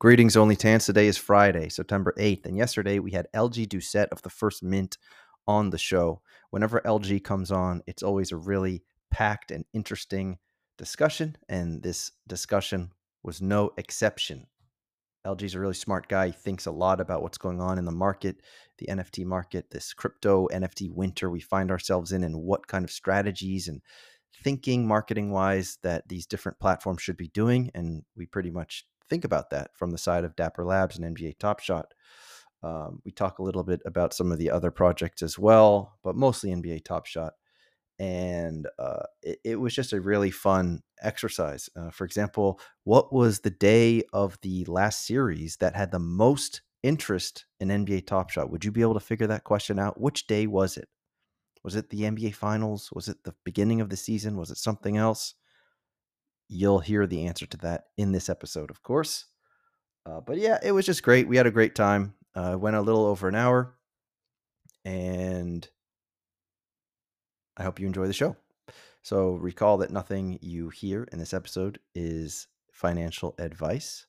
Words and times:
Greetings, 0.00 0.36
only 0.36 0.54
Tans. 0.54 0.86
Today 0.86 1.08
is 1.08 1.18
Friday, 1.18 1.68
September 1.68 2.14
8th. 2.16 2.46
And 2.46 2.56
yesterday 2.56 3.00
we 3.00 3.10
had 3.10 3.26
LG 3.34 3.68
Doucet 3.68 4.08
of 4.12 4.22
the 4.22 4.30
First 4.30 4.62
Mint 4.62 4.96
on 5.48 5.70
the 5.70 5.78
show. 5.78 6.22
Whenever 6.50 6.80
LG 6.82 7.24
comes 7.24 7.50
on, 7.50 7.82
it's 7.84 8.04
always 8.04 8.30
a 8.30 8.36
really 8.36 8.84
packed 9.10 9.50
and 9.50 9.64
interesting 9.74 10.38
discussion. 10.76 11.36
And 11.48 11.82
this 11.82 12.12
discussion 12.28 12.92
was 13.24 13.42
no 13.42 13.72
exception. 13.76 14.46
LG's 15.26 15.56
a 15.56 15.60
really 15.60 15.74
smart 15.74 16.08
guy. 16.08 16.26
He 16.26 16.32
thinks 16.32 16.66
a 16.66 16.70
lot 16.70 17.00
about 17.00 17.22
what's 17.22 17.36
going 17.36 17.60
on 17.60 17.76
in 17.76 17.84
the 17.84 17.90
market, 17.90 18.40
the 18.78 18.86
NFT 18.86 19.24
market, 19.24 19.70
this 19.72 19.92
crypto 19.92 20.46
NFT 20.52 20.92
winter 20.92 21.28
we 21.28 21.40
find 21.40 21.72
ourselves 21.72 22.12
in, 22.12 22.22
and 22.22 22.40
what 22.44 22.68
kind 22.68 22.84
of 22.84 22.92
strategies 22.92 23.66
and 23.66 23.82
thinking 24.44 24.86
marketing 24.86 25.32
wise 25.32 25.78
that 25.82 26.06
these 26.06 26.24
different 26.24 26.60
platforms 26.60 27.02
should 27.02 27.16
be 27.16 27.30
doing. 27.34 27.72
And 27.74 28.04
we 28.16 28.26
pretty 28.26 28.52
much 28.52 28.86
think 29.08 29.24
about 29.24 29.50
that 29.50 29.70
from 29.76 29.90
the 29.90 29.98
side 29.98 30.24
of 30.24 30.36
Dapper 30.36 30.64
Labs 30.64 30.98
and 30.98 31.16
NBA 31.16 31.38
Top 31.38 31.60
Shot. 31.60 31.92
Um, 32.62 33.00
we 33.04 33.12
talk 33.12 33.38
a 33.38 33.42
little 33.42 33.62
bit 33.62 33.80
about 33.86 34.12
some 34.12 34.32
of 34.32 34.38
the 34.38 34.50
other 34.50 34.70
projects 34.70 35.22
as 35.22 35.38
well, 35.38 35.98
but 36.02 36.16
mostly 36.16 36.50
NBA 36.50 36.84
Top 36.84 37.06
Shot. 37.06 37.34
And 38.00 38.66
uh, 38.78 39.04
it, 39.22 39.38
it, 39.44 39.56
was 39.56 39.74
just 39.74 39.92
a 39.92 40.00
really 40.00 40.30
fun 40.30 40.82
exercise. 41.02 41.68
Uh, 41.76 41.90
for 41.90 42.04
example, 42.04 42.60
what 42.84 43.12
was 43.12 43.40
the 43.40 43.50
day 43.50 44.04
of 44.12 44.38
the 44.42 44.64
last 44.66 45.04
series 45.04 45.56
that 45.56 45.74
had 45.74 45.90
the 45.90 45.98
most 45.98 46.62
interest 46.84 47.46
in 47.58 47.68
NBA 47.68 48.06
Top 48.06 48.30
Shot? 48.30 48.50
Would 48.50 48.64
you 48.64 48.70
be 48.70 48.82
able 48.82 48.94
to 48.94 49.00
figure 49.00 49.26
that 49.26 49.44
question 49.44 49.78
out? 49.80 50.00
Which 50.00 50.28
day 50.28 50.46
was 50.46 50.76
it? 50.76 50.88
Was 51.64 51.74
it 51.74 51.90
the 51.90 52.02
NBA 52.02 52.34
Finals? 52.34 52.90
Was 52.92 53.08
it 53.08 53.24
the 53.24 53.34
beginning 53.44 53.80
of 53.80 53.88
the 53.88 53.96
season? 53.96 54.36
Was 54.36 54.50
it 54.50 54.58
something 54.58 54.96
else? 54.96 55.34
You'll 56.48 56.78
hear 56.78 57.06
the 57.06 57.26
answer 57.26 57.46
to 57.46 57.56
that 57.58 57.84
in 57.96 58.12
this 58.12 58.28
episode, 58.28 58.70
of 58.70 58.82
course. 58.82 59.26
Uh, 60.06 60.20
but 60.20 60.38
yeah, 60.38 60.58
it 60.62 60.72
was 60.72 60.86
just 60.86 61.02
great. 61.02 61.28
We 61.28 61.36
had 61.36 61.46
a 61.46 61.50
great 61.50 61.74
time. 61.74 62.14
Uh, 62.34 62.56
went 62.58 62.76
a 62.76 62.80
little 62.80 63.04
over 63.04 63.28
an 63.28 63.34
hour, 63.34 63.74
and 64.84 65.68
I 67.56 67.64
hope 67.64 67.80
you 67.80 67.86
enjoy 67.86 68.06
the 68.06 68.12
show. 68.12 68.36
So 69.02 69.32
recall 69.32 69.78
that 69.78 69.90
nothing 69.90 70.38
you 70.40 70.68
hear 70.68 71.04
in 71.12 71.18
this 71.18 71.34
episode 71.34 71.78
is 71.94 72.46
financial 72.72 73.34
advice. 73.38 74.06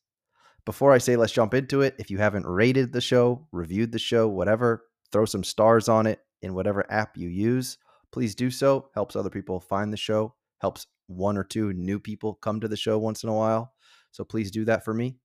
Before 0.65 0.91
I 0.91 0.97
say 0.99 1.15
let's 1.15 1.31
jump 1.31 1.53
into 1.53 1.81
it, 1.81 1.95
if 1.97 2.11
you 2.11 2.17
haven't 2.17 2.45
rated 2.45 2.93
the 2.93 3.01
show, 3.01 3.47
reviewed 3.51 3.91
the 3.91 3.99
show, 3.99 4.27
whatever, 4.27 4.85
throw 5.11 5.25
some 5.25 5.43
stars 5.43 5.89
on 5.89 6.05
it 6.05 6.19
in 6.41 6.53
whatever 6.53 6.85
app 6.91 7.17
you 7.17 7.29
use. 7.29 7.77
Please 8.11 8.35
do 8.35 8.51
so. 8.51 8.89
Helps 8.93 9.15
other 9.15 9.29
people 9.29 9.59
find 9.59 9.91
the 9.91 9.97
show, 9.97 10.35
helps 10.59 10.85
one 11.09 11.37
or 11.37 11.43
two 11.43 11.73
new 11.73 11.99
people 11.99 12.35
come 12.35 12.61
to 12.61 12.67
the 12.67 12.77
show 12.77 12.97
once 12.97 13.23
in 13.23 13.29
a 13.29 13.35
while. 13.35 13.73
So 14.11 14.23
please 14.23 14.51
do 14.51 14.65
that 14.65 14.85
for 14.85 14.93
me. 14.93 15.17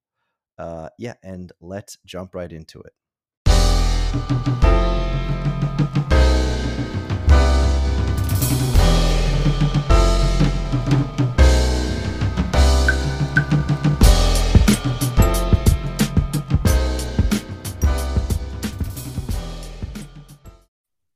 Uh, 0.59 0.89
yeah, 0.99 1.15
and 1.23 1.53
let's 1.61 1.99
jump 2.05 2.35
right 2.35 2.51
into 2.51 2.81
it. 2.81 2.93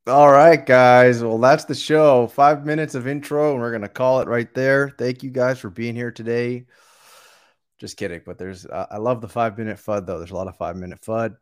All 0.08 0.30
right, 0.30 0.64
guys. 0.64 1.22
Well, 1.22 1.36
that's 1.36 1.66
the 1.66 1.74
show. 1.74 2.28
Five 2.28 2.64
minutes 2.64 2.94
of 2.94 3.06
intro, 3.06 3.52
and 3.52 3.60
we're 3.60 3.72
gonna 3.72 3.90
call 3.90 4.20
it 4.20 4.28
right 4.28 4.52
there. 4.54 4.88
Thank 4.88 5.22
you 5.22 5.28
guys 5.28 5.58
for 5.58 5.68
being 5.68 5.94
here 5.94 6.10
today. 6.10 6.64
Just 7.78 7.98
kidding, 7.98 8.22
but 8.24 8.38
there's 8.38 8.64
uh, 8.64 8.86
I 8.90 8.96
love 8.96 9.20
the 9.20 9.28
five 9.28 9.58
minute 9.58 9.76
FUD 9.76 10.06
though. 10.06 10.16
There's 10.16 10.30
a 10.30 10.34
lot 10.34 10.48
of 10.48 10.56
five 10.56 10.76
minute 10.76 11.02
FUD. 11.02 11.36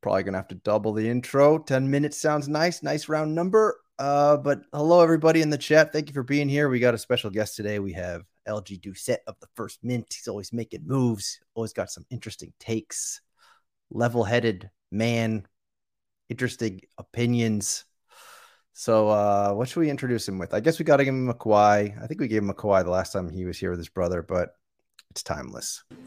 Probably 0.00 0.22
gonna 0.22 0.38
have 0.38 0.48
to 0.48 0.54
double 0.54 0.94
the 0.94 1.06
intro. 1.06 1.58
Ten 1.58 1.90
minutes 1.90 2.16
sounds 2.16 2.48
nice, 2.48 2.82
nice 2.82 3.10
round 3.10 3.34
number. 3.34 3.78
Uh, 3.98 4.38
but 4.38 4.62
hello 4.72 5.02
everybody 5.02 5.42
in 5.42 5.50
the 5.50 5.58
chat. 5.58 5.92
Thank 5.92 6.08
you 6.08 6.14
for 6.14 6.22
being 6.22 6.48
here. 6.48 6.70
We 6.70 6.80
got 6.80 6.94
a 6.94 6.98
special 6.98 7.28
guest 7.28 7.56
today. 7.56 7.78
We 7.78 7.92
have 7.92 8.22
LG 8.48 8.80
Doucet 8.80 9.20
of 9.26 9.34
the 9.40 9.48
First 9.54 9.80
Mint. 9.82 10.06
He's 10.08 10.28
always 10.28 10.50
making 10.50 10.86
moves. 10.86 11.40
Always 11.54 11.74
got 11.74 11.90
some 11.90 12.06
interesting 12.08 12.54
takes. 12.58 13.20
Level 13.90 14.24
headed 14.24 14.70
man. 14.90 15.46
Interesting 16.30 16.80
opinions 16.96 17.84
so 18.78 19.08
uh, 19.08 19.52
what 19.54 19.68
should 19.68 19.80
we 19.80 19.90
introduce 19.90 20.28
him 20.28 20.38
with? 20.38 20.54
I 20.54 20.60
guess 20.60 20.78
we 20.78 20.84
got 20.84 20.98
to 20.98 21.04
give 21.04 21.12
him 21.12 21.28
a 21.28 21.34
Kawhi. 21.34 22.00
I 22.00 22.06
think 22.06 22.20
we 22.20 22.28
gave 22.28 22.42
him 22.42 22.50
a 22.50 22.54
Kawhi 22.54 22.84
the 22.84 22.90
last 22.90 23.12
time 23.12 23.28
he 23.28 23.44
was 23.44 23.58
here 23.58 23.70
with 23.70 23.80
his 23.80 23.88
brother, 23.88 24.22
but 24.22 24.54
it's 25.10 25.24
timeless. 25.24 25.82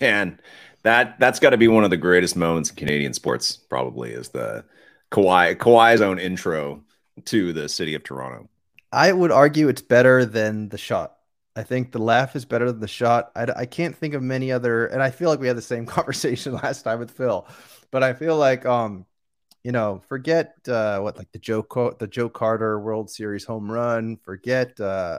Man, 0.00 0.40
that 0.82 1.20
that's 1.20 1.38
got 1.38 1.50
to 1.50 1.56
be 1.56 1.68
one 1.68 1.84
of 1.84 1.90
the 1.90 1.96
greatest 1.96 2.34
moments 2.34 2.70
in 2.70 2.76
Canadian 2.76 3.14
sports. 3.14 3.56
Probably 3.56 4.10
is 4.10 4.30
the 4.30 4.64
Kawhi 5.12 5.54
Kawhi's 5.54 6.00
own 6.00 6.18
intro 6.18 6.82
to 7.26 7.52
the 7.52 7.68
city 7.68 7.94
of 7.94 8.02
Toronto. 8.02 8.48
I 8.90 9.12
would 9.12 9.30
argue 9.30 9.68
it's 9.68 9.80
better 9.80 10.24
than 10.24 10.70
the 10.70 10.78
shot. 10.78 11.19
I 11.60 11.62
think 11.62 11.92
the 11.92 11.98
laugh 11.98 12.36
is 12.36 12.46
better 12.46 12.72
than 12.72 12.80
the 12.80 12.88
shot. 12.88 13.32
I, 13.36 13.46
I 13.54 13.66
can't 13.66 13.94
think 13.94 14.14
of 14.14 14.22
many 14.22 14.50
other, 14.50 14.86
and 14.86 15.02
I 15.02 15.10
feel 15.10 15.28
like 15.28 15.40
we 15.40 15.46
had 15.46 15.58
the 15.58 15.62
same 15.62 15.84
conversation 15.96 16.54
last 16.54 16.82
time 16.82 16.98
with 16.98 17.10
Phil, 17.10 17.46
but 17.90 18.02
I 18.02 18.14
feel 18.14 18.38
like, 18.38 18.64
um, 18.64 19.04
you 19.62 19.70
know, 19.70 20.00
forget 20.08 20.54
uh, 20.68 21.00
what 21.00 21.18
like 21.18 21.30
the 21.32 21.38
Joe 21.38 21.62
Co- 21.62 21.94
the 21.98 22.06
Joe 22.06 22.30
Carter 22.30 22.80
World 22.80 23.10
Series 23.10 23.44
home 23.44 23.70
run. 23.70 24.16
Forget, 24.16 24.80
uh, 24.80 25.18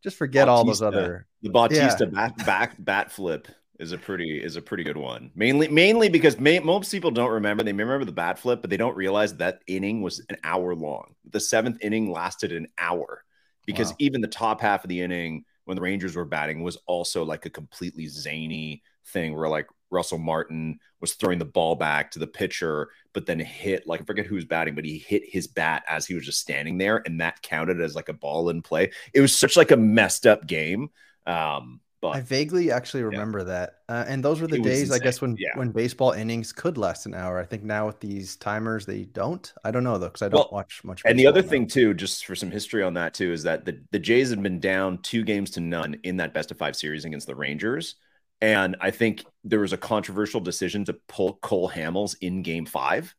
just 0.00 0.16
forget 0.16 0.46
Bautista. 0.46 0.52
all 0.52 0.64
those 0.64 0.80
other 0.80 1.26
the 1.42 1.50
Bautista 1.50 2.04
yeah. 2.04 2.28
bat 2.28 2.46
back 2.46 2.76
bat 2.78 3.10
flip 3.10 3.48
is 3.80 3.90
a 3.90 3.98
pretty 3.98 4.40
is 4.40 4.54
a 4.54 4.62
pretty 4.62 4.84
good 4.84 4.96
one. 4.96 5.32
Mainly 5.34 5.66
mainly 5.66 6.08
because 6.08 6.38
may, 6.38 6.60
most 6.60 6.92
people 6.92 7.10
don't 7.10 7.32
remember. 7.32 7.64
They 7.64 7.72
remember 7.72 8.04
the 8.04 8.12
bat 8.12 8.38
flip, 8.38 8.60
but 8.60 8.70
they 8.70 8.76
don't 8.76 8.94
realize 8.94 9.34
that 9.38 9.62
inning 9.66 10.02
was 10.02 10.24
an 10.28 10.36
hour 10.44 10.72
long. 10.76 11.16
The 11.28 11.40
seventh 11.40 11.78
inning 11.82 12.12
lasted 12.12 12.52
an 12.52 12.68
hour 12.78 13.24
because 13.66 13.88
wow. 13.88 13.96
even 13.98 14.20
the 14.20 14.28
top 14.28 14.60
half 14.60 14.84
of 14.84 14.88
the 14.88 15.00
inning 15.00 15.46
when 15.70 15.76
the 15.76 15.82
Rangers 15.82 16.16
were 16.16 16.24
batting 16.24 16.64
was 16.64 16.76
also 16.86 17.24
like 17.24 17.46
a 17.46 17.50
completely 17.50 18.08
zany 18.08 18.82
thing 19.06 19.36
where 19.36 19.48
like 19.48 19.68
Russell 19.88 20.18
Martin 20.18 20.80
was 21.00 21.14
throwing 21.14 21.38
the 21.38 21.44
ball 21.44 21.76
back 21.76 22.10
to 22.10 22.18
the 22.18 22.26
pitcher, 22.26 22.88
but 23.12 23.24
then 23.24 23.38
hit 23.38 23.86
like 23.86 24.00
I 24.00 24.04
forget 24.04 24.26
who 24.26 24.34
was 24.34 24.44
batting, 24.44 24.74
but 24.74 24.84
he 24.84 24.98
hit 24.98 25.22
his 25.24 25.46
bat 25.46 25.84
as 25.88 26.06
he 26.06 26.14
was 26.14 26.26
just 26.26 26.40
standing 26.40 26.76
there, 26.76 27.04
and 27.06 27.20
that 27.20 27.40
counted 27.42 27.80
as 27.80 27.94
like 27.94 28.08
a 28.08 28.12
ball 28.12 28.50
in 28.50 28.62
play. 28.62 28.90
It 29.14 29.20
was 29.20 29.34
such 29.34 29.56
like 29.56 29.70
a 29.70 29.76
messed 29.76 30.26
up 30.26 30.44
game. 30.44 30.90
Um, 31.24 31.80
but 32.00 32.16
I 32.16 32.20
vaguely 32.22 32.70
actually 32.70 33.02
remember 33.02 33.40
yeah. 33.40 33.44
that, 33.44 33.74
uh, 33.88 34.04
and 34.08 34.24
those 34.24 34.40
were 34.40 34.46
the 34.46 34.58
days, 34.58 34.90
I 34.90 34.98
guess, 34.98 35.20
when 35.20 35.36
yeah. 35.38 35.50
when 35.54 35.70
baseball 35.70 36.12
innings 36.12 36.50
could 36.52 36.78
last 36.78 37.04
an 37.04 37.14
hour. 37.14 37.38
I 37.38 37.44
think 37.44 37.62
now 37.62 37.86
with 37.86 38.00
these 38.00 38.36
timers, 38.36 38.86
they 38.86 39.04
don't. 39.04 39.52
I 39.64 39.70
don't 39.70 39.84
know 39.84 39.98
though, 39.98 40.06
because 40.06 40.22
I 40.22 40.28
don't 40.28 40.38
well, 40.38 40.48
watch 40.50 40.82
much. 40.82 41.02
And 41.04 41.18
the 41.18 41.26
other 41.26 41.42
thing 41.42 41.66
too, 41.66 41.92
just 41.92 42.24
for 42.24 42.34
some 42.34 42.50
history 42.50 42.82
on 42.82 42.94
that 42.94 43.12
too, 43.12 43.32
is 43.32 43.42
that 43.42 43.66
the 43.66 43.80
the 43.90 43.98
Jays 43.98 44.30
had 44.30 44.42
been 44.42 44.60
down 44.60 44.98
two 45.02 45.24
games 45.24 45.50
to 45.52 45.60
none 45.60 45.98
in 46.02 46.16
that 46.16 46.32
best 46.32 46.50
of 46.50 46.56
five 46.56 46.74
series 46.74 47.04
against 47.04 47.26
the 47.26 47.34
Rangers, 47.34 47.96
and 48.40 48.76
I 48.80 48.90
think 48.90 49.24
there 49.44 49.60
was 49.60 49.74
a 49.74 49.78
controversial 49.78 50.40
decision 50.40 50.86
to 50.86 50.94
pull 51.06 51.34
Cole 51.42 51.68
Hamels 51.68 52.16
in 52.22 52.42
Game 52.42 52.64
Five, 52.64 53.14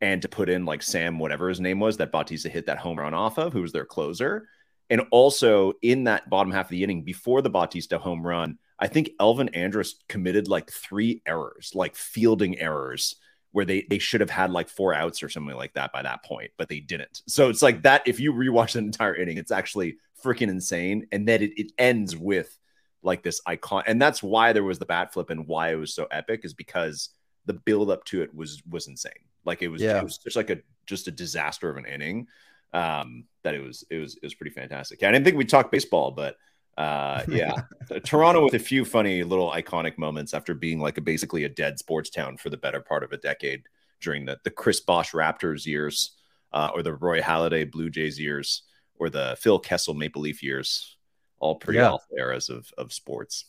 and 0.00 0.22
to 0.22 0.28
put 0.28 0.48
in 0.48 0.64
like 0.64 0.82
Sam, 0.82 1.18
whatever 1.18 1.50
his 1.50 1.60
name 1.60 1.78
was, 1.78 1.98
that 1.98 2.10
Bautista 2.12 2.48
hit 2.48 2.66
that 2.66 2.78
home 2.78 2.98
run 2.98 3.12
off 3.12 3.38
of, 3.38 3.52
who 3.52 3.60
was 3.62 3.72
their 3.72 3.84
closer. 3.84 4.48
And 4.90 5.02
also 5.10 5.72
in 5.82 6.04
that 6.04 6.28
bottom 6.28 6.52
half 6.52 6.66
of 6.66 6.70
the 6.70 6.84
inning 6.84 7.02
before 7.02 7.42
the 7.42 7.50
Bautista 7.50 7.98
home 7.98 8.26
run, 8.26 8.58
I 8.78 8.88
think 8.88 9.10
Elvis 9.20 9.54
Andrus 9.54 9.96
committed 10.08 10.48
like 10.48 10.70
three 10.70 11.22
errors, 11.26 11.72
like 11.74 11.96
fielding 11.96 12.58
errors, 12.58 13.16
where 13.52 13.64
they 13.64 13.86
they 13.88 13.98
should 13.98 14.20
have 14.20 14.30
had 14.30 14.50
like 14.50 14.68
four 14.68 14.92
outs 14.92 15.22
or 15.22 15.28
something 15.28 15.56
like 15.56 15.74
that 15.74 15.92
by 15.92 16.02
that 16.02 16.24
point, 16.24 16.50
but 16.58 16.68
they 16.68 16.80
didn't. 16.80 17.22
So 17.28 17.48
it's 17.48 17.62
like 17.62 17.82
that. 17.82 18.02
If 18.04 18.18
you 18.18 18.32
rewatch 18.32 18.72
the 18.72 18.80
entire 18.80 19.14
inning, 19.14 19.38
it's 19.38 19.52
actually 19.52 19.98
freaking 20.22 20.48
insane. 20.48 21.06
And 21.12 21.26
then 21.26 21.40
it, 21.42 21.52
it 21.56 21.72
ends 21.78 22.16
with 22.16 22.58
like 23.02 23.22
this 23.22 23.40
icon, 23.46 23.84
and 23.86 24.02
that's 24.02 24.22
why 24.22 24.52
there 24.52 24.64
was 24.64 24.80
the 24.80 24.86
bat 24.86 25.12
flip 25.12 25.30
and 25.30 25.46
why 25.46 25.70
it 25.70 25.76
was 25.76 25.94
so 25.94 26.06
epic 26.10 26.40
is 26.44 26.52
because 26.52 27.10
the 27.46 27.54
build 27.54 27.90
up 27.90 28.04
to 28.06 28.22
it 28.22 28.34
was 28.34 28.60
was 28.68 28.88
insane. 28.88 29.12
Like 29.44 29.62
it 29.62 29.68
was, 29.68 29.80
yeah. 29.80 29.98
it 29.98 30.04
was 30.04 30.18
just 30.18 30.36
like 30.36 30.50
a 30.50 30.58
just 30.86 31.06
a 31.06 31.12
disaster 31.12 31.70
of 31.70 31.76
an 31.76 31.86
inning 31.86 32.26
um, 32.74 33.24
that 33.44 33.54
it 33.54 33.62
was 33.62 33.84
it 33.88 33.96
was 33.96 34.16
it 34.16 34.22
was 34.22 34.34
pretty 34.34 34.52
fantastic. 34.52 35.02
I 35.02 35.10
didn't 35.10 35.24
think 35.24 35.36
we'd 35.36 35.48
talk 35.48 35.70
baseball, 35.70 36.10
but 36.10 36.36
uh, 36.76 37.22
yeah, 37.28 37.62
Toronto 38.04 38.44
with 38.44 38.54
a 38.54 38.58
few 38.58 38.84
funny 38.84 39.22
little 39.22 39.50
iconic 39.50 39.96
moments 39.96 40.34
after 40.34 40.52
being 40.52 40.80
like 40.80 40.98
a 40.98 41.00
basically 41.00 41.44
a 41.44 41.48
dead 41.48 41.78
sports 41.78 42.10
town 42.10 42.36
for 42.36 42.50
the 42.50 42.56
better 42.56 42.80
part 42.80 43.04
of 43.04 43.12
a 43.12 43.16
decade 43.16 43.62
during 44.00 44.26
the 44.26 44.38
the 44.44 44.50
Chris 44.50 44.80
Bosh 44.80 45.12
Raptors 45.12 45.64
years, 45.64 46.16
uh, 46.52 46.70
or 46.74 46.82
the 46.82 46.94
Roy 46.94 47.20
Halladay 47.20 47.70
Blue 47.70 47.88
Jays 47.88 48.18
years, 48.18 48.64
or 48.98 49.08
the 49.08 49.36
Phil 49.38 49.58
Kessel 49.58 49.94
Maple 49.94 50.22
Leaf 50.22 50.42
years. 50.42 50.96
All 51.38 51.56
pretty 51.56 51.78
yeah. 51.78 51.96
eras 52.18 52.48
of 52.48 52.70
of 52.76 52.92
sports. 52.92 53.46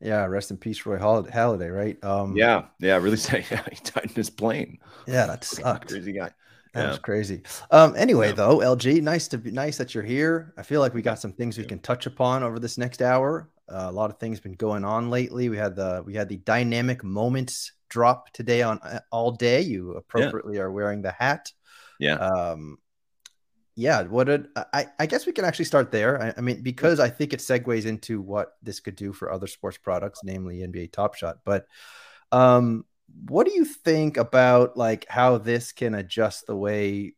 Yeah, 0.00 0.26
rest 0.26 0.50
in 0.50 0.58
peace, 0.58 0.84
Roy 0.84 0.98
Halladay. 0.98 1.74
Right? 1.74 2.02
Um, 2.04 2.36
yeah, 2.36 2.64
yeah, 2.80 2.96
really. 2.96 3.16
Say, 3.16 3.44
yeah, 3.50 3.62
he 3.70 3.78
died 3.84 4.06
in 4.06 4.14
his 4.14 4.30
plane. 4.30 4.78
Yeah, 5.06 5.26
that 5.26 5.44
sucked. 5.44 5.90
Crazy 5.90 6.12
guy. 6.12 6.32
That 6.76 6.82
yeah. 6.82 6.88
was 6.90 6.98
crazy. 6.98 7.40
Um, 7.70 7.94
anyway, 7.96 8.28
yeah. 8.28 8.34
though, 8.34 8.58
LG, 8.58 9.00
nice 9.02 9.28
to 9.28 9.38
be 9.38 9.50
nice 9.50 9.78
that 9.78 9.94
you're 9.94 10.04
here. 10.04 10.52
I 10.58 10.62
feel 10.62 10.82
like 10.82 10.92
we 10.92 11.00
got 11.00 11.18
some 11.18 11.32
things 11.32 11.56
we 11.56 11.64
can 11.64 11.78
touch 11.78 12.04
upon 12.04 12.42
over 12.42 12.58
this 12.58 12.76
next 12.76 13.00
hour. 13.00 13.48
Uh, 13.66 13.86
a 13.88 13.92
lot 13.92 14.10
of 14.10 14.18
things 14.18 14.40
been 14.40 14.52
going 14.52 14.84
on 14.84 15.08
lately. 15.08 15.48
We 15.48 15.56
had 15.56 15.74
the 15.74 16.02
we 16.04 16.12
had 16.12 16.28
the 16.28 16.36
dynamic 16.36 17.02
moments 17.02 17.72
drop 17.88 18.30
today 18.34 18.60
on 18.60 18.78
uh, 18.80 19.00
all 19.10 19.32
day. 19.32 19.62
You 19.62 19.92
appropriately 19.92 20.56
yeah. 20.56 20.62
are 20.64 20.70
wearing 20.70 21.00
the 21.00 21.12
hat. 21.12 21.50
Yeah. 21.98 22.16
Um, 22.16 22.76
yeah. 23.74 24.02
What 24.02 24.24
did 24.24 24.48
I? 24.54 24.88
I 24.98 25.06
guess 25.06 25.24
we 25.24 25.32
can 25.32 25.46
actually 25.46 25.64
start 25.64 25.90
there. 25.90 26.22
I, 26.22 26.34
I 26.36 26.40
mean, 26.42 26.62
because 26.62 27.00
I 27.00 27.08
think 27.08 27.32
it 27.32 27.40
segues 27.40 27.86
into 27.86 28.20
what 28.20 28.52
this 28.62 28.80
could 28.80 28.96
do 28.96 29.14
for 29.14 29.32
other 29.32 29.46
sports 29.46 29.78
products, 29.78 30.20
namely 30.22 30.58
NBA 30.58 30.92
Top 30.92 31.14
Shot. 31.14 31.38
But 31.42 31.66
um, 32.32 32.84
what 33.28 33.46
do 33.46 33.52
you 33.52 33.64
think 33.64 34.16
about 34.16 34.76
like 34.76 35.06
how 35.08 35.38
this 35.38 35.72
can 35.72 35.94
adjust 35.94 36.46
the 36.46 36.56
way 36.56 37.14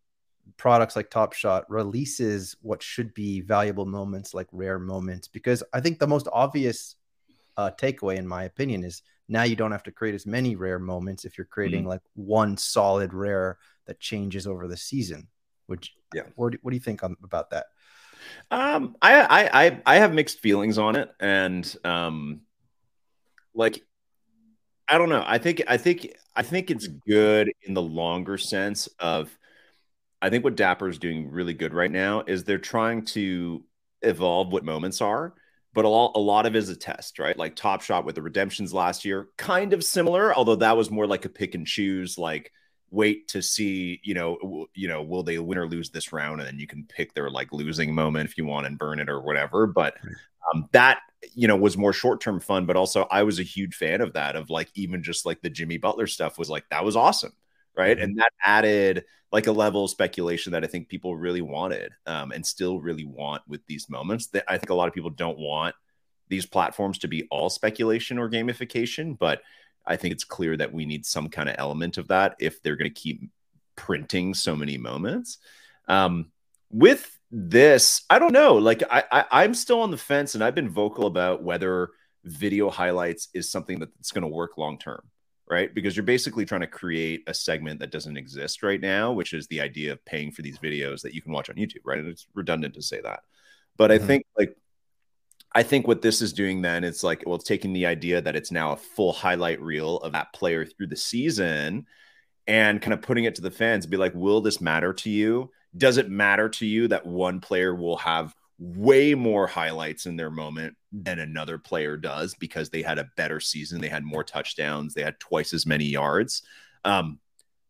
products 0.57 0.97
like 0.97 1.11
Top 1.11 1.33
Shot 1.33 1.71
releases 1.71 2.57
what 2.63 2.83
should 2.83 3.15
be 3.15 3.41
valuable 3.41 3.87
moments 3.87 4.35
like 4.35 4.49
rare 4.53 4.79
moments? 4.79 5.29
Because 5.29 5.63
I 5.73 5.81
think 5.81 5.99
the 5.99 6.07
most 6.07 6.29
obvious 6.33 6.97
uh, 7.57 7.71
takeaway, 7.79 8.17
in 8.17 8.27
my 8.27 8.45
opinion, 8.45 8.85
is 8.85 9.03
now 9.29 9.43
you 9.43 9.57
don't 9.57 9.73
have 9.73 9.83
to 9.85 9.93
create 9.93 10.15
as 10.15 10.27
many 10.27 10.57
rare 10.57 10.79
moments 10.79 11.25
if 11.25 11.37
you're 11.37 11.45
creating 11.45 11.81
mm-hmm. 11.81 11.91
like 11.91 12.03
one 12.15 12.57
solid 12.57 13.13
rare 13.13 13.59
that 13.87 14.01
changes 14.01 14.47
over 14.47 14.67
the 14.69 14.77
season. 14.77 15.29
Which, 15.67 15.95
yeah, 16.15 16.23
what 16.37 16.53
do, 16.53 16.59
what 16.63 16.71
do 16.71 16.77
you 16.77 16.83
think 16.83 17.03
on, 17.03 17.17
about 17.23 17.51
that? 17.51 17.67
Um, 18.51 18.97
I, 19.03 19.49
I 19.53 19.81
I 19.85 19.97
have 19.97 20.13
mixed 20.13 20.41
feelings 20.41 20.79
on 20.79 20.97
it, 20.97 21.11
and 21.21 21.77
um, 21.85 22.41
like 23.55 23.83
I 24.89 24.99
don't 24.99 25.09
know. 25.09 25.25
I 25.27 25.39
think 25.39 25.63
I 25.69 25.77
think 25.77 26.15
I 26.35 26.43
think 26.43 26.71
it's 26.71 26.89
mm. 26.89 27.01
good 27.07 27.53
in 27.63 27.75
the 27.75 27.83
longer 27.83 28.39
sense 28.39 28.89
of 28.99 29.37
I 30.21 30.31
think 30.31 30.45
what 30.45 30.57
Dapper 30.57 30.89
is 30.89 30.99
doing 30.99 31.31
really 31.31 31.55
good 31.55 31.75
right 31.75 31.91
now 31.91 32.25
is 32.27 32.45
they're 32.45 32.59
trying 32.59 33.05
to 33.07 33.63
evolve 34.03 34.53
what 34.53 34.65
moments 34.65 35.01
are, 35.01 35.35
but 35.75 35.85
a 35.85 35.89
lot, 35.89 36.13
a 36.17 36.19
lot 36.19 36.47
of 36.47 36.57
it 36.57 36.59
is 36.59 36.69
a 36.71 36.77
test, 36.77 37.19
right? 37.19 37.39
Like 37.39 37.55
Top 37.55 37.83
Shot 37.83 38.05
with 38.05 38.17
the 38.17 38.23
redemptions 38.23 38.75
last 38.75 39.05
year, 39.05 39.29
kind 39.37 39.73
of 39.73 39.85
similar, 39.85 40.35
although 40.35 40.57
that 40.57 40.77
was 40.77 40.91
more 40.91 41.07
like 41.07 41.25
a 41.25 41.29
pick 41.29 41.55
and 41.55 41.67
choose, 41.67 42.19
like 42.19 42.53
wait 42.91 43.29
to 43.29 43.43
see, 43.43 44.01
you 44.03 44.15
know, 44.15 44.67
you 44.75 44.89
know, 44.89 45.03
will 45.03 45.23
they 45.23 45.39
win 45.39 45.59
or 45.59 45.69
lose 45.69 45.91
this 45.91 46.13
round, 46.13 46.41
and 46.41 46.49
then 46.49 46.59
you 46.59 46.67
can 46.67 46.85
pick 46.89 47.15
their 47.15 47.31
like 47.31 47.53
losing 47.53 47.95
moment 47.95 48.29
if 48.29 48.39
you 48.39 48.47
want 48.47 48.67
and 48.67 48.79
burn 48.79 48.99
it 48.99 49.09
or 49.09 49.21
whatever. 49.21 49.67
But 49.67 49.95
um, 50.55 50.69
that 50.73 51.01
you 51.35 51.49
know 51.49 51.57
was 51.57 51.77
more 51.77 51.93
short 51.93 52.21
term 52.21 52.41
fun, 52.41 52.67
but 52.67 52.77
also 52.77 53.07
I 53.11 53.23
was 53.23 53.39
a 53.39 53.45
huge 53.45 53.75
fan 53.75 54.01
of 54.01 54.13
that. 54.15 54.37
Of 54.37 54.51
like 54.51 54.71
even 54.75 55.03
just 55.03 55.27
like 55.27 55.41
the 55.41 55.51
Jimmy 55.51 55.79
Butler 55.79 56.07
stuff 56.07 56.39
was 56.39 56.51
like 56.51 56.65
that 56.71 56.85
was 56.85 56.97
awesome, 56.97 57.33
right? 57.77 57.97
Mm-hmm. 57.97 58.05
And 58.05 58.19
that 58.19 58.33
added 58.45 59.05
like 59.31 59.47
a 59.47 59.53
level 59.53 59.85
of 59.85 59.91
speculation 59.91 60.53
that 60.53 60.65
I 60.65 60.69
think 60.69 60.89
people 60.89 61.17
really 61.17 61.43
wanted 61.43 61.93
um, 62.07 62.33
and 62.33 62.45
still 62.45 62.81
really 62.81 63.05
want 63.05 63.43
with 63.47 63.65
these 63.67 63.91
moments. 63.91 64.29
That 64.29 64.45
I 64.49 64.59
think 64.59 64.71
a 64.71 64.75
lot 64.75 64.89
of 64.89 64.95
people 64.95 65.11
don't 65.11 65.39
want 65.39 65.75
these 66.29 66.47
platforms 66.47 66.99
to 66.99 67.09
be 67.09 67.27
all 67.31 67.51
speculation 67.51 68.19
or 68.19 68.31
gamification, 68.31 69.19
but 69.19 69.43
I 69.87 69.97
think 69.97 70.13
it's 70.13 70.25
clear 70.25 70.57
that 70.57 70.73
we 70.73 70.85
need 70.85 71.07
some 71.07 71.29
kind 71.29 71.49
of 71.49 71.57
element 71.59 71.97
of 71.97 72.09
that 72.09 72.37
if 72.39 72.63
they're 72.63 72.77
going 72.77 72.93
to 72.93 73.01
keep 73.01 73.23
printing 73.77 74.35
so 74.35 74.55
many 74.55 74.77
moments. 74.77 75.39
Um, 75.89 76.31
with 76.71 77.18
this, 77.31 78.03
I 78.09 78.19
don't 78.19 78.33
know. 78.33 78.55
Like 78.55 78.83
I, 78.91 79.05
I 79.11 79.25
I'm 79.31 79.55
still 79.55 79.81
on 79.81 79.91
the 79.91 79.97
fence, 79.97 80.35
and 80.35 80.43
I've 80.43 80.55
been 80.55 80.71
vocal 80.71 81.07
about 81.07 81.43
whether 81.43 81.91
video 82.25 82.71
highlights 82.71 83.29
is 83.35 83.51
something 83.51 83.79
that's 83.79 84.13
going 84.13 84.23
to 84.23 84.29
work 84.29 84.59
long 84.59 84.79
term, 84.79 85.03
right? 85.49 85.75
Because 85.75 85.97
you're 85.97 86.05
basically 86.05 86.45
trying 86.45 86.63
to 86.63 86.67
create 86.67 87.23
a 87.27 87.35
segment 87.35 87.81
that 87.81 87.91
doesn't 87.91 88.17
exist 88.17 88.63
right 88.63 88.81
now, 88.81 89.13
which 89.13 89.33
is 89.33 89.47
the 89.49 89.61
idea 89.61 89.93
of 89.93 90.05
paying 90.05 90.33
for 90.33 90.43
these 90.43 90.59
videos 90.59 91.03
that 91.03 91.15
you 91.15 91.23
can 91.23 91.33
watch 91.33 91.51
on 91.51 91.57
YouTube, 91.57 91.83
right? 91.85 91.99
And 91.99 92.09
it's 92.09 92.27
redundant 92.35 92.75
to 92.75 92.83
say 92.83 93.01
that, 93.03 93.21
but 93.77 93.91
mm-hmm. 93.91 94.05
I 94.05 94.07
think 94.07 94.27
like 94.39 94.57
I 95.55 95.63
think 95.63 95.87
what 95.87 96.03
this 96.03 96.21
is 96.23 96.33
doing 96.33 96.63
then 96.63 96.85
it's 96.85 97.03
like 97.03 97.25
well, 97.27 97.37
it's 97.37 97.45
taking 97.45 97.73
the 97.73 97.87
idea 97.87 98.21
that 98.21 98.37
it's 98.37 98.51
now 98.51 98.73
a 98.73 98.77
full 98.77 99.13
highlight 99.13 99.61
reel 99.61 99.99
of 99.99 100.13
that 100.13 100.33
player 100.33 100.65
through 100.65 100.89
the 100.89 100.97
season 100.97 101.87
and 102.47 102.81
kind 102.81 102.95
of 102.95 103.03
putting 103.03 103.25
it 103.25 103.35
to 103.35 103.43
the 103.43 103.51
fans, 103.51 103.87
be 103.87 103.99
like, 103.99 104.15
will 104.15 104.41
this 104.41 104.61
matter 104.61 104.95
to 104.95 105.11
you? 105.11 105.51
Does 105.79 105.97
it 105.97 106.11
matter 106.11 106.49
to 106.49 106.67
you 106.67 106.89
that 106.89 107.07
one 107.07 107.41
player 107.41 107.75
will 107.75 107.97
have 107.97 108.35
way 108.59 109.15
more 109.15 109.47
highlights 109.47 110.07
in 110.07 110.17
their 110.17 110.31
moment 110.31 110.77
than 110.93 111.21
another 111.21 111.59
player 111.59 111.97
does 111.97 112.35
because 112.35 112.71
they 112.71 112.83
had 112.83 112.99
a 112.99 113.09
better 113.17 113.39
season, 113.39 113.81
they 113.81 113.89
had 113.89 114.05
more 114.05 114.25
touchdowns, 114.25 114.95
they 114.95 115.03
had 115.03 115.19
twice 115.21 115.53
as 115.53 115.65
many 115.65 115.85
yards. 115.85 116.43
Um, 116.85 117.21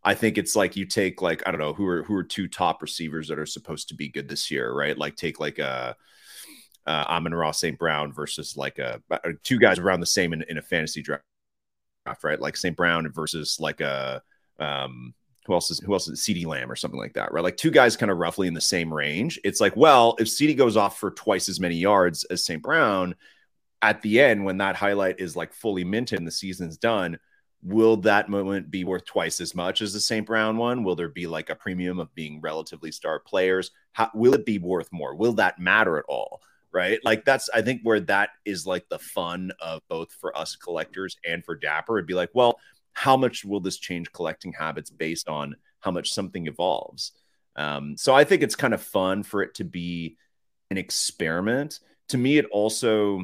I 0.02 0.14
think 0.14 0.38
it's 0.38 0.56
like 0.56 0.76
you 0.76 0.86
take 0.86 1.20
like 1.20 1.42
I 1.46 1.50
don't 1.50 1.60
know 1.60 1.74
who 1.74 1.86
are 1.86 2.02
who 2.04 2.14
are 2.14 2.24
two 2.24 2.48
top 2.48 2.80
receivers 2.80 3.28
that 3.28 3.38
are 3.38 3.46
supposed 3.46 3.88
to 3.88 3.94
be 3.94 4.08
good 4.08 4.28
this 4.28 4.50
year, 4.50 4.72
right? 4.72 4.96
Like 4.96 5.16
take 5.16 5.40
like 5.40 5.58
a 5.58 5.96
uh, 6.86 7.04
Amon-Ra 7.08 7.50
St. 7.50 7.78
Brown 7.78 8.12
versus 8.12 8.56
like 8.56 8.78
a 8.78 9.02
uh, 9.10 9.18
two 9.42 9.58
guys 9.58 9.78
around 9.78 10.00
the 10.00 10.06
same 10.06 10.32
in, 10.32 10.42
in 10.48 10.56
a 10.56 10.62
fantasy 10.62 11.02
draft, 11.02 11.22
right? 12.22 12.40
Like 12.40 12.56
St. 12.56 12.76
Brown 12.76 13.10
versus 13.12 13.58
like 13.60 13.82
a 13.82 14.22
um, 14.58 15.12
who 15.48 15.54
else 15.54 15.70
is 15.70 15.80
who 15.80 15.94
else 15.94 16.06
is 16.06 16.20
CeeDee 16.20 16.46
Lamb 16.46 16.70
or 16.70 16.76
something 16.76 17.00
like 17.00 17.14
that, 17.14 17.32
right? 17.32 17.42
Like 17.42 17.56
two 17.56 17.70
guys 17.70 17.96
kind 17.96 18.12
of 18.12 18.18
roughly 18.18 18.46
in 18.46 18.54
the 18.54 18.60
same 18.60 18.92
range. 18.92 19.40
It's 19.42 19.60
like, 19.60 19.74
well, 19.74 20.14
if 20.20 20.28
CeeDee 20.28 20.56
goes 20.56 20.76
off 20.76 21.00
for 21.00 21.10
twice 21.10 21.48
as 21.48 21.58
many 21.58 21.76
yards 21.76 22.24
as 22.24 22.44
St. 22.44 22.62
Brown, 22.62 23.14
at 23.80 24.02
the 24.02 24.20
end, 24.20 24.44
when 24.44 24.58
that 24.58 24.76
highlight 24.76 25.20
is 25.20 25.36
like 25.36 25.54
fully 25.54 25.84
minted 25.84 26.18
and 26.18 26.26
the 26.26 26.32
season's 26.32 26.76
done, 26.76 27.18
will 27.62 27.96
that 27.96 28.28
moment 28.28 28.70
be 28.70 28.84
worth 28.84 29.06
twice 29.06 29.40
as 29.40 29.54
much 29.54 29.80
as 29.80 29.94
the 29.94 30.00
St. 30.00 30.26
Brown 30.26 30.58
one? 30.58 30.84
Will 30.84 30.94
there 30.94 31.08
be 31.08 31.26
like 31.26 31.48
a 31.48 31.56
premium 31.56 31.98
of 31.98 32.14
being 32.14 32.42
relatively 32.42 32.92
star 32.92 33.18
players? 33.18 33.70
How, 33.92 34.10
will 34.14 34.34
it 34.34 34.44
be 34.44 34.58
worth 34.58 34.92
more? 34.92 35.14
Will 35.14 35.32
that 35.34 35.58
matter 35.58 35.96
at 35.96 36.04
all? 36.08 36.42
Right. 36.70 36.98
Like 37.02 37.24
that's, 37.24 37.48
I 37.54 37.62
think, 37.62 37.80
where 37.82 38.00
that 38.00 38.28
is 38.44 38.66
like 38.66 38.86
the 38.90 38.98
fun 38.98 39.52
of 39.58 39.80
both 39.88 40.12
for 40.12 40.36
us 40.36 40.54
collectors 40.54 41.16
and 41.24 41.42
for 41.42 41.56
Dapper. 41.56 41.96
It'd 41.96 42.06
be 42.06 42.12
like, 42.12 42.28
well, 42.34 42.58
how 42.98 43.16
much 43.16 43.44
will 43.44 43.60
this 43.60 43.78
change 43.78 44.10
collecting 44.12 44.52
habits 44.52 44.90
based 44.90 45.28
on 45.28 45.54
how 45.78 45.92
much 45.92 46.12
something 46.12 46.48
evolves? 46.48 47.12
Um, 47.54 47.96
so 47.96 48.12
I 48.12 48.24
think 48.24 48.42
it's 48.42 48.56
kind 48.56 48.74
of 48.74 48.82
fun 48.82 49.22
for 49.22 49.40
it 49.40 49.54
to 49.54 49.64
be 49.64 50.16
an 50.72 50.78
experiment. 50.78 51.78
To 52.08 52.18
me, 52.18 52.38
it 52.38 52.46
also 52.46 53.22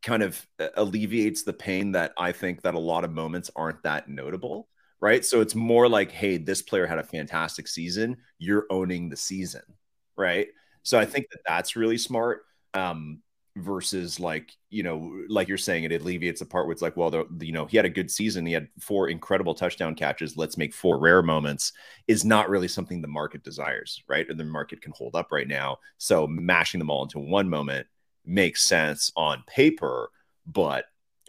kind 0.00 0.22
of 0.22 0.46
uh, 0.60 0.68
alleviates 0.76 1.42
the 1.42 1.52
pain 1.52 1.90
that 1.92 2.12
I 2.16 2.30
think 2.30 2.62
that 2.62 2.74
a 2.74 2.78
lot 2.78 3.02
of 3.02 3.10
moments 3.10 3.50
aren't 3.56 3.82
that 3.82 4.08
notable, 4.08 4.68
right? 5.00 5.24
So 5.24 5.40
it's 5.40 5.56
more 5.56 5.88
like, 5.88 6.12
hey, 6.12 6.36
this 6.36 6.62
player 6.62 6.86
had 6.86 7.00
a 7.00 7.04
fantastic 7.04 7.66
season. 7.66 8.16
You're 8.38 8.66
owning 8.70 9.08
the 9.08 9.16
season, 9.16 9.62
right? 10.16 10.46
So 10.84 11.00
I 11.00 11.04
think 11.04 11.26
that 11.32 11.40
that's 11.44 11.74
really 11.74 11.98
smart. 11.98 12.44
Um, 12.74 13.22
versus 13.56 14.18
like 14.18 14.56
you 14.70 14.82
know 14.82 15.12
like 15.28 15.46
you're 15.46 15.58
saying 15.58 15.84
it 15.84 15.92
alleviates 15.92 16.40
the 16.40 16.46
part 16.46 16.66
where 16.66 16.72
it's 16.72 16.80
like 16.80 16.96
well 16.96 17.10
the, 17.10 17.26
you 17.40 17.52
know 17.52 17.66
he 17.66 17.76
had 17.76 17.86
a 17.86 17.90
good 17.90 18.10
season. 18.10 18.46
He 18.46 18.52
had 18.52 18.68
four 18.80 19.08
incredible 19.08 19.54
touchdown 19.54 19.94
catches. 19.94 20.36
Let's 20.36 20.56
make 20.56 20.74
four 20.74 20.98
rare 20.98 21.22
moments 21.22 21.72
is 22.08 22.24
not 22.24 22.48
really 22.48 22.68
something 22.68 23.00
the 23.00 23.08
market 23.08 23.42
desires 23.42 24.02
right? 24.08 24.28
Or 24.28 24.34
the 24.34 24.44
market 24.44 24.80
can 24.80 24.92
hold 24.96 25.14
up 25.14 25.32
right 25.32 25.48
now. 25.48 25.78
So 25.98 26.26
mashing 26.26 26.78
them 26.78 26.90
all 26.90 27.02
into 27.02 27.18
one 27.18 27.48
moment 27.48 27.86
makes 28.24 28.62
sense 28.62 29.10
on 29.16 29.42
paper 29.48 30.08
but 30.46 30.84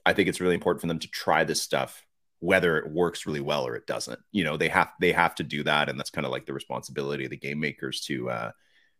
i 0.05 0.13
think 0.13 0.29
it's 0.29 0.39
really 0.39 0.53
important 0.53 0.79
for 0.79 0.85
them 0.85 0.99
to 0.99 1.07
try 1.07 1.43
this 1.43 1.59
stuff 1.59 2.05
whether 2.43 2.77
it 2.77 2.91
works 2.91 3.25
really 3.25 3.39
well 3.39 3.65
or 3.65 3.73
it 3.73 3.87
doesn't. 3.87 4.19
You 4.33 4.43
know 4.43 4.57
they 4.57 4.67
have 4.67 4.91
they 4.99 5.13
have 5.13 5.33
to 5.35 5.43
do 5.43 5.63
that 5.63 5.87
and 5.87 5.97
that's 5.97 6.09
kind 6.09 6.25
of 6.25 6.31
like 6.31 6.45
the 6.45 6.51
responsibility 6.51 7.23
of 7.23 7.29
the 7.29 7.37
game 7.37 7.57
makers 7.57 8.01
to 8.01 8.29
uh 8.29 8.51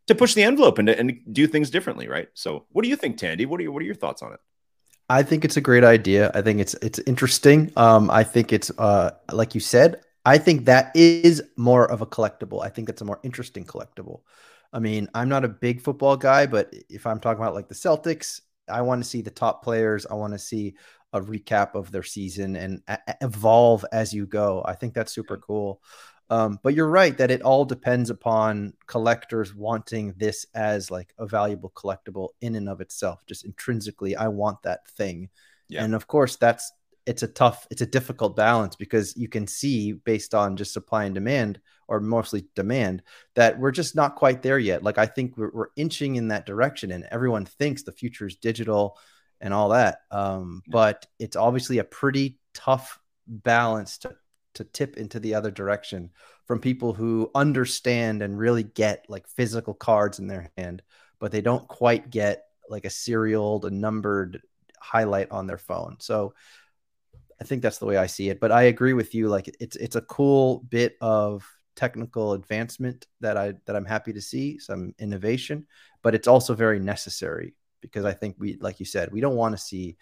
to 0.07 0.15
push 0.15 0.33
the 0.33 0.43
envelope 0.43 0.79
and, 0.79 0.89
and 0.89 1.19
do 1.31 1.47
things 1.47 1.69
differently, 1.69 2.07
right? 2.07 2.27
So, 2.33 2.65
what 2.69 2.83
do 2.83 2.89
you 2.89 2.95
think, 2.95 3.17
Tandy? 3.17 3.45
What 3.45 3.59
are 3.59 3.63
your, 3.63 3.71
what 3.71 3.81
are 3.81 3.85
your 3.85 3.95
thoughts 3.95 4.21
on 4.21 4.33
it? 4.33 4.39
I 5.09 5.23
think 5.23 5.45
it's 5.45 5.57
a 5.57 5.61
great 5.61 5.83
idea. 5.83 6.31
I 6.33 6.41
think 6.41 6.59
it's 6.59 6.73
it's 6.75 6.99
interesting. 6.99 7.71
Um, 7.75 8.09
I 8.09 8.23
think 8.23 8.53
it's 8.53 8.71
uh, 8.77 9.11
like 9.31 9.53
you 9.53 9.61
said. 9.61 10.01
I 10.25 10.37
think 10.37 10.65
that 10.65 10.95
is 10.95 11.43
more 11.57 11.91
of 11.91 12.01
a 12.01 12.05
collectible. 12.05 12.63
I 12.63 12.69
think 12.69 12.87
it's 12.87 13.01
a 13.01 13.05
more 13.05 13.19
interesting 13.23 13.65
collectible. 13.65 14.21
I 14.71 14.79
mean, 14.79 15.09
I'm 15.13 15.27
not 15.27 15.43
a 15.43 15.49
big 15.49 15.81
football 15.81 16.15
guy, 16.15 16.45
but 16.45 16.73
if 16.89 17.05
I'm 17.05 17.19
talking 17.19 17.43
about 17.43 17.53
like 17.53 17.67
the 17.67 17.75
Celtics, 17.75 18.39
I 18.69 18.81
want 18.81 19.03
to 19.03 19.09
see 19.09 19.21
the 19.21 19.29
top 19.29 19.63
players. 19.63 20.05
I 20.05 20.13
want 20.13 20.31
to 20.33 20.39
see 20.39 20.75
a 21.11 21.21
recap 21.21 21.75
of 21.75 21.91
their 21.91 22.03
season 22.03 22.55
and 22.55 22.81
a- 22.87 23.15
evolve 23.21 23.85
as 23.91 24.13
you 24.13 24.25
go. 24.25 24.63
I 24.65 24.73
think 24.73 24.93
that's 24.93 25.13
super 25.13 25.37
cool. 25.37 25.81
Um, 26.33 26.59
but 26.63 26.73
you're 26.73 26.87
right 26.87 27.15
that 27.19 27.29
it 27.29 27.43
all 27.43 27.63
depends 27.63 28.09
upon 28.09 28.73
collectors 28.87 29.53
wanting 29.53 30.15
this 30.17 30.47
as 30.55 30.89
like 30.89 31.13
a 31.19 31.27
valuable 31.27 31.71
collectible 31.75 32.29
in 32.41 32.55
and 32.55 32.67
of 32.67 32.81
itself. 32.81 33.23
Just 33.27 33.45
intrinsically, 33.45 34.15
I 34.15 34.29
want 34.29 34.63
that 34.63 34.87
thing. 34.97 35.29
Yeah. 35.69 35.83
And 35.83 35.93
of 35.93 36.07
course, 36.07 36.35
that's 36.37 36.71
it's 37.05 37.21
a 37.21 37.27
tough, 37.27 37.67
it's 37.69 37.81
a 37.81 37.85
difficult 37.85 38.35
balance 38.35 38.75
because 38.75 39.15
you 39.15 39.27
can 39.27 39.45
see 39.45 39.91
based 39.91 40.33
on 40.33 40.57
just 40.57 40.73
supply 40.73 41.03
and 41.03 41.13
demand, 41.13 41.59
or 41.87 41.99
mostly 41.99 42.45
demand, 42.55 43.03
that 43.35 43.59
we're 43.59 43.71
just 43.71 43.95
not 43.95 44.15
quite 44.15 44.41
there 44.41 44.57
yet. 44.57 44.81
Like 44.81 44.97
I 44.97 45.05
think 45.05 45.37
we're, 45.37 45.51
we're 45.53 45.67
inching 45.75 46.15
in 46.15 46.29
that 46.29 46.47
direction, 46.47 46.91
and 46.91 47.05
everyone 47.11 47.45
thinks 47.45 47.83
the 47.83 47.91
future 47.91 48.25
is 48.25 48.37
digital 48.37 48.97
and 49.39 49.53
all 49.53 49.69
that. 49.69 49.99
Um, 50.09 50.63
yeah. 50.65 50.71
But 50.71 51.05
it's 51.19 51.35
obviously 51.35 51.77
a 51.77 51.83
pretty 51.83 52.39
tough 52.55 52.99
balance 53.27 53.99
to 53.99 54.15
to 54.55 54.63
tip 54.63 54.97
into 54.97 55.19
the 55.19 55.35
other 55.35 55.51
direction 55.51 56.11
from 56.45 56.59
people 56.59 56.93
who 56.93 57.31
understand 57.35 58.21
and 58.21 58.37
really 58.37 58.63
get 58.63 59.05
like 59.07 59.27
physical 59.27 59.73
cards 59.73 60.19
in 60.19 60.27
their 60.27 60.51
hand, 60.57 60.81
but 61.19 61.31
they 61.31 61.41
don't 61.41 61.67
quite 61.67 62.09
get 62.09 62.45
like 62.69 62.85
a 62.85 62.89
serial, 62.89 63.65
a 63.65 63.69
numbered 63.69 64.41
highlight 64.79 65.31
on 65.31 65.47
their 65.47 65.57
phone. 65.57 65.97
So 65.99 66.33
I 67.39 67.45
think 67.45 67.61
that's 67.61 67.77
the 67.77 67.85
way 67.85 67.97
I 67.97 68.07
see 68.07 68.29
it. 68.29 68.39
But 68.39 68.51
I 68.51 68.63
agree 68.63 68.93
with 68.93 69.15
you. 69.15 69.27
Like 69.27 69.53
it's 69.59 69.75
it's 69.75 69.95
a 69.95 70.01
cool 70.01 70.59
bit 70.69 70.95
of 71.01 71.45
technical 71.75 72.33
advancement 72.33 73.07
that 73.21 73.37
I 73.37 73.53
that 73.65 73.75
I'm 73.75 73.85
happy 73.85 74.13
to 74.13 74.21
see, 74.21 74.59
some 74.59 74.93
innovation, 74.99 75.67
but 76.01 76.15
it's 76.15 76.27
also 76.27 76.53
very 76.53 76.79
necessary 76.79 77.55
because 77.81 78.05
I 78.05 78.13
think 78.13 78.35
we, 78.39 78.57
like 78.61 78.79
you 78.79 78.85
said, 78.85 79.11
we 79.11 79.21
don't 79.21 79.35
want 79.35 79.55
to 79.55 79.61
see 79.61 79.97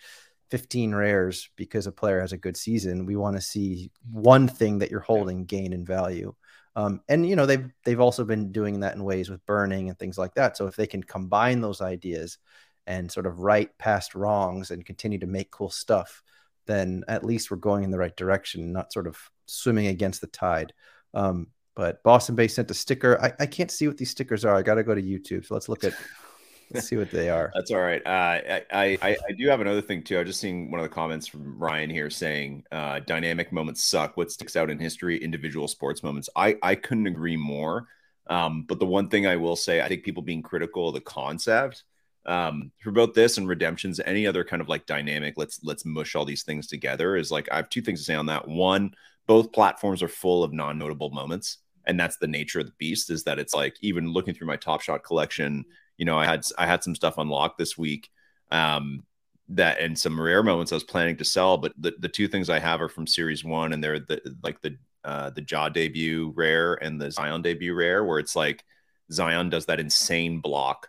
15 0.51 0.93
rares 0.93 1.49
because 1.55 1.87
a 1.87 1.91
player 1.91 2.19
has 2.19 2.33
a 2.33 2.37
good 2.37 2.57
season. 2.57 3.05
We 3.05 3.15
want 3.15 3.37
to 3.37 3.41
see 3.41 3.89
one 4.11 4.47
thing 4.47 4.79
that 4.79 4.91
you're 4.91 4.99
holding 4.99 5.45
gain 5.45 5.73
in 5.73 5.85
value. 5.85 6.35
Um, 6.75 7.01
and 7.09 7.27
you 7.27 7.35
know 7.35 7.45
they've 7.45 7.69
they've 7.83 7.99
also 7.99 8.23
been 8.23 8.51
doing 8.51 8.79
that 8.81 8.95
in 8.95 9.03
ways 9.03 9.29
with 9.29 9.45
burning 9.45 9.89
and 9.89 9.97
things 9.97 10.17
like 10.17 10.35
that. 10.35 10.55
So 10.55 10.67
if 10.67 10.75
they 10.75 10.87
can 10.87 11.03
combine 11.03 11.59
those 11.59 11.81
ideas 11.81 12.37
and 12.87 13.11
sort 13.11 13.25
of 13.25 13.39
right 13.39 13.75
past 13.77 14.15
wrongs 14.15 14.71
and 14.71 14.85
continue 14.85 15.19
to 15.19 15.27
make 15.27 15.51
cool 15.51 15.69
stuff, 15.69 16.23
then 16.67 17.03
at 17.07 17.25
least 17.25 17.51
we're 17.51 17.57
going 17.57 17.83
in 17.83 17.91
the 17.91 17.97
right 17.97 18.15
direction, 18.15 18.71
not 18.71 18.93
sort 18.93 19.07
of 19.07 19.17
swimming 19.45 19.87
against 19.87 20.21
the 20.21 20.27
tide. 20.27 20.73
Um, 21.13 21.47
but 21.75 22.03
Boston 22.03 22.35
Bay 22.35 22.47
sent 22.47 22.71
a 22.71 22.73
sticker. 22.73 23.21
I, 23.21 23.33
I 23.39 23.45
can't 23.45 23.71
see 23.71 23.87
what 23.87 23.97
these 23.97 24.11
stickers 24.11 24.45
are. 24.45 24.55
I 24.55 24.61
got 24.61 24.75
to 24.75 24.83
go 24.83 24.95
to 24.95 25.01
YouTube. 25.01 25.45
So 25.45 25.53
let's 25.53 25.69
look 25.69 25.83
at 25.83 25.93
Let's 26.73 26.87
see 26.87 26.97
what 26.97 27.11
they 27.11 27.29
are. 27.29 27.51
That's 27.53 27.71
all 27.71 27.81
right. 27.81 28.01
Uh, 28.05 28.39
I, 28.71 28.97
I 29.01 29.17
I 29.29 29.31
do 29.37 29.47
have 29.47 29.61
another 29.61 29.81
thing 29.81 30.03
too. 30.03 30.19
I 30.19 30.23
just 30.23 30.39
seen 30.39 30.71
one 30.71 30.79
of 30.79 30.83
the 30.83 30.93
comments 30.93 31.27
from 31.27 31.57
Ryan 31.57 31.89
here 31.89 32.09
saying 32.09 32.63
uh, 32.71 32.99
dynamic 32.99 33.51
moments 33.51 33.83
suck. 33.83 34.17
What 34.17 34.31
sticks 34.31 34.55
out 34.55 34.69
in 34.69 34.79
history? 34.79 35.17
Individual 35.17 35.67
sports 35.67 36.03
moments. 36.03 36.29
I 36.35 36.57
I 36.61 36.75
couldn't 36.75 37.07
agree 37.07 37.37
more. 37.37 37.87
Um, 38.27 38.63
but 38.67 38.79
the 38.79 38.85
one 38.85 39.09
thing 39.09 39.27
I 39.27 39.35
will 39.35 39.55
say, 39.55 39.81
I 39.81 39.87
think 39.87 40.03
people 40.03 40.23
being 40.23 40.41
critical 40.41 40.87
of 40.87 40.93
the 40.93 41.01
concept 41.01 41.83
um, 42.25 42.71
for 42.81 42.91
both 42.91 43.13
this 43.13 43.37
and 43.37 43.47
redemptions, 43.47 43.99
any 43.99 44.27
other 44.27 44.43
kind 44.43 44.61
of 44.61 44.69
like 44.69 44.85
dynamic. 44.85 45.33
Let's 45.37 45.59
let's 45.63 45.85
mush 45.85 46.15
all 46.15 46.25
these 46.25 46.43
things 46.43 46.67
together. 46.67 47.15
Is 47.15 47.31
like 47.31 47.49
I 47.51 47.57
have 47.57 47.69
two 47.69 47.81
things 47.81 47.99
to 47.99 48.05
say 48.05 48.15
on 48.15 48.27
that. 48.27 48.47
One, 48.47 48.93
both 49.27 49.51
platforms 49.51 50.01
are 50.03 50.07
full 50.07 50.43
of 50.43 50.53
non-notable 50.53 51.09
moments 51.09 51.57
and 51.85 51.99
that's 51.99 52.17
the 52.17 52.27
nature 52.27 52.59
of 52.59 52.65
the 52.65 52.73
beast 52.77 53.09
is 53.09 53.23
that 53.23 53.39
it's 53.39 53.53
like 53.53 53.75
even 53.81 54.11
looking 54.11 54.33
through 54.33 54.47
my 54.47 54.55
top 54.55 54.81
shot 54.81 55.03
collection 55.03 55.65
you 55.97 56.05
know, 56.05 56.17
I 56.17 56.25
had 56.25 56.45
I 56.57 56.65
had 56.65 56.83
some 56.83 56.95
stuff 56.95 57.17
unlocked 57.17 57.57
this 57.57 57.77
week 57.77 58.09
um, 58.51 59.03
that 59.49 59.79
and 59.79 59.97
some 59.97 60.19
rare 60.19 60.43
moments 60.43 60.71
I 60.71 60.75
was 60.75 60.83
planning 60.83 61.17
to 61.17 61.25
sell, 61.25 61.57
but 61.57 61.73
the, 61.77 61.93
the 61.99 62.09
two 62.09 62.27
things 62.27 62.49
I 62.49 62.59
have 62.59 62.81
are 62.81 62.89
from 62.89 63.07
series 63.07 63.43
one, 63.43 63.73
and 63.73 63.83
they're 63.83 63.99
the 63.99 64.35
like 64.43 64.61
the 64.61 64.77
uh, 65.03 65.31
the 65.31 65.45
Ja 65.49 65.69
debut 65.69 66.33
rare 66.35 66.75
and 66.75 67.01
the 67.01 67.11
Zion 67.11 67.41
debut 67.41 67.73
rare, 67.73 68.03
where 68.03 68.19
it's 68.19 68.35
like 68.35 68.63
Zion 69.11 69.49
does 69.49 69.65
that 69.65 69.79
insane 69.79 70.39
block 70.39 70.87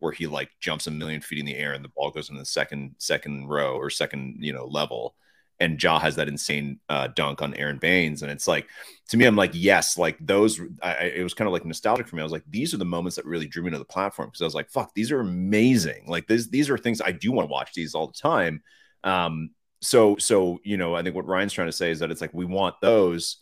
where 0.00 0.12
he 0.12 0.26
like 0.26 0.50
jumps 0.60 0.86
a 0.86 0.90
million 0.90 1.20
feet 1.20 1.38
in 1.38 1.46
the 1.46 1.56
air 1.56 1.72
and 1.72 1.84
the 1.84 1.90
ball 1.90 2.10
goes 2.10 2.30
in 2.30 2.36
the 2.36 2.44
second 2.44 2.94
second 2.98 3.46
row 3.48 3.76
or 3.76 3.88
second 3.90 4.36
you 4.40 4.52
know 4.52 4.64
level 4.64 5.14
and 5.60 5.80
Ja 5.80 5.98
has 5.98 6.16
that 6.16 6.26
insane 6.26 6.80
uh, 6.88 7.08
dunk 7.14 7.42
on 7.42 7.54
Aron 7.54 7.78
Baynes, 7.78 8.22
and 8.22 8.32
it's 8.32 8.48
like 8.48 8.66
to 9.10 9.16
me, 9.16 9.26
I'm 9.26 9.36
like, 9.36 9.50
yes, 9.54 9.98
like 9.98 10.16
those. 10.20 10.60
I, 10.82 10.92
it 11.16 11.22
was 11.22 11.34
kind 11.34 11.46
of 11.46 11.52
like 11.52 11.64
nostalgic 11.64 12.06
for 12.06 12.16
me. 12.16 12.22
I 12.22 12.24
was 12.24 12.32
like, 12.32 12.44
these 12.48 12.72
are 12.72 12.76
the 12.78 12.84
moments 12.84 13.16
that 13.16 13.26
really 13.26 13.46
drew 13.46 13.62
me 13.64 13.70
to 13.72 13.78
the 13.78 13.84
platform 13.84 14.28
because 14.28 14.40
I 14.40 14.44
was 14.44 14.54
like, 14.54 14.70
fuck, 14.70 14.94
these 14.94 15.10
are 15.10 15.20
amazing. 15.20 16.04
Like 16.06 16.28
these, 16.28 16.48
these 16.48 16.70
are 16.70 16.78
things 16.78 17.00
I 17.00 17.10
do 17.10 17.32
want 17.32 17.48
to 17.48 17.52
watch 17.52 17.72
these 17.74 17.94
all 17.94 18.06
the 18.06 18.12
time. 18.12 18.62
Um, 19.02 19.50
so, 19.82 20.16
so 20.16 20.60
you 20.62 20.76
know, 20.76 20.94
I 20.94 21.02
think 21.02 21.16
what 21.16 21.26
Ryan's 21.26 21.52
trying 21.52 21.68
to 21.68 21.72
say 21.72 21.90
is 21.90 21.98
that 21.98 22.12
it's 22.12 22.20
like 22.20 22.32
we 22.32 22.44
want 22.44 22.76
those. 22.80 23.38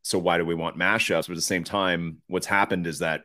So 0.00 0.18
why 0.18 0.38
do 0.38 0.44
we 0.46 0.54
want 0.54 0.78
mashups? 0.78 1.26
But 1.26 1.32
at 1.32 1.36
the 1.36 1.42
same 1.42 1.64
time, 1.64 2.22
what's 2.26 2.46
happened 2.46 2.86
is 2.86 3.00
that 3.00 3.24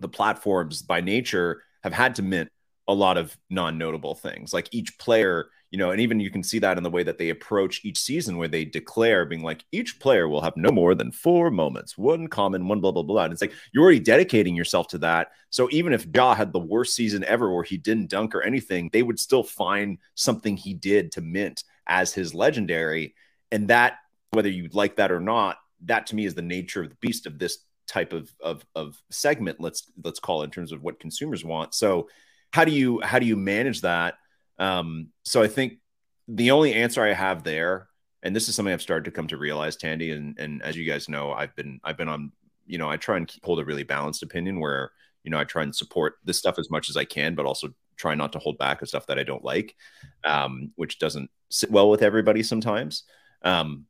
the 0.00 0.08
platforms 0.08 0.82
by 0.82 1.00
nature 1.00 1.62
have 1.82 1.94
had 1.94 2.16
to 2.16 2.22
mint 2.22 2.50
a 2.86 2.92
lot 2.92 3.16
of 3.16 3.34
non-notable 3.48 4.16
things. 4.16 4.52
Like 4.52 4.68
each 4.70 4.98
player 4.98 5.46
you 5.72 5.78
know, 5.78 5.90
and 5.90 6.02
even 6.02 6.20
you 6.20 6.30
can 6.30 6.42
see 6.42 6.58
that 6.58 6.76
in 6.76 6.84
the 6.84 6.90
way 6.90 7.02
that 7.02 7.16
they 7.16 7.30
approach 7.30 7.80
each 7.82 7.98
season, 7.98 8.36
where 8.36 8.46
they 8.46 8.66
declare 8.66 9.24
being 9.24 9.42
like, 9.42 9.64
each 9.72 9.98
player 9.98 10.28
will 10.28 10.42
have 10.42 10.54
no 10.54 10.70
more 10.70 10.94
than 10.94 11.10
four 11.10 11.50
moments, 11.50 11.96
one 11.96 12.28
common, 12.28 12.68
one 12.68 12.82
blah 12.82 12.92
blah 12.92 13.02
blah. 13.02 13.24
And 13.24 13.32
it's 13.32 13.40
like 13.40 13.54
you're 13.72 13.82
already 13.82 13.98
dedicating 13.98 14.54
yourself 14.54 14.88
to 14.88 14.98
that. 14.98 15.32
So 15.48 15.70
even 15.72 15.94
if 15.94 16.06
Ja 16.14 16.34
had 16.34 16.52
the 16.52 16.58
worst 16.58 16.94
season 16.94 17.24
ever, 17.24 17.50
where 17.50 17.64
he 17.64 17.78
didn't 17.78 18.10
dunk 18.10 18.34
or 18.34 18.42
anything, 18.42 18.90
they 18.92 19.02
would 19.02 19.18
still 19.18 19.42
find 19.42 19.96
something 20.14 20.58
he 20.58 20.74
did 20.74 21.10
to 21.12 21.22
mint 21.22 21.64
as 21.86 22.12
his 22.12 22.34
legendary. 22.34 23.14
And 23.50 23.68
that, 23.68 23.94
whether 24.32 24.50
you 24.50 24.68
like 24.74 24.96
that 24.96 25.10
or 25.10 25.20
not, 25.20 25.56
that 25.86 26.06
to 26.08 26.14
me 26.14 26.26
is 26.26 26.34
the 26.34 26.42
nature 26.42 26.82
of 26.82 26.90
the 26.90 26.96
beast 26.96 27.24
of 27.24 27.38
this 27.38 27.58
type 27.86 28.12
of 28.12 28.30
of, 28.42 28.62
of 28.74 29.02
segment. 29.10 29.58
Let's 29.58 29.90
let's 30.04 30.20
call 30.20 30.42
it 30.42 30.46
in 30.46 30.50
terms 30.50 30.70
of 30.70 30.82
what 30.82 31.00
consumers 31.00 31.46
want. 31.46 31.72
So 31.72 32.10
how 32.52 32.66
do 32.66 32.72
you 32.72 33.00
how 33.00 33.18
do 33.18 33.24
you 33.24 33.36
manage 33.36 33.80
that? 33.80 34.16
Um, 34.62 35.08
so 35.24 35.42
I 35.42 35.48
think 35.48 35.78
the 36.28 36.52
only 36.52 36.72
answer 36.72 37.02
I 37.02 37.12
have 37.12 37.42
there, 37.42 37.88
and 38.22 38.34
this 38.34 38.48
is 38.48 38.54
something 38.54 38.72
I've 38.72 38.80
started 38.80 39.04
to 39.06 39.10
come 39.10 39.26
to 39.26 39.36
realize, 39.36 39.74
Tandy, 39.76 40.12
and 40.12 40.38
and 40.38 40.62
as 40.62 40.76
you 40.76 40.86
guys 40.86 41.08
know, 41.08 41.32
I've 41.32 41.54
been 41.56 41.80
I've 41.82 41.96
been 41.96 42.08
on, 42.08 42.30
you 42.64 42.78
know, 42.78 42.88
I 42.88 42.96
try 42.96 43.16
and 43.16 43.30
hold 43.42 43.58
a 43.58 43.64
really 43.64 43.82
balanced 43.82 44.22
opinion 44.22 44.60
where 44.60 44.92
you 45.24 45.32
know 45.32 45.38
I 45.38 45.44
try 45.44 45.64
and 45.64 45.74
support 45.74 46.14
this 46.24 46.38
stuff 46.38 46.60
as 46.60 46.70
much 46.70 46.88
as 46.88 46.96
I 46.96 47.04
can, 47.04 47.34
but 47.34 47.44
also 47.44 47.70
try 47.96 48.14
not 48.14 48.32
to 48.34 48.38
hold 48.38 48.56
back 48.56 48.78
the 48.78 48.86
stuff 48.86 49.06
that 49.08 49.18
I 49.18 49.24
don't 49.24 49.44
like, 49.44 49.74
um, 50.22 50.70
which 50.76 51.00
doesn't 51.00 51.28
sit 51.50 51.72
well 51.72 51.90
with 51.90 52.02
everybody 52.02 52.44
sometimes. 52.44 53.02
Um, 53.42 53.86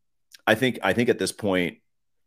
I 0.46 0.54
think 0.54 0.78
I 0.82 0.94
think 0.94 1.10
at 1.10 1.18
this 1.18 1.32
point, 1.32 1.78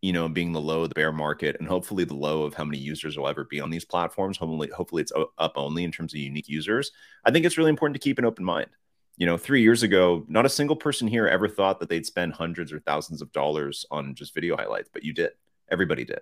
you 0.05 0.13
know, 0.13 0.29
being 0.29 0.53
the 0.53 0.62
low 0.62 0.83
of 0.83 0.89
the 0.89 0.93
bear 0.93 1.12
market 1.12 1.55
and 1.57 1.67
hopefully 1.67 2.03
the 2.03 2.13
low 2.13 2.43
of 2.43 2.53
how 2.53 2.63
many 2.63 2.77
users 2.77 3.17
will 3.17 3.27
ever 3.27 3.43
be 3.43 3.59
on 3.59 3.71
these 3.71 3.85
platforms. 3.85 4.38
Hopefully, 4.38 4.69
hopefully 4.69 5.01
it's 5.01 5.12
up 5.39 5.53
only 5.55 5.83
in 5.83 5.91
terms 5.91 6.13
of 6.13 6.19
unique 6.19 6.47
users. 6.47 6.91
I 7.25 7.31
think 7.31 7.43
it's 7.43 7.57
really 7.57 7.71
important 7.71 7.95
to 7.95 8.00
keep 8.00 8.19
an 8.19 8.25
open 8.25 8.45
mind. 8.45 8.69
You 9.17 9.25
know, 9.25 9.35
three 9.35 9.63
years 9.63 9.81
ago, 9.81 10.24
not 10.27 10.45
a 10.45 10.50
single 10.50 10.75
person 10.75 11.07
here 11.07 11.27
ever 11.27 11.47
thought 11.47 11.79
that 11.79 11.89
they'd 11.89 12.05
spend 12.05 12.33
hundreds 12.33 12.71
or 12.71 12.81
thousands 12.81 13.24
of 13.24 13.31
dollars 13.31 13.83
on 13.89 14.13
just 14.13 14.35
video 14.35 14.55
highlights, 14.55 14.91
but 14.93 15.03
you 15.03 15.12
did. 15.12 15.31
Everybody 15.71 16.05
did. 16.05 16.19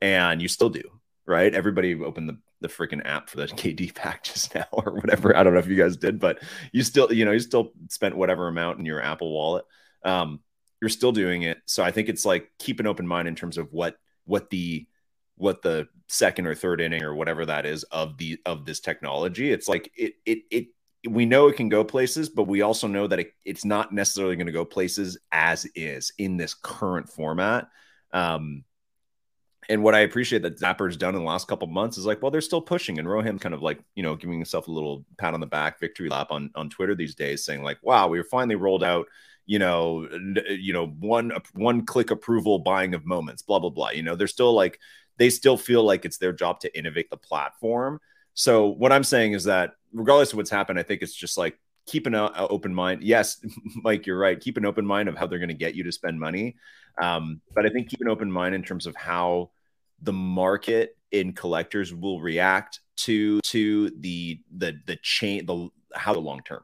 And 0.00 0.40
you 0.40 0.46
still 0.46 0.70
do, 0.70 0.82
right? 1.26 1.52
Everybody 1.52 2.00
opened 2.00 2.28
the, 2.28 2.38
the 2.60 2.68
freaking 2.68 3.04
app 3.04 3.30
for 3.30 3.38
the 3.38 3.46
KD 3.48 3.96
pack 3.96 4.22
just 4.22 4.54
now 4.54 4.66
or 4.70 4.92
whatever. 4.92 5.36
I 5.36 5.42
don't 5.42 5.54
know 5.54 5.58
if 5.58 5.66
you 5.66 5.74
guys 5.74 5.96
did, 5.96 6.20
but 6.20 6.38
you 6.70 6.84
still, 6.84 7.12
you 7.12 7.24
know, 7.24 7.32
you 7.32 7.40
still 7.40 7.72
spent 7.88 8.16
whatever 8.16 8.46
amount 8.46 8.78
in 8.78 8.86
your 8.86 9.02
Apple 9.02 9.32
wallet. 9.32 9.64
Um, 10.04 10.38
you're 10.84 10.90
still 10.90 11.12
doing 11.12 11.44
it. 11.44 11.62
So 11.64 11.82
I 11.82 11.90
think 11.90 12.10
it's 12.10 12.26
like 12.26 12.50
keep 12.58 12.78
an 12.78 12.86
open 12.86 13.06
mind 13.06 13.26
in 13.26 13.34
terms 13.34 13.56
of 13.56 13.72
what 13.72 13.96
what 14.26 14.50
the 14.50 14.86
what 15.36 15.62
the 15.62 15.88
second 16.08 16.46
or 16.46 16.54
third 16.54 16.78
inning 16.78 17.02
or 17.02 17.14
whatever 17.14 17.46
that 17.46 17.64
is 17.64 17.84
of 17.84 18.18
the 18.18 18.38
of 18.44 18.66
this 18.66 18.80
technology. 18.80 19.50
It's 19.50 19.66
like 19.66 19.90
it 19.96 20.16
it 20.26 20.40
it 20.50 20.66
we 21.08 21.24
know 21.24 21.48
it 21.48 21.56
can 21.56 21.70
go 21.70 21.84
places, 21.84 22.28
but 22.28 22.48
we 22.48 22.60
also 22.60 22.86
know 22.86 23.06
that 23.06 23.18
it, 23.18 23.32
it's 23.46 23.64
not 23.64 23.94
necessarily 23.94 24.36
going 24.36 24.46
to 24.46 24.52
go 24.52 24.66
places 24.66 25.16
as 25.32 25.66
is 25.74 26.12
in 26.18 26.36
this 26.36 26.52
current 26.52 27.08
format. 27.08 27.68
Um, 28.12 28.64
and 29.70 29.82
what 29.82 29.94
I 29.94 30.00
appreciate 30.00 30.42
that 30.42 30.60
Dapper's 30.60 30.98
done 30.98 31.14
in 31.14 31.22
the 31.22 31.26
last 31.26 31.48
couple 31.48 31.66
months 31.66 31.96
is 31.96 32.04
like, 32.04 32.20
well, 32.20 32.30
they're 32.30 32.42
still 32.42 32.60
pushing, 32.60 32.98
and 32.98 33.08
Roham 33.08 33.40
kind 33.40 33.54
of 33.54 33.62
like, 33.62 33.80
you 33.94 34.02
know, 34.02 34.16
giving 34.16 34.36
himself 34.36 34.68
a 34.68 34.70
little 34.70 35.06
pat 35.16 35.32
on 35.32 35.40
the 35.40 35.46
back, 35.46 35.80
victory 35.80 36.10
lap 36.10 36.26
on 36.30 36.50
on 36.54 36.68
Twitter 36.68 36.94
these 36.94 37.14
days, 37.14 37.42
saying 37.42 37.62
like, 37.62 37.78
wow, 37.82 38.06
we 38.06 38.18
were 38.18 38.24
finally 38.24 38.56
rolled 38.56 38.84
out 38.84 39.06
you 39.46 39.58
know, 39.58 40.08
you 40.48 40.72
know, 40.72 40.86
one 40.86 41.32
one 41.52 41.84
click 41.84 42.10
approval 42.10 42.58
buying 42.58 42.94
of 42.94 43.04
moments, 43.04 43.42
blah 43.42 43.58
blah 43.58 43.70
blah. 43.70 43.90
You 43.90 44.02
know, 44.02 44.16
they're 44.16 44.26
still 44.26 44.54
like 44.54 44.78
they 45.18 45.30
still 45.30 45.56
feel 45.56 45.84
like 45.84 46.04
it's 46.04 46.18
their 46.18 46.32
job 46.32 46.60
to 46.60 46.78
innovate 46.78 47.10
the 47.10 47.16
platform. 47.16 48.00
So 48.34 48.66
what 48.66 48.92
I'm 48.92 49.04
saying 49.04 49.32
is 49.32 49.44
that 49.44 49.74
regardless 49.92 50.32
of 50.32 50.38
what's 50.38 50.50
happened, 50.50 50.78
I 50.78 50.82
think 50.82 51.02
it's 51.02 51.14
just 51.14 51.38
like 51.38 51.58
keep 51.86 52.06
an 52.06 52.14
uh, 52.14 52.30
open 52.50 52.74
mind. 52.74 53.02
Yes, 53.02 53.44
Mike, 53.82 54.06
you're 54.06 54.18
right. 54.18 54.40
Keep 54.40 54.56
an 54.56 54.66
open 54.66 54.86
mind 54.86 55.08
of 55.08 55.16
how 55.16 55.26
they're 55.26 55.38
going 55.38 55.48
to 55.48 55.54
get 55.54 55.74
you 55.74 55.84
to 55.84 55.92
spend 55.92 56.18
money. 56.18 56.56
Um, 57.00 57.40
but 57.54 57.66
I 57.66 57.68
think 57.68 57.88
keep 57.88 58.00
an 58.00 58.08
open 58.08 58.30
mind 58.30 58.54
in 58.54 58.62
terms 58.62 58.86
of 58.86 58.96
how 58.96 59.50
the 60.02 60.12
market 60.12 60.96
in 61.10 61.32
collectors 61.32 61.94
will 61.94 62.20
react 62.20 62.80
to 62.96 63.40
to 63.40 63.90
the 63.90 64.40
the 64.56 64.78
the 64.86 64.96
chain 64.96 65.46
the 65.46 65.68
how 65.94 66.12
the 66.12 66.20
long 66.20 66.42
term. 66.42 66.62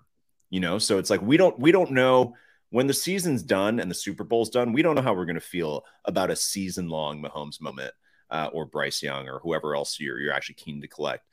You 0.51 0.61
know, 0.61 0.79
so 0.79 0.99
it's 0.99 1.11
like 1.11 1.23
we 1.23 1.37
don't 1.37 1.59
we 1.59 1.71
don't 1.71 1.93
know 1.93 2.35
when 2.71 2.87
the 2.87 2.95
season's 2.95 3.43
done 3.43 3.81
and 3.81 3.91
the 3.91 3.95
Super 3.95 4.25
Bowl's 4.25 4.51
done, 4.51 4.73
we 4.73 4.83
don't 4.83 4.95
know 4.95 5.03
how 5.03 5.13
we're 5.13 5.27
going 5.27 5.35
to 5.35 5.41
feel 5.41 5.85
about 6.05 6.31
a 6.31 6.37
season 6.37 6.89
long 6.89 7.23
Mahomes 7.23 7.61
moment 7.61 7.93
uh, 8.31 8.49
or 8.53 8.65
Bryce 8.65 9.03
Young 9.03 9.29
or 9.29 9.41
whoever 9.41 9.75
else 9.75 9.99
you're 10.01 10.19
you're 10.19 10.33
actually 10.33 10.55
keen 10.55 10.81
to 10.81 10.89
collect. 10.89 11.27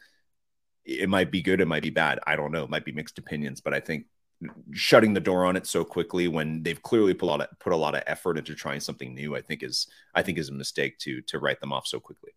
It 0.83 1.09
might 1.09 1.31
be 1.31 1.41
good, 1.41 1.61
it 1.61 1.67
might 1.67 1.83
be 1.83 1.89
bad. 1.89 2.19
I 2.25 2.35
don't 2.35 2.51
know. 2.51 2.63
It 2.63 2.69
might 2.69 2.85
be 2.85 2.91
mixed 2.91 3.17
opinions, 3.17 3.61
but 3.61 3.73
I 3.73 3.79
think 3.79 4.05
shutting 4.71 5.13
the 5.13 5.19
door 5.19 5.45
on 5.45 5.55
it 5.55 5.65
so 5.65 5.83
quickly 5.83 6.27
when 6.27 6.63
they've 6.63 6.81
clearly 6.81 7.13
put 7.13 7.25
a 7.25 7.29
lot 7.29 7.41
of 7.41 7.47
put 7.59 7.73
a 7.73 7.77
lot 7.77 7.95
of 7.95 8.03
effort 8.07 8.37
into 8.37 8.55
trying 8.55 8.79
something 8.79 9.13
new, 9.13 9.35
I 9.35 9.41
think 9.41 9.63
is 9.63 9.87
I 10.15 10.23
think 10.23 10.37
is 10.37 10.49
a 10.49 10.53
mistake 10.53 10.97
to 10.99 11.21
to 11.23 11.39
write 11.39 11.59
them 11.59 11.73
off 11.73 11.87
so 11.87 11.99
quickly. 11.99 12.31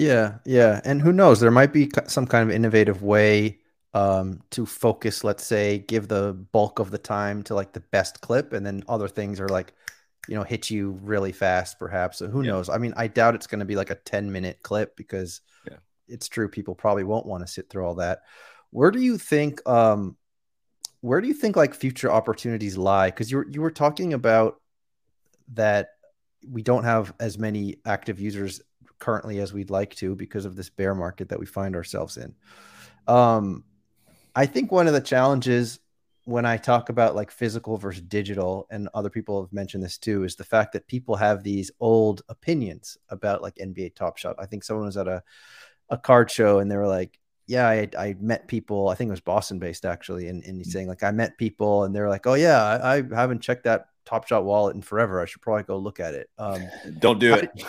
Yeah, 0.00 0.38
yeah, 0.44 0.80
and 0.84 1.00
who 1.00 1.12
knows? 1.12 1.38
There 1.38 1.50
might 1.50 1.72
be 1.72 1.90
some 2.06 2.26
kind 2.26 2.48
of 2.48 2.54
innovative 2.54 3.02
way 3.02 3.60
um, 3.94 4.42
to 4.50 4.66
focus, 4.66 5.24
let's 5.24 5.44
say, 5.44 5.78
give 5.78 6.08
the 6.08 6.34
bulk 6.52 6.78
of 6.78 6.90
the 6.90 6.98
time 6.98 7.42
to 7.44 7.54
like 7.54 7.72
the 7.72 7.80
best 7.80 8.20
clip, 8.20 8.52
and 8.52 8.66
then 8.66 8.82
other 8.88 9.08
things 9.08 9.40
are 9.40 9.48
like 9.48 9.72
you 10.28 10.34
know, 10.34 10.42
hit 10.42 10.70
you 10.70 10.92
really 11.02 11.32
fast, 11.32 11.78
perhaps. 11.78 12.18
So 12.18 12.28
who 12.28 12.42
yeah. 12.42 12.52
knows? 12.52 12.68
I 12.68 12.78
mean, 12.78 12.94
I 12.96 13.08
doubt 13.08 13.34
it's 13.34 13.46
going 13.46 13.60
to 13.60 13.64
be 13.64 13.76
like 13.76 13.90
a 13.90 13.96
10 13.96 14.30
minute 14.30 14.58
clip 14.62 14.96
because 14.96 15.40
yeah. 15.68 15.76
it's 16.08 16.28
true. 16.28 16.48
People 16.48 16.74
probably 16.74 17.04
won't 17.04 17.26
want 17.26 17.46
to 17.46 17.52
sit 17.52 17.68
through 17.68 17.86
all 17.86 17.96
that. 17.96 18.20
Where 18.70 18.90
do 18.90 19.00
you 19.00 19.18
think, 19.18 19.66
um, 19.68 20.16
where 21.00 21.20
do 21.20 21.28
you 21.28 21.34
think 21.34 21.56
like 21.56 21.74
future 21.74 22.10
opportunities 22.10 22.76
lie? 22.76 23.08
Because 23.10 23.30
you 23.30 23.38
were, 23.38 23.46
you 23.50 23.60
were 23.60 23.70
talking 23.70 24.14
about 24.14 24.60
that 25.52 25.90
we 26.48 26.62
don't 26.62 26.84
have 26.84 27.12
as 27.20 27.38
many 27.38 27.76
active 27.84 28.20
users 28.20 28.60
currently 28.98 29.38
as 29.40 29.52
we'd 29.52 29.70
like 29.70 29.94
to 29.96 30.14
because 30.16 30.44
of 30.44 30.56
this 30.56 30.70
bear 30.70 30.94
market 30.94 31.28
that 31.28 31.38
we 31.38 31.46
find 31.46 31.76
ourselves 31.76 32.16
in. 32.16 32.34
Um, 33.06 33.64
I 34.34 34.46
think 34.46 34.72
one 34.72 34.86
of 34.86 34.92
the 34.92 35.00
challenges 35.00 35.78
when 36.24 36.46
I 36.46 36.56
talk 36.56 36.88
about 36.88 37.14
like 37.14 37.30
physical 37.30 37.76
versus 37.76 38.02
digital, 38.02 38.66
and 38.70 38.88
other 38.94 39.10
people 39.10 39.42
have 39.42 39.52
mentioned 39.52 39.84
this 39.84 39.98
too, 39.98 40.24
is 40.24 40.36
the 40.36 40.44
fact 40.44 40.72
that 40.72 40.86
people 40.86 41.16
have 41.16 41.42
these 41.42 41.70
old 41.80 42.22
opinions 42.28 42.96
about 43.10 43.42
like 43.42 43.56
NBA 43.56 43.94
Top 43.94 44.16
Shot. 44.16 44.36
I 44.38 44.46
think 44.46 44.64
someone 44.64 44.86
was 44.86 44.96
at 44.96 45.08
a 45.08 45.22
a 45.90 45.98
card 45.98 46.30
show 46.30 46.60
and 46.60 46.70
they 46.70 46.76
were 46.76 46.88
like, 46.88 47.18
"Yeah, 47.46 47.68
I, 47.68 47.88
I 47.98 48.16
met 48.18 48.48
people. 48.48 48.88
I 48.88 48.94
think 48.94 49.08
it 49.08 49.12
was 49.12 49.20
Boston 49.20 49.58
based 49.58 49.84
actually." 49.84 50.28
And, 50.28 50.42
and 50.44 50.56
he's 50.56 50.68
mm. 50.68 50.72
saying 50.72 50.88
like, 50.88 51.02
"I 51.02 51.10
met 51.10 51.36
people," 51.38 51.84
and 51.84 51.94
they're 51.94 52.08
like, 52.08 52.26
"Oh 52.26 52.34
yeah, 52.34 52.62
I, 52.62 52.98
I 52.98 53.02
haven't 53.14 53.42
checked 53.42 53.64
that 53.64 53.88
Top 54.04 54.26
Shot 54.26 54.44
wallet 54.44 54.76
in 54.76 54.82
forever. 54.82 55.20
I 55.20 55.24
should 55.24 55.40
probably 55.40 55.64
go 55.64 55.78
look 55.78 56.00
at 56.00 56.14
it. 56.14 56.28
Um, 56.38 56.62
don't 56.98 57.18
do 57.18 57.34
it. 57.34 57.50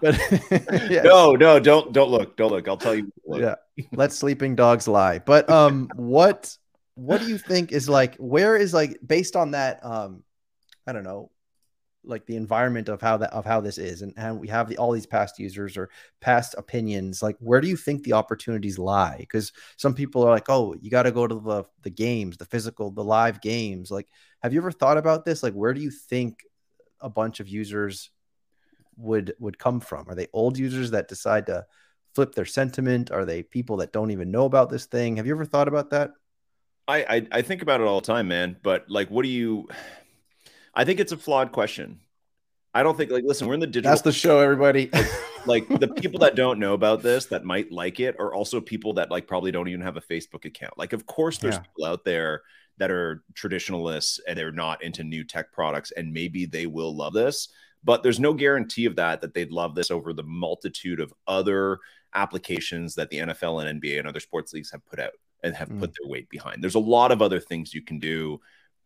but. 0.00 1.00
No, 1.04 1.34
no, 1.34 1.60
don't 1.60 1.92
don't 1.92 2.10
look. 2.10 2.36
Don't 2.36 2.50
look. 2.50 2.68
I'll 2.68 2.76
tell 2.76 2.94
you. 2.94 3.12
Yeah, 3.26 3.56
let 3.92 4.12
sleeping 4.12 4.54
dogs 4.54 4.88
lie. 4.88 5.18
But 5.18 5.48
um, 5.50 5.88
what 5.94 6.56
what 6.94 7.20
do 7.20 7.28
you 7.28 7.38
think 7.38 7.72
is 7.72 7.88
like? 7.88 8.16
Where 8.16 8.56
is 8.56 8.72
like 8.72 8.98
based 9.06 9.36
on 9.36 9.52
that? 9.52 9.84
Um, 9.84 10.22
I 10.86 10.92
don't 10.92 11.04
know 11.04 11.30
like 12.04 12.24
the 12.26 12.36
environment 12.36 12.88
of 12.88 13.00
how 13.00 13.16
that 13.18 13.32
of 13.32 13.44
how 13.44 13.60
this 13.60 13.76
is 13.76 14.02
and, 14.02 14.14
and 14.16 14.40
we 14.40 14.48
have 14.48 14.68
the, 14.68 14.76
all 14.78 14.92
these 14.92 15.06
past 15.06 15.38
users 15.38 15.76
or 15.76 15.90
past 16.20 16.54
opinions 16.56 17.22
like 17.22 17.36
where 17.40 17.60
do 17.60 17.68
you 17.68 17.76
think 17.76 18.02
the 18.02 18.14
opportunities 18.14 18.78
lie? 18.78 19.16
Because 19.18 19.52
some 19.76 19.94
people 19.94 20.22
are 20.24 20.30
like 20.30 20.48
oh 20.48 20.74
you 20.80 20.90
got 20.90 21.02
to 21.02 21.12
go 21.12 21.26
to 21.26 21.34
the 21.34 21.64
the 21.82 21.90
games 21.90 22.36
the 22.36 22.46
physical 22.46 22.90
the 22.90 23.04
live 23.04 23.40
games. 23.40 23.90
Like 23.90 24.08
have 24.42 24.54
you 24.54 24.60
ever 24.60 24.72
thought 24.72 24.96
about 24.96 25.24
this? 25.24 25.42
Like 25.42 25.52
where 25.52 25.74
do 25.74 25.80
you 25.80 25.90
think 25.90 26.40
a 27.00 27.10
bunch 27.10 27.40
of 27.40 27.48
users 27.48 28.10
would 28.96 29.34
would 29.38 29.58
come 29.58 29.80
from? 29.80 30.08
Are 30.08 30.14
they 30.14 30.28
old 30.32 30.58
users 30.58 30.92
that 30.92 31.08
decide 31.08 31.46
to 31.46 31.66
flip 32.14 32.34
their 32.34 32.46
sentiment? 32.46 33.10
Are 33.10 33.26
they 33.26 33.42
people 33.42 33.76
that 33.78 33.92
don't 33.92 34.10
even 34.10 34.30
know 34.30 34.46
about 34.46 34.70
this 34.70 34.86
thing? 34.86 35.16
Have 35.16 35.26
you 35.26 35.34
ever 35.34 35.44
thought 35.44 35.68
about 35.68 35.90
that? 35.90 36.12
I, 36.88 37.04
I, 37.08 37.26
I 37.30 37.42
think 37.42 37.62
about 37.62 37.80
it 37.80 37.86
all 37.86 38.00
the 38.00 38.06
time 38.06 38.26
man 38.26 38.56
but 38.64 38.84
like 38.88 39.08
what 39.10 39.22
do 39.22 39.28
you 39.28 39.68
I 40.74 40.84
think 40.84 41.00
it's 41.00 41.12
a 41.12 41.16
flawed 41.16 41.52
question. 41.52 42.00
I 42.72 42.82
don't 42.82 42.96
think 42.96 43.10
like 43.10 43.24
listen, 43.26 43.48
we're 43.48 43.54
in 43.54 43.60
the 43.60 43.66
digital. 43.66 43.90
That's 43.90 44.02
the 44.02 44.12
show, 44.12 44.38
everybody. 44.38 44.90
like 45.46 45.66
the 45.68 45.88
people 45.88 46.20
that 46.20 46.36
don't 46.36 46.60
know 46.60 46.74
about 46.74 47.02
this 47.02 47.26
that 47.26 47.44
might 47.44 47.72
like 47.72 47.98
it 47.98 48.16
are 48.18 48.32
also 48.32 48.60
people 48.60 48.94
that 48.94 49.10
like 49.10 49.26
probably 49.26 49.50
don't 49.50 49.68
even 49.68 49.80
have 49.80 49.96
a 49.96 50.00
Facebook 50.00 50.44
account. 50.44 50.78
Like, 50.78 50.92
of 50.92 51.06
course, 51.06 51.38
there's 51.38 51.56
yeah. 51.56 51.60
people 51.62 51.84
out 51.86 52.04
there 52.04 52.42
that 52.78 52.90
are 52.90 53.24
traditionalists 53.34 54.20
and 54.26 54.38
they're 54.38 54.52
not 54.52 54.82
into 54.82 55.02
new 55.02 55.24
tech 55.24 55.52
products, 55.52 55.92
and 55.96 56.12
maybe 56.12 56.46
they 56.46 56.66
will 56.66 56.94
love 56.94 57.12
this, 57.12 57.48
but 57.82 58.02
there's 58.02 58.20
no 58.20 58.32
guarantee 58.32 58.84
of 58.84 58.96
that 58.96 59.20
that 59.20 59.34
they'd 59.34 59.50
love 59.50 59.74
this 59.74 59.90
over 59.90 60.12
the 60.12 60.22
multitude 60.22 61.00
of 61.00 61.12
other 61.26 61.78
applications 62.14 62.94
that 62.94 63.10
the 63.10 63.18
NFL 63.18 63.64
and 63.64 63.82
NBA 63.82 63.98
and 63.98 64.08
other 64.08 64.20
sports 64.20 64.52
leagues 64.52 64.70
have 64.70 64.84
put 64.86 65.00
out 65.00 65.12
and 65.42 65.54
have 65.54 65.68
mm. 65.68 65.80
put 65.80 65.92
their 65.92 66.08
weight 66.08 66.28
behind. 66.28 66.62
There's 66.62 66.74
a 66.74 66.80
lot 66.80 67.12
of 67.12 67.22
other 67.22 67.40
things 67.40 67.74
you 67.74 67.82
can 67.82 67.98
do 67.98 68.40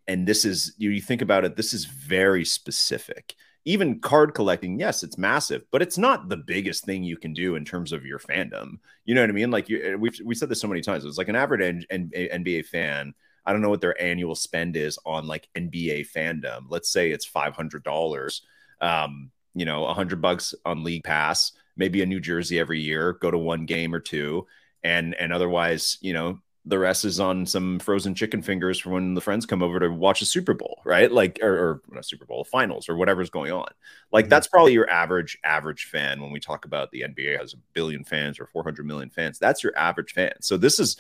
and 0.07 0.27
this 0.27 0.45
is 0.45 0.75
you, 0.79 0.91
you 0.91 1.01
think 1.01 1.23
about 1.23 1.45
it 1.45 1.57
this 1.57 1.73
is 1.73 1.85
very 1.85 2.45
specific. 2.45 3.35
Even 3.67 4.01
card 4.01 4.35
collecting 4.35 4.79
yes 4.79 5.03
it's 5.03 5.19
massive 5.19 5.63
but 5.71 5.83
it's 5.83 5.99
not 5.99 6.29
the 6.29 6.37
biggest 6.37 6.85
thing 6.85 7.03
you 7.03 7.17
can 7.17 7.33
do 7.33 7.57
in 7.57 7.65
terms 7.65 7.93
of 7.93 8.05
your 8.05 8.19
fandom. 8.19 8.79
You 9.05 9.15
know 9.15 9.23
what 9.23 9.31
i 9.31 9.35
mean? 9.35 9.51
Like 9.51 9.69
you, 9.69 9.97
we've 9.99 10.19
we 10.25 10.35
said 10.35 10.49
this 10.49 10.61
so 10.61 10.69
many 10.69 10.81
times 10.81 11.05
it's 11.05 11.19
like 11.19 11.29
an 11.29 11.37
average 11.37 11.87
N- 11.91 12.11
N- 12.15 12.45
nba 12.45 12.67
fan 12.67 13.15
i 13.47 13.53
don't 13.53 13.63
know 13.63 13.71
what 13.71 13.81
their 13.81 14.01
annual 14.01 14.35
spend 14.35 14.77
is 14.77 14.99
on 15.07 15.27
like 15.27 15.49
nba 15.55 16.07
fandom. 16.11 16.65
Let's 16.69 16.91
say 16.91 17.11
it's 17.11 17.29
$500 17.29 18.41
um 18.81 19.31
you 19.55 19.65
know 19.65 19.83
100 19.83 20.21
bucks 20.21 20.55
on 20.65 20.85
league 20.85 21.05
pass 21.05 21.53
maybe 21.77 22.03
a 22.03 22.07
new 22.07 22.21
jersey 22.21 22.59
every 22.59 22.81
year 22.81 23.15
go 23.15 23.31
to 23.31 23.39
one 23.39 23.67
game 23.67 23.95
or 23.95 24.01
two 24.01 24.47
and 24.83 25.15
and 25.15 25.33
otherwise 25.33 25.99
you 26.01 26.13
know 26.13 26.39
the 26.67 26.79
rest 26.79 27.05
is 27.05 27.21
on 27.21 27.45
some 27.45 27.79
frozen 27.79 28.15
chicken 28.15 28.41
fingers 28.41 28.81
for 28.81 28.91
when 28.91 29.13
the 29.13 29.21
friends 29.21 29.45
come 29.45 29.63
over 29.63 29.79
to 29.81 29.91
watch 29.91 30.23
a 30.23 30.27
Super 30.27 30.55
Bowl, 30.55 30.81
right? 30.85 31.13
Like, 31.13 31.39
or, 31.43 31.83
or 31.93 32.03
Super 32.03 32.25
Bowl 32.25 32.43
finals 32.43 32.89
or 32.89 32.97
whatever's 32.97 33.29
going 33.29 33.53
on. 33.53 33.69
Like, 34.11 34.25
mm-hmm. 34.25 34.31
that's 34.31 34.47
probably 34.47 34.73
your 34.73 34.89
average, 34.89 35.39
average 35.45 35.85
fan 35.85 36.23
when 36.23 36.33
we 36.33 36.41
talk 36.41 36.65
about 36.65 36.91
the 36.91 37.03
NBA 37.03 37.39
has 37.39 37.53
a 37.53 37.59
billion 37.75 38.03
fans 38.03 38.41
or 38.41 38.47
400 38.47 38.87
million 38.87 39.11
fans. 39.11 39.39
That's 39.39 39.63
your 39.63 39.77
average 39.77 40.13
fan. 40.13 40.33
So, 40.41 40.57
this 40.57 40.81
is 40.81 40.97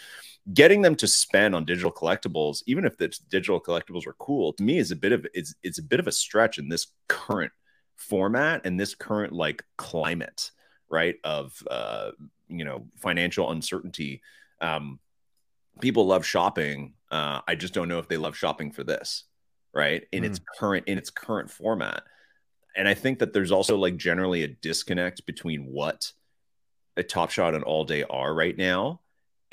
getting 0.52 0.82
them 0.82 0.96
to 0.96 1.06
spend 1.06 1.54
on 1.54 1.64
digital 1.64 1.92
collectibles, 1.92 2.62
even 2.66 2.84
if 2.84 2.98
the 2.98 3.08
digital 3.30 3.60
collectibles 3.60 4.06
are 4.06 4.16
cool, 4.18 4.52
to 4.52 4.62
me 4.62 4.76
is 4.76 4.90
a 4.90 4.96
bit 4.96 5.12
of 5.12 5.26
it's, 5.32 5.54
it's 5.62 5.78
a 5.78 5.82
bit 5.82 6.00
of 6.00 6.06
a 6.06 6.12
stretch 6.12 6.58
in 6.58 6.68
this 6.68 6.88
current 7.08 7.52
format 7.96 8.66
and 8.66 8.78
this 8.78 8.94
current 8.94 9.32
like 9.32 9.64
climate, 9.78 10.50
right? 10.90 11.16
Of, 11.24 11.62
uh, 11.70 12.10
you 12.48 12.66
know, 12.66 12.86
financial 12.96 13.50
uncertainty. 13.50 14.20
Um, 14.60 14.98
people 15.80 16.06
love 16.06 16.24
shopping. 16.26 16.94
Uh, 17.10 17.40
I 17.46 17.54
just 17.54 17.74
don't 17.74 17.88
know 17.88 17.98
if 17.98 18.08
they 18.08 18.16
love 18.16 18.36
shopping 18.36 18.72
for 18.72 18.84
this, 18.84 19.24
right? 19.72 20.04
In 20.12 20.22
mm. 20.22 20.26
its 20.26 20.40
current 20.58 20.88
in 20.88 20.98
its 20.98 21.10
current 21.10 21.50
format. 21.50 22.02
And 22.76 22.88
I 22.88 22.94
think 22.94 23.20
that 23.20 23.32
there's 23.32 23.52
also 23.52 23.76
like 23.76 23.96
generally 23.96 24.42
a 24.42 24.48
disconnect 24.48 25.26
between 25.26 25.66
what 25.66 26.10
a 26.96 27.02
Top 27.02 27.30
Shot 27.30 27.54
and 27.54 27.64
All 27.64 27.84
Day 27.84 28.02
are 28.04 28.34
right 28.34 28.56
now 28.56 29.00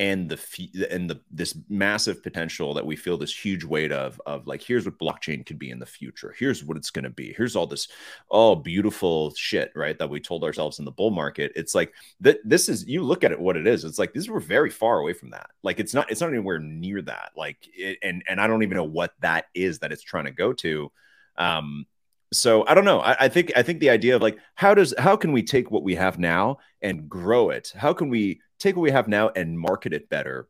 and 0.01 0.29
the 0.29 0.87
and 0.89 1.07
the 1.07 1.21
this 1.29 1.55
massive 1.69 2.23
potential 2.23 2.73
that 2.73 2.85
we 2.85 2.95
feel 2.95 3.19
this 3.19 3.37
huge 3.37 3.63
weight 3.63 3.91
of 3.91 4.19
of 4.25 4.47
like 4.47 4.63
here's 4.63 4.85
what 4.85 4.97
blockchain 4.97 5.45
could 5.45 5.59
be 5.59 5.69
in 5.69 5.77
the 5.77 5.85
future. 5.85 6.33
Here's 6.39 6.63
what 6.63 6.75
it's 6.75 6.89
going 6.89 7.03
to 7.03 7.11
be. 7.11 7.33
Here's 7.37 7.55
all 7.55 7.67
this 7.67 7.87
oh 8.31 8.55
beautiful 8.55 9.31
shit 9.35 9.71
right 9.75 9.97
that 9.99 10.09
we 10.09 10.19
told 10.19 10.43
ourselves 10.43 10.79
in 10.79 10.85
the 10.85 10.91
bull 10.91 11.11
market. 11.11 11.51
It's 11.55 11.75
like 11.75 11.93
that 12.21 12.39
this 12.43 12.67
is 12.67 12.87
you 12.87 13.03
look 13.03 13.23
at 13.23 13.31
it 13.31 13.39
what 13.39 13.55
it 13.55 13.67
is. 13.67 13.83
It's 13.83 13.99
like 13.99 14.11
this 14.11 14.27
we're 14.27 14.39
very 14.39 14.71
far 14.71 14.97
away 14.97 15.13
from 15.13 15.29
that. 15.29 15.51
Like 15.61 15.79
it's 15.79 15.93
not 15.93 16.09
it's 16.09 16.19
not 16.21 16.31
anywhere 16.31 16.57
near 16.57 17.03
that. 17.03 17.33
Like 17.37 17.69
it, 17.71 17.99
and 18.01 18.23
and 18.27 18.41
i 18.41 18.47
don't 18.47 18.63
even 18.63 18.77
know 18.77 18.83
what 18.83 19.13
that 19.19 19.45
is 19.53 19.79
that 19.79 19.91
it's 19.91 20.01
trying 20.01 20.25
to 20.25 20.31
go 20.31 20.51
to. 20.53 20.91
Um 21.37 21.85
so 22.33 22.65
I 22.65 22.73
don't 22.73 22.85
know. 22.85 23.01
I, 23.01 23.25
I, 23.25 23.27
think 23.27 23.51
I 23.57 23.61
think 23.61 23.81
the 23.81 23.89
idea 23.89 24.15
of 24.15 24.21
like 24.21 24.37
how 24.55 24.73
does 24.73 24.93
how 24.97 25.17
can 25.17 25.33
we 25.33 25.43
take 25.43 25.69
what 25.69 25.83
we 25.83 25.95
have 25.95 26.17
now 26.17 26.59
and 26.81 27.09
grow 27.09 27.49
it? 27.49 27.73
How 27.75 27.91
can 27.91 28.07
we 28.07 28.39
take 28.61 28.75
what 28.75 28.83
we 28.83 28.91
have 28.91 29.07
now 29.07 29.29
and 29.29 29.59
market 29.59 29.93
it 29.93 30.09
better? 30.09 30.47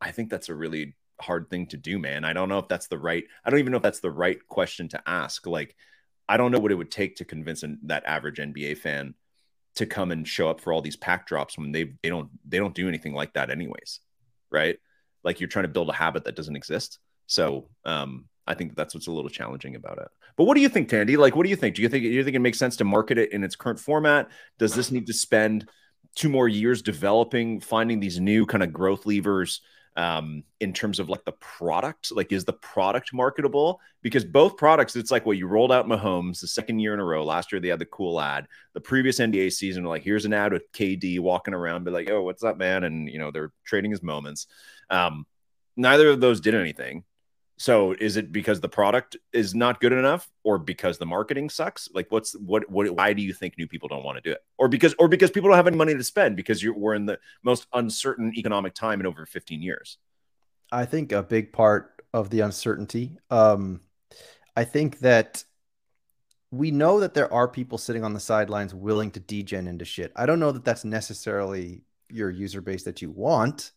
I 0.00 0.10
think 0.10 0.30
that's 0.30 0.48
a 0.48 0.54
really 0.54 0.96
hard 1.20 1.48
thing 1.48 1.66
to 1.68 1.76
do, 1.76 1.98
man. 1.98 2.24
I 2.24 2.32
don't 2.32 2.48
know 2.48 2.58
if 2.58 2.68
that's 2.68 2.88
the 2.88 2.98
right. 2.98 3.24
I 3.44 3.50
don't 3.50 3.60
even 3.60 3.70
know 3.70 3.76
if 3.76 3.82
that's 3.82 4.00
the 4.00 4.10
right 4.10 4.38
question 4.48 4.88
to 4.88 5.02
ask. 5.06 5.46
Like, 5.46 5.76
I 6.28 6.36
don't 6.36 6.52
know 6.52 6.58
what 6.58 6.72
it 6.72 6.76
would 6.76 6.90
take 6.90 7.16
to 7.16 7.24
convince 7.24 7.62
an, 7.62 7.78
that 7.84 8.04
average 8.06 8.38
NBA 8.38 8.78
fan 8.78 9.14
to 9.76 9.86
come 9.86 10.10
and 10.10 10.28
show 10.28 10.50
up 10.50 10.60
for 10.60 10.72
all 10.72 10.82
these 10.82 10.96
pack 10.96 11.26
drops 11.26 11.56
when 11.56 11.72
they 11.72 11.94
they 12.02 12.08
don't 12.08 12.28
they 12.46 12.58
don't 12.58 12.74
do 12.74 12.88
anything 12.88 13.14
like 13.14 13.32
that 13.34 13.50
anyways, 13.50 14.00
right? 14.50 14.78
Like 15.24 15.40
you're 15.40 15.48
trying 15.48 15.64
to 15.64 15.68
build 15.68 15.88
a 15.88 15.94
habit 15.94 16.24
that 16.24 16.36
doesn't 16.36 16.56
exist. 16.56 16.98
So 17.26 17.68
um, 17.84 18.26
I 18.46 18.54
think 18.54 18.74
that's 18.74 18.94
what's 18.94 19.06
a 19.06 19.12
little 19.12 19.30
challenging 19.30 19.76
about 19.76 19.98
it. 19.98 20.08
But 20.36 20.44
what 20.44 20.54
do 20.54 20.60
you 20.60 20.68
think, 20.68 20.88
Tandy? 20.88 21.16
Like, 21.16 21.36
what 21.36 21.44
do 21.44 21.50
you 21.50 21.56
think? 21.56 21.76
Do 21.76 21.82
you 21.82 21.88
think 21.88 22.04
do 22.04 22.10
you 22.10 22.24
think 22.24 22.36
it 22.36 22.40
makes 22.40 22.58
sense 22.58 22.76
to 22.76 22.84
market 22.84 23.18
it 23.18 23.32
in 23.32 23.44
its 23.44 23.56
current 23.56 23.78
format? 23.78 24.28
Does 24.58 24.74
this 24.74 24.90
need 24.90 25.06
to 25.06 25.14
spend 25.14 25.68
two 26.14 26.28
more 26.28 26.48
years 26.48 26.82
developing, 26.82 27.60
finding 27.60 28.00
these 28.00 28.20
new 28.20 28.46
kind 28.46 28.62
of 28.62 28.72
growth 28.72 29.06
levers 29.06 29.60
um, 29.96 30.42
in 30.60 30.72
terms 30.72 30.98
of 30.98 31.08
like 31.08 31.24
the 31.24 31.32
product? 31.32 32.12
Like, 32.12 32.32
is 32.32 32.44
the 32.44 32.52
product 32.52 33.12
marketable? 33.12 33.80
Because 34.02 34.24
both 34.24 34.56
products, 34.56 34.96
it's 34.96 35.10
like, 35.10 35.26
well, 35.26 35.34
you 35.34 35.46
rolled 35.46 35.72
out 35.72 35.86
Mahomes 35.86 36.40
the 36.40 36.46
second 36.46 36.78
year 36.80 36.94
in 36.94 37.00
a 37.00 37.04
row. 37.04 37.24
Last 37.24 37.52
year 37.52 37.60
they 37.60 37.68
had 37.68 37.78
the 37.78 37.86
cool 37.86 38.20
ad. 38.20 38.46
The 38.74 38.80
previous 38.80 39.18
NBA 39.18 39.52
season, 39.52 39.84
like, 39.84 40.02
here's 40.02 40.24
an 40.24 40.32
ad 40.32 40.52
with 40.52 40.70
KD 40.72 41.20
walking 41.20 41.54
around, 41.54 41.84
be 41.84 41.90
like, 41.90 42.10
oh, 42.10 42.22
what's 42.22 42.44
up, 42.44 42.56
man? 42.56 42.84
And 42.84 43.08
you 43.08 43.18
know 43.18 43.30
they're 43.30 43.52
trading 43.64 43.90
his 43.90 44.02
moments. 44.02 44.46
Um, 44.90 45.26
neither 45.76 46.08
of 46.08 46.20
those 46.20 46.40
did 46.40 46.54
anything. 46.54 47.04
So 47.62 47.92
is 47.92 48.16
it 48.16 48.32
because 48.32 48.60
the 48.60 48.68
product 48.68 49.16
is 49.32 49.54
not 49.54 49.80
good 49.80 49.92
enough 49.92 50.28
or 50.42 50.58
because 50.58 50.98
the 50.98 51.06
marketing 51.06 51.48
sucks? 51.48 51.88
Like 51.94 52.10
what's 52.10 52.32
what 52.32 52.68
what 52.68 52.90
why 52.90 53.12
do 53.12 53.22
you 53.22 53.32
think 53.32 53.56
new 53.56 53.68
people 53.68 53.88
don't 53.88 54.02
want 54.02 54.16
to 54.16 54.20
do 54.20 54.32
it? 54.32 54.40
Or 54.58 54.66
because 54.66 54.96
or 54.98 55.06
because 55.06 55.30
people 55.30 55.48
don't 55.48 55.56
have 55.56 55.68
any 55.68 55.76
money 55.76 55.94
to 55.94 56.02
spend 56.02 56.34
because 56.34 56.60
you're 56.60 56.74
we're 56.74 56.94
in 56.94 57.06
the 57.06 57.20
most 57.44 57.68
uncertain 57.72 58.32
economic 58.36 58.74
time 58.74 58.98
in 58.98 59.06
over 59.06 59.24
15 59.26 59.62
years. 59.62 59.98
I 60.72 60.86
think 60.86 61.12
a 61.12 61.22
big 61.22 61.52
part 61.52 62.02
of 62.12 62.30
the 62.30 62.40
uncertainty 62.40 63.16
um 63.30 63.80
I 64.56 64.64
think 64.64 64.98
that 64.98 65.44
we 66.50 66.72
know 66.72 66.98
that 66.98 67.14
there 67.14 67.32
are 67.32 67.46
people 67.46 67.78
sitting 67.78 68.02
on 68.02 68.12
the 68.12 68.18
sidelines 68.18 68.74
willing 68.74 69.12
to 69.12 69.20
degen 69.20 69.68
into 69.68 69.84
shit. 69.84 70.10
I 70.16 70.26
don't 70.26 70.40
know 70.40 70.50
that 70.50 70.64
that's 70.64 70.84
necessarily 70.84 71.84
your 72.10 72.28
user 72.28 72.60
base 72.60 72.82
that 72.82 73.02
you 73.02 73.12
want 73.12 73.70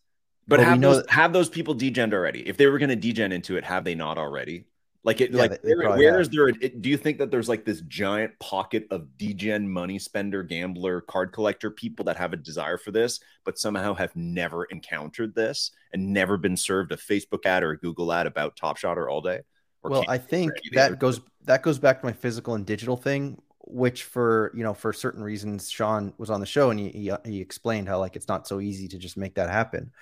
but 0.48 0.60
have 0.60 0.80
those, 0.80 1.04
have 1.08 1.32
those 1.32 1.48
people 1.48 1.74
degen 1.74 2.12
already. 2.12 2.46
If 2.48 2.56
they 2.56 2.66
were 2.66 2.78
going 2.78 2.90
to 2.90 2.96
degen 2.96 3.32
into 3.32 3.56
it, 3.56 3.64
have 3.64 3.84
they 3.84 3.94
not 3.94 4.18
already? 4.18 4.64
Like 5.02 5.20
it, 5.20 5.30
Yeah, 5.30 5.38
like 5.42 5.62
they- 5.62 5.68
they 5.68 5.74
where, 5.76 5.90
where 5.90 6.24
there? 6.24 6.48
A, 6.48 6.52
it- 6.60 6.82
do 6.82 6.88
you 6.88 6.96
think 6.96 7.18
that 7.18 7.30
there's 7.30 7.48
like 7.48 7.64
this 7.64 7.80
giant 7.82 8.38
pocket 8.40 8.86
of 8.90 9.16
degen 9.16 9.68
money 9.68 9.98
spender, 9.98 10.42
gambler, 10.42 11.00
card 11.00 11.32
collector 11.32 11.70
people 11.70 12.04
that 12.06 12.16
have 12.16 12.32
a 12.32 12.36
desire 12.36 12.76
for 12.76 12.90
this, 12.90 13.20
but 13.44 13.58
somehow 13.58 13.94
have 13.94 14.14
never 14.16 14.64
encountered 14.64 15.34
this 15.34 15.70
and 15.92 16.12
never 16.12 16.36
been 16.36 16.56
served 16.56 16.90
a 16.92 16.96
Facebook 16.96 17.46
ad 17.46 17.62
or 17.62 17.70
a 17.70 17.78
Google 17.78 18.12
ad 18.12 18.26
about 18.26 18.56
Top 18.56 18.76
Shot 18.76 18.98
or 18.98 19.08
all 19.08 19.20
day? 19.20 19.40
Or 19.82 19.90
well 19.90 20.04
i 20.08 20.18
think 20.18 20.50
that 20.72 20.98
goes 20.98 21.20
that 21.44 21.62
goes 21.62 21.78
back 21.78 22.00
to 22.00 22.06
my 22.06 22.12
physical 22.12 22.54
and 22.54 22.66
digital 22.66 22.96
thing 22.96 23.40
which 23.60 24.02
for 24.02 24.50
you 24.52 24.64
know 24.64 24.74
for 24.74 24.92
certain 24.92 25.22
reasons 25.22 25.70
sean 25.70 26.12
was 26.18 26.28
on 26.28 26.40
the 26.40 26.46
show 26.46 26.70
and 26.70 26.80
he, 26.80 26.88
he, 26.88 27.12
he 27.24 27.40
explained 27.40 27.86
how 27.88 28.00
like 28.00 28.16
it's 28.16 28.26
not 28.26 28.48
so 28.48 28.58
easy 28.58 28.88
to 28.88 28.98
just 28.98 29.16
make 29.16 29.36
that 29.36 29.48
happen 29.48 29.92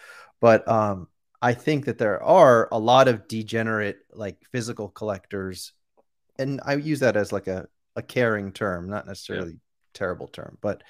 but 0.45 0.69
um 0.69 1.09
i 1.41 1.55
think 1.55 1.87
that 1.87 1.97
there 1.97 2.23
are 2.23 2.69
a 2.71 2.79
lot 2.79 3.09
of 3.09 3.27
degenerate 3.29 4.01
like 4.13 4.37
physical 4.53 4.89
collectors 4.91 5.73
and 6.39 6.61
i 6.67 6.75
use 6.75 7.01
that 7.01 7.17
as 7.17 7.33
like 7.33 7.47
a, 7.47 7.67
a 7.97 8.03
caring 8.03 8.53
term 8.53 8.91
not 8.91 9.07
necessarily 9.07 9.57
terrible 9.95 10.29
term 10.29 10.59
but 10.61 10.83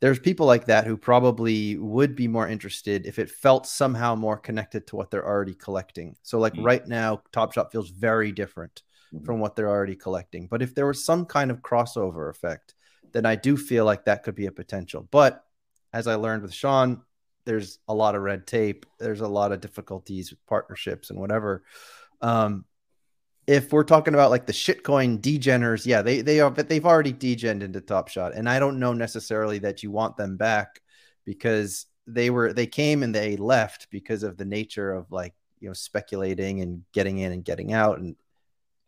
there's 0.00 0.18
people 0.18 0.46
like 0.46 0.66
that 0.66 0.86
who 0.86 0.96
probably 0.96 1.76
would 1.78 2.16
be 2.16 2.28
more 2.28 2.48
interested 2.48 3.06
if 3.06 3.18
it 3.18 3.30
felt 3.30 3.66
somehow 3.66 4.14
more 4.14 4.36
connected 4.36 4.86
to 4.86 4.96
what 4.96 5.10
they're 5.10 5.26
already 5.26 5.54
collecting. 5.54 6.16
So 6.22 6.38
like 6.38 6.52
Mhm. 6.54 6.64
right 6.64 6.86
now, 6.86 7.22
Top 7.32 7.54
Shot 7.54 7.72
feels 7.72 7.88
very 7.88 8.30
different 8.30 8.82
Mhm. 9.14 9.24
from 9.24 9.40
what 9.40 9.56
they're 9.56 9.70
already 9.70 9.96
collecting. 9.96 10.48
But 10.48 10.60
if 10.60 10.74
there 10.74 10.86
was 10.86 11.04
some 11.04 11.24
kind 11.24 11.50
of 11.50 11.62
crossover 11.62 12.28
effect, 12.28 12.74
then 13.12 13.24
I 13.24 13.36
do 13.36 13.56
feel 13.56 13.86
like 13.86 14.04
that 14.04 14.22
could 14.22 14.34
be 14.34 14.46
a 14.46 14.52
potential. 14.52 15.08
But 15.10 15.42
as 15.94 16.06
I 16.06 16.16
learned 16.16 16.42
with 16.42 16.52
Sean, 16.52 17.02
there's 17.46 17.78
a 17.88 17.94
lot 17.94 18.14
of 18.14 18.22
red 18.22 18.46
tape. 18.46 18.84
There's 18.98 19.22
a 19.22 19.28
lot 19.28 19.52
of 19.52 19.60
difficulties 19.60 20.30
with 20.30 20.44
partnerships 20.46 21.10
and 21.10 21.18
whatever. 21.18 21.62
Um, 22.20 22.64
if 23.46 23.72
we're 23.72 23.84
talking 23.84 24.14
about 24.14 24.30
like 24.30 24.46
the 24.46 24.52
shitcoin 24.52 25.20
degeners, 25.20 25.86
yeah, 25.86 26.02
they 26.02 26.20
they 26.20 26.40
are, 26.40 26.50
but 26.50 26.68
they've 26.68 26.84
already 26.84 27.12
degened 27.12 27.62
into 27.62 27.80
Top 27.80 28.08
Shot, 28.08 28.34
and 28.34 28.48
I 28.48 28.58
don't 28.58 28.80
know 28.80 28.92
necessarily 28.92 29.60
that 29.60 29.82
you 29.82 29.90
want 29.92 30.16
them 30.16 30.36
back 30.36 30.80
because 31.24 31.86
they 32.08 32.28
were 32.30 32.52
they 32.52 32.66
came 32.66 33.02
and 33.02 33.14
they 33.14 33.36
left 33.36 33.88
because 33.90 34.24
of 34.24 34.36
the 34.36 34.44
nature 34.44 34.92
of 34.92 35.10
like 35.12 35.34
you 35.60 35.68
know 35.68 35.74
speculating 35.74 36.60
and 36.60 36.82
getting 36.92 37.18
in 37.18 37.30
and 37.32 37.44
getting 37.44 37.72
out, 37.72 37.98
and 37.98 38.16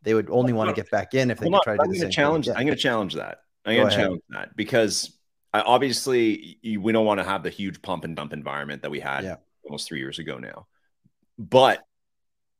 they 0.02 0.14
would 0.14 0.28
only 0.30 0.52
want 0.52 0.68
to 0.68 0.74
get 0.74 0.90
back 0.90 1.14
in 1.14 1.30
if 1.30 1.38
they 1.38 1.48
could 1.48 1.62
try 1.62 1.76
to 1.76 1.82
I'm 1.82 1.88
do 1.88 1.92
the 1.92 1.98
going 1.98 2.00
same 2.00 2.00
to 2.00 2.06
thing 2.06 2.10
challenge. 2.12 2.46
again. 2.48 2.56
I'm 2.58 2.66
going 2.66 2.76
to 2.76 2.82
challenge 2.82 3.14
that. 3.14 3.38
I'm 3.64 3.76
going 3.76 3.90
to 3.90 3.94
challenge 3.96 4.22
that 4.30 4.56
because 4.56 5.17
obviously 5.66 6.58
we 6.62 6.92
don't 6.92 7.06
want 7.06 7.18
to 7.18 7.24
have 7.24 7.42
the 7.42 7.50
huge 7.50 7.80
pump 7.82 8.04
and 8.04 8.16
dump 8.16 8.32
environment 8.32 8.82
that 8.82 8.90
we 8.90 9.00
had 9.00 9.24
Yeah. 9.24 9.36
almost 9.64 9.88
three 9.88 10.00
years 10.00 10.18
ago 10.18 10.38
now. 10.38 10.66
But 11.38 11.84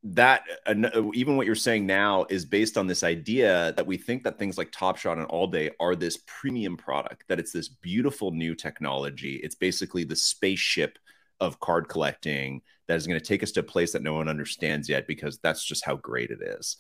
that 0.05 0.45
uh, 0.67 0.75
even 1.13 1.37
what 1.37 1.45
you're 1.47 1.55
saying 1.57 1.85
now 1.85 2.25
is 2.31 2.45
based 2.45 2.79
on 2.79 2.87
this 2.87 3.03
idea 3.03 3.73
that 3.77 3.87
we 3.87 3.97
think 3.97 4.23
that 4.23 4.39
things 4.39 4.57
like 4.57 4.71
Top 4.71 4.97
Shot 4.97 5.19
and 5.19 5.27
All 5.27 5.49
Day 5.49 5.71
are 5.81 5.97
this 5.97 6.19
premium 6.27 6.77
product, 6.77 7.25
that 7.29 7.41
it's 7.41 7.53
this 7.53 7.69
beautiful 7.69 8.31
new 8.31 8.55
technology. 8.55 9.37
It's 9.43 9.57
basically 9.57 10.05
the 10.05 10.15
spaceship 10.17 10.99
of 11.41 11.59
card 11.61 11.89
collecting 11.89 12.63
that 12.87 12.97
is 12.97 13.07
going 13.07 13.19
to 13.19 13.25
take 13.25 13.43
us 13.43 13.53
to 13.53 13.61
a 13.61 13.65
place 13.65 13.93
that 13.93 14.03
no 14.03 14.15
one 14.15 14.29
understands 14.29 14.89
yet 14.89 15.07
because 15.07 15.39
that's 15.39 15.65
just 15.65 15.85
how 15.85 15.97
great 15.97 16.31
it 16.31 16.41
is. 16.43 16.77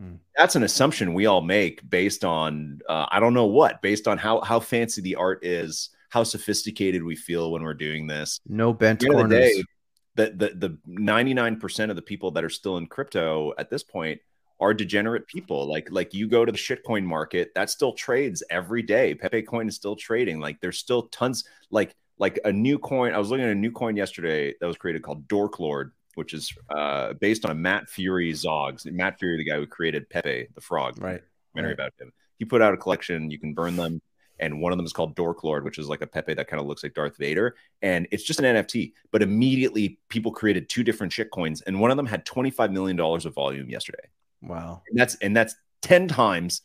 Mm. 0.00 0.18
That's 0.36 0.56
an 0.56 0.62
assumption 0.62 1.14
we 1.14 1.26
all 1.26 1.42
make 1.42 1.88
based 1.88 2.24
on 2.24 2.80
uh, 2.88 3.06
I 3.10 3.20
don't 3.20 3.34
know 3.34 3.46
what, 3.46 3.82
based 3.82 4.08
on 4.08 4.18
how 4.18 4.40
how 4.40 4.60
fancy 4.60 5.00
the 5.02 5.16
art 5.16 5.44
is, 5.44 5.90
how 6.08 6.24
sophisticated 6.24 7.02
we 7.02 7.16
feel 7.16 7.52
when 7.52 7.62
we're 7.62 7.74
doing 7.74 8.06
this 8.06 8.40
No 8.46 8.72
bent 8.72 9.02
end 9.02 9.12
the 9.12 9.16
corners. 9.16 9.38
day, 9.38 9.62
the 10.14 10.30
the 10.30 10.68
the 10.68 10.78
ninety 10.86 11.34
nine 11.34 11.58
percent 11.58 11.90
of 11.90 11.96
the 11.96 12.02
people 12.02 12.30
that 12.32 12.44
are 12.44 12.50
still 12.50 12.78
in 12.78 12.86
crypto 12.86 13.52
at 13.58 13.70
this 13.70 13.82
point 13.82 14.20
are 14.60 14.72
degenerate 14.72 15.26
people. 15.26 15.66
Like 15.66 15.88
like 15.90 16.14
you 16.14 16.28
go 16.28 16.44
to 16.44 16.52
the 16.52 16.58
shitcoin 16.58 17.04
market, 17.04 17.52
that 17.54 17.68
still 17.68 17.92
trades 17.92 18.42
every 18.48 18.82
day. 18.82 19.14
Pepe 19.14 19.42
coin 19.42 19.68
is 19.68 19.74
still 19.74 19.96
trading. 19.96 20.40
Like 20.40 20.60
there's 20.60 20.78
still 20.78 21.02
tons. 21.08 21.44
Like 21.70 21.94
like 22.18 22.38
a 22.44 22.52
new 22.52 22.78
coin. 22.78 23.12
I 23.12 23.18
was 23.18 23.30
looking 23.30 23.44
at 23.44 23.50
a 23.50 23.54
new 23.56 23.72
coin 23.72 23.96
yesterday 23.96 24.54
that 24.60 24.66
was 24.66 24.76
created 24.76 25.02
called 25.02 25.26
Dork 25.28 25.58
Lord, 25.58 25.92
which 26.14 26.34
is 26.34 26.52
uh, 26.70 27.14
based 27.14 27.44
on 27.44 27.60
Matt 27.60 27.88
Furie 27.88 28.32
Zogz. 28.32 28.90
Matt 28.90 29.18
Furie, 29.18 29.38
the 29.38 29.44
guy 29.44 29.56
who 29.56 29.66
created 29.66 30.08
Pepe 30.10 30.48
the 30.54 30.60
Frog, 30.60 31.00
Right. 31.00 31.22
documentary 31.54 31.74
right. 31.76 31.88
about 31.88 31.92
him. 32.00 32.12
He 32.38 32.44
put 32.44 32.62
out 32.62 32.74
a 32.74 32.76
collection. 32.76 33.30
You 33.30 33.38
can 33.38 33.54
burn 33.54 33.76
them. 33.76 34.00
And 34.38 34.60
one 34.60 34.72
of 34.72 34.78
them 34.78 34.86
is 34.86 34.92
called 34.92 35.14
Dork 35.14 35.44
Lord, 35.44 35.62
which 35.64 35.78
is 35.78 35.88
like 35.88 36.02
a 36.02 36.06
Pepe 36.06 36.34
that 36.34 36.48
kind 36.48 36.60
of 36.60 36.66
looks 36.66 36.82
like 36.82 36.94
Darth 36.94 37.16
Vader. 37.16 37.54
And 37.80 38.08
it's 38.10 38.24
just 38.24 38.40
an 38.40 38.44
NFT. 38.44 38.92
But 39.12 39.22
immediately 39.22 40.00
people 40.08 40.32
created 40.32 40.68
two 40.68 40.82
different 40.82 41.12
shit 41.12 41.30
coins. 41.30 41.60
And 41.62 41.78
one 41.80 41.92
of 41.92 41.96
them 41.96 42.06
had 42.06 42.26
$25 42.26 42.72
million 42.72 42.98
of 42.98 43.34
volume 43.34 43.70
yesterday. 43.70 44.08
Wow. 44.42 44.82
And 44.88 44.98
that's 44.98 45.14
and 45.16 45.36
that's 45.36 45.54
10 45.82 46.08
times 46.08 46.62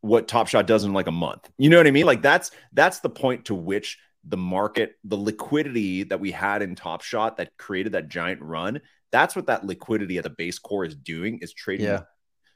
what 0.00 0.26
Top 0.28 0.48
Shot 0.48 0.66
does 0.66 0.84
in 0.84 0.92
like 0.92 1.06
a 1.06 1.12
month. 1.12 1.48
You 1.56 1.70
know 1.70 1.76
what 1.76 1.86
I 1.86 1.92
mean? 1.92 2.06
Like 2.06 2.22
that's 2.22 2.50
that's 2.72 2.98
the 3.00 3.10
point 3.10 3.44
to 3.46 3.54
which 3.54 3.98
the 4.26 4.36
market, 4.36 4.94
the 5.04 5.16
liquidity 5.16 6.02
that 6.04 6.20
we 6.20 6.30
had 6.30 6.62
in 6.62 6.74
Top 6.74 7.02
Shot 7.02 7.36
that 7.36 7.56
created 7.58 7.92
that 7.92 8.08
giant 8.08 8.40
run, 8.40 8.80
that's 9.12 9.36
what 9.36 9.46
that 9.46 9.64
liquidity 9.64 10.18
at 10.18 10.24
the 10.24 10.30
base 10.30 10.58
core 10.58 10.84
is 10.84 10.94
doing, 10.94 11.38
is 11.40 11.52
trading 11.52 11.86
Yeah. 11.86 12.02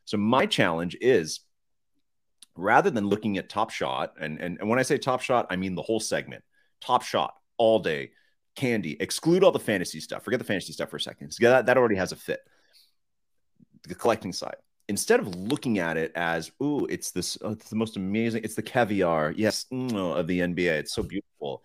so 0.05 0.17
my 0.17 0.47
challenge 0.47 0.97
is 1.01 1.41
rather 2.57 2.91
than 2.91 3.07
looking 3.07 3.39
at 3.39 3.49
Top 3.49 3.71
Shot, 3.71 4.15
and, 4.21 4.41
and, 4.41 4.59
and 4.59 4.69
when 4.69 4.79
I 4.79 4.83
say 4.83 4.99
Top 4.99 5.21
Shot, 5.21 5.47
I 5.51 5.57
mean 5.57 5.75
the 5.75 5.83
whole 5.83 6.01
segment. 6.01 6.43
Top 6.81 7.03
Shot, 7.03 7.35
all 7.57 7.79
day, 7.79 8.11
candy, 8.57 8.97
exclude 8.99 9.45
all 9.45 9.53
the 9.53 9.59
fantasy 9.61 10.01
stuff. 10.01 10.25
Forget 10.25 10.41
the 10.41 10.45
fantasy 10.45 10.73
stuff 10.73 10.91
for 10.91 10.97
a 10.97 11.01
second. 11.01 11.31
So 11.31 11.45
that, 11.49 11.67
that 11.67 11.77
already 11.77 11.97
has 11.97 12.13
a 12.13 12.17
fit. 12.17 12.41
The 13.87 13.95
collecting 13.95 14.33
side. 14.33 14.57
Instead 14.89 15.21
of 15.21 15.35
looking 15.35 15.79
at 15.79 15.97
it 15.97 16.13
as, 16.15 16.51
ooh, 16.63 16.87
it's 16.87 17.11
this, 17.11 17.37
oh, 17.43 17.51
it's 17.51 17.69
the 17.69 17.77
most 17.77 17.97
amazing, 17.97 18.43
it's 18.45 18.55
the 18.55 18.63
caviar, 18.63 19.33
yes, 19.33 19.67
mm, 19.73 19.93
of 19.95 20.27
the 20.27 20.41
NBA. 20.41 20.79
It's 20.79 20.95
so 20.95 21.03
beautiful. 21.03 21.63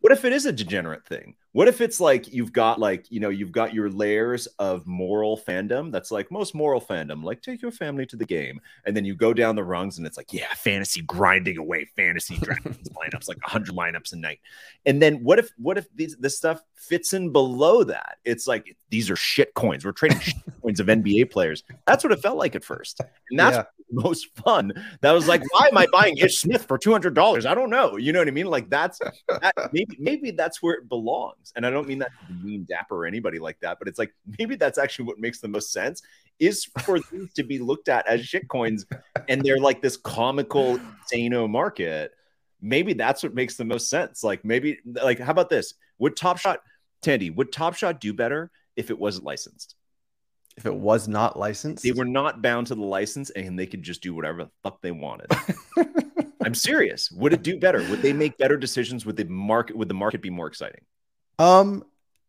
What 0.00 0.12
if 0.12 0.24
it 0.24 0.32
is 0.32 0.44
a 0.44 0.52
degenerate 0.52 1.06
thing? 1.06 1.36
What 1.58 1.66
if 1.66 1.80
it's 1.80 1.98
like 1.98 2.32
you've 2.32 2.52
got 2.52 2.78
like, 2.78 3.10
you 3.10 3.18
know, 3.18 3.30
you've 3.30 3.50
got 3.50 3.74
your 3.74 3.90
layers 3.90 4.46
of 4.60 4.86
moral 4.86 5.36
fandom 5.36 5.90
that's 5.90 6.12
like 6.12 6.30
most 6.30 6.54
moral 6.54 6.80
fandom, 6.80 7.24
like 7.24 7.42
take 7.42 7.60
your 7.60 7.72
family 7.72 8.06
to 8.06 8.14
the 8.14 8.24
game. 8.24 8.60
And 8.86 8.96
then 8.96 9.04
you 9.04 9.16
go 9.16 9.34
down 9.34 9.56
the 9.56 9.64
rungs 9.64 9.98
and 9.98 10.06
it's 10.06 10.16
like, 10.16 10.32
yeah, 10.32 10.54
fantasy 10.54 11.02
grinding 11.02 11.58
away, 11.58 11.86
fantasy 11.96 12.36
dragons 12.36 12.88
lineups, 12.90 13.26
like 13.26 13.42
100 13.42 13.74
lineups 13.74 14.12
a 14.12 14.16
night. 14.16 14.38
And 14.86 15.02
then 15.02 15.16
what 15.24 15.40
if, 15.40 15.50
what 15.56 15.76
if 15.76 15.92
these, 15.96 16.16
this 16.20 16.36
stuff 16.36 16.62
fits 16.76 17.12
in 17.12 17.32
below 17.32 17.82
that? 17.82 18.18
It's 18.24 18.46
like, 18.46 18.76
these 18.90 19.10
are 19.10 19.16
shit 19.16 19.52
coins. 19.54 19.84
We're 19.84 19.90
trading 19.90 20.20
shit 20.20 20.36
coins 20.62 20.78
of 20.78 20.86
NBA 20.86 21.32
players. 21.32 21.64
That's 21.88 22.04
what 22.04 22.12
it 22.12 22.20
felt 22.22 22.38
like 22.38 22.54
at 22.54 22.62
first. 22.62 23.00
And 23.30 23.38
that's 23.40 23.56
Yeah. 23.56 23.64
most 23.90 24.28
fun. 24.36 24.72
That 25.00 25.10
was 25.12 25.26
like, 25.26 25.42
why 25.52 25.68
am 25.72 25.76
I 25.76 25.86
buying 25.92 26.16
Ish 26.18 26.38
Smith 26.38 26.64
for 26.66 26.78
$200? 26.78 27.46
I 27.46 27.54
don't 27.54 27.70
know. 27.70 27.96
You 27.96 28.12
know 28.12 28.20
what 28.20 28.28
I 28.28 28.30
mean? 28.30 28.46
Like 28.46 28.70
that's, 28.70 28.98
that, 29.28 29.54
maybe 29.72 29.96
maybe 29.98 30.30
that's 30.30 30.62
where 30.62 30.74
it 30.74 30.88
belongs. 30.88 31.47
And 31.56 31.66
I 31.66 31.70
don't 31.70 31.88
mean 31.88 31.98
that 31.98 32.10
to 32.26 32.32
mean 32.44 32.64
dapper 32.68 32.96
or 32.96 33.06
anybody 33.06 33.38
like 33.38 33.58
that, 33.60 33.78
but 33.78 33.88
it's 33.88 33.98
like 33.98 34.14
maybe 34.38 34.56
that's 34.56 34.78
actually 34.78 35.06
what 35.06 35.18
makes 35.18 35.40
the 35.40 35.48
most 35.48 35.72
sense 35.72 36.02
is 36.38 36.64
for 36.82 36.98
these 37.12 37.32
to 37.34 37.42
be 37.42 37.58
looked 37.58 37.88
at 37.88 38.06
as 38.06 38.22
shitcoins 38.22 38.84
and 39.28 39.42
they're 39.42 39.58
like 39.58 39.82
this 39.82 39.96
comical 39.96 40.78
insano 40.78 41.48
market. 41.48 42.12
Maybe 42.60 42.92
that's 42.92 43.22
what 43.22 43.34
makes 43.34 43.56
the 43.56 43.64
most 43.64 43.88
sense. 43.88 44.24
Like 44.24 44.44
maybe 44.44 44.78
like 44.84 45.18
how 45.18 45.32
about 45.32 45.50
this? 45.50 45.74
Would 45.98 46.16
Top 46.16 46.38
Shot 46.38 46.60
Tandy, 47.02 47.30
would 47.30 47.52
Top 47.52 47.74
Shot 47.74 48.00
do 48.00 48.12
better 48.12 48.50
if 48.76 48.90
it 48.90 48.98
wasn't 48.98 49.24
licensed? 49.24 49.74
If 50.56 50.66
it 50.66 50.74
was 50.74 51.06
not 51.06 51.38
licensed, 51.38 51.84
They 51.84 51.92
were 51.92 52.04
not 52.04 52.42
bound 52.42 52.66
to 52.68 52.74
the 52.74 52.82
license 52.82 53.30
and 53.30 53.56
they 53.56 53.66
could 53.66 53.82
just 53.82 54.02
do 54.02 54.12
whatever 54.12 54.44
the 54.44 54.50
fuck 54.64 54.82
they 54.82 54.90
wanted. 54.90 55.30
I'm 56.44 56.54
serious. 56.54 57.12
Would 57.12 57.32
it 57.32 57.42
do 57.42 57.58
better? 57.58 57.78
Would 57.90 58.02
they 58.02 58.12
make 58.12 58.38
better 58.38 58.56
decisions? 58.56 59.06
Would 59.06 59.16
the 59.16 59.24
market 59.26 59.76
would 59.76 59.88
the 59.88 59.94
market 59.94 60.22
be 60.22 60.30
more 60.30 60.46
exciting? 60.46 60.80
Um, 61.38 61.84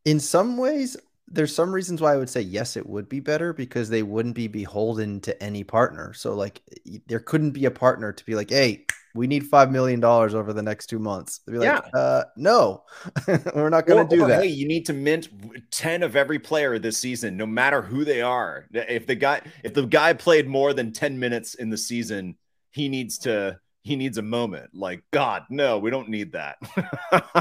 in 0.06 0.20
some 0.20 0.58
ways, 0.58 0.98
there's 1.28 1.54
some 1.54 1.72
reasons 1.74 2.02
why 2.02 2.14
I 2.14 2.18
would 2.18 2.30
say 2.30 2.42
yes, 2.42 2.76
it 2.78 2.88
would 2.88 3.08
be 3.10 3.20
better 3.20 3.54
because 3.54 3.90
they 3.90 4.04
wouldn't 4.04 4.36
be 4.36 4.48
beholden 4.48 5.22
to 5.22 5.44
any 5.44 5.64
partner. 5.64 6.14
So, 6.14 6.34
like, 6.34 6.62
there 7.08 7.20
couldn't 7.20 7.52
be 7.52 7.66
a 7.66 7.72
partner 7.72 8.12
to 8.12 8.26
be 8.26 8.34
like, 8.36 8.50
"Hey, 8.50 8.86
we 9.14 9.28
need 9.28 9.46
five 9.46 9.72
million 9.72 10.00
dollars 10.00 10.34
over 10.34 10.54
the 10.54 10.64
next 10.64 10.88
two 10.88 10.98
months." 10.98 11.42
They'd 11.46 11.54
be 11.54 11.60
like, 11.60 11.84
"Uh, 11.94 12.24
no, 12.36 12.84
we're 13.56 13.70
not 13.70 13.86
going 13.86 14.06
Or- 14.06 14.10
to 14.10 14.16
do 14.16 14.24
or, 14.24 14.28
that." 14.30 14.42
Hey, 14.44 14.50
you 14.50 14.68
need 14.68 14.86
to 14.88 14.94
mint 14.94 15.30
ten 15.72 16.02
of 16.02 16.16
every 16.16 16.40
player 16.40 16.80
this 16.80 16.98
season, 16.98 17.38
no 17.38 17.46
matter 17.46 17.82
who 17.84 18.04
they 18.06 18.22
are. 18.24 18.66
If 18.74 19.06
the 19.06 19.16
guy 19.16 19.42
if 19.64 19.74
the 19.76 19.86
guy 19.86 20.14
played 20.14 20.48
more 20.48 20.74
than 20.74 20.92
ten 20.94 21.20
minutes 21.20 21.54
in 21.54 21.70
the 21.70 21.78
season, 21.78 22.38
he 22.72 22.90
needs 22.90 23.20
to 23.20 23.60
he 23.84 23.96
needs 23.96 24.18
a 24.18 24.24
moment. 24.24 24.72
Like 24.74 25.04
God, 25.12 25.44
no, 25.52 25.78
we 25.78 25.92
don't 25.92 26.10
need 26.10 26.32
that. 26.32 26.58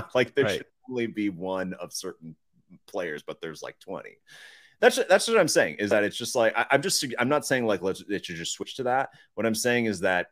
like 0.15 0.35
there 0.35 0.45
Right. 0.45 0.57
should 0.59 0.67
only 0.89 1.07
be 1.07 1.31
one 1.31 1.75
of 1.75 1.93
certain 1.93 2.37
players, 2.87 3.23
but 3.23 3.41
there's 3.41 3.63
like 3.63 3.79
twenty. 3.79 4.19
That's 4.81 4.99
that's 5.09 5.27
what 5.29 5.39
I'm 5.39 5.49
saying. 5.49 5.77
Is 5.79 5.91
that 5.91 6.05
it's 6.05 6.17
just 6.17 6.35
like 6.35 6.57
I, 6.57 6.67
I'm 6.71 6.83
just 6.83 7.05
I'm 7.19 7.29
not 7.29 7.47
saying 7.47 7.67
like 7.67 7.83
let's 7.83 8.03
it 8.09 8.25
should 8.25 8.37
just 8.37 8.53
switch 8.53 8.77
to 8.77 8.85
that. 8.85 9.11
What 9.35 9.47
I'm 9.47 9.55
saying 9.55 9.87
is 9.87 10.01
that 10.01 10.29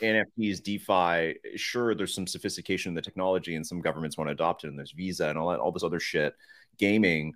NFTs, 0.00 0.62
DeFi, 0.62 1.56
sure, 1.56 1.94
there's 1.94 2.14
some 2.14 2.26
sophistication 2.26 2.90
in 2.90 2.94
the 2.94 3.02
technology, 3.02 3.54
and 3.56 3.66
some 3.66 3.80
governments 3.80 4.18
want 4.18 4.28
to 4.28 4.32
adopt 4.32 4.64
it, 4.64 4.68
and 4.68 4.78
there's 4.78 4.92
Visa 4.92 5.28
and 5.28 5.38
all 5.38 5.50
that, 5.50 5.58
all 5.58 5.72
this 5.72 5.82
other 5.82 6.00
shit, 6.00 6.34
gaming. 6.78 7.32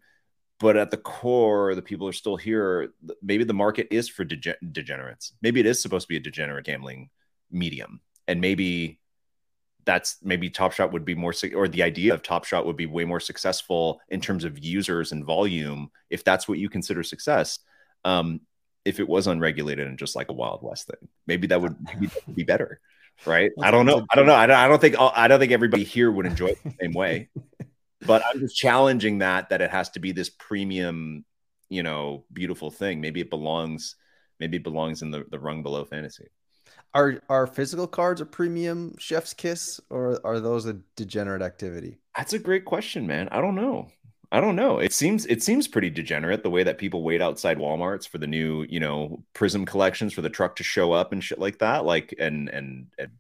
but 0.59 0.77
at 0.77 0.91
the 0.91 0.99
core, 0.99 1.75
the 1.75 1.83
people 1.83 2.07
are 2.07 2.13
still 2.13 2.37
here. 2.37 2.93
Maybe 3.23 3.45
the 3.45 3.55
market 3.55 3.89
is 3.91 4.09
for 4.09 4.25
dege- 4.25 4.57
degenerates. 4.73 5.33
Maybe 5.41 5.61
it 5.61 5.67
is 5.67 5.81
supposed 5.81 6.05
to 6.05 6.09
be 6.09 6.17
a 6.17 6.21
degenerate 6.21 6.67
gambling 6.67 7.09
medium, 7.51 8.01
and 8.29 8.41
maybe 8.41 9.00
that's 9.85 10.17
maybe 10.23 10.51
Top 10.51 10.73
Shot 10.73 10.93
would 10.93 11.05
be 11.05 11.15
more, 11.15 11.33
or 11.55 11.69
the 11.69 11.83
idea 11.83 12.15
of 12.15 12.23
Top 12.23 12.45
Shot 12.45 12.67
would 12.67 12.77
be 12.77 12.87
way 12.87 13.05
more 13.05 13.21
successful 13.21 14.01
in 14.09 14.21
terms 14.21 14.45
of 14.45 14.63
users 14.63 15.13
and 15.13 15.25
volume, 15.25 15.91
if 16.11 16.25
that's 16.25 16.49
what 16.49 16.59
you 16.59 16.69
consider 16.69 17.03
success. 17.03 17.59
Um, 18.05 18.41
if 18.85 18.99
it 18.99 19.09
was 19.09 19.27
unregulated 19.27 19.87
and 19.87 19.99
just 19.99 20.17
like 20.17 20.31
a 20.31 20.33
Wild 20.33 20.63
West 20.63 20.87
thing, 20.87 21.09
maybe 21.27 21.47
that 21.49 21.61
would, 21.61 21.77
maybe 21.85 22.07
that 22.07 22.27
would 22.27 22.37
be 22.37 22.45
better, 22.45 22.81
right? 23.27 23.51
I 23.61 23.71
don't 23.71 23.87
know. 23.87 24.07
I 24.11 24.17
don't 24.17 24.27
know. 24.27 24.35
I 24.35 24.47
don't, 24.47 24.57
I 24.57 24.69
don't 24.69 24.81
think 24.81 24.97
I 24.99 25.29
don't 25.29 25.39
think 25.39 25.53
everybody 25.53 25.85
here 25.85 26.11
would 26.11 26.27
enjoy 26.27 26.49
it 26.49 26.59
the 26.65 26.75
same 26.81 26.93
way. 26.93 27.29
But 28.07 28.23
I'm 28.25 28.41
just 28.41 28.57
challenging 28.57 29.19
that 29.19 29.51
that 29.51 29.61
it 29.61 29.71
has 29.71 29.91
to 29.91 30.01
be 30.01 30.13
this 30.13 30.31
premium, 30.31 31.25
you 31.69 31.83
know, 31.83 32.25
beautiful 32.33 32.71
thing. 32.71 33.03
Maybe 33.03 33.21
it 33.21 33.29
belongs. 33.29 33.97
Maybe 34.39 34.57
it 34.57 34.63
belongs 34.63 35.03
in 35.03 35.11
the, 35.11 35.27
the 35.31 35.39
rung 35.39 35.63
below 35.63 35.85
fantasy. 35.85 36.29
Are 36.93 37.23
are 37.29 37.47
physical 37.47 37.87
cards 37.87 38.21
a 38.21 38.27
premium 38.27 38.97
chef's 38.99 39.33
kiss 39.33 39.81
or 39.91 40.21
are 40.25 40.41
those 40.41 40.67
a 40.67 40.75
degenerate 40.97 41.43
activity? 41.43 41.99
That's 42.17 42.33
a 42.33 42.39
great 42.39 42.65
question, 42.65 43.07
man. 43.07 43.29
I 43.31 43.41
don't 43.41 43.55
know. 43.55 43.89
I 44.33 44.41
don't 44.41 44.57
know. 44.57 44.79
It 44.79 44.93
seems 44.93 45.27
it 45.27 45.43
seems 45.43 45.67
pretty 45.67 45.91
degenerate 45.91 46.43
the 46.43 46.51
way 46.51 46.63
that 46.63 46.79
people 46.79 47.03
wait 47.03 47.21
outside 47.21 47.59
Walmart's 47.59 48.07
for 48.07 48.19
the 48.19 48.27
new, 48.27 48.65
you 48.69 48.79
know, 48.79 49.25
Prizm 49.35 49.67
collections 49.67 50.13
for 50.13 50.23
the 50.23 50.31
truck 50.31 50.57
to 50.57 50.65
show 50.65 50.93
up 50.93 51.13
and 51.13 51.23
shit 51.23 51.39
like 51.39 51.59
that. 51.59 51.85
Like 51.85 52.15
and 52.19 52.49
and, 52.49 52.87
and 52.99 53.11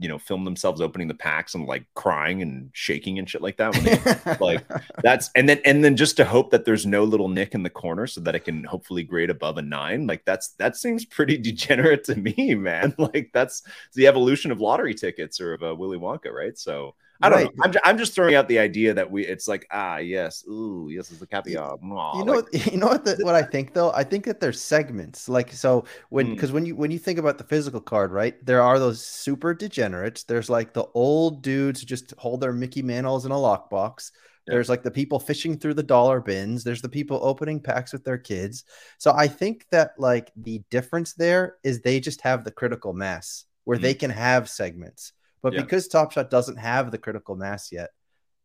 you 0.00 0.08
know 0.08 0.18
film 0.18 0.44
themselves 0.44 0.80
opening 0.80 1.06
the 1.06 1.14
packs 1.14 1.54
and 1.54 1.66
like 1.66 1.84
crying 1.94 2.40
and 2.40 2.70
shaking 2.72 3.18
and 3.18 3.28
shit 3.28 3.42
like 3.42 3.58
that 3.58 3.74
they, 3.74 4.36
like 4.44 4.64
that's 5.02 5.30
and 5.36 5.48
then 5.48 5.60
and 5.66 5.84
then 5.84 5.94
just 5.94 6.16
to 6.16 6.24
hope 6.24 6.50
that 6.50 6.64
there's 6.64 6.86
no 6.86 7.04
little 7.04 7.28
nick 7.28 7.54
in 7.54 7.62
the 7.62 7.70
corner 7.70 8.06
so 8.06 8.20
that 8.20 8.34
it 8.34 8.40
can 8.40 8.64
hopefully 8.64 9.02
grade 9.02 9.28
above 9.28 9.58
a 9.58 9.62
nine 9.62 10.06
like 10.06 10.24
that's 10.24 10.48
that 10.54 10.74
seems 10.74 11.04
pretty 11.04 11.36
degenerate 11.50 12.02
to 12.04 12.16
me 12.16 12.54
man. 12.54 12.94
Like 13.10 13.30
that's 13.32 13.62
the 13.94 14.06
evolution 14.06 14.52
of 14.52 14.60
lottery 14.60 14.94
tickets 14.94 15.40
or 15.40 15.54
of 15.54 15.62
a 15.62 15.74
willy 15.74 15.98
wonka 15.98 16.30
right? 16.32 16.56
So 16.56 16.94
I 17.22 17.28
don't 17.28 17.38
right. 17.38 17.56
know. 17.56 17.64
I'm, 17.64 17.72
I'm 17.84 17.98
just 17.98 18.14
throwing 18.14 18.34
out 18.34 18.48
the 18.48 18.58
idea 18.58 18.94
that 18.94 19.10
we 19.10 19.26
it's 19.26 19.46
like 19.46 19.66
ah 19.70 19.98
yes 19.98 20.44
ooh 20.48 20.88
yes 20.90 21.10
is 21.10 21.18
the 21.18 21.26
caviar. 21.26 21.78
you 21.82 21.88
know 21.88 22.32
like, 22.32 22.52
what, 22.52 22.66
you 22.72 22.78
know 22.78 22.86
what 22.86 23.04
the, 23.04 23.16
what 23.22 23.34
I 23.34 23.42
think 23.42 23.74
though 23.74 23.92
I 23.92 24.04
think 24.04 24.24
that 24.24 24.40
there's 24.40 24.60
segments 24.60 25.28
like 25.28 25.52
so 25.52 25.84
when 26.08 26.34
because 26.34 26.50
mm. 26.50 26.54
when 26.54 26.66
you 26.66 26.76
when 26.76 26.90
you 26.90 26.98
think 26.98 27.18
about 27.18 27.38
the 27.38 27.44
physical 27.44 27.80
card 27.80 28.12
right 28.12 28.34
there 28.44 28.62
are 28.62 28.78
those 28.78 29.04
super 29.04 29.52
degenerates 29.54 30.24
there's 30.24 30.48
like 30.48 30.72
the 30.72 30.86
old 30.94 31.42
dudes 31.42 31.80
who 31.80 31.86
just 31.86 32.14
hold 32.16 32.40
their 32.40 32.52
Mickey 32.52 32.82
Mantles 32.82 33.26
in 33.26 33.32
a 33.32 33.34
lockbox 33.34 34.12
yeah. 34.46 34.54
there's 34.54 34.70
like 34.70 34.82
the 34.82 34.90
people 34.90 35.20
fishing 35.20 35.58
through 35.58 35.74
the 35.74 35.82
dollar 35.82 36.20
bins 36.20 36.64
there's 36.64 36.82
the 36.82 36.88
people 36.88 37.20
opening 37.22 37.60
packs 37.60 37.92
with 37.92 38.04
their 38.04 38.18
kids 38.18 38.64
so 38.96 39.12
I 39.12 39.28
think 39.28 39.66
that 39.70 39.92
like 39.98 40.32
the 40.36 40.62
difference 40.70 41.12
there 41.12 41.56
is 41.62 41.80
they 41.80 42.00
just 42.00 42.22
have 42.22 42.44
the 42.44 42.50
critical 42.50 42.94
mass 42.94 43.44
where 43.64 43.76
mm. 43.76 43.82
they 43.82 43.94
can 43.94 44.10
have 44.10 44.48
segments 44.48 45.12
but 45.42 45.52
yeah. 45.52 45.62
because 45.62 45.88
Top 45.88 46.12
Shot 46.12 46.30
doesn't 46.30 46.56
have 46.56 46.90
the 46.90 46.98
critical 46.98 47.36
mass 47.36 47.72
yet, 47.72 47.90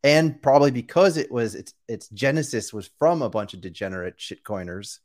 and 0.03 0.41
probably 0.41 0.71
because 0.71 1.17
it 1.17 1.31
was 1.31 1.55
its 1.55 1.73
its 1.87 2.07
genesis 2.09 2.73
was 2.73 2.89
from 2.99 3.21
a 3.21 3.29
bunch 3.29 3.53
of 3.53 3.61
degenerate 3.61 4.17
shitcoiners, 4.17 4.99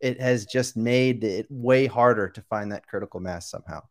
it 0.00 0.20
has 0.20 0.46
just 0.46 0.76
made 0.76 1.24
it 1.24 1.46
way 1.50 1.86
harder 1.86 2.28
to 2.28 2.42
find 2.42 2.72
that 2.72 2.86
critical 2.86 3.20
mass 3.20 3.50
somehow. 3.50 3.82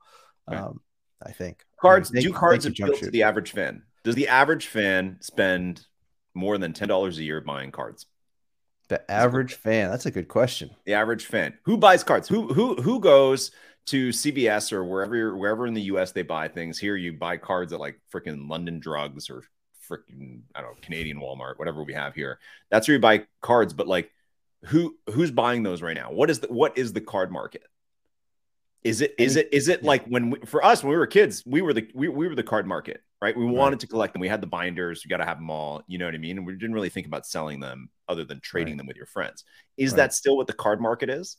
Right. 0.47 0.59
Um, 0.59 0.81
I 1.25 1.31
think 1.31 1.63
cards 1.79 2.11
I 2.11 2.15
mean, 2.15 2.23
do 2.23 2.33
cards 2.33 2.65
appeal 2.65 2.93
to 2.93 3.09
the 3.09 3.23
average 3.23 3.51
fan. 3.51 3.83
Does 4.03 4.15
the 4.15 4.27
average 4.27 4.67
fan 4.67 5.17
spend 5.21 5.85
more 6.33 6.57
than 6.57 6.73
ten 6.73 6.87
dollars 6.87 7.17
a 7.17 7.23
year 7.23 7.41
buying 7.41 7.71
cards? 7.71 8.05
The 8.87 9.09
average 9.09 9.55
fan. 9.55 9.89
That's 9.89 10.05
a 10.05 10.11
good 10.11 10.27
question. 10.27 10.69
The 10.85 10.93
average 10.93 11.25
fan. 11.25 11.57
Who 11.63 11.77
buys 11.77 12.03
cards? 12.03 12.27
Who 12.27 12.53
who 12.53 12.75
who 12.75 12.99
goes 12.99 13.51
to 13.87 14.09
CVS 14.09 14.71
or 14.71 14.83
wherever 14.83 15.35
wherever 15.35 15.67
in 15.67 15.73
the 15.73 15.83
US 15.83 16.11
they 16.11 16.23
buy 16.23 16.47
things. 16.47 16.77
Here 16.79 16.95
you 16.95 17.13
buy 17.13 17.37
cards 17.37 17.73
at 17.73 17.79
like 17.79 17.99
freaking 18.13 18.49
London 18.49 18.79
Drugs 18.79 19.29
or 19.29 19.43
freaking 19.89 20.41
I 20.55 20.61
don't 20.61 20.71
know 20.71 20.77
Canadian 20.81 21.19
Walmart, 21.19 21.57
whatever 21.57 21.83
we 21.83 21.93
have 21.93 22.15
here. 22.15 22.39
That's 22.69 22.87
where 22.87 22.95
you 22.95 23.01
buy 23.01 23.25
cards. 23.41 23.73
But 23.73 23.87
like, 23.87 24.11
who 24.65 24.95
who's 25.11 25.31
buying 25.31 25.63
those 25.63 25.81
right 25.81 25.95
now? 25.95 26.11
What 26.11 26.29
is 26.29 26.39
the 26.39 26.47
what 26.47 26.77
is 26.77 26.93
the 26.93 27.01
card 27.01 27.31
market? 27.31 27.63
Is 28.83 29.01
it 29.01 29.15
is 29.17 29.35
it 29.35 29.49
is 29.51 29.67
it 29.67 29.81
yeah. 29.81 29.87
like 29.87 30.05
when 30.05 30.31
we, 30.31 30.39
for 30.45 30.63
us 30.63 30.83
when 30.83 30.91
we 30.91 30.97
were 30.97 31.07
kids 31.07 31.43
we 31.45 31.61
were 31.61 31.73
the 31.73 31.89
we, 31.95 32.07
we 32.07 32.27
were 32.27 32.35
the 32.35 32.43
card 32.43 32.67
market 32.67 33.01
right? 33.25 33.35
We 33.35 33.45
wanted 33.45 33.75
right. 33.75 33.79
to 33.79 33.87
collect 33.87 34.13
them. 34.13 34.19
We 34.19 34.27
had 34.27 34.41
the 34.41 34.47
binders. 34.47 35.03
You 35.03 35.09
got 35.09 35.17
to 35.17 35.25
have 35.25 35.37
them 35.37 35.49
all. 35.49 35.81
You 35.87 35.97
know 35.97 36.05
what 36.05 36.13
I 36.13 36.19
mean? 36.19 36.37
And 36.37 36.45
we 36.45 36.53
didn't 36.53 36.75
really 36.75 36.89
think 36.89 37.07
about 37.07 37.25
selling 37.25 37.59
them 37.59 37.89
other 38.07 38.23
than 38.23 38.39
trading 38.39 38.73
right. 38.73 38.77
them 38.77 38.87
with 38.87 38.97
your 38.97 39.07
friends. 39.07 39.43
Is 39.77 39.91
right. 39.91 39.97
that 39.97 40.13
still 40.13 40.37
what 40.37 40.45
the 40.45 40.53
card 40.53 40.79
market 40.79 41.09
is? 41.09 41.37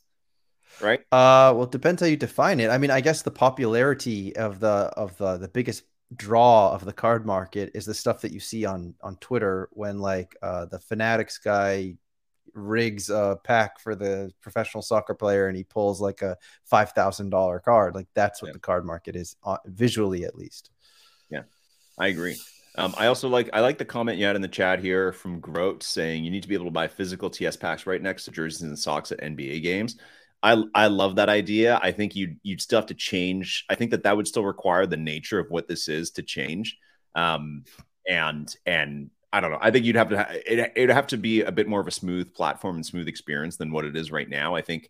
Right? 0.81 0.99
Uh, 1.11 1.53
well, 1.53 1.63
it 1.63 1.71
depends 1.71 2.01
how 2.01 2.07
you 2.07 2.17
define 2.17 2.59
it. 2.59 2.69
I 2.69 2.77
mean, 2.77 2.91
I 2.91 3.01
guess 3.01 3.21
the 3.21 3.31
popularity 3.31 4.35
of 4.35 4.59
the 4.59 4.91
of 4.97 5.17
the 5.17 5.37
the 5.37 5.47
biggest 5.47 5.83
draw 6.15 6.71
of 6.71 6.85
the 6.85 6.93
card 6.93 7.25
market 7.25 7.71
is 7.73 7.85
the 7.85 7.93
stuff 7.93 8.21
that 8.21 8.31
you 8.31 8.39
see 8.39 8.65
on 8.65 8.93
on 9.01 9.17
Twitter 9.17 9.69
when 9.73 9.99
like 9.99 10.35
uh, 10.41 10.65
the 10.65 10.79
Fanatics 10.79 11.37
guy 11.37 11.95
rigs 12.53 13.09
a 13.09 13.37
pack 13.43 13.79
for 13.79 13.95
the 13.95 14.31
professional 14.41 14.81
soccer 14.81 15.13
player 15.13 15.47
and 15.47 15.55
he 15.55 15.63
pulls 15.63 16.01
like 16.01 16.21
a 16.21 16.37
five 16.65 16.91
thousand 16.91 17.29
dollar 17.29 17.59
card. 17.59 17.95
Like 17.95 18.07
that's 18.13 18.41
what 18.41 18.49
yeah. 18.49 18.53
the 18.53 18.59
card 18.59 18.85
market 18.85 19.15
is, 19.15 19.35
uh, 19.43 19.57
visually 19.65 20.25
at 20.25 20.35
least. 20.35 20.71
Yeah, 21.29 21.43
I 21.97 22.07
agree. 22.07 22.37
Um, 22.77 22.93
I 22.95 23.07
also 23.07 23.27
like 23.27 23.49
I 23.53 23.61
like 23.61 23.79
the 23.79 23.85
comment 23.85 24.19
you 24.19 24.25
had 24.25 24.35
in 24.35 24.41
the 24.41 24.47
chat 24.47 24.79
here 24.79 25.11
from 25.11 25.39
Grote 25.39 25.81
saying 25.81 26.23
you 26.23 26.31
need 26.31 26.43
to 26.43 26.47
be 26.47 26.53
able 26.53 26.65
to 26.65 26.71
buy 26.71 26.87
physical 26.87 27.29
TS 27.29 27.57
packs 27.57 27.87
right 27.87 28.01
next 28.01 28.25
to 28.25 28.31
jerseys 28.31 28.61
and 28.61 28.77
socks 28.77 29.11
at 29.11 29.19
NBA 29.19 29.63
games. 29.63 29.97
I 30.43 30.63
I 30.73 30.87
love 30.87 31.15
that 31.15 31.29
idea. 31.29 31.79
I 31.81 31.91
think 31.91 32.15
you 32.15 32.35
you'd 32.43 32.61
still 32.61 32.79
have 32.79 32.87
to 32.87 32.93
change. 32.93 33.65
I 33.69 33.75
think 33.75 33.91
that 33.91 34.03
that 34.03 34.15
would 34.15 34.27
still 34.27 34.45
require 34.45 34.85
the 34.85 34.97
nature 34.97 35.39
of 35.39 35.47
what 35.49 35.67
this 35.67 35.87
is 35.87 36.11
to 36.11 36.23
change. 36.23 36.77
Um, 37.15 37.63
and 38.07 38.53
and 38.65 39.09
I 39.33 39.41
don't 39.41 39.51
know. 39.51 39.59
I 39.59 39.71
think 39.71 39.85
you'd 39.85 39.95
have 39.95 40.09
to 40.09 40.17
ha- 40.17 40.31
it 40.31 40.71
it'd 40.75 40.89
have 40.89 41.07
to 41.07 41.17
be 41.17 41.41
a 41.41 41.51
bit 41.51 41.67
more 41.67 41.81
of 41.81 41.87
a 41.87 41.91
smooth 41.91 42.33
platform 42.33 42.75
and 42.75 42.85
smooth 42.85 43.07
experience 43.07 43.57
than 43.57 43.71
what 43.71 43.85
it 43.85 43.95
is 43.97 44.11
right 44.11 44.29
now. 44.29 44.55
I 44.55 44.61
think 44.61 44.89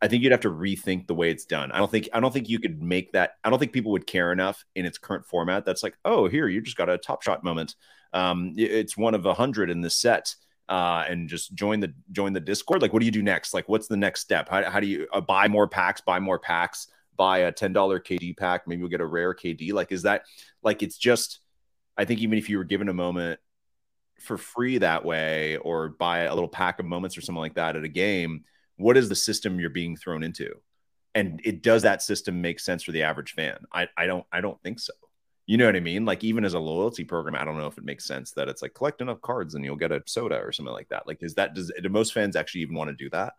I 0.00 0.08
think 0.08 0.22
you'd 0.22 0.32
have 0.32 0.42
to 0.42 0.50
rethink 0.50 1.06
the 1.06 1.14
way 1.14 1.30
it's 1.30 1.44
done. 1.44 1.72
I 1.72 1.78
don't 1.78 1.90
think 1.90 2.08
I 2.12 2.20
don't 2.20 2.32
think 2.32 2.48
you 2.48 2.60
could 2.60 2.82
make 2.82 3.12
that. 3.12 3.32
I 3.42 3.50
don't 3.50 3.58
think 3.58 3.72
people 3.72 3.92
would 3.92 4.06
care 4.06 4.32
enough 4.32 4.64
in 4.74 4.86
its 4.86 4.98
current 4.98 5.26
format. 5.26 5.64
That's 5.64 5.82
like, 5.82 5.96
oh, 6.04 6.28
here 6.28 6.48
you 6.48 6.60
just 6.60 6.76
got 6.76 6.88
a 6.88 6.98
top 6.98 7.22
shot 7.22 7.42
moment. 7.42 7.74
Um, 8.12 8.54
it's 8.56 8.96
one 8.96 9.14
of 9.14 9.26
a 9.26 9.34
hundred 9.34 9.70
in 9.70 9.80
this 9.80 10.00
set 10.00 10.34
uh, 10.68 11.04
and 11.08 11.28
just 11.28 11.54
join 11.54 11.80
the 11.80 11.92
join 12.12 12.32
the 12.32 12.40
Discord? 12.40 12.82
Like, 12.82 12.92
what 12.92 13.00
do 13.00 13.06
you 13.06 13.12
do 13.12 13.22
next? 13.22 13.54
Like, 13.54 13.68
what's 13.68 13.88
the 13.88 13.96
next 13.96 14.20
step? 14.20 14.48
How, 14.48 14.68
how 14.70 14.80
do 14.80 14.86
you 14.86 15.06
uh, 15.12 15.20
buy 15.20 15.48
more 15.48 15.68
packs? 15.68 16.00
Buy 16.00 16.20
more 16.20 16.38
packs? 16.38 16.88
Buy 17.16 17.38
a 17.38 17.52
ten 17.52 17.72
dollar 17.72 17.98
KD 18.00 18.36
pack? 18.36 18.66
Maybe 18.66 18.80
you'll 18.80 18.88
get 18.88 19.00
a 19.00 19.06
rare 19.06 19.34
KD. 19.34 19.72
Like, 19.72 19.92
is 19.92 20.02
that 20.02 20.24
like 20.62 20.82
it's 20.82 20.98
just? 20.98 21.40
I 21.96 22.04
think 22.04 22.20
even 22.20 22.38
if 22.38 22.48
you 22.48 22.58
were 22.58 22.64
given 22.64 22.88
a 22.88 22.94
moment 22.94 23.40
for 24.20 24.36
free 24.36 24.78
that 24.78 25.04
way, 25.04 25.56
or 25.58 25.88
buy 25.88 26.20
a 26.20 26.34
little 26.34 26.48
pack 26.48 26.78
of 26.78 26.86
moments 26.86 27.16
or 27.16 27.20
something 27.20 27.40
like 27.40 27.54
that 27.54 27.76
at 27.76 27.84
a 27.84 27.88
game, 27.88 28.44
what 28.76 28.96
is 28.96 29.08
the 29.08 29.14
system 29.14 29.58
you're 29.58 29.70
being 29.70 29.96
thrown 29.96 30.22
into? 30.22 30.54
And 31.14 31.40
it 31.44 31.62
does 31.62 31.82
that 31.82 32.02
system 32.02 32.40
make 32.40 32.60
sense 32.60 32.84
for 32.84 32.92
the 32.92 33.02
average 33.02 33.32
fan? 33.32 33.58
I, 33.72 33.88
I 33.96 34.06
don't 34.06 34.24
I 34.30 34.40
don't 34.40 34.60
think 34.62 34.78
so. 34.78 34.92
You 35.48 35.56
know 35.56 35.64
what 35.64 35.76
I 35.76 35.80
mean? 35.80 36.04
Like 36.04 36.24
even 36.24 36.44
as 36.44 36.52
a 36.52 36.58
loyalty 36.58 37.04
program, 37.04 37.34
I 37.34 37.42
don't 37.42 37.56
know 37.56 37.66
if 37.66 37.78
it 37.78 37.84
makes 37.84 38.04
sense 38.04 38.32
that 38.32 38.50
it's 38.50 38.60
like 38.60 38.74
collect 38.74 39.00
enough 39.00 39.22
cards 39.22 39.54
and 39.54 39.64
you'll 39.64 39.76
get 39.76 39.90
a 39.90 40.02
soda 40.04 40.36
or 40.36 40.52
something 40.52 40.74
like 40.74 40.90
that. 40.90 41.06
Like, 41.06 41.22
is 41.22 41.34
that 41.36 41.54
does 41.54 41.72
do 41.82 41.88
most 41.88 42.12
fans 42.12 42.36
actually 42.36 42.60
even 42.60 42.74
want 42.74 42.90
to 42.90 42.94
do 42.94 43.08
that? 43.10 43.32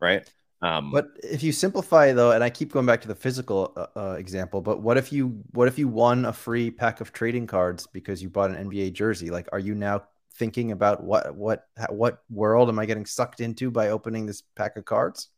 Right. 0.00 0.32
Um, 0.62 0.92
but 0.92 1.08
if 1.24 1.42
you 1.42 1.50
simplify 1.50 2.12
though, 2.12 2.30
and 2.30 2.44
I 2.44 2.50
keep 2.50 2.70
going 2.70 2.86
back 2.86 3.00
to 3.00 3.08
the 3.08 3.16
physical 3.16 3.72
uh, 3.76 3.86
uh, 3.98 4.12
example, 4.12 4.60
but 4.60 4.80
what 4.80 4.96
if 4.96 5.12
you 5.12 5.42
what 5.54 5.66
if 5.66 5.76
you 5.76 5.88
won 5.88 6.26
a 6.26 6.32
free 6.32 6.70
pack 6.70 7.00
of 7.00 7.12
trading 7.12 7.48
cards 7.48 7.84
because 7.88 8.22
you 8.22 8.30
bought 8.30 8.52
an 8.52 8.70
NBA 8.70 8.92
jersey? 8.92 9.30
Like, 9.30 9.48
are 9.50 9.58
you 9.58 9.74
now 9.74 10.04
thinking 10.36 10.70
about 10.70 11.02
what 11.02 11.34
what 11.34 11.66
what 11.88 12.22
world 12.30 12.68
am 12.68 12.78
I 12.78 12.86
getting 12.86 13.06
sucked 13.06 13.40
into 13.40 13.72
by 13.72 13.88
opening 13.88 14.24
this 14.24 14.44
pack 14.54 14.76
of 14.76 14.84
cards? 14.84 15.30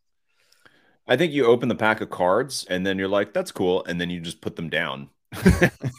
I 1.06 1.16
think 1.16 1.32
you 1.32 1.46
open 1.46 1.70
the 1.70 1.74
pack 1.74 2.02
of 2.02 2.10
cards 2.10 2.66
and 2.68 2.86
then 2.86 2.98
you're 2.98 3.08
like, 3.08 3.32
that's 3.32 3.50
cool, 3.50 3.82
and 3.86 3.98
then 3.98 4.10
you 4.10 4.20
just 4.20 4.42
put 4.42 4.56
them 4.56 4.68
down 4.68 5.08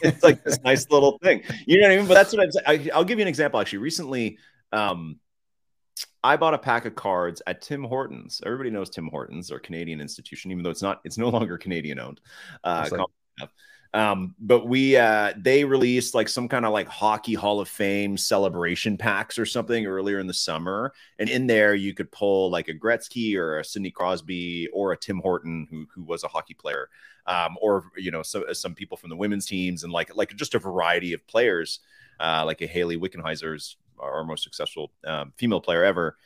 it's 0.02 0.22
like 0.22 0.42
this 0.44 0.60
nice 0.62 0.88
little 0.90 1.18
thing. 1.22 1.42
You 1.66 1.80
know 1.80 1.88
what 1.88 1.94
I 1.94 1.96
mean? 1.98 2.06
But 2.06 2.14
that's 2.14 2.32
what 2.32 2.42
I'm 2.42 2.50
saying. 2.50 2.90
I, 2.92 2.98
will 2.98 3.04
give 3.04 3.18
you 3.18 3.22
an 3.22 3.28
example. 3.28 3.60
Actually, 3.60 3.78
recently, 3.78 4.38
um, 4.72 5.18
I 6.22 6.36
bought 6.36 6.54
a 6.54 6.58
pack 6.58 6.84
of 6.84 6.94
cards 6.94 7.42
at 7.46 7.62
Tim 7.62 7.84
Hortons. 7.84 8.40
Everybody 8.44 8.70
knows 8.70 8.90
Tim 8.90 9.08
Hortons, 9.08 9.50
or 9.50 9.58
Canadian 9.58 10.00
institution, 10.00 10.50
even 10.50 10.62
though 10.62 10.70
it's 10.70 10.82
not. 10.82 11.00
It's 11.04 11.18
no 11.18 11.28
longer 11.28 11.58
Canadian 11.58 12.00
owned. 12.00 12.20
Uh, 12.64 12.88
um, 13.92 14.34
but 14.38 14.66
we 14.66 14.96
uh, 14.96 15.32
they 15.36 15.64
released 15.64 16.14
like 16.14 16.28
some 16.28 16.48
kind 16.48 16.64
of 16.64 16.72
like 16.72 16.86
hockey 16.86 17.34
Hall 17.34 17.60
of 17.60 17.68
Fame 17.68 18.16
celebration 18.16 18.96
packs 18.96 19.38
or 19.38 19.46
something 19.46 19.86
earlier 19.86 20.20
in 20.20 20.28
the 20.28 20.34
summer, 20.34 20.92
and 21.18 21.28
in 21.28 21.46
there 21.46 21.74
you 21.74 21.92
could 21.92 22.12
pull 22.12 22.50
like 22.50 22.68
a 22.68 22.74
Gretzky 22.74 23.36
or 23.36 23.58
a 23.58 23.64
Sidney 23.64 23.90
Crosby 23.90 24.68
or 24.72 24.92
a 24.92 24.96
Tim 24.96 25.18
Horton 25.18 25.66
who 25.70 25.86
who 25.92 26.04
was 26.04 26.22
a 26.22 26.28
hockey 26.28 26.54
player, 26.54 26.88
um, 27.26 27.56
or 27.60 27.84
you 27.96 28.10
know 28.10 28.22
so, 28.22 28.52
some 28.52 28.74
people 28.74 28.96
from 28.96 29.10
the 29.10 29.16
women's 29.16 29.46
teams 29.46 29.84
and 29.84 29.92
like 29.92 30.14
like 30.16 30.34
just 30.36 30.54
a 30.54 30.58
variety 30.58 31.12
of 31.12 31.26
players, 31.26 31.80
uh, 32.18 32.44
like 32.44 32.60
a 32.62 32.66
Hayley 32.66 32.96
Wickenheiser's 32.96 33.76
our 33.98 34.24
most 34.24 34.42
successful 34.42 34.90
um, 35.06 35.32
female 35.36 35.60
player 35.60 35.84
ever. 35.84 36.16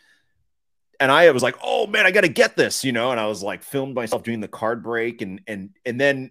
and 1.01 1.11
I 1.11 1.31
was 1.31 1.43
like, 1.43 1.57
oh 1.63 1.87
man, 1.87 2.07
I 2.07 2.11
got 2.11 2.23
to 2.23 2.29
get 2.29 2.57
this, 2.57 2.85
you 2.85 2.93
know. 2.93 3.11
And 3.11 3.21
I 3.21 3.27
was 3.27 3.43
like, 3.43 3.63
filmed 3.63 3.95
myself 3.95 4.23
doing 4.23 4.41
the 4.41 4.49
card 4.49 4.83
break, 4.83 5.23
and 5.23 5.41
and 5.47 5.71
and 5.85 6.01
then 6.01 6.31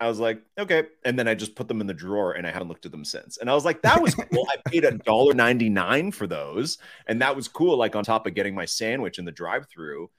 I 0.00 0.08
was 0.08 0.18
like, 0.18 0.42
okay. 0.58 0.84
And 1.04 1.18
then 1.18 1.28
I 1.28 1.34
just 1.34 1.54
put 1.54 1.68
them 1.68 1.80
in 1.80 1.86
the 1.86 1.94
drawer 1.94 2.32
and 2.32 2.46
I 2.46 2.50
haven't 2.50 2.68
looked 2.68 2.84
at 2.84 2.92
them 2.92 3.04
since. 3.04 3.38
And 3.38 3.48
I 3.48 3.54
was 3.54 3.64
like, 3.64 3.82
that 3.82 4.02
was 4.02 4.14
cool. 4.14 4.46
I 4.50 4.68
paid 4.68 4.84
a 4.84 4.92
dollar 4.98 5.34
ninety 5.34 5.68
nine 5.68 6.10
for 6.10 6.26
those, 6.26 6.78
and 7.06 7.22
that 7.22 7.36
was 7.36 7.48
cool. 7.48 7.78
Like 7.78 7.96
on 7.96 8.04
top 8.04 8.26
of 8.26 8.34
getting 8.34 8.54
my 8.54 8.64
sandwich 8.64 9.18
in 9.18 9.24
the 9.24 9.32
drive 9.32 9.66
through, 9.68 10.10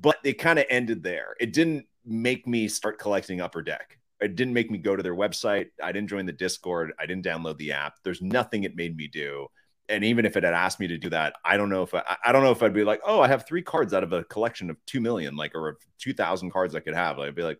but 0.00 0.16
it 0.24 0.34
kind 0.34 0.58
of 0.58 0.64
ended 0.70 1.02
there. 1.02 1.36
It 1.38 1.52
didn't 1.52 1.86
make 2.08 2.46
me 2.46 2.68
start 2.68 2.98
collecting 2.98 3.40
Upper 3.40 3.62
Deck. 3.62 3.98
It 4.20 4.34
didn't 4.34 4.54
make 4.54 4.70
me 4.70 4.78
go 4.78 4.96
to 4.96 5.02
their 5.02 5.14
website. 5.14 5.66
I 5.82 5.92
didn't 5.92 6.08
join 6.08 6.26
the 6.26 6.32
Discord. 6.32 6.92
I 6.98 7.06
didn't 7.06 7.24
download 7.24 7.58
the 7.58 7.72
app. 7.72 7.94
There's 8.02 8.20
nothing 8.20 8.64
it 8.64 8.74
made 8.74 8.96
me 8.96 9.06
do 9.06 9.48
and 9.88 10.04
even 10.04 10.26
if 10.26 10.36
it 10.36 10.44
had 10.44 10.54
asked 10.54 10.80
me 10.80 10.86
to 10.88 10.98
do 10.98 11.10
that, 11.10 11.34
I 11.44 11.56
don't 11.56 11.70
know 11.70 11.82
if 11.82 11.94
I, 11.94 12.16
I 12.24 12.32
don't 12.32 12.42
know 12.42 12.50
if 12.50 12.62
I'd 12.62 12.74
be 12.74 12.84
like, 12.84 13.00
oh, 13.06 13.20
I 13.20 13.28
have 13.28 13.46
three 13.46 13.62
cards 13.62 13.94
out 13.94 14.02
of 14.02 14.12
a 14.12 14.24
collection 14.24 14.70
of 14.70 14.76
two 14.86 15.00
million, 15.00 15.34
like 15.36 15.54
or 15.54 15.78
two 15.98 16.12
thousand 16.12 16.50
cards 16.50 16.74
I 16.74 16.80
could 16.80 16.94
have. 16.94 17.18
I'd 17.18 17.34
be 17.34 17.42
like, 17.42 17.58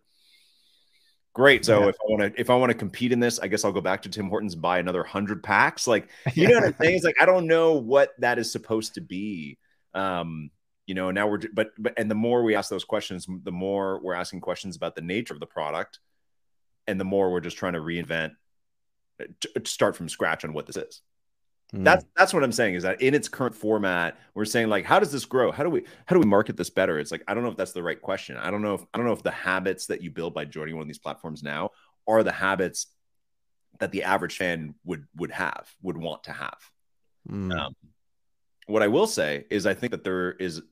great. 1.33 1.65
So 1.65 1.81
yeah. 1.81 1.87
if 1.89 1.95
I 1.95 2.11
want 2.11 2.35
to 2.35 2.39
if 2.39 2.49
I 2.49 2.55
want 2.55 2.71
to 2.71 2.77
compete 2.77 3.11
in 3.11 3.19
this, 3.19 3.39
I 3.39 3.47
guess 3.47 3.65
I'll 3.65 3.71
go 3.71 3.81
back 3.81 4.03
to 4.03 4.09
Tim 4.09 4.29
Hortons, 4.29 4.55
buy 4.55 4.79
another 4.79 5.03
hundred 5.03 5.43
packs. 5.43 5.87
Like 5.87 6.09
you 6.33 6.47
know 6.47 6.55
what 6.55 6.65
I'm 6.65 6.75
saying? 6.79 6.95
It's 6.97 7.05
like 7.05 7.19
I 7.19 7.25
don't 7.25 7.47
know 7.47 7.73
what 7.73 8.11
that 8.19 8.37
is 8.37 8.51
supposed 8.51 8.93
to 8.95 9.01
be. 9.01 9.57
Um, 9.95 10.51
you 10.89 10.95
know, 10.95 11.11
now 11.11 11.27
we're 11.27 11.37
but 11.53 11.69
but 11.77 11.93
and 11.97 12.09
the 12.09 12.15
more 12.15 12.41
we 12.41 12.55
ask 12.55 12.67
those 12.67 12.83
questions, 12.83 13.27
the 13.43 13.51
more 13.51 13.99
we're 14.01 14.15
asking 14.15 14.41
questions 14.41 14.75
about 14.75 14.95
the 14.95 15.03
nature 15.03 15.35
of 15.35 15.39
the 15.39 15.45
product, 15.45 15.99
and 16.87 16.99
the 16.99 17.05
more 17.05 17.31
we're 17.31 17.41
just 17.41 17.57
trying 17.57 17.73
to 17.73 17.79
reinvent, 17.79 18.31
uh, 19.21 19.25
to 19.41 19.69
start 19.69 19.95
from 19.95 20.09
scratch 20.09 20.43
on 20.43 20.51
what 20.51 20.65
this 20.65 20.77
is. 20.77 21.01
Mm. 21.75 21.83
That's 21.83 22.05
that's 22.17 22.33
what 22.33 22.43
I'm 22.43 22.51
saying 22.51 22.73
is 22.73 22.81
that 22.81 23.03
in 23.03 23.13
its 23.13 23.29
current 23.29 23.53
format, 23.53 24.17
we're 24.33 24.45
saying 24.45 24.69
like, 24.69 24.83
how 24.83 24.97
does 24.97 25.11
this 25.11 25.25
grow? 25.25 25.51
How 25.51 25.61
do 25.61 25.69
we 25.69 25.83
how 26.07 26.15
do 26.15 26.19
we 26.19 26.25
market 26.25 26.57
this 26.57 26.71
better? 26.71 26.97
It's 26.97 27.11
like 27.11 27.23
I 27.27 27.35
don't 27.35 27.43
know 27.43 27.51
if 27.51 27.57
that's 27.57 27.73
the 27.73 27.83
right 27.83 28.01
question. 28.01 28.35
I 28.37 28.49
don't 28.49 28.63
know 28.63 28.73
if 28.73 28.81
I 28.91 28.97
don't 28.97 29.05
know 29.05 29.13
if 29.13 29.21
the 29.21 29.29
habits 29.29 29.85
that 29.85 30.01
you 30.01 30.09
build 30.09 30.33
by 30.33 30.45
joining 30.45 30.73
one 30.73 30.81
of 30.81 30.87
these 30.87 30.97
platforms 30.97 31.43
now 31.43 31.69
are 32.07 32.23
the 32.23 32.31
habits 32.31 32.87
that 33.79 33.91
the 33.91 34.05
average 34.05 34.37
fan 34.37 34.73
would 34.85 35.05
would 35.15 35.29
have 35.29 35.69
would 35.83 35.97
want 35.97 36.23
to 36.23 36.31
have. 36.31 36.57
Mm. 37.29 37.55
Um, 37.55 37.75
what 38.65 38.81
I 38.81 38.87
will 38.87 39.05
say 39.05 39.45
is 39.51 39.67
I 39.67 39.75
think 39.75 39.91
that 39.91 40.03
there 40.03 40.31
is 40.31 40.63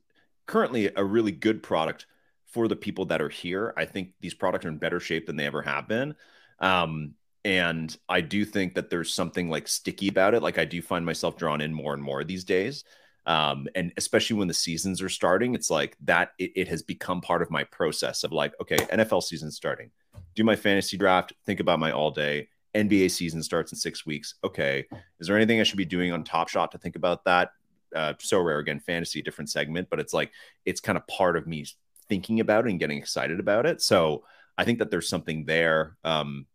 currently 0.48 0.90
a 0.96 1.04
really 1.04 1.30
good 1.30 1.62
product 1.62 2.06
for 2.46 2.66
the 2.66 2.74
people 2.74 3.04
that 3.04 3.22
are 3.22 3.28
here. 3.28 3.72
I 3.76 3.84
think 3.84 4.14
these 4.20 4.34
products 4.34 4.64
are 4.64 4.70
in 4.70 4.78
better 4.78 4.98
shape 4.98 5.26
than 5.26 5.36
they 5.36 5.46
ever 5.46 5.62
have 5.62 5.86
been. 5.86 6.16
Um, 6.58 7.14
and 7.44 7.96
I 8.08 8.22
do 8.22 8.44
think 8.44 8.74
that 8.74 8.90
there's 8.90 9.14
something 9.14 9.48
like 9.48 9.68
sticky 9.68 10.08
about 10.08 10.34
it. 10.34 10.42
Like 10.42 10.58
I 10.58 10.64
do 10.64 10.82
find 10.82 11.06
myself 11.06 11.36
drawn 11.36 11.60
in 11.60 11.72
more 11.72 11.94
and 11.94 12.02
more 12.02 12.24
these 12.24 12.44
days. 12.44 12.84
Um, 13.26 13.68
and 13.74 13.92
especially 13.98 14.36
when 14.36 14.48
the 14.48 14.54
seasons 14.54 15.02
are 15.02 15.08
starting, 15.10 15.54
it's 15.54 15.70
like 15.70 15.96
that 16.04 16.30
it, 16.38 16.52
it 16.56 16.68
has 16.68 16.82
become 16.82 17.20
part 17.20 17.42
of 17.42 17.50
my 17.50 17.62
process 17.64 18.24
of 18.24 18.32
like, 18.32 18.54
okay, 18.60 18.78
NFL 18.78 19.22
season 19.22 19.50
starting, 19.50 19.90
do 20.34 20.44
my 20.44 20.56
fantasy 20.56 20.96
draft, 20.96 21.34
think 21.44 21.60
about 21.60 21.78
my 21.78 21.92
all 21.92 22.10
day. 22.10 22.48
NBA 22.74 23.10
season 23.10 23.42
starts 23.42 23.72
in 23.72 23.78
six 23.78 24.06
weeks. 24.06 24.34
Okay. 24.44 24.86
Is 25.20 25.26
there 25.26 25.36
anything 25.36 25.60
I 25.60 25.62
should 25.62 25.78
be 25.78 25.84
doing 25.84 26.12
on 26.12 26.24
Top 26.24 26.48
Shot 26.48 26.72
to 26.72 26.78
think 26.78 26.96
about 26.96 27.24
that? 27.24 27.50
Uh, 27.94 28.14
so 28.18 28.40
rare 28.40 28.58
again, 28.58 28.80
fantasy, 28.80 29.22
different 29.22 29.50
segment, 29.50 29.88
but 29.90 30.00
it's 30.00 30.12
like 30.12 30.32
it's 30.64 30.80
kind 30.80 30.98
of 30.98 31.06
part 31.06 31.36
of 31.36 31.46
me 31.46 31.66
thinking 32.08 32.40
about 32.40 32.66
it 32.66 32.70
and 32.70 32.80
getting 32.80 32.98
excited 32.98 33.40
about 33.40 33.66
it. 33.66 33.82
So 33.82 34.24
I 34.56 34.64
think 34.64 34.78
that 34.78 34.90
there's 34.90 35.08
something 35.08 35.44
there. 35.44 35.96
Um, 36.04 36.46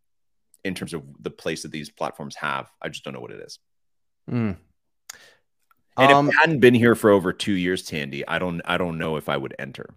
in 0.64 0.74
terms 0.76 0.94
of 0.94 1.04
the 1.20 1.30
place 1.30 1.64
that 1.64 1.72
these 1.72 1.90
platforms 1.90 2.36
have. 2.36 2.70
I 2.82 2.90
just 2.90 3.04
don't 3.04 3.14
know 3.14 3.20
what 3.20 3.32
it 3.32 3.42
is. 3.42 3.60
Mm. 4.30 4.58
And 5.98 6.12
um, 6.12 6.30
if 6.30 6.36
I 6.38 6.42
hadn't 6.42 6.60
been 6.60 6.74
here 6.74 6.96
for 6.96 7.12
over 7.12 7.34
two 7.34 7.54
years, 7.54 7.84
Tandy, 7.84 8.28
I 8.28 8.40
don't 8.40 8.62
I 8.66 8.78
don't 8.78 8.98
know 8.98 9.18
if 9.18 9.30
I 9.30 9.38
would 9.38 9.56
enter. 9.60 9.94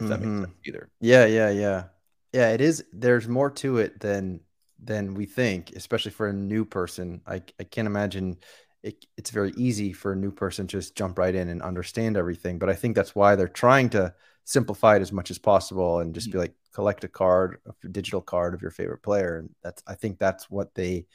If 0.00 0.08
that 0.08 0.20
mm-hmm. 0.20 0.40
makes 0.40 0.48
sense 0.48 0.58
either. 0.66 0.88
Yeah, 1.00 1.26
yeah, 1.26 1.50
yeah. 1.50 1.84
Yeah, 2.32 2.50
it 2.50 2.60
is 2.60 2.84
there's 2.92 3.28
more 3.28 3.50
to 3.50 3.78
it 3.78 4.00
than 4.00 4.40
than 4.82 5.14
we 5.14 5.26
think, 5.26 5.72
especially 5.74 6.12
for 6.12 6.28
a 6.28 6.32
new 6.32 6.64
person. 6.64 7.20
I 7.26 7.42
I 7.60 7.64
can't 7.64 7.86
imagine 7.86 8.38
it, 8.82 9.04
it's 9.16 9.30
very 9.30 9.52
easy 9.56 9.92
for 9.92 10.12
a 10.12 10.16
new 10.16 10.30
person 10.30 10.66
to 10.66 10.78
just 10.78 10.96
jump 10.96 11.18
right 11.18 11.34
in 11.34 11.48
and 11.48 11.62
understand 11.62 12.16
everything. 12.16 12.58
But 12.58 12.70
I 12.70 12.74
think 12.74 12.94
that's 12.94 13.14
why 13.14 13.34
they're 13.34 13.48
trying 13.48 13.90
to 13.90 14.14
simplify 14.44 14.96
it 14.96 15.02
as 15.02 15.12
much 15.12 15.30
as 15.30 15.38
possible 15.38 16.00
and 16.00 16.14
just 16.14 16.28
mm-hmm. 16.28 16.38
be 16.38 16.42
like 16.42 16.54
collect 16.72 17.04
a 17.04 17.08
card, 17.08 17.58
a 17.66 17.88
digital 17.88 18.20
card 18.20 18.54
of 18.54 18.62
your 18.62 18.70
favorite 18.70 19.02
player, 19.02 19.38
and 19.38 19.50
that's 19.62 19.82
I 19.86 19.94
think 19.94 20.18
that's 20.18 20.50
what 20.50 20.74
they 20.74 21.06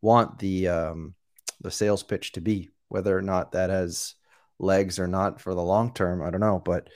want 0.00 0.38
the 0.38 0.68
um, 0.68 1.14
the 1.60 1.70
sales 1.70 2.02
pitch 2.02 2.32
to 2.32 2.40
be. 2.40 2.70
Whether 2.88 3.16
or 3.16 3.22
not 3.22 3.52
that 3.52 3.68
has 3.68 4.14
legs 4.58 4.98
or 4.98 5.06
not 5.06 5.40
for 5.40 5.54
the 5.54 5.62
long 5.62 5.92
term, 5.92 6.22
I 6.22 6.30
don't 6.30 6.40
know, 6.40 6.62
but 6.64 6.88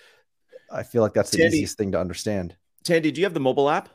I 0.73 0.85
feel 0.85 1.03
like 1.03 1.13
that's 1.13 1.31
the 1.31 1.39
Tandy, 1.39 1.57
easiest 1.57 1.77
thing 1.77 1.93
to 1.93 2.01
understand. 2.01 2.57
Tandy, 2.85 3.11
do 3.11 3.21
you 3.21 3.27
have 3.27 3.35
the 3.35 3.41
mobile 3.41 3.69
app? 3.69 3.89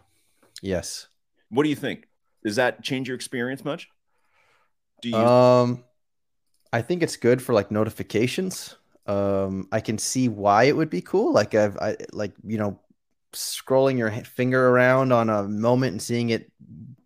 Yes. 0.61 1.07
What 1.49 1.63
do 1.63 1.69
you 1.69 1.75
think? 1.75 2.07
Does 2.43 2.57
that 2.57 2.83
change 2.83 3.07
your 3.07 3.15
experience 3.15 3.65
much? 3.65 3.89
Do 5.01 5.09
you? 5.09 5.15
Um, 5.15 5.83
I 6.73 6.81
think 6.81 7.03
it's 7.03 7.17
good 7.17 7.41
for 7.41 7.53
like 7.53 7.71
notifications. 7.71 8.75
Um 9.05 9.69
i 9.71 9.79
can 9.79 9.97
see 9.97 10.27
why 10.27 10.65
it 10.65 10.75
would 10.75 10.89
be 10.89 11.01
cool. 11.01 11.31
Like 11.33 11.55
i've 11.55 11.77
i 11.77 11.95
like 12.11 12.33
you 12.43 12.57
know 12.57 12.79
scrolling 13.33 13.97
your 13.97 14.11
finger 14.11 14.69
around 14.69 15.11
on 15.11 15.29
a 15.29 15.43
moment 15.43 15.91
and 15.93 16.01
seeing 16.01 16.29
it 16.29 16.51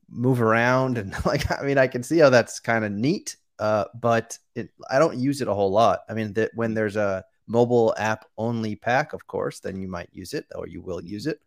move 0.09 0.41
around 0.41 0.97
and 0.97 1.13
like 1.25 1.49
i 1.51 1.63
mean 1.63 1.77
i 1.77 1.87
can 1.87 2.03
see 2.03 2.19
how 2.19 2.29
that's 2.29 2.59
kind 2.59 2.85
of 2.85 2.91
neat 2.91 3.37
uh 3.59 3.85
but 3.99 4.37
it 4.55 4.69
i 4.89 4.99
don't 4.99 5.17
use 5.17 5.41
it 5.41 5.47
a 5.47 5.53
whole 5.53 5.71
lot. 5.71 6.01
I 6.09 6.13
mean 6.13 6.33
that 6.33 6.51
when 6.55 6.73
there's 6.73 6.95
a 6.95 7.23
mobile 7.47 7.93
app 7.97 8.25
only 8.37 8.75
pack 8.75 9.13
of 9.13 9.27
course 9.27 9.59
then 9.59 9.81
you 9.81 9.87
might 9.87 10.09
use 10.11 10.33
it 10.33 10.45
or 10.55 10.67
you 10.67 10.81
will 10.81 11.03
use 11.03 11.27
it. 11.27 11.39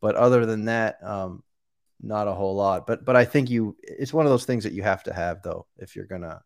But 0.00 0.16
other 0.16 0.46
than 0.46 0.64
that 0.66 1.02
um 1.02 1.42
not 2.02 2.28
a 2.28 2.32
whole 2.34 2.56
lot. 2.56 2.86
But 2.86 3.04
but 3.04 3.16
i 3.16 3.24
think 3.24 3.50
you 3.50 3.76
it's 3.82 4.14
one 4.14 4.26
of 4.26 4.30
those 4.32 4.46
things 4.46 4.64
that 4.64 4.72
you 4.72 4.82
have 4.82 5.02
to 5.04 5.12
have 5.12 5.42
though 5.42 5.66
if 5.78 5.94
you're 5.94 6.06
gonna 6.06 6.42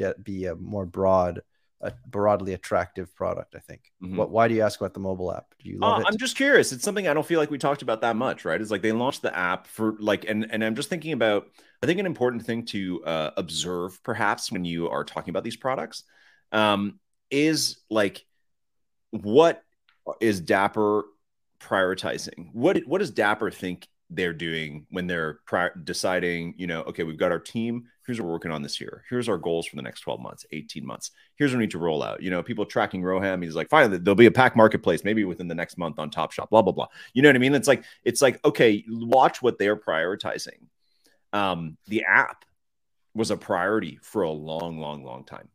get 0.00 0.24
be 0.24 0.46
a 0.46 0.54
more 0.54 0.86
broad 0.86 1.42
a 1.82 1.92
broadly 2.06 2.52
attractive 2.52 3.14
product. 3.14 3.54
I 3.54 3.58
think. 3.58 3.92
Mm-hmm. 4.02 4.16
What? 4.16 4.30
Why 4.30 4.48
do 4.48 4.54
you 4.54 4.62
ask 4.62 4.80
about 4.80 4.94
the 4.94 5.00
mobile 5.00 5.32
app? 5.32 5.46
Do 5.62 5.68
you 5.70 5.78
love 5.78 5.98
uh, 5.98 6.00
it? 6.00 6.06
I'm 6.08 6.18
just 6.18 6.36
curious. 6.36 6.72
It's 6.72 6.84
something 6.84 7.08
I 7.08 7.14
don't 7.14 7.26
feel 7.26 7.40
like 7.40 7.50
we 7.50 7.58
talked 7.58 7.82
about 7.82 8.00
that 8.02 8.16
much, 8.16 8.44
right? 8.44 8.60
It's 8.60 8.70
like 8.70 8.82
they 8.82 8.92
launched 8.92 9.22
the 9.22 9.36
app 9.36 9.66
for 9.66 9.96
like, 9.98 10.24
and 10.28 10.46
and 10.50 10.62
I'm 10.64 10.74
just 10.74 10.88
thinking 10.88 11.12
about. 11.12 11.48
I 11.82 11.86
think 11.86 11.98
an 11.98 12.04
important 12.04 12.44
thing 12.44 12.66
to 12.66 13.02
uh, 13.04 13.30
observe, 13.38 14.02
perhaps, 14.02 14.52
when 14.52 14.66
you 14.66 14.90
are 14.90 15.02
talking 15.02 15.30
about 15.30 15.44
these 15.44 15.56
products, 15.56 16.04
um, 16.52 17.00
is 17.30 17.80
like, 17.88 18.26
what 19.10 19.62
is 20.20 20.40
Dapper 20.40 21.04
prioritizing? 21.60 22.50
What 22.52 22.82
what 22.86 22.98
does 22.98 23.10
Dapper 23.10 23.50
think 23.50 23.88
they're 24.10 24.32
doing 24.32 24.86
when 24.90 25.06
they're 25.06 25.38
deciding, 25.84 26.54
you 26.56 26.66
know, 26.66 26.82
okay, 26.82 27.04
we've 27.04 27.16
got 27.16 27.30
our 27.30 27.38
team. 27.38 27.84
Here's 28.04 28.20
what 28.20 28.26
we're 28.26 28.32
working 28.32 28.50
on 28.50 28.60
this 28.60 28.80
year. 28.80 29.04
Here's 29.08 29.28
our 29.28 29.38
goals 29.38 29.66
for 29.66 29.76
the 29.76 29.82
next 29.82 30.00
12 30.00 30.20
months, 30.20 30.44
18 30.50 30.84
months. 30.84 31.12
Here's 31.36 31.52
what 31.52 31.58
we 31.58 31.64
need 31.64 31.70
to 31.70 31.78
roll 31.78 32.02
out. 32.02 32.20
You 32.20 32.30
know, 32.30 32.42
people 32.42 32.66
tracking 32.66 33.02
Roham. 33.02 33.42
He's 33.42 33.54
like, 33.54 33.68
finally, 33.68 33.98
there'll 33.98 34.16
be 34.16 34.26
a 34.26 34.32
pack 34.32 34.56
marketplace 34.56 35.04
maybe 35.04 35.24
within 35.24 35.46
the 35.46 35.54
next 35.54 35.78
month 35.78 36.00
on 36.00 36.10
Top 36.10 36.32
Shot, 36.32 36.50
blah, 36.50 36.60
blah, 36.60 36.72
blah. 36.72 36.88
You 37.14 37.22
know 37.22 37.28
what 37.28 37.36
I 37.36 37.38
mean? 37.38 37.54
It's 37.54 37.68
like, 37.68 37.84
it's 38.04 38.20
like, 38.20 38.44
okay, 38.44 38.84
watch 38.88 39.42
what 39.42 39.58
they're 39.58 39.76
prioritizing. 39.76 40.66
Um, 41.32 41.76
the 41.86 42.02
app 42.02 42.44
was 43.14 43.30
a 43.30 43.36
priority 43.36 44.00
for 44.02 44.22
a 44.22 44.30
long, 44.30 44.78
long, 44.80 45.04
long 45.04 45.24
time. 45.24 45.48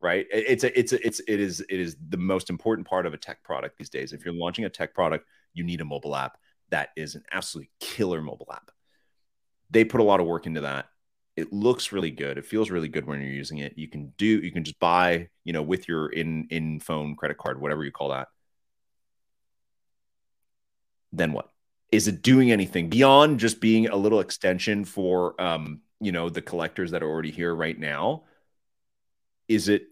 Right. 0.00 0.26
It's 0.30 0.64
a, 0.64 0.78
it's 0.78 0.92
a, 0.92 1.06
it's, 1.06 1.20
it 1.20 1.40
is, 1.40 1.60
it 1.60 1.80
is 1.80 1.96
the 2.10 2.18
most 2.18 2.50
important 2.50 2.86
part 2.86 3.06
of 3.06 3.14
a 3.14 3.16
tech 3.16 3.42
product 3.44 3.78
these 3.78 3.88
days. 3.88 4.12
If 4.12 4.24
you're 4.24 4.34
launching 4.34 4.64
a 4.64 4.68
tech 4.68 4.92
product, 4.92 5.26
you 5.54 5.64
need 5.64 5.80
a 5.80 5.84
mobile 5.84 6.14
app 6.14 6.36
that 6.70 6.90
is 6.96 7.14
an 7.14 7.24
absolutely 7.30 7.70
killer 7.80 8.20
mobile 8.22 8.48
app. 8.52 8.70
They 9.70 9.84
put 9.84 10.00
a 10.00 10.04
lot 10.04 10.20
of 10.20 10.26
work 10.26 10.46
into 10.46 10.62
that. 10.62 10.86
It 11.36 11.52
looks 11.52 11.92
really 11.92 12.10
good. 12.10 12.38
It 12.38 12.46
feels 12.46 12.70
really 12.70 12.88
good 12.88 13.06
when 13.06 13.20
you're 13.20 13.30
using 13.30 13.58
it. 13.58 13.74
You 13.76 13.88
can 13.88 14.12
do 14.16 14.26
you 14.26 14.50
can 14.52 14.64
just 14.64 14.78
buy, 14.78 15.28
you 15.44 15.52
know, 15.52 15.62
with 15.62 15.88
your 15.88 16.08
in 16.08 16.46
in 16.50 16.80
phone 16.80 17.14
credit 17.14 17.36
card, 17.36 17.60
whatever 17.60 17.84
you 17.84 17.92
call 17.92 18.10
that. 18.10 18.28
Then 21.12 21.32
what? 21.32 21.50
Is 21.92 22.08
it 22.08 22.22
doing 22.22 22.50
anything 22.50 22.88
beyond 22.88 23.38
just 23.38 23.60
being 23.60 23.88
a 23.88 23.96
little 23.96 24.20
extension 24.20 24.84
for 24.84 25.40
um, 25.40 25.82
you 26.00 26.12
know, 26.12 26.28
the 26.28 26.42
collectors 26.42 26.90
that 26.90 27.02
are 27.02 27.08
already 27.08 27.30
here 27.30 27.54
right 27.54 27.78
now? 27.78 28.24
Is 29.48 29.68
it 29.68 29.88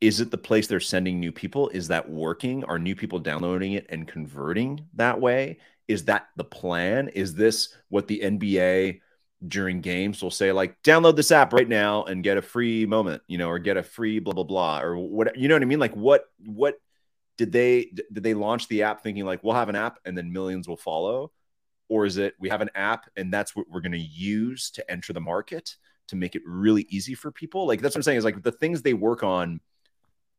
is 0.00 0.20
it 0.20 0.30
the 0.30 0.38
place 0.38 0.66
they're 0.66 0.80
sending 0.80 1.20
new 1.20 1.32
people? 1.32 1.68
Is 1.70 1.88
that 1.88 2.08
working? 2.08 2.64
Are 2.64 2.78
new 2.78 2.94
people 2.94 3.18
downloading 3.18 3.74
it 3.74 3.86
and 3.90 4.08
converting 4.08 4.86
that 4.94 5.20
way? 5.20 5.58
Is 5.88 6.06
that 6.06 6.28
the 6.36 6.44
plan? 6.44 7.08
Is 7.08 7.34
this 7.34 7.76
what 7.88 8.08
the 8.08 8.20
NBA 8.20 9.00
during 9.46 9.80
games 9.80 10.22
will 10.22 10.30
say, 10.30 10.52
like, 10.52 10.82
download 10.82 11.16
this 11.16 11.32
app 11.32 11.52
right 11.52 11.68
now 11.68 12.04
and 12.04 12.22
get 12.22 12.36
a 12.38 12.42
free 12.42 12.86
moment, 12.86 13.22
you 13.26 13.38
know, 13.38 13.48
or 13.48 13.58
get 13.58 13.76
a 13.76 13.82
free 13.82 14.18
blah 14.20 14.32
blah 14.32 14.44
blah, 14.44 14.80
or 14.80 14.96
what? 14.96 15.36
You 15.36 15.48
know 15.48 15.54
what 15.54 15.62
I 15.62 15.66
mean? 15.66 15.80
Like, 15.80 15.94
what 15.94 16.24
what 16.46 16.76
did 17.36 17.52
they 17.52 17.90
did 18.12 18.22
they 18.22 18.34
launch 18.34 18.68
the 18.68 18.82
app 18.84 19.02
thinking 19.02 19.24
like 19.24 19.42
we'll 19.42 19.54
have 19.54 19.70
an 19.70 19.76
app 19.76 19.98
and 20.04 20.16
then 20.16 20.32
millions 20.32 20.68
will 20.68 20.76
follow, 20.76 21.32
or 21.88 22.06
is 22.06 22.16
it 22.16 22.34
we 22.38 22.48
have 22.48 22.60
an 22.60 22.70
app 22.74 23.10
and 23.16 23.32
that's 23.32 23.54
what 23.54 23.66
we're 23.68 23.80
going 23.80 23.92
to 23.92 23.98
use 23.98 24.70
to 24.72 24.90
enter 24.90 25.12
the 25.12 25.20
market 25.20 25.76
to 26.08 26.16
make 26.16 26.36
it 26.36 26.42
really 26.46 26.86
easy 26.88 27.14
for 27.14 27.30
people? 27.30 27.66
Like 27.66 27.80
that's 27.80 27.94
what 27.94 27.98
I'm 28.00 28.02
saying 28.04 28.18
is 28.18 28.24
like 28.24 28.42
the 28.42 28.52
things 28.52 28.82
they 28.82 28.94
work 28.94 29.22
on 29.22 29.60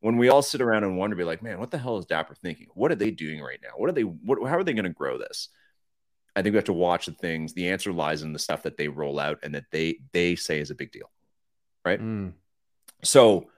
when 0.02 0.18
we 0.18 0.30
all 0.30 0.42
sit 0.42 0.62
around 0.62 0.84
and 0.84 0.98
wonder, 0.98 1.16
be 1.16 1.24
like, 1.24 1.42
man, 1.42 1.60
what 1.60 1.72
the 1.72 1.78
hell 1.78 1.98
is 1.98 2.06
Dapper 2.06 2.36
thinking? 2.36 2.68
What 2.74 2.92
are 2.92 2.96
they 2.96 3.12
doing 3.12 3.42
right 3.42 3.60
now? 3.64 3.70
What 3.78 3.90
are 3.90 3.94
they? 3.94 4.02
What? 4.02 4.40
How 4.50 4.58
are 4.58 4.64
they 4.64 4.74
going 4.74 4.84
to 4.84 4.90
grow 4.90 5.18
this? 5.18 5.50
I 6.36 6.42
think 6.42 6.54
we 6.54 6.58
have 6.58 6.66
to 6.66 6.74
watch 6.74 7.06
the 7.06 7.12
things. 7.12 7.54
The 7.54 7.70
answer 7.70 7.94
lies 7.94 8.24
in 8.24 8.34
the 8.34 8.40
stuff 8.40 8.64
that 8.64 8.78
they 8.78 8.88
roll 8.88 9.20
out 9.20 9.40
and 9.44 9.54
that 9.56 9.66
they 9.72 10.00
they 10.12 10.36
say 10.36 10.60
is 10.60 10.72
a 10.72 10.76
big 10.76 10.92
deal, 10.92 11.10
right? 11.86 12.02
Mm. 12.02 12.34
So, 13.04 13.50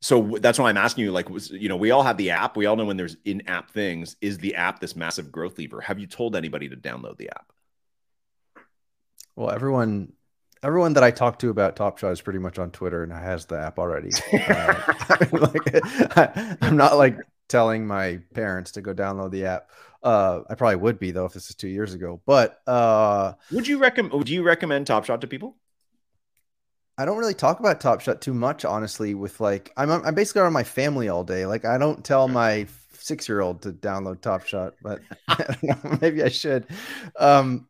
so 0.00 0.38
that's 0.40 0.58
why 0.58 0.70
I'm 0.70 0.76
asking 0.76 1.04
you. 1.04 1.12
Like, 1.12 1.30
was 1.30 1.50
you 1.50 1.68
know, 1.68 1.76
we 1.76 1.92
all 1.92 2.02
have 2.02 2.16
the 2.16 2.30
app. 2.30 2.56
We 2.56 2.66
all 2.66 2.76
know 2.76 2.86
when 2.86 2.96
there's 2.96 3.16
in-app 3.24 3.70
things. 3.70 4.16
Is 4.20 4.38
the 4.38 4.56
app 4.56 4.80
this 4.80 4.96
massive 4.96 5.30
growth 5.30 5.58
lever? 5.58 5.80
Have 5.80 5.98
you 5.98 6.06
told 6.06 6.34
anybody 6.34 6.68
to 6.68 6.76
download 6.76 7.16
the 7.16 7.30
app? 7.30 7.52
Well, 9.36 9.50
everyone 9.50 10.12
everyone 10.62 10.92
that 10.94 11.04
I 11.04 11.10
talk 11.10 11.38
to 11.40 11.50
about 11.50 11.76
Top 11.76 11.98
Shot 11.98 12.12
is 12.12 12.20
pretty 12.20 12.38
much 12.38 12.58
on 12.58 12.70
Twitter 12.70 13.02
and 13.02 13.12
has 13.12 13.46
the 13.46 13.58
app 13.58 13.78
already. 13.78 14.10
uh, 14.32 14.74
like, 15.32 16.16
I, 16.16 16.56
am 16.62 16.76
not 16.76 16.96
like 16.96 17.18
telling 17.48 17.86
my 17.86 18.20
parents 18.34 18.72
to 18.72 18.80
go 18.80 18.94
download 18.94 19.30
the 19.30 19.46
app. 19.46 19.70
Uh, 20.02 20.40
I 20.48 20.54
probably 20.54 20.76
would 20.76 20.98
be 20.98 21.10
though 21.10 21.26
if 21.26 21.32
this 21.32 21.50
is 21.50 21.56
two 21.56 21.68
years 21.68 21.94
ago. 21.94 22.20
But 22.26 22.60
uh, 22.66 23.34
would 23.52 23.68
you 23.68 23.78
recommend? 23.78 24.14
Would 24.14 24.28
you 24.28 24.42
recommend 24.42 24.86
Top 24.86 25.04
Shot 25.04 25.20
to 25.20 25.26
people? 25.26 25.56
I 26.96 27.06
don't 27.06 27.18
really 27.18 27.34
talk 27.34 27.60
about 27.60 27.80
Top 27.80 28.00
Shot 28.00 28.20
too 28.20 28.34
much, 28.34 28.64
honestly. 28.64 29.14
With 29.14 29.40
like, 29.40 29.72
I'm 29.76 29.90
I'm 29.90 30.14
basically 30.14 30.42
around 30.42 30.52
my 30.52 30.64
family 30.64 31.08
all 31.08 31.24
day. 31.24 31.46
Like, 31.46 31.64
I 31.64 31.78
don't 31.78 32.04
tell 32.04 32.28
my 32.28 32.66
six 32.92 33.28
year 33.28 33.40
old 33.40 33.62
to 33.62 33.72
download 33.72 34.20
Top 34.20 34.46
Shot, 34.46 34.74
but 34.82 35.00
I 35.28 35.56
maybe 36.00 36.22
I 36.22 36.28
should. 36.28 36.66
Um, 37.18 37.68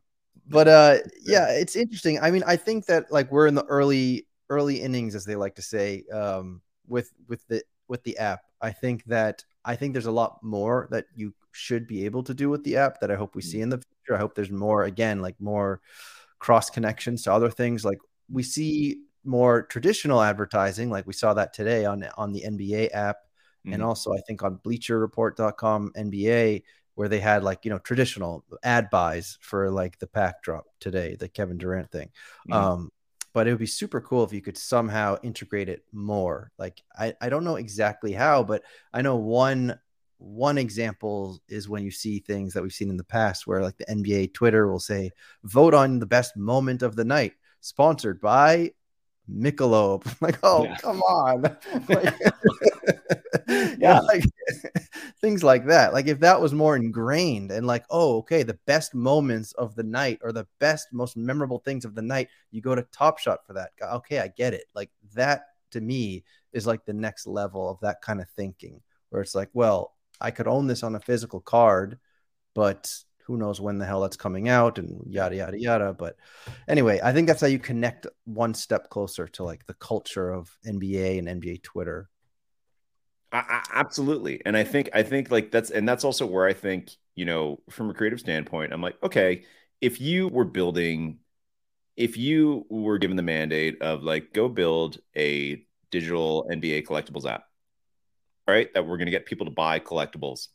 but 0.51 0.69
uh, 0.69 0.99
yeah, 1.23 1.51
it's 1.51 1.77
interesting. 1.77 2.19
I 2.21 2.31
mean, 2.31 2.43
I 2.47 2.57
think 2.57 2.87
that 2.87 3.11
like 3.11 3.31
we're 3.31 3.47
in 3.47 3.55
the 3.55 3.65
early 3.65 4.27
early 4.51 4.81
innings, 4.83 5.15
as 5.15 5.25
they 5.25 5.37
like 5.37 5.55
to 5.55 5.63
say, 5.63 6.05
um, 6.13 6.61
with 6.89 7.13
with 7.29 7.47
the 7.49 7.63
with 7.89 8.03
the 8.05 8.19
app. 8.19 8.41
I 8.61 8.73
think 8.73 9.05
that 9.05 9.45
I 9.65 9.77
think 9.77 9.93
there's 9.93 10.07
a 10.07 10.13
lot 10.13 10.43
more 10.43 10.89
that 10.91 11.07
you 11.15 11.33
should 11.53 11.87
be 11.87 12.05
able 12.05 12.23
to 12.25 12.35
do 12.35 12.51
with 12.51 12.65
the 12.65 12.77
app 12.77 13.01
that 13.01 13.11
I 13.11 13.17
hope 13.17 13.35
we 13.35 13.43
see 13.43 13.59
mm. 13.59 13.63
in 13.63 13.69
the 13.71 13.79
future. 13.79 14.17
I 14.17 14.19
hope 14.19 14.35
there's 14.35 14.51
more 14.51 14.85
again, 14.85 15.21
like 15.21 15.41
more 15.41 15.81
cross 16.39 16.69
connections 16.69 17.23
to 17.23 17.33
other 17.33 17.51
things. 17.51 17.85
Like 17.85 17.99
we 18.31 18.43
see 18.43 19.03
more 19.25 19.63
traditional 19.63 20.21
advertising, 20.21 20.91
like 20.91 21.07
we 21.07 21.13
saw 21.13 21.35
that 21.35 21.53
today 21.53 21.85
on 21.85 22.07
on 22.17 22.33
the 22.33 22.43
NBA 22.43 22.91
app, 22.93 23.17
mm-hmm. 23.65 23.75
and 23.75 23.83
also 23.83 24.13
I 24.13 24.21
think 24.27 24.43
on 24.43 24.59
BleacherReport.com 24.65 25.93
NBA 25.97 26.63
where 27.01 27.09
they 27.09 27.19
had 27.19 27.43
like 27.43 27.65
you 27.65 27.71
know 27.71 27.79
traditional 27.79 28.45
ad 28.63 28.91
buys 28.91 29.39
for 29.41 29.71
like 29.71 29.99
the 30.01 30.07
pack 30.07 30.43
drop 30.43 30.67
today, 30.81 31.17
the 31.19 31.31
Kevin 31.31 31.57
Durant 31.57 31.91
thing. 31.91 32.11
Mm-hmm. 32.47 32.53
Um, 32.53 32.93
but 33.33 33.47
it 33.47 33.53
would 33.53 33.59
be 33.59 33.65
super 33.65 34.03
cool 34.03 34.23
if 34.23 34.35
you 34.35 34.43
could 34.43 34.59
somehow 34.59 35.17
integrate 35.23 35.71
it 35.71 35.83
more. 35.93 36.53
Like 36.59 36.83
I, 36.95 37.15
I 37.19 37.31
don't 37.31 37.43
know 37.45 37.57
exactly 37.57 38.13
how, 38.13 38.43
but 38.43 38.65
I 38.93 39.01
know 39.01 39.17
one 39.17 39.79
one 40.19 40.59
example 40.59 41.41
is 41.49 41.71
when 41.71 41.83
you 41.83 41.91
see 41.91 42.19
things 42.19 42.53
that 42.53 42.63
we've 42.63 42.71
seen 42.71 42.91
in 42.91 42.99
the 42.99 43.05
past 43.05 43.47
where 43.47 43.63
like 43.63 43.79
the 43.79 43.87
NBA 43.87 44.35
Twitter 44.35 44.71
will 44.71 44.79
say 44.79 45.11
vote 45.45 45.73
on 45.73 46.01
the 46.01 46.07
best 46.07 46.37
moment 46.37 46.83
of 46.83 46.97
the 46.97 47.05
night 47.07 47.33
sponsored 47.63 48.21
by 48.21 48.73
Michelob. 49.27 50.05
like, 50.21 50.39
oh, 50.43 50.65
yeah. 50.65 50.77
come 50.77 51.01
on. 51.01 51.43
like, 51.89 52.15
yeah, 53.79 54.01
like 54.07 54.25
things 55.21 55.43
like 55.43 55.67
that. 55.67 55.93
Like 55.93 56.07
if 56.07 56.21
that 56.21 56.41
was 56.41 56.53
more 56.53 56.77
ingrained 56.77 57.51
and 57.51 57.67
like, 57.67 57.85
oh, 57.91 58.19
okay, 58.19 58.43
the 58.43 58.59
best 58.67 58.95
moments 58.95 59.53
of 59.53 59.75
the 59.75 59.83
night 59.83 60.19
or 60.23 60.33
the 60.33 60.47
best, 60.59 60.89
most 60.93 61.17
memorable 61.17 61.59
things 61.59 61.85
of 61.85 61.95
the 61.95 62.03
night, 62.03 62.29
you 62.51 62.61
go 62.61 62.75
to 62.75 62.83
Top 62.93 63.19
Shot 63.19 63.47
for 63.47 63.55
that. 63.55 63.71
Okay, 63.83 64.21
I 64.21 64.29
get 64.29 64.55
it. 64.55 64.65
Like 64.75 64.91
that 65.15 65.43
to 65.73 65.81
me 65.81 66.25
is 66.53 66.67
like 66.67 66.85
the 66.85 66.93
next 66.93 67.27
level 67.27 67.69
of 67.69 67.81
that 67.81 68.03
kind 68.03 68.21
of 68.21 68.29
thinking, 68.31 68.81
where 69.11 69.23
it's 69.23 69.35
like, 69.35 69.51
well, 69.53 69.95
I 70.21 70.31
could 70.31 70.49
own 70.49 70.67
this 70.67 70.83
on 70.83 70.95
a 70.95 71.01
physical 71.01 71.41
card, 71.41 71.99
but 72.55 72.93
who 73.31 73.37
knows 73.37 73.61
when 73.61 73.79
the 73.79 73.87
hell 73.87 74.01
that's 74.01 74.17
coming 74.17 74.49
out 74.49 74.77
and 74.79 75.01
yada 75.09 75.37
yada 75.37 75.57
yada 75.57 75.93
but 75.93 76.17
anyway 76.67 76.99
i 77.05 77.13
think 77.13 77.29
that's 77.29 77.41
how 77.41 77.47
you 77.47 77.61
connect 77.61 78.09
one 78.25 78.53
step 78.53 78.91
closer 78.91 79.29
to 79.29 79.45
like 79.45 79.65
the 79.67 79.75
culture 79.75 80.33
of 80.33 80.51
nba 80.67 81.17
and 81.17 81.29
nba 81.41 81.63
twitter 81.63 82.09
I, 83.33 83.39
I, 83.39 83.63
absolutely 83.75 84.43
and 84.45 84.57
i 84.57 84.65
think 84.65 84.91
i 84.93 85.03
think 85.03 85.31
like 85.31 85.51
that's 85.51 85.71
and 85.71 85.89
that's 85.89 86.05
also 86.05 86.27
where 86.27 86.47
i 86.47 86.53
think 86.53 86.91
you 87.15 87.25
know 87.25 87.61
from 87.71 87.91
a 87.91 87.95
creative 87.95 88.21
standpoint 88.21 88.73
i'm 88.73 88.83
like 88.83 88.97
okay 89.03 89.45
if 89.81 90.01
you 90.01 90.29
were 90.29 90.45
building 90.45 91.19
if 91.97 92.17
you 92.17 92.67
were 92.69 92.99
given 92.99 93.17
the 93.17 93.23
mandate 93.23 93.81
of 93.83 94.03
like 94.03 94.33
go 94.33 94.49
build 94.49 94.99
a 95.17 95.65
digital 95.91 96.47
nba 96.51 96.85
collectibles 96.85 97.25
app 97.25 97.45
right 98.49 98.73
that 98.75 98.87
we're 98.87 98.97
going 98.97 99.07
to 99.07 99.13
get 99.13 99.27
people 99.27 99.47
to 99.47 99.53
buy 99.53 99.79
collectibles 99.79 100.49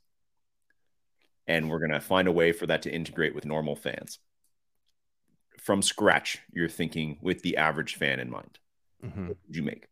and 1.48 1.70
we're 1.70 1.80
going 1.80 1.92
to 1.92 2.02
find 2.02 2.28
a 2.28 2.32
way 2.32 2.52
for 2.52 2.68
that 2.68 2.82
to 2.84 2.92
integrate 2.92 3.36
with 3.36 3.46
normal 3.46 3.76
fans. 3.76 4.20
From 5.60 5.82
scratch 5.82 6.40
you're 6.54 6.70
thinking 6.70 7.18
with 7.22 7.42
the 7.42 7.58
average 7.58 7.96
fan 7.96 8.20
in 8.20 8.30
mind. 8.30 8.60
Mm-hmm. 9.04 9.28
what 9.28 9.38
would 9.46 9.56
you 9.56 9.62
make 9.62 9.88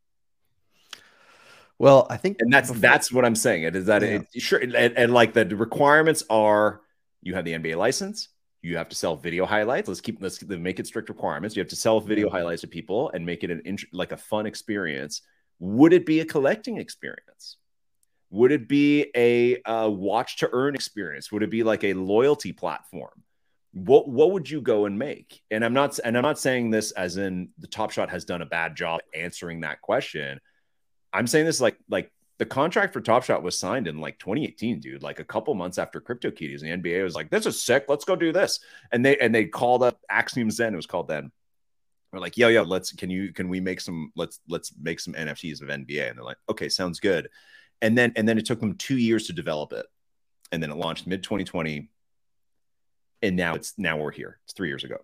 well 1.83 2.07
i 2.09 2.17
think 2.17 2.37
and 2.39 2.51
that's 2.51 2.69
before- 2.69 2.81
that's 2.81 3.11
what 3.11 3.25
i'm 3.25 3.35
saying 3.35 3.63
it 3.63 3.75
is 3.75 3.85
that 3.85 4.01
yeah. 4.01 4.19
it, 4.33 4.41
sure 4.41 4.59
and, 4.59 4.73
and 4.75 5.13
like 5.13 5.33
the 5.33 5.45
requirements 5.55 6.23
are 6.29 6.81
you 7.21 7.35
have 7.35 7.45
the 7.45 7.53
nba 7.53 7.75
license 7.75 8.29
you 8.61 8.77
have 8.77 8.89
to 8.89 8.95
sell 8.95 9.15
video 9.15 9.45
highlights 9.45 9.87
let's 9.87 10.01
keep 10.01 10.21
let's 10.21 10.41
make 10.43 10.79
it 10.79 10.87
strict 10.87 11.09
requirements 11.09 11.55
you 11.55 11.59
have 11.61 11.69
to 11.69 11.75
sell 11.75 11.99
video 11.99 12.29
highlights 12.29 12.61
to 12.61 12.67
people 12.67 13.11
and 13.13 13.25
make 13.25 13.43
it 13.43 13.51
an 13.51 13.77
like 13.91 14.11
a 14.11 14.17
fun 14.17 14.45
experience 14.45 15.21
would 15.59 15.93
it 15.93 16.05
be 16.05 16.19
a 16.21 16.25
collecting 16.25 16.77
experience 16.77 17.57
would 18.33 18.51
it 18.51 18.67
be 18.67 19.11
a 19.15 19.61
uh, 19.61 19.87
watch 19.87 20.37
to 20.37 20.49
earn 20.51 20.73
experience? 20.73 21.31
Would 21.31 21.43
it 21.43 21.51
be 21.51 21.61
like 21.61 21.83
a 21.83 21.93
loyalty 21.93 22.51
platform? 22.51 23.21
What 23.73 24.09
what 24.09 24.31
would 24.31 24.49
you 24.49 24.59
go 24.59 24.85
and 24.85 24.97
make? 24.97 25.39
And 25.51 25.63
I'm 25.63 25.73
not 25.73 25.99
and 26.03 26.17
I'm 26.17 26.23
not 26.23 26.39
saying 26.39 26.71
this 26.71 26.91
as 26.93 27.17
in 27.17 27.49
the 27.59 27.67
Top 27.67 27.91
Shot 27.91 28.09
has 28.09 28.25
done 28.25 28.41
a 28.41 28.45
bad 28.47 28.75
job 28.75 29.01
answering 29.13 29.61
that 29.61 29.81
question. 29.81 30.39
I'm 31.13 31.27
saying 31.27 31.45
this 31.45 31.61
like 31.61 31.77
like 31.89 32.11
the 32.39 32.45
contract 32.45 32.93
for 32.93 33.01
Top 33.01 33.23
Shot 33.23 33.43
was 33.43 33.57
signed 33.57 33.87
in 33.87 33.99
like 33.99 34.17
2018, 34.19 34.79
dude. 34.79 35.03
Like 35.03 35.19
a 35.19 35.23
couple 35.23 35.53
months 35.53 35.77
after 35.77 36.01
CryptoKitties, 36.01 36.61
the 36.61 36.69
NBA 36.69 37.03
was 37.03 37.15
like, 37.15 37.29
"This 37.29 37.45
is 37.45 37.61
sick. 37.61 37.85
Let's 37.87 38.05
go 38.05 38.15
do 38.15 38.31
this." 38.31 38.59
And 38.91 39.05
they 39.05 39.17
and 39.17 39.33
they 39.33 39.45
called 39.45 39.83
up 39.83 39.99
Axiom 40.09 40.49
Zen. 40.49 40.73
It 40.73 40.77
was 40.77 40.87
called 40.87 41.07
then. 41.07 41.31
We're 42.11 42.19
like, 42.19 42.37
"Yo, 42.37 42.47
yo, 42.47 42.63
let's 42.63 42.91
can 42.91 43.09
you 43.09 43.31
can 43.31 43.49
we 43.49 43.59
make 43.59 43.79
some 43.79 44.11
let's 44.15 44.39
let's 44.49 44.73
make 44.81 44.99
some 44.99 45.13
NFTs 45.13 45.61
of 45.61 45.69
NBA?" 45.69 46.09
And 46.09 46.17
they're 46.17 46.25
like, 46.25 46.37
"Okay, 46.49 46.69
sounds 46.69 46.99
good." 46.99 47.29
and 47.83 47.97
then 47.97 48.13
and 48.15 48.27
then 48.27 48.37
it 48.37 48.45
took 48.45 48.61
them 48.61 48.75
two 48.75 48.97
years 48.97 49.27
to 49.27 49.33
develop 49.33 49.73
it, 49.73 49.85
and 50.51 50.63
then 50.63 50.71
it 50.71 50.77
launched 50.77 51.05
mid 51.05 51.21
2020, 51.21 51.89
and 53.21 53.35
now 53.35 53.55
it's 53.55 53.73
now 53.77 53.97
we're 53.97 54.11
here. 54.11 54.39
It's 54.45 54.53
three 54.53 54.69
years 54.69 54.85
ago. 54.85 54.97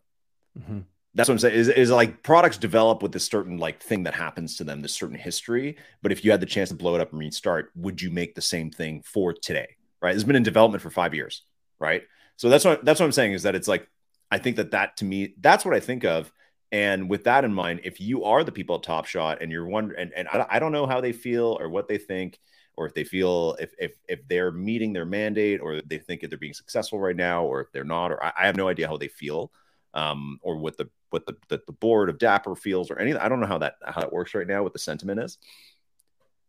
Mm-hmm. 0.58 0.80
That's 1.16 1.28
what 1.28 1.34
I'm 1.34 1.40
saying. 1.40 1.56
Is, 1.56 1.70
is 1.70 1.92
like 1.92 2.24
products 2.24 2.58
develop 2.58 3.02
with 3.02 3.12
this 3.12 3.26
certain 3.26 3.58
like 3.58 3.82
thing 3.82 4.04
that 4.04 4.14
happens 4.14 4.58
to 4.58 4.64
them, 4.64 4.82
this 4.82 4.94
certain 4.94 5.18
history. 5.18 5.78
But 6.02 6.12
if 6.12 6.24
you 6.24 6.32
had 6.32 6.40
the 6.40 6.46
chance 6.46 6.70
to 6.70 6.76
blow 6.76 6.96
it 6.96 7.02
up 7.02 7.12
and 7.12 7.20
restart, 7.20 7.72
would 7.76 8.02
you 8.02 8.12
make 8.12 8.36
the 8.36 8.42
same 8.42 8.70
thing 8.70 9.02
for 9.04 9.34
today? 9.34 9.76
Right? 10.02 10.16
It's 10.16 10.24
been 10.24 10.36
in 10.36 10.44
development 10.44 10.82
for 10.82 10.90
five 10.90 11.14
years, 11.14 11.44
right? 11.80 12.04
So 12.38 12.48
that's 12.48 12.64
what 12.64 12.86
that's 12.86 13.00
what 13.00 13.06
I'm 13.06 13.12
saying 13.12 13.34
is 13.34 13.44
that 13.44 13.56
it's 13.56 13.68
like 13.68 13.88
I 14.32 14.38
think 14.38 14.58
that 14.58 14.72
that 14.72 14.98
to 14.98 15.06
me 15.06 15.34
that's 15.40 15.66
what 15.66 15.76
I 15.76 15.80
think 15.80 16.06
of. 16.06 16.32
And 16.72 17.10
with 17.10 17.24
that 17.24 17.44
in 17.44 17.54
mind, 17.54 17.82
if 17.84 18.00
you 18.00 18.26
are 18.26 18.44
the 18.44 18.52
people 18.52 18.76
at 18.76 18.84
Top 18.84 19.08
Shot 19.08 19.42
and 19.42 19.52
you're 19.52 19.66
wondering, 19.66 20.00
and, 20.00 20.14
and 20.16 20.28
I, 20.28 20.46
I 20.48 20.60
don't 20.60 20.72
know 20.72 20.86
how 20.86 21.02
they 21.02 21.12
feel 21.12 21.58
or 21.60 21.68
what 21.68 21.88
they 21.88 21.98
think, 21.98 22.40
or 22.78 22.86
if 22.86 22.94
they 22.94 23.04
feel 23.04 23.58
if 23.60 23.74
if 23.78 23.92
if 24.08 24.26
they're 24.28 24.52
meeting 24.52 24.94
their 24.94 25.06
mandate 25.06 25.60
or 25.60 25.82
they 25.82 25.98
think 25.98 26.22
that 26.22 26.30
they're 26.30 26.40
being 26.40 26.54
successful 26.54 27.00
right 27.00 27.16
now 27.16 27.44
or 27.44 27.60
if 27.60 27.72
they're 27.74 27.84
not 27.84 28.12
or 28.12 28.24
I, 28.24 28.32
I 28.40 28.46
have 28.46 28.56
no 28.56 28.70
idea 28.70 28.88
how 28.88 28.96
they 28.96 29.10
feel 29.10 29.52
um, 29.94 30.40
or 30.42 30.58
what 30.58 30.78
the 30.78 30.90
what 31.10 31.26
the, 31.26 31.36
the, 31.48 31.62
the 31.66 31.74
board 31.74 32.10
of 32.10 32.20
Dapper 32.20 32.56
feels 32.56 32.92
or 32.92 33.00
anything. 33.00 33.22
I 33.22 33.30
don't 33.30 33.40
know 33.40 33.48
how 33.48 33.60
that 33.60 33.76
how 33.86 34.02
it 34.02 34.14
works 34.14 34.34
right 34.34 34.48
now. 34.48 34.64
What 34.64 34.74
the 34.74 34.80
sentiment 34.80 35.20
is. 35.22 35.38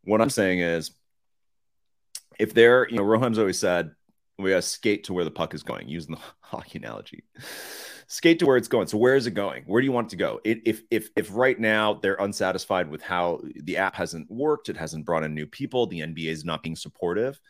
What 0.05 0.21
I'm 0.21 0.31
saying 0.31 0.61
is, 0.61 0.93
if 2.39 2.55
they're 2.55 2.89
you 2.89 2.97
know 2.97 3.03
Roham's 3.03 3.39
always 3.39 3.59
said 3.59 3.93
we 4.39 4.51
gotta 4.51 4.63
skate 4.63 5.05
to 5.05 5.13
where 5.13 5.25
the 5.25 5.31
puck 5.31 5.55
is 5.55 5.63
going, 5.63 5.89
using 5.89 6.15
the 6.15 6.21
hockey 6.41 6.79
analogy 6.79 7.25
skate 8.11 8.41
to 8.41 8.47
where 8.47 8.57
it's 8.57 8.67
going. 8.67 8.89
So 8.89 8.99
where 8.99 9.15
is 9.15 9.29
it 9.29 9.33
going? 9.33 9.63
Where 9.67 9.81
do 9.81 9.85
you 9.85 9.93
want 9.93 10.09
it 10.09 10.11
to 10.11 10.17
go? 10.17 10.41
It, 10.43 10.63
if 10.67 10.83
if 10.91 11.11
if 11.17 11.33
right 11.33 11.59
now 11.59 11.95
they're 11.95 12.17
unsatisfied 12.17 12.91
with 12.91 13.03
how 13.03 13.41
the 13.55 13.77
app 13.77 13.95
hasn't 13.95 14.29
worked, 14.29 14.69
it 14.69 14.77
hasn't 14.77 15.07
brought 15.07 15.23
in 15.23 15.33
new 15.33 15.47
people, 15.47 15.87
the 15.87 16.01
NBA 16.01 16.27
is 16.27 16.45
not 16.45 16.63
being 16.63 16.75
supportive, 16.75 17.41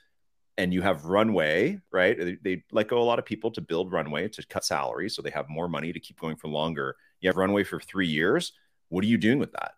and 0.61 0.75
you 0.75 0.83
have 0.83 1.07
runway, 1.07 1.81
right? 1.91 2.19
They, 2.19 2.37
they 2.43 2.65
let 2.71 2.89
go 2.89 3.01
a 3.01 3.05
lot 3.05 3.19
of 3.19 3.25
people 3.25 3.51
to 3.53 3.61
build 3.61 3.93
runway 3.93 4.29
to 4.29 4.47
cut 4.47 4.65
salaries, 4.65 5.15
so 5.15 5.23
they 5.23 5.31
have 5.31 5.49
more 5.49 5.69
money 5.69 5.93
to 5.93 6.01
keep 6.01 6.21
going 6.21 6.37
for 6.37 6.49
longer. 6.49 6.97
You 7.21 7.29
have 7.29 7.37
runway 7.37 7.65
for 7.65 7.81
three 7.81 8.07
years. 8.09 8.53
What 8.89 9.03
are 9.05 9.09
you 9.09 9.19
doing 9.19 9.39
with 9.39 9.53
that? 9.53 9.73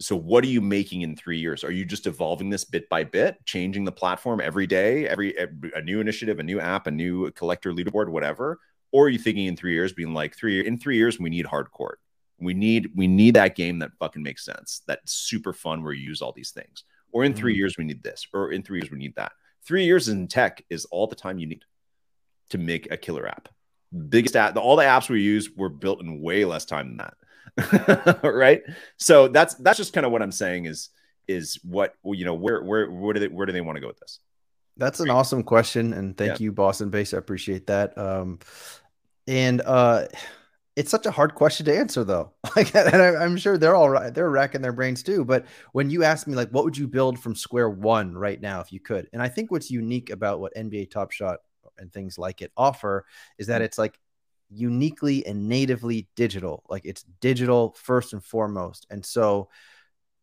So 0.00 0.16
what 0.16 0.42
are 0.44 0.48
you 0.48 0.60
making 0.60 1.02
in 1.02 1.14
three 1.14 1.38
years? 1.38 1.62
Are 1.62 1.70
you 1.70 1.84
just 1.84 2.06
evolving 2.06 2.50
this 2.50 2.64
bit 2.64 2.88
by 2.88 3.04
bit, 3.04 3.44
changing 3.44 3.84
the 3.84 3.92
platform 3.92 4.40
every 4.40 4.66
day, 4.66 5.06
every, 5.06 5.36
every 5.38 5.72
a 5.74 5.82
new 5.82 6.00
initiative, 6.00 6.38
a 6.40 6.42
new 6.42 6.58
app, 6.58 6.86
a 6.86 6.90
new 6.90 7.30
collector 7.32 7.72
leaderboard, 7.72 8.08
whatever? 8.08 8.60
or 8.92 9.06
are 9.06 9.08
you 9.08 9.18
thinking 9.18 9.46
in 9.46 9.56
three 9.56 9.72
years 9.72 9.92
being 9.92 10.14
like 10.14 10.36
three 10.36 10.64
in 10.64 10.78
three 10.78 10.96
years 10.96 11.18
we 11.18 11.28
need 11.28 11.44
hardcore 11.46 11.94
we 12.38 12.54
need 12.54 12.92
we 12.94 13.08
need 13.08 13.34
that 13.34 13.56
game 13.56 13.80
that 13.80 13.90
fucking 13.98 14.22
makes 14.22 14.44
sense 14.44 14.82
that's 14.86 15.12
super 15.12 15.52
fun 15.52 15.82
where 15.82 15.92
you 15.92 16.04
use 16.06 16.22
all 16.22 16.30
these 16.32 16.52
things 16.52 16.84
or 17.10 17.24
in 17.24 17.34
3 17.34 17.52
Mhm. 17.52 17.56
years 17.56 17.76
we 17.78 17.84
need 17.84 18.02
this, 18.02 18.26
or 18.32 18.52
in 18.52 18.62
three 18.62 18.80
years 18.80 18.90
we 18.90 18.98
need 18.98 19.14
that. 19.14 19.32
Three 19.66 19.84
years 19.84 20.08
in 20.08 20.28
tech 20.28 20.64
is 20.70 20.84
all 20.86 21.06
the 21.06 21.16
time 21.16 21.38
you 21.38 21.46
need 21.46 21.64
to 22.50 22.58
make 22.58 22.90
a 22.90 22.96
killer 22.96 23.26
app. 23.26 23.48
Biggest 24.08 24.36
app, 24.36 24.56
all 24.56 24.76
the 24.76 24.82
apps 24.82 25.08
we 25.08 25.22
use 25.22 25.50
were 25.56 25.68
built 25.68 26.00
in 26.00 26.20
way 26.20 26.44
less 26.44 26.64
time 26.64 26.96
than 26.96 27.08
that, 27.56 28.20
right? 28.24 28.62
So 28.98 29.28
that's 29.28 29.54
that's 29.54 29.76
just 29.78 29.92
kind 29.92 30.04
of 30.04 30.12
what 30.12 30.20
I'm 30.22 30.32
saying 30.32 30.66
is 30.66 30.90
is 31.28 31.58
what 31.64 31.94
you 32.04 32.24
know 32.24 32.34
where 32.34 32.62
where 32.62 32.90
where 32.90 33.14
do 33.14 33.20
they 33.20 33.28
where 33.28 33.46
do 33.46 33.52
they 33.52 33.60
want 33.60 33.76
to 33.76 33.80
go 33.80 33.86
with 33.86 34.00
this? 34.00 34.18
That's 34.76 34.98
an 34.98 35.08
awesome 35.10 35.44
question, 35.44 35.92
and 35.92 36.16
thank 36.16 36.40
Yeah. 36.40 36.44
you, 36.44 36.52
Boston 36.52 36.90
Base. 36.90 37.14
I 37.14 37.18
appreciate 37.18 37.68
that. 37.68 37.96
Um, 37.96 38.40
and 39.28 39.60
uh, 39.64 40.08
it's 40.76 40.90
such 40.90 41.06
a 41.06 41.10
hard 41.10 41.34
question 41.34 41.66
to 41.66 41.76
answer, 41.76 42.04
though. 42.04 42.32
Like, 42.56 42.74
and 42.74 43.02
I, 43.02 43.16
I'm 43.16 43.36
sure 43.36 43.58
they're 43.58 43.74
all 43.74 43.90
right. 43.90 44.14
They're 44.14 44.30
racking 44.30 44.62
their 44.62 44.72
brains 44.72 45.02
too. 45.02 45.24
But 45.24 45.46
when 45.72 45.90
you 45.90 46.04
ask 46.04 46.26
me, 46.28 46.36
like, 46.36 46.50
what 46.50 46.64
would 46.64 46.76
you 46.76 46.86
build 46.86 47.18
from 47.18 47.34
square 47.34 47.68
one 47.68 48.16
right 48.16 48.40
now 48.40 48.60
if 48.60 48.72
you 48.72 48.78
could? 48.78 49.08
And 49.12 49.20
I 49.20 49.28
think 49.28 49.50
what's 49.50 49.72
unique 49.72 50.10
about 50.10 50.38
what 50.38 50.54
NBA 50.54 50.86
Top 50.86 51.10
Shot 51.10 51.38
and 51.78 51.92
things 51.92 52.16
like 52.16 52.42
it 52.42 52.52
offer 52.56 53.06
is 53.38 53.48
that 53.48 53.60
it's 53.60 53.76
like 53.76 53.98
uniquely 54.50 55.26
and 55.26 55.48
natively 55.48 56.08
digital. 56.14 56.62
Like 56.68 56.84
it's 56.84 57.02
digital 57.20 57.74
first 57.76 58.12
and 58.12 58.24
foremost. 58.24 58.86
And 58.88 59.04
so, 59.04 59.48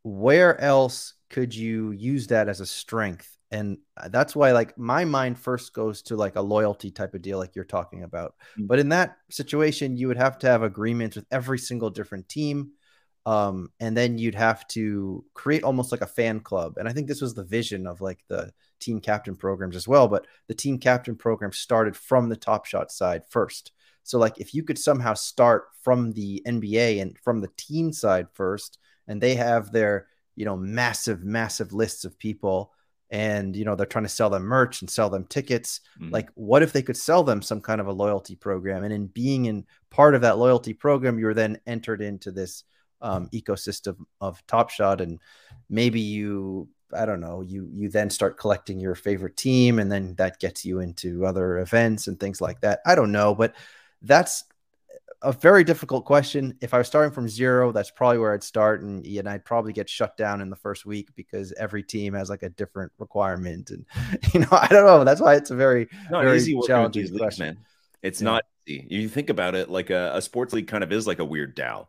where 0.03 0.59
else 0.59 1.13
could 1.29 1.53
you 1.53 1.91
use 1.91 2.27
that 2.27 2.47
as 2.49 2.61
a 2.61 2.65
strength? 2.65 3.37
And 3.51 3.79
uh, 3.97 4.07
that's 4.07 4.35
why, 4.35 4.51
like, 4.51 4.77
my 4.77 5.03
mind 5.03 5.37
first 5.37 5.73
goes 5.73 6.01
to 6.03 6.15
like 6.15 6.37
a 6.37 6.41
loyalty 6.41 6.89
type 6.89 7.13
of 7.13 7.21
deal, 7.21 7.37
like 7.37 7.55
you're 7.55 7.65
talking 7.65 8.03
about. 8.03 8.35
Mm. 8.57 8.67
But 8.67 8.79
in 8.79 8.89
that 8.89 9.17
situation, 9.29 9.97
you 9.97 10.07
would 10.07 10.17
have 10.17 10.39
to 10.39 10.47
have 10.47 10.63
agreements 10.63 11.17
with 11.17 11.25
every 11.31 11.59
single 11.59 11.89
different 11.89 12.29
team. 12.29 12.71
Um, 13.25 13.69
and 13.79 13.95
then 13.95 14.17
you'd 14.17 14.35
have 14.35 14.67
to 14.69 15.23
create 15.33 15.63
almost 15.63 15.91
like 15.91 16.01
a 16.01 16.07
fan 16.07 16.39
club. 16.39 16.77
And 16.77 16.87
I 16.87 16.93
think 16.93 17.07
this 17.07 17.21
was 17.21 17.35
the 17.35 17.43
vision 17.43 17.85
of 17.85 18.01
like 18.01 18.19
the 18.27 18.51
team 18.79 18.99
captain 18.99 19.35
programs 19.35 19.75
as 19.75 19.87
well. 19.87 20.07
But 20.07 20.25
the 20.47 20.55
team 20.55 20.79
captain 20.79 21.15
program 21.15 21.51
started 21.51 21.95
from 21.95 22.29
the 22.29 22.37
Top 22.37 22.65
Shot 22.65 22.91
side 22.91 23.23
first. 23.29 23.73
So, 24.03 24.17
like, 24.17 24.39
if 24.39 24.53
you 24.53 24.63
could 24.63 24.79
somehow 24.79 25.13
start 25.13 25.65
from 25.81 26.13
the 26.13 26.41
NBA 26.47 27.01
and 27.01 27.17
from 27.19 27.41
the 27.41 27.51
team 27.57 27.93
side 27.93 28.27
first, 28.33 28.79
and 29.07 29.21
they 29.21 29.35
have 29.35 29.71
their, 29.71 30.07
you 30.35 30.45
know, 30.45 30.57
massive, 30.57 31.23
massive 31.23 31.73
lists 31.73 32.05
of 32.05 32.17
people, 32.17 32.71
and, 33.11 33.55
you 33.55 33.65
know, 33.65 33.75
they're 33.75 33.85
trying 33.85 34.05
to 34.05 34.09
sell 34.09 34.29
them 34.29 34.43
merch 34.43 34.81
and 34.81 34.89
sell 34.89 35.09
them 35.09 35.25
tickets. 35.25 35.81
Mhm. 35.99 36.11
Like, 36.11 36.29
what 36.35 36.63
if 36.63 36.71
they 36.73 36.81
could 36.81 36.97
sell 36.97 37.23
them 37.23 37.41
some 37.41 37.61
kind 37.61 37.81
of 37.81 37.87
a 37.87 37.91
loyalty 37.91 38.35
program? 38.35 38.83
And 38.83 38.93
in 38.93 39.07
being 39.07 39.45
in 39.45 39.65
part 39.89 40.15
of 40.15 40.21
that 40.21 40.37
loyalty 40.37 40.73
program, 40.73 41.19
you're 41.19 41.33
then 41.33 41.59
entered 41.67 42.01
into 42.01 42.31
this 42.31 42.63
um, 43.01 43.27
ecosystem 43.33 44.05
of 44.21 44.45
Top 44.47 44.69
Shot, 44.69 45.01
and 45.01 45.19
maybe 45.69 45.99
you 45.99 46.69
I 46.93 47.05
don't 47.05 47.21
know, 47.21 47.41
you 47.41 47.67
you 47.71 47.89
then 47.89 48.09
start 48.09 48.37
collecting 48.37 48.79
your 48.79 48.95
favorite 48.95 49.37
team 49.37 49.79
and 49.79 49.89
then 49.91 50.13
that 50.15 50.39
gets 50.39 50.65
you 50.65 50.81
into 50.81 51.25
other 51.25 51.59
events 51.59 52.07
and 52.07 52.19
things 52.19 52.41
like 52.41 52.59
that. 52.61 52.81
I 52.85 52.95
don't 52.95 53.11
know, 53.13 53.33
but 53.33 53.55
that's 54.01 54.43
a 55.23 55.31
very 55.31 55.63
difficult 55.63 56.05
question. 56.05 56.57
If 56.61 56.73
I 56.73 56.77
was 56.79 56.87
starting 56.87 57.11
from 57.11 57.29
zero, 57.29 57.71
that's 57.71 57.91
probably 57.91 58.17
where 58.17 58.33
I'd 58.33 58.43
start 58.43 58.81
and, 58.81 59.05
and 59.05 59.29
I'd 59.29 59.45
probably 59.45 59.71
get 59.73 59.89
shut 59.89 60.17
down 60.17 60.41
in 60.41 60.49
the 60.49 60.55
first 60.55 60.85
week 60.85 61.09
because 61.15 61.51
every 61.53 61.83
team 61.83 62.13
has 62.13 62.29
like 62.29 62.43
a 62.43 62.49
different 62.49 62.91
requirement 62.97 63.69
and 63.71 63.85
you 64.33 64.39
know, 64.41 64.47
I 64.51 64.67
don't 64.67 64.85
know. 64.85 65.03
That's 65.03 65.21
why 65.21 65.35
it's 65.35 65.51
a 65.51 65.55
very 65.55 65.87
not 66.09 66.23
very 66.23 66.37
easy 66.37 66.59
challenging 66.65 67.03
leagues, 67.03 67.17
question. 67.17 67.45
man. 67.45 67.57
It's 68.01 68.21
Yeah. 68.21 68.25
not 68.25 68.45
easy. 68.67 68.87
If 68.89 69.01
you 69.01 69.09
think 69.09 69.29
about 69.29 69.53
it, 69.55 69.69
like 69.69 69.89
a, 69.91 70.11
a 70.15 70.21
sports 70.21 70.53
league 70.53 70.67
kind 70.67 70.83
of 70.83 70.91
is 70.91 71.05
like 71.05 71.19
a 71.19 71.25
weird 71.25 71.55
DAO, 71.55 71.87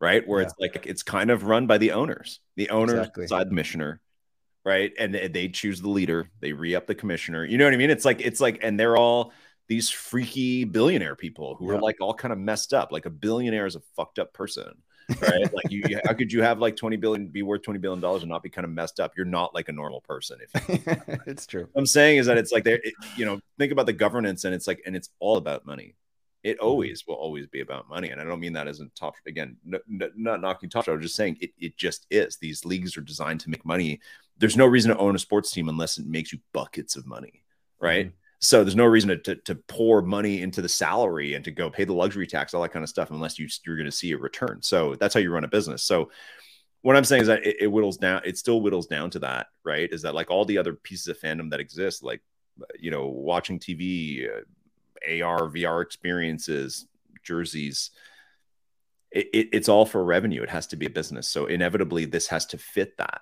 right? 0.00 0.26
Where 0.26 0.40
Yeah. 0.40 0.46
it's 0.46 0.54
like 0.58 0.86
it's 0.86 1.02
kind 1.02 1.30
of 1.30 1.44
run 1.44 1.66
by 1.66 1.78
the 1.78 1.92
owners. 1.92 2.40
The 2.56 2.70
owners 2.70 2.94
Exactly. 2.98 3.24
decide 3.24 3.48
commissioner, 3.48 4.00
right? 4.64 4.92
And 4.98 5.14
they, 5.14 5.28
they 5.28 5.48
choose 5.48 5.82
the 5.82 5.90
leader. 5.90 6.30
They 6.40 6.52
re 6.54 6.74
up 6.74 6.86
the 6.86 6.94
commissioner. 6.94 7.44
You 7.44 7.58
know 7.58 7.64
what 7.64 7.74
I 7.74 7.76
mean? 7.76 7.90
It's 7.90 8.04
like 8.06 8.20
it's 8.22 8.40
like, 8.40 8.60
and 8.62 8.80
they're 8.80 8.96
all 8.96 9.32
these 9.72 9.88
freaky 9.88 10.64
billionaire 10.64 11.16
people 11.16 11.54
who 11.56 11.70
Yeah. 11.70 11.78
are 11.78 11.80
like 11.80 11.96
all 12.00 12.12
kind 12.14 12.32
of 12.32 12.38
messed 12.38 12.74
up. 12.74 12.92
Like 12.92 13.06
a 13.06 13.10
billionaire 13.10 13.64
is 13.66 13.74
a 13.76 13.80
fucked 13.96 14.18
up 14.18 14.32
person. 14.34 14.72
right? 15.20 15.52
like 15.52 15.68
you, 15.70 15.82
how 16.06 16.12
could 16.12 16.30
you 16.32 16.42
have 16.42 16.58
like 16.60 16.76
20 16.76 16.96
billion 16.96 17.26
be 17.26 17.42
worth 17.42 17.62
20 17.62 17.78
billion 17.80 18.00
dollars 18.00 18.22
and 18.22 18.28
not 18.30 18.42
be 18.42 18.48
kind 18.50 18.64
of 18.64 18.70
messed 18.70 19.00
up? 19.00 19.12
You're 19.16 19.26
not 19.26 19.54
like 19.54 19.68
a 19.68 19.72
normal 19.72 20.00
person 20.02 20.38
if 20.46 20.50
it's 21.26 21.44
true. 21.46 21.62
what 21.72 21.80
I'm 21.80 21.86
saying 21.86 22.18
is 22.18 22.26
that 22.26 22.38
it's 22.38 22.52
like 22.52 22.64
there, 22.64 22.80
it- 22.84 22.94
you 23.16 23.24
know, 23.24 23.40
think 23.58 23.72
about 23.72 23.86
the 23.86 23.92
governance 23.92 24.44
and 24.44 24.54
it's 24.54 24.66
like, 24.66 24.80
and 24.86 24.94
it's 24.94 25.08
all 25.18 25.36
about 25.38 25.64
money. 25.66 25.94
It 26.44 26.56
Mm-hmm. 26.58 26.66
always 26.66 27.04
will 27.06 27.14
always 27.14 27.46
be 27.46 27.60
about 27.60 27.88
money. 27.88 28.10
And 28.10 28.20
I 28.20 28.24
don't 28.24 28.40
mean 28.40 28.52
that 28.54 28.68
as 28.68 28.80
a 28.80 28.86
top, 28.94 29.14
again, 29.26 29.56
no, 29.64 29.78
no, 29.88 30.08
not 30.16 30.40
knocking 30.40 30.68
top 30.70 30.84
shot. 30.84 30.92
I'm 30.94 31.00
just 31.00 31.16
saying 31.16 31.36
it, 31.40 31.50
it 31.58 31.76
just 31.76 32.06
is. 32.10 32.36
These 32.36 32.64
leagues 32.64 32.96
are 32.96 33.00
designed 33.00 33.40
to 33.40 33.50
make 33.50 33.64
money. 33.64 34.00
There's 34.38 34.56
no 34.56 34.66
reason 34.66 34.90
to 34.92 34.98
own 34.98 35.14
a 35.16 35.18
sports 35.18 35.50
team 35.50 35.68
unless 35.68 35.98
it 35.98 36.06
makes 36.06 36.32
you 36.32 36.38
buckets 36.52 36.94
of 36.96 37.06
money, 37.06 37.44
right? 37.80 38.06
Mhm. 38.08 38.12
So 38.42 38.64
there's 38.64 38.76
no 38.76 38.86
reason 38.86 39.10
to, 39.10 39.16
to, 39.18 39.34
to 39.36 39.54
pour 39.54 40.02
money 40.02 40.42
into 40.42 40.60
the 40.60 40.68
salary 40.68 41.34
and 41.34 41.44
to 41.44 41.52
go 41.52 41.70
pay 41.70 41.84
the 41.84 41.92
luxury 41.92 42.26
tax, 42.26 42.52
all 42.52 42.62
that 42.62 42.72
kind 42.72 42.82
of 42.82 42.88
stuff, 42.88 43.12
unless 43.12 43.38
you, 43.38 43.48
you're 43.64 43.76
going 43.76 43.86
to 43.86 43.96
see 43.96 44.10
a 44.10 44.18
return. 44.18 44.58
So 44.62 44.96
that's 44.96 45.14
how 45.14 45.20
you 45.20 45.30
run 45.30 45.44
a 45.44 45.48
business. 45.48 45.84
So 45.84 46.10
what 46.80 46.96
I'm 46.96 47.04
saying 47.04 47.22
is 47.22 47.28
that 47.28 47.46
it, 47.46 47.56
it 47.60 47.66
whittles 47.68 47.98
down, 47.98 48.22
it 48.24 48.36
still 48.36 48.60
whittles 48.60 48.88
down 48.88 49.10
to 49.10 49.20
that, 49.20 49.46
right? 49.64 49.88
Is 49.92 50.02
that 50.02 50.16
like 50.16 50.28
all 50.28 50.44
the 50.44 50.58
other 50.58 50.72
pieces 50.72 51.06
of 51.06 51.20
fandom 51.20 51.50
that 51.50 51.60
exist, 51.60 52.02
like, 52.02 52.20
you 52.78 52.90
know, 52.90 53.06
watching 53.06 53.60
TV, 53.60 54.28
uh, 54.28 55.24
AR, 55.24 55.48
VR 55.48 55.80
experiences, 55.80 56.86
jerseys, 57.22 57.92
it, 59.12 59.28
it, 59.32 59.48
it's 59.52 59.68
all 59.68 59.86
for 59.86 60.04
revenue. 60.04 60.42
It 60.42 60.50
has 60.50 60.66
to 60.68 60.76
be 60.76 60.86
a 60.86 60.90
business. 60.90 61.28
So 61.28 61.46
inevitably, 61.46 62.06
this 62.06 62.26
has 62.26 62.46
to 62.46 62.58
fit 62.58 62.96
that 62.98 63.20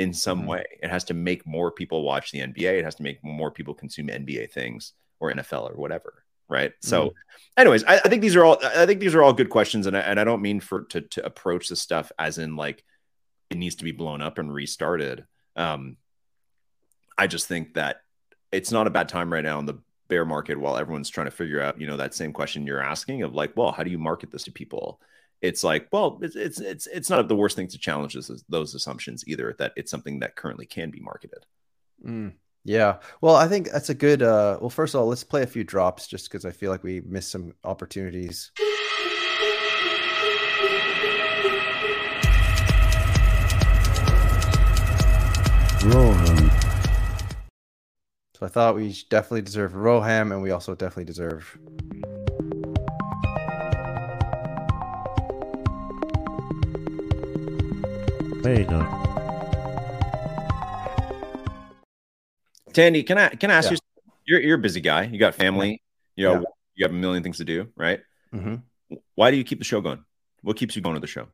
in 0.00 0.12
some 0.14 0.42
Mhm. 0.42 0.46
way. 0.46 0.64
It 0.82 0.90
has 0.90 1.04
to 1.04 1.14
make 1.14 1.46
more 1.46 1.70
people 1.70 2.02
watch 2.02 2.30
the 2.32 2.40
NBA. 2.40 2.78
It 2.78 2.84
has 2.84 2.94
to 2.96 3.02
make 3.02 3.22
more 3.22 3.50
people 3.50 3.74
consume 3.74 4.08
NBA 4.08 4.46
things 4.46 4.94
or 5.20 5.30
NFL 5.30 5.70
or 5.70 5.74
whatever. 5.76 6.24
Right. 6.48 6.72
So, 6.80 7.14
anyways, 7.56 7.84
I, 7.84 7.96
I 7.98 8.08
think 8.08 8.22
these 8.22 8.34
are 8.34 8.44
all. 8.44 8.58
I 8.64 8.84
think 8.86 8.98
these 8.98 9.14
are 9.14 9.22
all 9.22 9.32
good 9.32 9.50
questions, 9.50 9.86
and 9.86 9.96
I, 9.96 10.00
and 10.00 10.18
I 10.18 10.24
don't 10.24 10.42
mean 10.42 10.58
for 10.58 10.82
to 10.86 11.00
to 11.02 11.24
approach 11.24 11.68
this 11.68 11.80
stuff 11.80 12.10
as 12.18 12.38
in 12.38 12.56
like 12.56 12.82
it 13.50 13.56
needs 13.56 13.76
to 13.76 13.84
be 13.84 13.92
blown 13.92 14.20
up 14.20 14.38
and 14.38 14.52
restarted. 14.52 15.26
Um, 15.54 15.96
I 17.16 17.26
just 17.28 17.46
think 17.46 17.74
that 17.74 18.00
it's 18.50 18.72
not 18.72 18.86
a 18.86 18.90
bad 18.90 19.08
time 19.08 19.32
right 19.32 19.44
now 19.44 19.58
in 19.60 19.66
the 19.66 19.78
bear 20.08 20.24
market 20.24 20.58
while 20.58 20.76
everyone's 20.76 21.08
trying 21.10 21.26
to 21.26 21.30
figure 21.30 21.60
out, 21.60 21.80
you 21.80 21.86
know, 21.86 21.96
that 21.98 22.14
same 22.14 22.32
question 22.32 22.66
you're 22.66 22.82
asking 22.82 23.22
of 23.22 23.34
like, 23.34 23.56
well, 23.56 23.70
how 23.70 23.82
do 23.84 23.90
you 23.90 23.98
market 23.98 24.30
this 24.32 24.44
to 24.44 24.50
people? 24.52 25.00
It's 25.42 25.64
like, 25.64 25.88
well, 25.90 26.18
it's 26.20 26.36
it's 26.36 26.60
it's, 26.60 26.86
it's 26.86 27.08
not 27.08 27.26
the 27.26 27.36
worst 27.36 27.56
thing 27.56 27.68
to 27.68 27.78
challenge 27.78 28.14
those, 28.14 28.44
those 28.48 28.74
assumptions 28.74 29.24
either. 29.26 29.54
That 29.58 29.72
it's 29.76 29.90
something 29.90 30.20
that 30.20 30.36
currently 30.36 30.66
can 30.66 30.90
be 30.90 31.00
marketed. 31.00 31.46
Mm, 32.06 32.34
yeah. 32.64 32.98
Well, 33.22 33.36
I 33.36 33.48
think 33.48 33.70
that's 33.70 33.88
a 33.88 33.94
good. 33.94 34.22
Uh, 34.22 34.58
well, 34.60 34.70
first 34.70 34.94
of 34.94 35.00
all, 35.00 35.06
let's 35.06 35.24
play 35.24 35.42
a 35.42 35.46
few 35.46 35.64
drops 35.64 36.06
just 36.06 36.30
because 36.30 36.44
I 36.44 36.50
feel 36.50 36.70
like 36.70 36.84
we 36.84 37.00
missed 37.00 37.30
some 37.30 37.54
opportunities. 37.64 38.50
Roham. 45.80 46.50
So 48.34 48.44
I 48.44 48.48
thought 48.48 48.76
we 48.76 48.94
definitely 49.08 49.42
deserve 49.42 49.72
Roham, 49.72 50.32
and 50.32 50.42
we 50.42 50.50
also 50.50 50.74
definitely 50.74 51.06
deserve. 51.06 51.58
Hey. 58.42 58.64
Tandy, 62.72 63.02
can 63.02 63.18
I 63.18 63.28
can 63.30 63.50
I 63.50 63.54
ask 63.54 63.70
Yeah. 63.70 63.72
you? 63.76 63.78
You're 64.26 64.40
you're 64.40 64.54
a 64.56 64.60
busy 64.60 64.80
guy. 64.80 65.04
You 65.04 65.18
got 65.18 65.34
family. 65.34 65.82
You 66.16 66.24
know, 66.26 66.32
Yeah. 66.34 66.40
you 66.76 66.84
have 66.86 66.92
a 66.92 66.94
million 66.98 67.22
things 67.22 67.36
to 67.38 67.44
do, 67.44 67.68
right? 67.76 68.00
Mhm. 68.34 68.62
Why 69.14 69.30
do 69.30 69.36
you 69.36 69.44
keep 69.44 69.58
the 69.58 69.64
show 69.64 69.80
going? 69.80 70.04
What 70.42 70.56
keeps 70.56 70.74
you 70.74 70.82
going 70.82 70.94
to 70.94 71.00
the 71.00 71.06
show? 71.06 71.28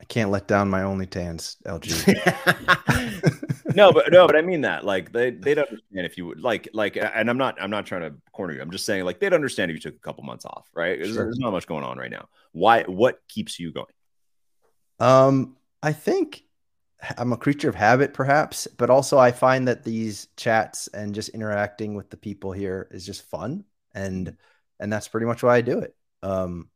I 0.00 0.04
can't 0.04 0.30
let 0.30 0.46
down 0.46 0.70
my 0.70 0.82
only 0.82 1.06
tans, 1.06 1.56
LG. 1.66 1.90
no, 3.74 3.92
but 3.92 4.12
no, 4.12 4.26
but 4.28 4.36
I 4.36 4.42
mean 4.42 4.60
that. 4.60 4.84
Like 4.84 5.10
they 5.12 5.30
they'd 5.30 5.58
understand 5.58 6.06
if 6.06 6.16
you 6.16 6.26
would 6.26 6.40
like 6.40 6.68
like 6.72 6.96
and 6.96 7.28
I'm 7.28 7.38
not 7.38 7.60
I'm 7.60 7.70
not 7.70 7.84
trying 7.86 8.02
to 8.02 8.14
corner 8.32 8.54
you. 8.54 8.60
I'm 8.60 8.70
just 8.70 8.84
saying 8.84 9.04
like 9.04 9.18
they'd 9.18 9.32
understand 9.34 9.70
if 9.72 9.74
you 9.74 9.80
took 9.80 9.96
a 9.96 10.00
couple 10.00 10.22
months 10.22 10.44
off, 10.44 10.68
right? 10.72 10.98
There's, 10.98 11.14
Sure. 11.14 11.24
there's 11.24 11.38
not 11.40 11.50
much 11.50 11.66
going 11.66 11.82
on 11.84 11.98
right 11.98 12.10
now. 12.10 12.28
Why 12.52 12.84
what 12.84 13.18
keeps 13.28 13.58
you 13.58 13.72
going? 13.72 13.86
Um, 15.00 15.56
I 15.82 15.92
think 15.92 16.44
I'm 17.16 17.32
a 17.32 17.36
creature 17.36 17.68
of 17.68 17.74
habit, 17.74 18.14
perhaps, 18.14 18.66
but 18.66 18.90
also 18.90 19.18
I 19.18 19.32
find 19.32 19.68
that 19.68 19.84
these 19.84 20.28
chats 20.36 20.88
and 20.88 21.14
just 21.14 21.30
interacting 21.30 21.94
with 21.94 22.10
the 22.10 22.16
people 22.16 22.52
here 22.52 22.88
is 22.90 23.06
just 23.06 23.22
fun, 23.30 23.64
and 23.94 24.36
and 24.80 24.92
that's 24.92 25.08
pretty 25.08 25.26
much 25.26 25.42
why 25.42 25.56
I 25.56 25.60
do 25.60 25.78
it. 25.80 25.94
Um, 26.22 26.68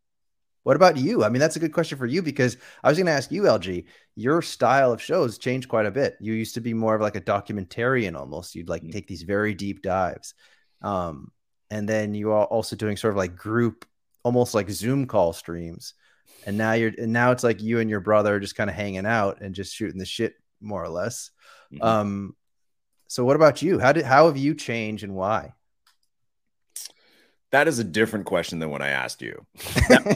what 0.65 0.77
about 0.77 0.97
you? 0.97 1.25
I 1.25 1.29
mean, 1.29 1.41
that's 1.41 1.57
a 1.57 1.61
good 1.61 1.73
question 1.73 1.99
for 1.99 2.07
you 2.07 2.23
because 2.23 2.57
I 2.85 2.89
was 2.89 2.99
going 2.99 3.07
to 3.07 3.13
ask 3.13 3.33
you, 3.33 3.47
LG. 3.49 3.87
Your 4.15 4.43
style 4.43 4.93
of 4.93 5.03
shows 5.03 5.39
changed 5.39 5.69
quite 5.69 5.87
a 5.87 5.91
bit. 5.91 6.17
You 6.21 6.35
used 6.35 6.55
to 6.55 6.61
be 6.61 6.75
more 6.75 6.95
of 6.95 7.01
like 7.01 7.17
a 7.17 7.21
documentarian 7.21 8.17
almost. 8.17 8.55
You'd 8.55 8.69
like 8.69 8.85
Mhm. 8.85 8.93
take 8.93 9.09
these 9.09 9.23
very 9.23 9.55
deep 9.55 9.83
dives, 9.83 10.35
um, 10.83 11.33
and 11.71 11.89
then 11.89 12.15
you 12.15 12.33
are 12.33 12.45
also 12.47 12.77
doing 12.77 12.97
sort 12.97 13.13
of 13.13 13.19
like 13.19 13.37
group, 13.37 13.87
almost 14.25 14.55
like 14.55 14.71
Zoom 14.71 15.07
call 15.07 15.33
streams 15.33 15.95
and 16.47 16.57
now 16.59 16.73
you're 16.73 16.93
and 16.99 17.13
now 17.13 17.31
it's 17.33 17.45
like 17.45 17.63
you 17.63 17.79
and 17.81 17.89
your 17.91 18.01
brother 18.01 18.35
are 18.37 18.41
just 18.41 18.57
kind 18.57 18.69
of 18.71 18.77
hanging 18.77 19.07
out 19.07 19.41
and 19.41 19.55
just 19.55 19.75
shooting 19.75 19.99
the 19.99 20.05
shit 20.07 20.35
more 20.61 20.83
or 20.83 20.89
less 20.89 21.31
Mhm. 21.73 21.83
Um, 21.83 22.37
so 23.09 23.25
what 23.25 23.37
about 23.37 23.63
you? 23.63 23.79
How 23.79 23.93
did 23.93 24.05
how 24.05 24.27
have 24.27 24.37
you 24.37 24.55
changed 24.55 25.05
and 25.05 25.15
why? 25.15 25.55
That 27.51 27.69
is 27.69 27.79
a 27.79 27.85
different 27.85 28.25
question 28.25 28.59
than 28.61 28.71
what 28.71 28.81
I 28.81 28.89
asked 28.89 29.21
you. 29.21 29.45
Not 29.91 30.07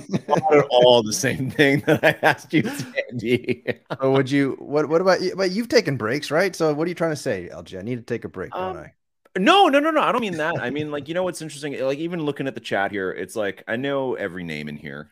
at 0.55 0.67
all 0.71 1.03
the 1.03 1.13
same 1.13 1.51
thing 1.51 1.83
that 1.87 2.03
I 2.03 2.17
asked 2.23 2.55
you, 2.55 2.63
Sandy. 2.63 3.65
would 4.03 4.31
you 4.31 4.57
what 4.59 4.89
what 4.89 5.03
about 5.03 5.21
you? 5.21 5.37
But 5.37 5.51
you've 5.51 5.69
taken 5.69 5.97
breaks, 5.99 6.31
right? 6.31 6.57
So 6.57 6.73
what 6.73 6.87
are 6.87 6.89
you 6.89 6.95
trying 6.95 7.13
to 7.13 7.17
say, 7.17 7.51
LG? 7.53 7.79
I 7.79 7.83
need 7.83 7.97
to 7.97 8.03
take 8.03 8.25
a 8.25 8.29
break, 8.29 8.53
don't 8.53 8.77
Um, 8.77 8.85
I? 8.85 8.93
No, 9.39 9.69
no, 9.69 9.81
no, 9.81 9.91
no. 9.91 10.01
I 10.01 10.13
don't 10.13 10.23
mean 10.23 10.39
that. 10.39 10.59
I 10.59 10.71
mean, 10.71 10.91
like, 10.91 11.09
you 11.09 11.15
know 11.15 11.23
what's 11.23 11.43
interesting? 11.43 11.79
Like, 11.79 11.99
even 11.99 12.23
looking 12.23 12.47
at 12.47 12.55
the 12.55 12.61
chat 12.61 12.91
here, 12.91 13.11
it's 13.11 13.37
like 13.37 13.63
I 13.69 13.77
know 13.77 14.15
every 14.15 14.45
name 14.45 14.67
in 14.69 14.77
here. 14.77 15.11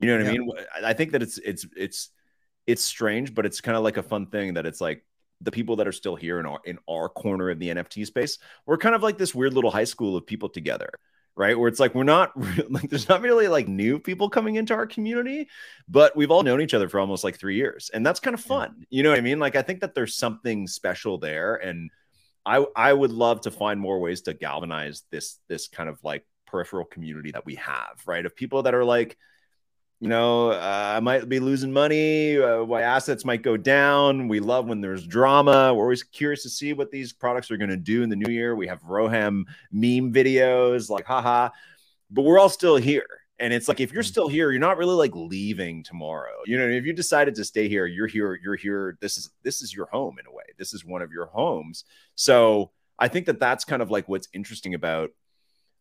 You 0.00 0.08
know 0.08 0.18
what 0.18 0.26
I 0.26 0.32
mean? 0.38 0.50
I- 0.84 0.92
think 0.94 1.12
that 1.12 1.22
it's 1.22 1.38
it's 1.38 1.66
it's 1.76 2.10
it's 2.66 2.82
strange, 2.84 3.34
but 3.34 3.46
it's 3.46 3.60
kind 3.60 3.76
of 3.76 3.84
like 3.84 3.96
a 3.96 4.02
fun 4.02 4.26
thing 4.26 4.54
that 4.54 4.66
it's 4.66 4.80
like 4.80 5.04
the 5.40 5.50
people 5.52 5.76
that 5.76 5.86
are 5.88 5.92
still 5.92 6.16
here 6.16 6.40
in 6.40 6.46
our 6.46 6.60
in 6.64 6.78
our 6.88 7.08
corner 7.08 7.50
of 7.50 7.58
the 7.58 7.68
NFT 7.68 8.06
space, 8.06 8.38
we're 8.66 8.78
kind 8.78 8.94
of 8.94 9.02
like 9.02 9.18
this 9.18 9.34
weird 9.34 9.54
little 9.54 9.70
high 9.70 9.84
school 9.84 10.16
of 10.16 10.26
people 10.26 10.48
together, 10.48 10.90
right? 11.36 11.58
Where 11.58 11.68
it's 11.68 11.80
like 11.80 11.94
we're 11.94 12.04
not 12.04 12.32
like 12.70 12.88
there's 12.90 13.08
not 13.08 13.20
really 13.22 13.48
like 13.48 13.68
new 13.68 13.98
people 13.98 14.28
coming 14.30 14.56
into 14.56 14.74
our 14.74 14.86
community, 14.86 15.48
but 15.88 16.16
we've 16.16 16.30
all 16.30 16.42
known 16.42 16.60
each 16.60 16.74
other 16.74 16.88
for 16.88 17.00
almost 17.00 17.24
like 17.24 17.38
three 17.38 17.56
years, 17.56 17.90
and 17.92 18.04
that's 18.04 18.20
kind 18.20 18.34
of 18.34 18.40
Yeah. 18.40 18.48
fun. 18.48 18.86
You 18.90 19.02
know 19.02 19.10
what 19.10 19.18
I 19.18 19.22
mean? 19.22 19.38
Like 19.38 19.56
I 19.56 19.62
think 19.62 19.80
that 19.80 19.94
there's 19.94 20.16
something 20.16 20.66
special 20.66 21.18
there, 21.18 21.56
and 21.56 21.90
I 22.46 22.64
I 22.76 22.92
would 22.92 23.12
love 23.12 23.42
to 23.42 23.50
find 23.50 23.80
more 23.80 24.00
ways 24.00 24.22
to 24.22 24.34
galvanize 24.34 25.02
this 25.10 25.38
this 25.48 25.68
kind 25.68 25.88
of 25.88 25.98
like 26.02 26.26
peripheral 26.46 26.84
community 26.84 27.32
that 27.32 27.44
we 27.46 27.56
have, 27.56 28.00
right? 28.06 28.24
Of 28.24 28.36
people 28.36 28.62
that 28.62 28.74
are 28.74 28.84
like, 28.84 29.16
you 30.04 30.10
know, 30.10 30.50
uh, 30.50 30.92
I 30.96 31.00
might 31.00 31.30
be 31.30 31.40
losing 31.40 31.72
money, 31.72 32.38
uh, 32.38 32.66
my 32.66 32.82
assets 32.82 33.24
might 33.24 33.40
go 33.40 33.56
down. 33.56 34.28
We 34.28 34.38
love 34.38 34.66
when 34.68 34.82
there's 34.82 35.06
drama. 35.06 35.72
We're 35.72 35.84
always 35.84 36.02
curious 36.02 36.42
to 36.42 36.50
see 36.50 36.74
what 36.74 36.90
these 36.90 37.10
products 37.10 37.50
are 37.50 37.56
going 37.56 37.70
to 37.70 37.78
do 37.78 38.02
in 38.02 38.10
the 38.10 38.16
new 38.16 38.30
year. 38.30 38.54
We 38.54 38.66
have 38.66 38.82
Roham 38.82 39.44
meme 39.72 40.12
videos, 40.12 40.90
like 40.90 41.06
haha, 41.06 41.48
but 42.10 42.20
we're 42.20 42.38
all 42.38 42.50
still 42.50 42.76
here. 42.76 43.06
And 43.38 43.54
it's 43.54 43.66
like 43.66 43.80
if 43.80 43.92
you're 43.94 44.02
still 44.02 44.28
here, 44.28 44.50
you're 44.50 44.60
not 44.60 44.76
really 44.76 44.94
like 44.94 45.14
leaving 45.14 45.82
tomorrow. 45.82 46.36
You 46.44 46.58
know, 46.58 46.68
if 46.68 46.84
you 46.84 46.92
decided 46.92 47.34
to 47.36 47.44
stay 47.44 47.66
here, 47.70 47.86
you're 47.86 48.06
here, 48.06 48.38
you're 48.44 48.56
here. 48.56 48.98
This 49.00 49.16
is 49.16 49.30
this 49.42 49.62
is 49.62 49.74
your 49.74 49.86
home 49.86 50.18
in 50.20 50.26
a 50.26 50.30
way. 50.30 50.44
This 50.58 50.74
is 50.74 50.84
one 50.84 51.00
of 51.00 51.12
your 51.12 51.26
homes. 51.32 51.84
So 52.14 52.72
I 52.98 53.08
think 53.08 53.24
that 53.24 53.40
that's 53.40 53.64
kind 53.64 53.80
of 53.80 53.90
like 53.90 54.06
what's 54.06 54.28
interesting 54.34 54.74
about 54.74 55.12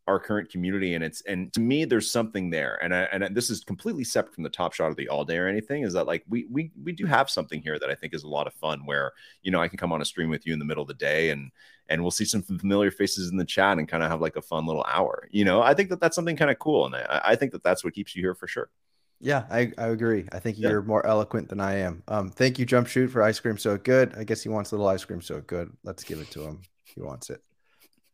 our 0.07 0.19
current 0.19 0.49
community 0.49 0.95
and 0.95 1.03
it's 1.03 1.21
and 1.21 1.53
to 1.53 1.61
me 1.61 1.85
there's 1.85 2.11
something 2.11 2.49
there 2.49 2.77
and 2.83 2.93
I, 2.93 3.03
and 3.03 3.35
this 3.35 3.49
is 3.49 3.63
completely 3.63 4.03
separate 4.03 4.35
from 4.35 4.43
the 4.43 4.49
top 4.49 4.73
shot 4.73 4.89
of 4.89 4.97
the 4.97 5.07
all 5.07 5.23
day 5.23 5.37
or 5.37 5.47
anything 5.47 5.83
is 5.83 5.93
that 5.93 6.07
like 6.07 6.25
we 6.27 6.45
we 6.51 6.71
we 6.83 6.91
do 6.91 7.05
have 7.05 7.29
something 7.29 7.61
here 7.61 7.79
that 7.79 7.89
I 7.89 7.95
think 7.95 8.13
is 8.13 8.23
a 8.23 8.27
lot 8.27 8.45
of 8.45 8.53
fun 8.55 8.85
where 8.85 9.13
you 9.43 9.51
know 9.51 9.61
I 9.61 9.69
can 9.69 9.77
come 9.77 9.93
on 9.93 10.01
a 10.01 10.05
stream 10.05 10.29
with 10.29 10.45
you 10.45 10.51
in 10.51 10.59
the 10.59 10.65
middle 10.65 10.81
of 10.81 10.89
the 10.89 10.93
day 10.93 11.29
and 11.29 11.51
and 11.87 12.01
we'll 12.01 12.11
see 12.11 12.25
some 12.25 12.41
familiar 12.41 12.91
faces 12.91 13.29
in 13.31 13.37
the 13.37 13.45
chat 13.45 13.77
and 13.77 13.87
kind 13.87 14.03
of 14.03 14.11
have 14.11 14.19
like 14.19 14.35
a 14.35 14.41
fun 14.41 14.65
little 14.65 14.85
hour 14.89 15.29
you 15.31 15.45
know 15.45 15.61
I 15.61 15.73
think 15.73 15.89
that 15.89 16.01
that's 16.01 16.15
something 16.15 16.35
kind 16.35 16.51
of 16.51 16.59
cool 16.59 16.85
and 16.85 16.95
I, 16.95 17.21
I 17.23 17.35
think 17.35 17.53
that 17.53 17.63
that's 17.63 17.83
what 17.83 17.93
keeps 17.93 18.13
you 18.13 18.21
here 18.21 18.35
for 18.35 18.47
sure 18.47 18.69
Yeah, 19.21 19.45
I, 19.49 19.71
I 19.77 19.87
agree. 19.87 20.27
I 20.33 20.39
think 20.39 20.59
you're 20.59 20.81
more 20.81 21.05
eloquent 21.05 21.47
than 21.47 21.61
I 21.61 21.75
am. 21.77 22.03
Um, 22.09 22.29
thank 22.29 22.59
you, 22.59 22.65
Jump 22.65 22.87
Shoot, 22.87 23.09
for 23.09 23.23
ice 23.23 23.39
cream 23.39 23.57
so 23.57 23.77
good. 23.77 24.13
I 24.17 24.25
guess 24.25 24.43
he 24.43 24.49
wants 24.49 24.71
a 24.71 24.75
little 24.75 24.89
ice 24.89 25.05
cream 25.05 25.21
so 25.21 25.39
good. 25.39 25.71
Let's 25.85 26.03
give 26.03 26.19
it 26.19 26.29
to 26.31 26.41
him. 26.41 26.61
He 26.83 27.01
wants 27.01 27.29
it. 27.29 27.41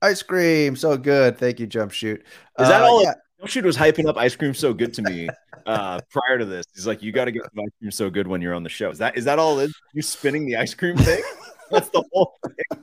Ice 0.02 0.22
cream 0.22 0.76
so 0.76 0.98
good. 0.98 1.38
Thank 1.38 1.60
you, 1.60 1.68
Jump 1.68 1.92
Shoot. 1.92 2.22
Is 2.60 2.68
that 2.70 2.82
all- 2.82 3.04
Yeah, 3.04 3.14
Don't 3.38 3.50
shoot 3.50 3.66
was 3.66 3.78
hyping 3.78 4.08
up 4.08 4.18
ice 4.18 4.36
cream 4.36 4.54
so 4.54 4.74
good 4.74 4.94
to 4.96 5.02
me 5.02 5.30
uh 5.66 6.00
prior 6.10 6.38
to 6.38 6.46
this 6.46 6.66
he's 6.74 6.88
like 6.88 7.04
you 7.04 7.12
got 7.12 7.26
to 7.26 7.32
get 7.32 7.44
ice 7.44 7.68
cream 7.80 7.92
so 7.92 8.10
good 8.10 8.28
when 8.28 8.42
you're 8.42 8.54
on 8.54 8.64
the 8.64 8.70
show 8.70 8.90
is 8.90 8.98
that 8.98 9.18
is 9.18 9.26
that 9.26 9.38
all 9.40 9.60
is 9.60 9.74
you 9.94 10.02
spinning 10.02 10.46
the 10.46 10.56
ice 10.56 10.74
cream 10.74 10.96
thing 10.98 11.22
that's 11.72 11.90
the 11.90 12.02
whole 12.12 12.34
thing. 12.46 12.82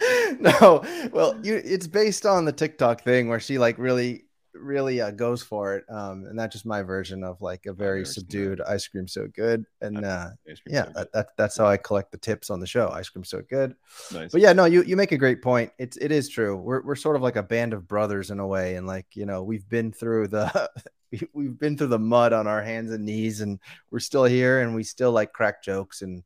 no, 0.40 0.82
well, 1.12 1.38
you 1.42 1.60
it's 1.64 1.86
based 1.86 2.26
on 2.26 2.44
the 2.44 2.52
TikTok 2.52 3.02
thing 3.02 3.28
where 3.28 3.40
she 3.40 3.58
like 3.58 3.78
really, 3.78 4.24
really 4.54 5.00
uh, 5.00 5.10
goes 5.10 5.42
for 5.42 5.76
it. 5.76 5.84
Um, 5.88 6.26
and 6.26 6.38
that's 6.38 6.52
just 6.52 6.66
my 6.66 6.82
version 6.82 7.24
of 7.24 7.40
like 7.40 7.66
a 7.66 7.72
very 7.72 8.00
never 8.00 8.04
seen 8.04 8.10
that. 8.10 8.20
subdued 8.20 8.60
ice 8.62 8.86
cream 8.86 9.08
so 9.08 9.26
good. 9.28 9.64
And 9.80 10.04
uh, 10.04 10.30
yeah, 10.66 10.86
so 10.86 10.92
that, 10.94 11.12
that 11.12 11.28
that's 11.36 11.56
how 11.56 11.66
I 11.66 11.76
collect 11.76 12.12
the 12.12 12.18
tips 12.18 12.50
on 12.50 12.60
the 12.60 12.66
show. 12.66 12.88
Ice 12.90 13.08
cream 13.08 13.24
so 13.24 13.38
good. 13.38 13.54
good. 13.54 13.76
nice 14.12 14.32
But 14.32 14.40
yeah, 14.40 14.52
no, 14.52 14.64
you 14.64 14.82
you 14.82 14.96
make 14.96 15.12
a 15.12 15.18
great 15.18 15.42
point. 15.42 15.72
It's 15.78 15.96
it 15.96 16.12
is 16.12 16.28
true. 16.28 16.56
We're 16.56 16.82
we're 16.82 16.94
sort 16.96 17.16
of 17.16 17.22
like 17.22 17.36
a 17.36 17.42
band 17.42 17.72
of 17.72 17.86
brothers 17.86 18.30
in 18.30 18.40
a 18.40 18.46
way, 18.46 18.76
and 18.76 18.86
like 18.86 19.06
you 19.14 19.26
know 19.26 19.42
we've 19.42 19.68
been 19.68 19.92
through 19.92 20.28
the 20.28 20.70
we- 21.10 21.28
we've 21.32 21.58
been 21.58 21.76
through 21.76 21.88
the 21.88 21.98
mud 21.98 22.32
on 22.32 22.46
our 22.46 22.62
hands 22.62 22.90
and 22.90 23.04
knees, 23.04 23.40
and 23.40 23.58
we're 23.90 24.00
still 24.00 24.24
here, 24.24 24.60
and 24.60 24.74
we 24.74 24.82
still 24.82 25.12
like 25.12 25.32
crack 25.32 25.62
jokes, 25.62 26.02
and 26.02 26.22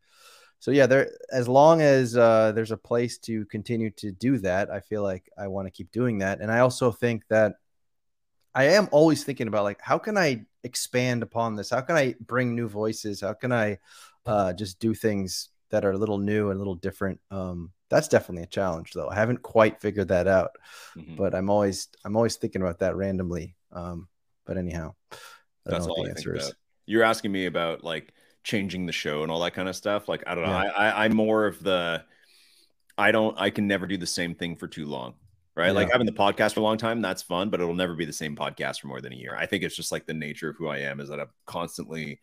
so 0.60 0.70
yeah, 0.70 0.86
there 0.86 1.10
as 1.32 1.48
long 1.48 1.80
as 1.80 2.16
uh, 2.16 2.52
there's 2.52 2.72
a 2.72 2.76
place 2.76 3.18
to 3.18 3.44
continue 3.46 3.90
to 3.90 4.10
do 4.10 4.38
that, 4.38 4.70
I 4.70 4.80
feel 4.80 5.02
like 5.02 5.30
I 5.38 5.48
want 5.48 5.66
to 5.66 5.70
keep 5.70 5.92
doing 5.92 6.18
that, 6.18 6.40
and 6.40 6.50
I 6.50 6.60
also 6.60 6.90
think 6.90 7.24
that 7.28 7.54
I 8.58 8.64
am 8.70 8.88
always 8.90 9.22
thinking 9.22 9.46
about 9.46 9.62
like 9.62 9.80
how 9.80 9.98
can 9.98 10.18
I 10.18 10.44
expand 10.64 11.22
upon 11.22 11.54
this? 11.54 11.70
How 11.70 11.80
can 11.80 11.94
I 11.94 12.16
bring 12.18 12.56
new 12.56 12.68
voices? 12.68 13.20
How 13.20 13.32
can 13.32 13.52
I 13.52 13.78
uh, 14.26 14.52
just 14.52 14.80
do 14.80 14.94
things 14.94 15.50
that 15.70 15.84
are 15.84 15.92
a 15.92 15.96
little 15.96 16.18
new 16.18 16.50
and 16.50 16.56
a 16.56 16.58
little 16.58 16.74
different? 16.74 17.20
Um, 17.30 17.70
that's 17.88 18.08
definitely 18.08 18.42
a 18.42 18.46
challenge, 18.46 18.94
though. 18.94 19.08
I 19.08 19.14
haven't 19.14 19.42
quite 19.42 19.80
figured 19.80 20.08
that 20.08 20.26
out, 20.26 20.56
Mhm. 20.96 21.16
but 21.16 21.36
I'm 21.36 21.50
always 21.50 21.86
I'm 22.04 22.16
always 22.16 22.34
thinking 22.34 22.60
about 22.60 22.80
that 22.80 22.96
randomly. 22.96 23.54
Um, 23.70 24.08
but 24.44 24.58
anyhow, 24.58 24.96
That's 25.64 25.86
all 25.86 26.02
the 26.02 26.08
I 26.08 26.14
answer 26.14 26.34
is. 26.34 26.52
You're 26.84 27.04
asking 27.04 27.30
me 27.30 27.46
about 27.46 27.84
like 27.84 28.12
changing 28.42 28.86
the 28.86 28.92
show 28.92 29.22
and 29.22 29.30
all 29.30 29.40
that 29.40 29.54
kind 29.54 29.68
of 29.68 29.76
stuff. 29.76 30.08
Like 30.08 30.24
I 30.26 30.34
don't 30.34 30.42
know. 30.44 30.50
Yeah. 30.50 30.72
I, 30.76 30.88
I 30.88 31.04
I'm 31.04 31.14
more 31.14 31.46
of 31.46 31.62
the 31.62 32.02
I 32.96 33.12
don't 33.12 33.38
I 33.38 33.50
can 33.50 33.68
never 33.68 33.86
do 33.86 33.98
the 33.98 34.06
same 34.06 34.34
thing 34.34 34.56
for 34.56 34.66
too 34.66 34.86
long. 34.86 35.14
Right. 35.58 35.72
Like 35.74 35.88
Yeah. 35.88 35.94
having 35.94 36.06
the 36.06 36.12
podcast 36.12 36.54
for 36.54 36.60
a 36.60 36.62
long 36.62 36.78
time, 36.78 37.02
that's 37.02 37.22
fun, 37.22 37.50
but 37.50 37.60
it'll 37.60 37.74
never 37.74 37.94
be 37.94 38.04
the 38.04 38.12
same 38.12 38.36
podcast 38.36 38.80
for 38.80 38.86
more 38.86 39.00
than 39.00 39.12
a 39.12 39.16
year. 39.16 39.34
I 39.36 39.44
think 39.46 39.64
it's 39.64 39.74
just 39.74 39.90
like 39.90 40.06
the 40.06 40.14
nature 40.14 40.48
of 40.50 40.56
who 40.56 40.68
I 40.68 40.78
am 40.78 41.00
is 41.00 41.08
that 41.08 41.18
I'm 41.18 41.30
constantly 41.46 42.20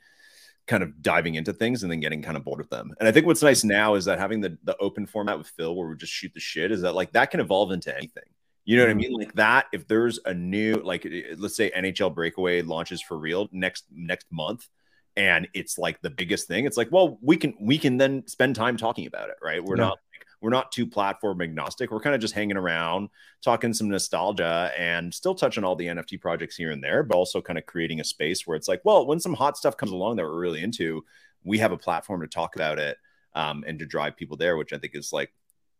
kind 0.67 0.81
of 0.81 1.01
diving 1.01 1.35
into 1.35 1.51
things 1.53 1.83
and 1.83 1.91
then 1.91 1.99
getting 1.99 2.21
kind 2.21 2.37
of 2.37 2.43
bored 2.45 2.59
with 2.59 2.69
them. 2.69 2.93
And 2.99 3.07
I 3.07 3.11
think 3.11 3.25
what's 3.25 3.43
nice 3.43 3.63
now 3.63 3.95
is 3.95 4.05
that 4.05 4.17
having 4.19 4.39
the 4.41 4.57
the 4.63 4.75
open 4.77 5.05
format 5.05 5.37
with 5.37 5.47
Phil 5.49 5.75
where 5.75 5.87
we 5.89 5.95
just 5.97 6.13
shoot 6.13 6.33
the 6.33 6.39
shit 6.39 6.71
is 6.71 6.81
that 6.81 6.95
like 6.95 7.11
that 7.11 7.29
can 7.29 7.39
evolve 7.41 7.71
into 7.71 7.95
anything. 7.95 8.23
You 8.63 8.77
know 8.77 8.83
what 8.83 8.89
I 8.89 8.93
Mhm. 8.93 8.97
mean? 8.97 9.11
Like 9.13 9.33
that, 9.35 9.65
if 9.73 9.87
there's 9.87 10.19
a 10.25 10.33
new, 10.33 10.75
like, 10.77 11.05
let's 11.37 11.55
say 11.55 11.69
NHL 11.75 12.09
Breakaway 12.09 12.63
launches 12.63 12.99
for 13.01 13.15
real 13.17 13.47
next 13.51 13.83
next 13.91 14.25
month, 14.31 14.67
and 15.15 15.47
it's 15.53 15.77
like 15.77 16.01
the 16.01 16.09
biggest 16.09 16.47
thing. 16.47 16.65
It's 16.65 16.77
like, 16.77 16.91
well, 16.91 17.19
we 17.21 17.37
can 17.37 17.53
we 17.61 17.77
can 17.77 17.97
then 17.97 18.25
spend 18.27 18.55
time 18.55 18.75
talking 18.75 19.05
about 19.05 19.29
it, 19.29 19.35
right? 19.43 19.63
We're 19.63 19.75
Yeah. 19.77 19.83
not 19.83 19.91
like, 19.91 19.99
we're 20.41 20.49
not 20.49 20.71
too 20.71 20.85
platform 20.85 21.41
agnostic. 21.41 21.91
We're 21.91 21.99
kind 21.99 22.15
of 22.15 22.21
just 22.21 22.33
hanging 22.33 22.57
around, 22.57 23.09
talking 23.43 23.73
some 23.73 23.89
nostalgia, 23.89 24.71
and 24.77 25.13
still 25.13 25.35
touching 25.35 25.63
all 25.63 25.75
the 25.75 25.87
NFT 25.87 26.21
projects 26.21 26.55
here 26.55 26.71
and 26.71 26.83
there, 26.83 27.03
but 27.03 27.15
also 27.15 27.41
kind 27.41 27.59
of 27.59 27.65
creating 27.65 27.99
a 27.99 28.03
space 28.03 28.45
where 28.45 28.55
it's 28.57 28.67
like, 28.67 28.81
well, 28.83 29.05
when 29.05 29.19
some 29.19 29.33
hot 29.33 29.57
stuff 29.57 29.77
comes 29.77 29.91
along 29.91 30.15
that 30.17 30.23
we're 30.23 30.39
really 30.39 30.63
into, 30.63 31.03
we 31.43 31.59
have 31.59 31.71
a 31.71 31.77
platform 31.77 32.21
to 32.21 32.27
talk 32.27 32.55
about 32.55 32.79
it 32.79 32.97
um, 33.33 33.63
and 33.67 33.79
to 33.79 33.85
drive 33.85 34.17
people 34.17 34.37
there, 34.37 34.57
which 34.57 34.73
I 34.73 34.77
think 34.77 34.95
is 34.95 35.13
like 35.13 35.31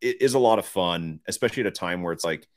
it 0.01 0.21
is 0.21 0.33
a 0.33 0.39
lot 0.39 0.59
of 0.59 0.65
fun, 0.65 1.19
especially 1.27 1.61
at 1.61 1.67
a 1.67 1.71
time 1.71 2.01
where 2.01 2.13
it's 2.13 2.25
like 2.25 2.47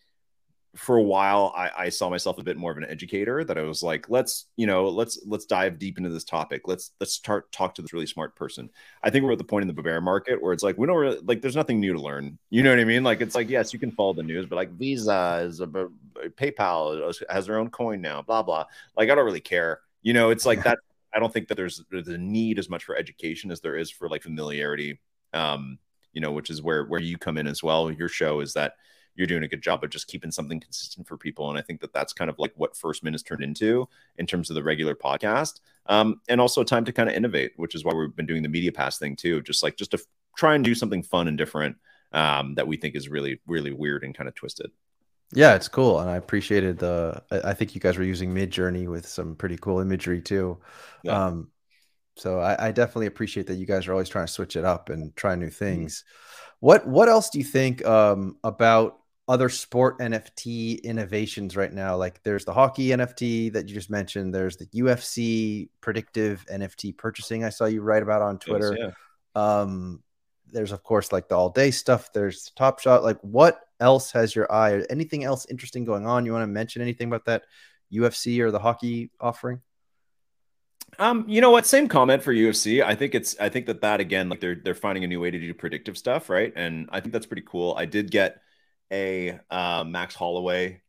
for 0.78 0.96
a 0.96 1.02
while 1.02 1.52
I, 1.56 1.70
I 1.76 1.88
saw 1.88 2.08
myself 2.08 2.38
a 2.38 2.42
bit 2.44 2.56
more 2.56 2.70
of 2.70 2.78
an 2.78 2.84
educator 2.84 3.42
that 3.42 3.58
I 3.58 3.62
was 3.62 3.82
like, 3.82 4.08
let's, 4.08 4.46
you 4.56 4.66
know, 4.66 4.88
let's 4.88 5.18
let's 5.26 5.44
dive 5.44 5.78
deep 5.78 5.98
into 5.98 6.10
this 6.10 6.24
topic. 6.24 6.68
Let's 6.68 6.92
let's 7.00 7.12
start 7.12 7.50
talk 7.50 7.74
to 7.74 7.82
this 7.82 7.92
really 7.92 8.06
smart 8.06 8.36
person. 8.36 8.70
I 9.02 9.10
think 9.10 9.24
we're 9.24 9.32
at 9.32 9.38
the 9.38 9.44
point 9.44 9.62
in 9.68 9.74
the 9.74 9.82
bear 9.82 10.00
market 10.00 10.40
where 10.40 10.52
it's 10.52 10.62
like 10.62 10.78
we 10.78 10.86
don't 10.86 10.96
really 10.96 11.18
like 11.24 11.42
there's 11.42 11.56
nothing 11.56 11.80
new 11.80 11.92
to 11.92 12.00
learn. 12.00 12.38
You 12.50 12.62
know 12.62 12.70
what 12.70 12.78
I 12.78 12.84
mean? 12.84 13.02
Like 13.02 13.20
it's 13.20 13.34
like, 13.34 13.50
yes, 13.50 13.72
you 13.72 13.80
can 13.80 13.90
follow 13.90 14.12
the 14.12 14.22
news, 14.22 14.46
but 14.46 14.56
like 14.56 14.70
Visa 14.70 15.42
is 15.44 15.60
a 15.60 15.66
PayPal 15.66 17.14
has 17.28 17.46
their 17.46 17.58
own 17.58 17.70
coin 17.70 18.00
now, 18.00 18.22
blah 18.22 18.44
blah. 18.44 18.64
Like 18.96 19.10
I 19.10 19.16
don't 19.16 19.26
really 19.26 19.40
care. 19.40 19.80
You 20.02 20.12
know, 20.12 20.30
it's 20.30 20.46
like 20.46 20.62
that. 20.62 20.78
I 21.12 21.18
don't 21.18 21.32
think 21.32 21.48
that 21.48 21.56
there's 21.56 21.82
there's 21.90 22.08
a 22.08 22.18
need 22.18 22.58
as 22.58 22.70
much 22.70 22.84
for 22.84 22.96
education 22.96 23.50
as 23.50 23.60
there 23.60 23.76
is 23.76 23.90
for 23.90 24.08
like 24.08 24.22
familiarity. 24.22 25.00
Um, 25.34 25.78
you 26.12 26.20
know, 26.20 26.30
which 26.30 26.50
is 26.50 26.62
where 26.62 26.84
where 26.84 27.00
you 27.00 27.18
come 27.18 27.36
in 27.36 27.48
as 27.48 27.62
well. 27.64 27.90
Your 27.90 28.08
show 28.08 28.40
is 28.40 28.52
that 28.52 28.74
you're 29.18 29.26
doing 29.26 29.42
a 29.42 29.48
good 29.48 29.62
job 29.62 29.82
of 29.82 29.90
just 29.90 30.06
keeping 30.06 30.30
something 30.30 30.60
consistent 30.60 31.06
for 31.06 31.16
people. 31.16 31.50
And 31.50 31.58
I 31.58 31.62
think 31.62 31.80
that 31.80 31.92
that's 31.92 32.12
kind 32.12 32.30
of 32.30 32.38
like 32.38 32.52
what 32.56 32.76
First 32.76 33.02
Minutes 33.02 33.24
turned 33.24 33.42
into 33.42 33.88
in 34.16 34.26
terms 34.26 34.48
of 34.48 34.54
the 34.54 34.62
regular 34.62 34.94
podcast. 34.94 35.60
Um, 35.86 36.20
and 36.28 36.40
also 36.40 36.62
time 36.62 36.84
to 36.84 36.92
kind 36.92 37.08
of 37.08 37.16
innovate, 37.16 37.52
which 37.56 37.74
is 37.74 37.84
why 37.84 37.92
we've 37.92 38.14
been 38.14 38.26
doing 38.26 38.42
the 38.42 38.48
Media 38.48 38.70
Pass 38.70 38.98
thing 38.98 39.16
too. 39.16 39.42
Just 39.42 39.62
like 39.62 39.76
just 39.76 39.90
to 39.90 39.98
f- 39.98 40.04
try 40.36 40.54
and 40.54 40.64
do 40.64 40.74
something 40.74 41.02
fun 41.02 41.26
and 41.26 41.36
different 41.36 41.76
um, 42.12 42.54
that 42.54 42.68
we 42.68 42.76
think 42.76 42.94
is 42.94 43.08
really, 43.08 43.40
really 43.46 43.72
weird 43.72 44.04
and 44.04 44.14
kind 44.14 44.28
of 44.28 44.34
twisted. 44.34 44.70
Yeah, 45.34 45.56
it's 45.56 45.68
cool, 45.68 46.00
and 46.00 46.08
I 46.08 46.16
appreciated 46.16 46.78
the. 46.78 47.22
I 47.30 47.52
think 47.52 47.74
you 47.74 47.82
guys 47.82 47.98
were 47.98 48.04
using 48.04 48.32
Midjourney 48.32 48.88
with 48.88 49.06
some 49.06 49.36
pretty 49.36 49.58
cool 49.58 49.80
imagery 49.80 50.22
too. 50.22 50.58
Yeah. 51.02 51.26
Um, 51.26 51.50
so 52.16 52.40
I, 52.40 52.68
I 52.68 52.72
definitely 52.72 53.06
appreciate 53.06 53.46
that 53.48 53.56
you 53.56 53.66
guys 53.66 53.86
are 53.86 53.92
always 53.92 54.08
trying 54.08 54.26
to 54.26 54.32
switch 54.32 54.56
it 54.56 54.64
up 54.64 54.88
and 54.88 55.14
try 55.16 55.34
new 55.34 55.50
things. 55.50 56.04
What 56.60 56.86
What 56.86 57.08
else 57.08 57.30
do 57.30 57.38
you 57.38 57.44
think 57.44 57.84
um, 57.84 58.36
about 58.42 58.98
other 59.28 59.48
sport 59.48 59.98
NFT 59.98 60.82
innovations 60.82 61.56
right 61.56 61.72
now? 61.72 61.96
Like, 61.96 62.22
there's 62.22 62.44
the 62.44 62.52
hockey 62.52 62.88
NFT 62.88 63.52
that 63.52 63.68
you 63.68 63.74
just 63.74 63.90
mentioned. 63.90 64.34
There's 64.34 64.56
the 64.56 64.66
UFC 64.66 65.68
predictive 65.80 66.44
NFT 66.50 66.96
purchasing. 66.96 67.44
I 67.44 67.50
saw 67.50 67.66
you 67.66 67.82
write 67.82 68.02
about 68.02 68.22
on 68.22 68.38
Twitter. 68.38 68.76
Yeah. 68.78 68.90
Um, 69.34 70.02
there's 70.50 70.72
of 70.72 70.82
course 70.82 71.12
like 71.12 71.28
the 71.28 71.36
all 71.36 71.50
day 71.50 71.70
stuff. 71.70 72.12
There's 72.12 72.50
Top 72.56 72.80
Shot. 72.80 73.02
Like, 73.02 73.18
what 73.20 73.60
else 73.80 74.10
has 74.12 74.34
your 74.34 74.50
eye? 74.50 74.82
Anything 74.90 75.24
else 75.24 75.46
interesting 75.50 75.84
going 75.84 76.06
on? 76.06 76.24
You 76.24 76.32
want 76.32 76.42
to 76.42 76.48
mention 76.48 76.82
anything 76.82 77.08
about 77.08 77.26
that 77.26 77.44
UFC 77.92 78.40
or 78.40 78.50
the 78.50 78.58
hockey 78.58 79.10
offering? 79.20 79.60
Um, 80.98 81.24
you 81.28 81.40
know 81.40 81.50
what? 81.50 81.66
Same 81.66 81.86
comment 81.86 82.22
for 82.22 82.32
UFC. 82.32 82.82
I 82.82 82.94
think 82.94 83.14
it's. 83.14 83.38
I 83.38 83.48
think 83.48 83.66
that 83.66 83.82
that 83.82 84.00
again, 84.00 84.28
like 84.28 84.40
they're 84.40 84.54
they're 84.56 84.74
finding 84.74 85.04
a 85.04 85.06
new 85.06 85.20
way 85.20 85.30
to 85.30 85.38
do 85.38 85.52
predictive 85.52 85.98
stuff, 85.98 86.30
right? 86.30 86.52
And 86.56 86.88
I 86.90 87.00
think 87.00 87.12
that's 87.12 87.26
pretty 87.26 87.44
cool. 87.46 87.74
I 87.76 87.84
did 87.84 88.10
get 88.10 88.40
a 88.92 89.38
uh, 89.50 89.84
Max 89.86 90.14
Holloway 90.14 90.82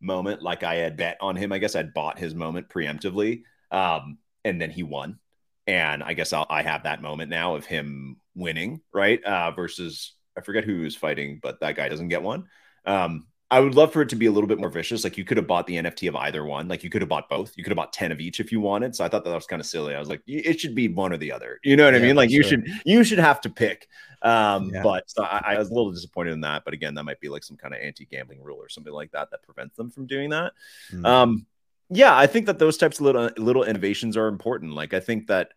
moment, 0.00 0.42
like 0.42 0.62
I 0.62 0.76
had 0.76 0.96
bet 0.96 1.16
on 1.20 1.36
him. 1.36 1.52
I 1.52 1.58
guess 1.58 1.74
I'd 1.74 1.94
bought 1.94 2.18
his 2.18 2.34
moment 2.34 2.68
preemptively, 2.68 3.42
um, 3.70 4.18
and 4.44 4.60
then 4.60 4.70
he 4.70 4.82
won. 4.82 5.18
And 5.66 6.02
I 6.02 6.12
guess 6.12 6.32
I'll, 6.32 6.46
I 6.50 6.62
have 6.62 6.82
that 6.82 7.02
moment 7.02 7.30
now 7.30 7.54
of 7.54 7.64
him 7.64 8.20
winning, 8.34 8.82
right? 8.92 9.22
Uh, 9.24 9.50
versus 9.52 10.14
I 10.36 10.42
forget 10.42 10.64
who 10.64 10.82
was 10.82 10.96
fighting, 10.96 11.40
but 11.42 11.60
that 11.60 11.76
guy 11.76 11.88
doesn't 11.88 12.08
get 12.08 12.22
one. 12.22 12.48
Um, 12.84 13.26
I 13.50 13.60
would 13.60 13.74
love 13.74 13.92
for 13.92 14.02
it 14.02 14.08
to 14.08 14.16
be 14.16 14.26
a 14.26 14.32
little 14.32 14.48
bit 14.48 14.58
more 14.58 14.70
vicious. 14.70 15.04
Like 15.04 15.18
you 15.18 15.24
could 15.24 15.36
have 15.36 15.46
bought 15.46 15.66
the 15.66 15.76
NFT 15.76 16.08
of 16.08 16.16
either 16.16 16.44
one. 16.44 16.66
Like 16.66 16.82
you 16.82 16.90
could 16.90 17.02
have 17.02 17.08
bought 17.08 17.28
both. 17.28 17.52
You 17.56 17.62
could 17.62 17.70
have 17.70 17.76
bought 17.76 17.92
10 17.92 18.10
of 18.10 18.20
each 18.20 18.40
if 18.40 18.50
you 18.50 18.60
wanted. 18.60 18.96
So 18.96 19.04
I 19.04 19.08
thought 19.08 19.24
that, 19.24 19.34
was 19.34 19.46
kind 19.46 19.60
of 19.60 19.66
silly. 19.66 19.94
I 19.94 20.00
was 20.00 20.08
like, 20.08 20.22
it 20.26 20.58
should 20.58 20.74
be 20.74 20.88
one 20.88 21.12
or 21.12 21.18
the 21.18 21.30
other. 21.30 21.60
You 21.62 21.76
know 21.76 21.84
what 21.84 21.94
yeah, 21.94 22.00
I 22.00 22.02
mean? 22.02 22.16
Like 22.16 22.30
you 22.30 22.42
sure. 22.42 22.50
should 22.50 22.66
you 22.84 23.04
should 23.04 23.18
have 23.18 23.40
to 23.42 23.50
pick. 23.50 23.88
Um, 24.22 24.70
yeah. 24.72 24.82
but 24.82 25.04
so 25.08 25.22
I, 25.22 25.42
I, 25.48 25.58
was 25.58 25.70
a 25.70 25.74
little 25.74 25.92
disappointed 25.92 26.32
in 26.32 26.40
that. 26.40 26.64
But 26.64 26.72
again, 26.72 26.94
that 26.94 27.04
might 27.04 27.20
be 27.20 27.28
like 27.28 27.44
some 27.44 27.58
kind 27.58 27.74
of 27.74 27.80
anti-gambling 27.80 28.42
rule 28.42 28.56
or 28.56 28.70
something 28.70 28.92
like 28.92 29.12
that 29.12 29.30
that 29.30 29.42
prevents 29.42 29.76
them 29.76 29.90
from 29.90 30.06
doing 30.06 30.30
that. 30.30 30.54
Mm. 30.90 31.06
Um, 31.06 31.46
yeah, 31.90 32.16
I 32.16 32.26
think 32.26 32.46
that 32.46 32.58
those 32.58 32.78
types 32.78 32.98
of 32.98 33.06
little 33.06 33.30
little 33.36 33.64
innovations 33.64 34.16
are 34.16 34.28
important. 34.28 34.72
Like 34.72 34.94
I 34.94 35.00
think 35.00 35.26
that 35.26 35.52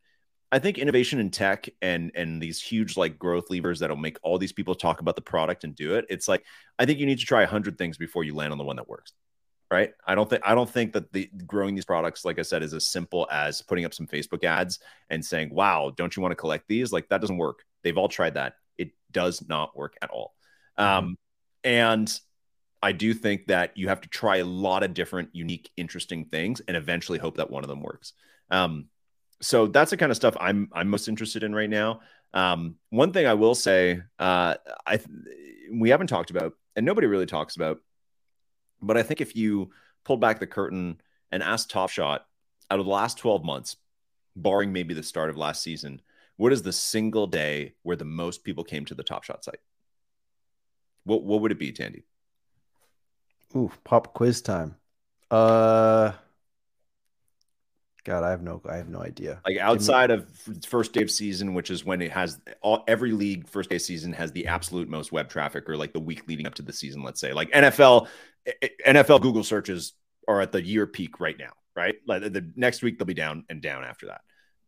I 0.52 0.60
think 0.60 0.78
innovation 0.78 1.20
in 1.20 1.30
tech 1.30 1.68
and 1.82 2.12
and 2.16 2.42
these 2.42 2.62
huge 2.62 2.96
like 2.96 3.20
growth 3.20 3.50
levers 3.50 3.80
that'll 3.80 3.98
make 3.98 4.18
all 4.24 4.38
these 4.38 4.54
people 4.54 4.76
talk 4.76 5.02
about 5.02 5.16
the 5.16 5.22
product 5.22 5.64
and 5.64 5.76
do 5.76 5.96
it. 5.96 6.06
It's 6.10 6.28
like 6.28 6.46
I 6.80 6.86
think 6.86 7.00
you 7.00 7.06
need 7.06 7.20
to 7.20 7.26
try 7.26 7.44
a 7.44 7.48
hundred 7.48 7.78
things 7.78 7.98
before 7.98 8.24
you 8.24 8.34
land 8.34 8.52
on 8.52 8.58
the 8.58 8.64
one 8.64 8.78
that 8.78 8.88
works. 8.88 9.14
Right. 9.70 9.92
I 10.06 10.16
don't 10.16 10.30
think 10.30 10.44
I 10.46 10.56
don't 10.56 10.70
think 10.70 10.94
that 10.94 11.12
the 11.12 11.30
growing 11.46 11.76
these 11.76 11.84
products, 11.84 12.24
like 12.24 12.40
I 12.40 12.44
said, 12.44 12.64
is 12.64 12.74
as 12.74 12.86
simple 12.86 13.28
as 13.30 13.62
putting 13.62 13.84
up 13.84 13.94
some 13.94 14.08
Facebook 14.08 14.46
ads 14.46 14.80
and 15.10 15.24
saying, 15.24 15.50
Wow, 15.54 15.92
don't 15.96 16.16
you 16.16 16.22
want 16.22 16.32
to 16.32 16.38
collect 16.38 16.70
these? 16.70 16.94
Like 16.94 17.10
that 17.10 17.20
doesn't 17.20 17.38
work. 17.38 17.66
They've 17.84 17.98
all 17.98 18.08
tried 18.08 18.36
that. 18.36 18.56
It 18.78 18.92
does 19.12 19.46
not 19.50 19.76
work 19.76 19.98
at 20.02 20.10
all. 20.10 20.34
Mm-hmm. 20.80 21.08
Um, 21.08 21.18
and 21.66 22.20
I 22.82 22.94
do 22.94 23.14
think 23.14 23.48
that 23.48 23.76
you 23.76 23.90
have 23.90 24.02
to 24.02 24.10
try 24.10 24.38
a 24.38 24.46
lot 24.46 24.84
of 24.84 24.94
different, 24.94 25.30
unique, 25.34 25.70
interesting 25.76 26.26
things 26.26 26.62
and 26.62 26.78
eventually 26.78 27.20
hope 27.20 27.38
that 27.38 27.50
one 27.50 27.64
of 27.64 27.68
them 27.68 27.82
works. 27.82 28.14
Um, 28.50 28.86
so 29.42 29.68
that's 29.68 29.92
the 29.92 29.98
kind 29.98 30.12
of 30.12 30.16
stuff 30.16 30.36
I'm 30.40 30.70
I'm 30.74 30.90
most 30.90 31.08
interested 31.08 31.44
in 31.44 31.54
right 31.54 31.70
now. 31.70 32.02
Um, 32.34 32.76
one 32.90 33.14
thing 33.14 33.26
I 33.26 33.34
will 33.34 33.56
say, 33.56 34.02
uh, 34.20 34.56
I 34.86 35.00
we 35.72 35.90
haven't 35.90 36.08
talked 36.08 36.30
about, 36.32 36.54
and 36.76 36.86
nobody 36.86 37.08
really 37.08 37.26
talks 37.26 37.56
about, 37.56 37.80
but 38.82 38.98
I 38.98 39.04
think 39.04 39.22
if 39.22 39.36
you 39.36 39.72
pulled 40.04 40.22
back 40.22 40.40
the 40.40 40.48
curtain 40.48 41.02
and 41.32 41.44
asked 41.44 41.70
Top 41.70 41.90
Shot 41.90 42.26
out 42.72 42.80
of 42.80 42.86
the 42.86 42.92
last 42.92 43.18
12 43.18 43.44
months, 43.44 43.76
barring 44.36 44.72
maybe 44.72 44.94
the 44.94 45.04
start 45.04 45.30
of 45.30 45.38
last 45.38 45.62
season, 45.62 46.02
what 46.38 46.54
is 46.54 46.62
the 46.62 46.74
single 46.74 47.28
day 47.28 47.74
where 47.84 47.96
the 47.96 48.06
most 48.06 48.44
people 48.44 48.64
came 48.64 48.86
to 48.86 48.96
the 48.96 49.04
Top 49.04 49.24
Shot 49.24 49.44
site? 49.44 49.60
What 51.04 51.24
what 51.24 51.42
would 51.42 51.52
it 51.52 51.60
be, 51.60 51.72
Tandy? 51.72 52.04
Ooh, 53.56 53.72
pop 53.84 54.14
quiz 54.14 54.42
time. 54.42 54.76
Uh 55.32 56.14
God, 58.08 58.24
I 58.24 58.30
have 58.30 58.42
no, 58.42 58.62
I 58.70 58.78
have 58.78 58.88
no 58.88 59.02
idea. 59.02 59.42
Like 59.46 59.58
outside 59.58 60.12
of 60.12 60.30
first 60.66 60.94
day 60.94 61.02
of 61.02 61.12
season, 61.12 61.54
which 61.54 61.70
is 61.70 61.84
when 61.84 62.02
it 62.02 62.10
has 62.14 62.40
all 62.62 62.86
every 62.88 63.12
league 63.12 63.50
first 63.50 63.70
day 63.70 63.78
season 63.78 64.14
has 64.14 64.32
the 64.32 64.48
absolute 64.48 64.88
most 64.88 65.12
web 65.12 65.28
traffic, 65.28 65.70
or 65.70 65.76
like 65.76 65.92
the 65.92 66.00
week 66.00 66.26
leading 66.26 66.48
up 66.48 66.56
to 66.56 66.62
the 66.62 66.72
season. 66.72 67.04
Let's 67.04 67.20
say 67.20 67.34
like 67.34 67.52
NFL, 67.52 68.08
eh, 68.46 68.54
eh, 68.62 68.94
NFL 68.94 69.22
Google 69.22 69.44
searches 69.44 69.92
are 70.26 70.40
at 70.40 70.54
the 70.54 70.66
year 70.66 70.88
peak 70.88 71.20
right 71.20 71.38
now, 71.38 71.52
right? 71.76 71.96
Like 72.08 72.22
the 72.22 72.50
next 72.56 72.82
week 72.82 72.98
they'll 72.98 73.06
be 73.06 73.14
down 73.14 73.44
and 73.50 73.62
down 73.62 73.84
after 73.84 74.06
that. 74.06 74.22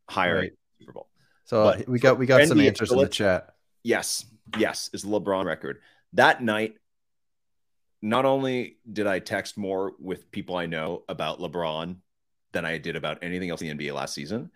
Higher 0.10 0.36
right. 0.36 0.52
Super 0.78 0.92
Bowl. 0.92 1.08
So 1.46 1.64
but, 1.64 1.88
we 1.88 1.98
got 1.98 2.18
we 2.18 2.26
got 2.26 2.42
NBA, 2.42 2.48
some 2.50 2.60
answers 2.60 2.92
in 2.92 2.98
the 2.98 3.08
chat. 3.08 3.54
Yes, 3.84 4.26
yes, 4.58 4.90
is 4.92 5.04
the 5.04 5.08
LeBron 5.08 5.46
record 5.46 5.80
that 6.12 6.44
night. 6.44 6.74
Not 8.02 8.26
only 8.26 8.80
did 8.92 9.08
I 9.08 9.20
text 9.20 9.58
more 9.58 9.94
with 9.98 10.30
people 10.30 10.58
I 10.58 10.66
know 10.66 11.04
about 11.08 11.40
LeBron 11.40 11.98
than 12.52 12.66
I 12.66 12.78
did 12.78 12.96
about 12.96 13.20
anything 13.22 13.50
else 13.50 13.62
in 13.62 13.78
the 13.78 13.90
NBA 13.90 13.94
last 13.94 14.14
season. 14.14 14.52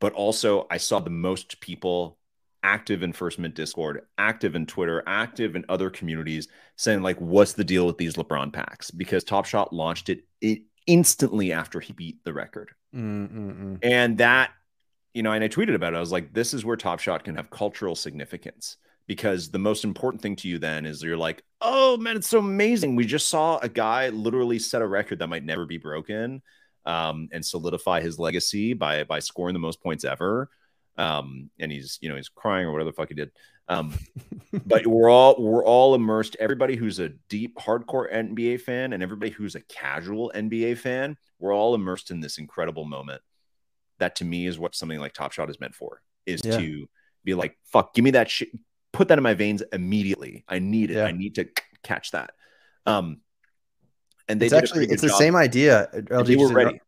But 0.00 0.12
also, 0.12 0.66
I 0.70 0.76
saw 0.76 1.00
the 1.00 1.10
most 1.10 1.60
people 1.60 2.18
active 2.62 3.02
in 3.02 3.12
First 3.12 3.38
Mint 3.38 3.54
Discord, 3.54 4.00
active 4.18 4.54
in 4.54 4.66
Twitter, 4.66 5.02
active 5.06 5.54
in 5.54 5.64
other 5.68 5.90
communities 5.90 6.48
saying, 6.76 7.02
like, 7.02 7.20
what's 7.20 7.52
the 7.52 7.64
deal 7.64 7.86
with 7.86 7.98
these 7.98 8.14
LeBron 8.14 8.52
packs? 8.52 8.90
Because 8.90 9.22
Top 9.22 9.44
Shot 9.44 9.72
launched 9.72 10.08
it, 10.08 10.24
it 10.40 10.62
instantly 10.86 11.52
after 11.52 11.78
he 11.80 11.92
beat 11.92 12.24
the 12.24 12.32
record. 12.32 12.70
Mm-mm-mm. 12.94 13.78
And 13.82 14.18
that, 14.18 14.50
you 15.12 15.22
know, 15.22 15.32
and 15.32 15.44
I 15.44 15.48
tweeted 15.48 15.74
about 15.74 15.92
it. 15.92 15.96
I 15.96 16.00
was 16.00 16.12
like, 16.12 16.32
this 16.32 16.54
is 16.54 16.64
where 16.64 16.76
Top 16.76 17.00
Shot 17.00 17.24
can 17.24 17.36
have 17.36 17.50
cultural 17.50 17.94
significance 17.94 18.78
because 19.06 19.50
the 19.50 19.58
most 19.58 19.84
important 19.84 20.22
thing 20.22 20.36
to 20.36 20.48
you 20.48 20.58
then 20.58 20.86
is 20.86 21.02
you're 21.02 21.16
like, 21.16 21.42
oh 21.60 21.96
man, 21.98 22.16
it's 22.16 22.28
so 22.28 22.38
amazing. 22.38 22.96
We 22.96 23.04
just 23.04 23.28
saw 23.28 23.58
a 23.58 23.68
guy 23.68 24.08
literally 24.08 24.58
set 24.58 24.82
a 24.82 24.86
record 24.86 25.18
that 25.18 25.28
might 25.28 25.44
never 25.44 25.66
be 25.66 25.78
broken 25.78 26.42
um, 26.86 27.28
and 27.32 27.44
solidify 27.44 28.00
his 28.00 28.18
legacy 28.18 28.74
by 28.74 29.04
by 29.04 29.18
scoring 29.18 29.54
the 29.54 29.58
most 29.58 29.82
points 29.82 30.04
ever. 30.04 30.50
Um, 30.96 31.50
and 31.58 31.72
he's 31.72 31.98
you 32.00 32.08
know 32.08 32.16
he's 32.16 32.28
crying 32.28 32.66
or 32.66 32.72
whatever 32.72 32.90
the 32.90 32.96
fuck 32.96 33.08
he 33.08 33.14
did. 33.14 33.30
Um, 33.68 33.94
but 34.66 34.86
we're 34.86 35.10
all 35.10 35.36
we're 35.38 35.64
all 35.64 35.94
immersed. 35.94 36.36
Everybody 36.38 36.76
who's 36.76 36.98
a 36.98 37.10
deep 37.28 37.56
hardcore 37.56 38.12
NBA 38.12 38.60
fan 38.60 38.92
and 38.92 39.02
everybody 39.02 39.30
who's 39.30 39.54
a 39.54 39.60
casual 39.62 40.32
NBA 40.34 40.78
fan, 40.78 41.16
we're 41.38 41.54
all 41.54 41.74
immersed 41.74 42.10
in 42.10 42.20
this 42.20 42.38
incredible 42.38 42.84
moment. 42.84 43.22
That 43.98 44.16
to 44.16 44.24
me 44.24 44.46
is 44.46 44.58
what 44.58 44.74
something 44.74 44.98
like 44.98 45.14
Top 45.14 45.32
Shot 45.32 45.50
is 45.50 45.60
meant 45.60 45.74
for. 45.74 46.02
Is 46.26 46.42
yeah. 46.44 46.58
to 46.58 46.88
be 47.24 47.34
like, 47.34 47.56
fuck, 47.64 47.94
give 47.94 48.04
me 48.04 48.12
that 48.12 48.30
shit, 48.30 48.48
put 48.92 49.08
that 49.08 49.18
in 49.18 49.24
my 49.24 49.34
veins 49.34 49.62
immediately. 49.72 50.44
I 50.48 50.58
need 50.58 50.90
it. 50.90 50.96
Yeah. 50.96 51.04
I 51.04 51.12
need 51.12 51.36
to 51.36 51.48
catch 51.82 52.12
that. 52.12 52.32
Um, 52.86 53.20
and 54.28 54.40
they 54.40 54.46
it's 54.46 54.54
actually 54.54 54.86
it's 54.86 55.02
the 55.02 55.08
job. 55.08 55.18
same 55.18 55.36
idea. 55.36 55.88
LG 55.94 56.26
they 56.26 56.36
were 56.36 56.52
ready. 56.52 56.80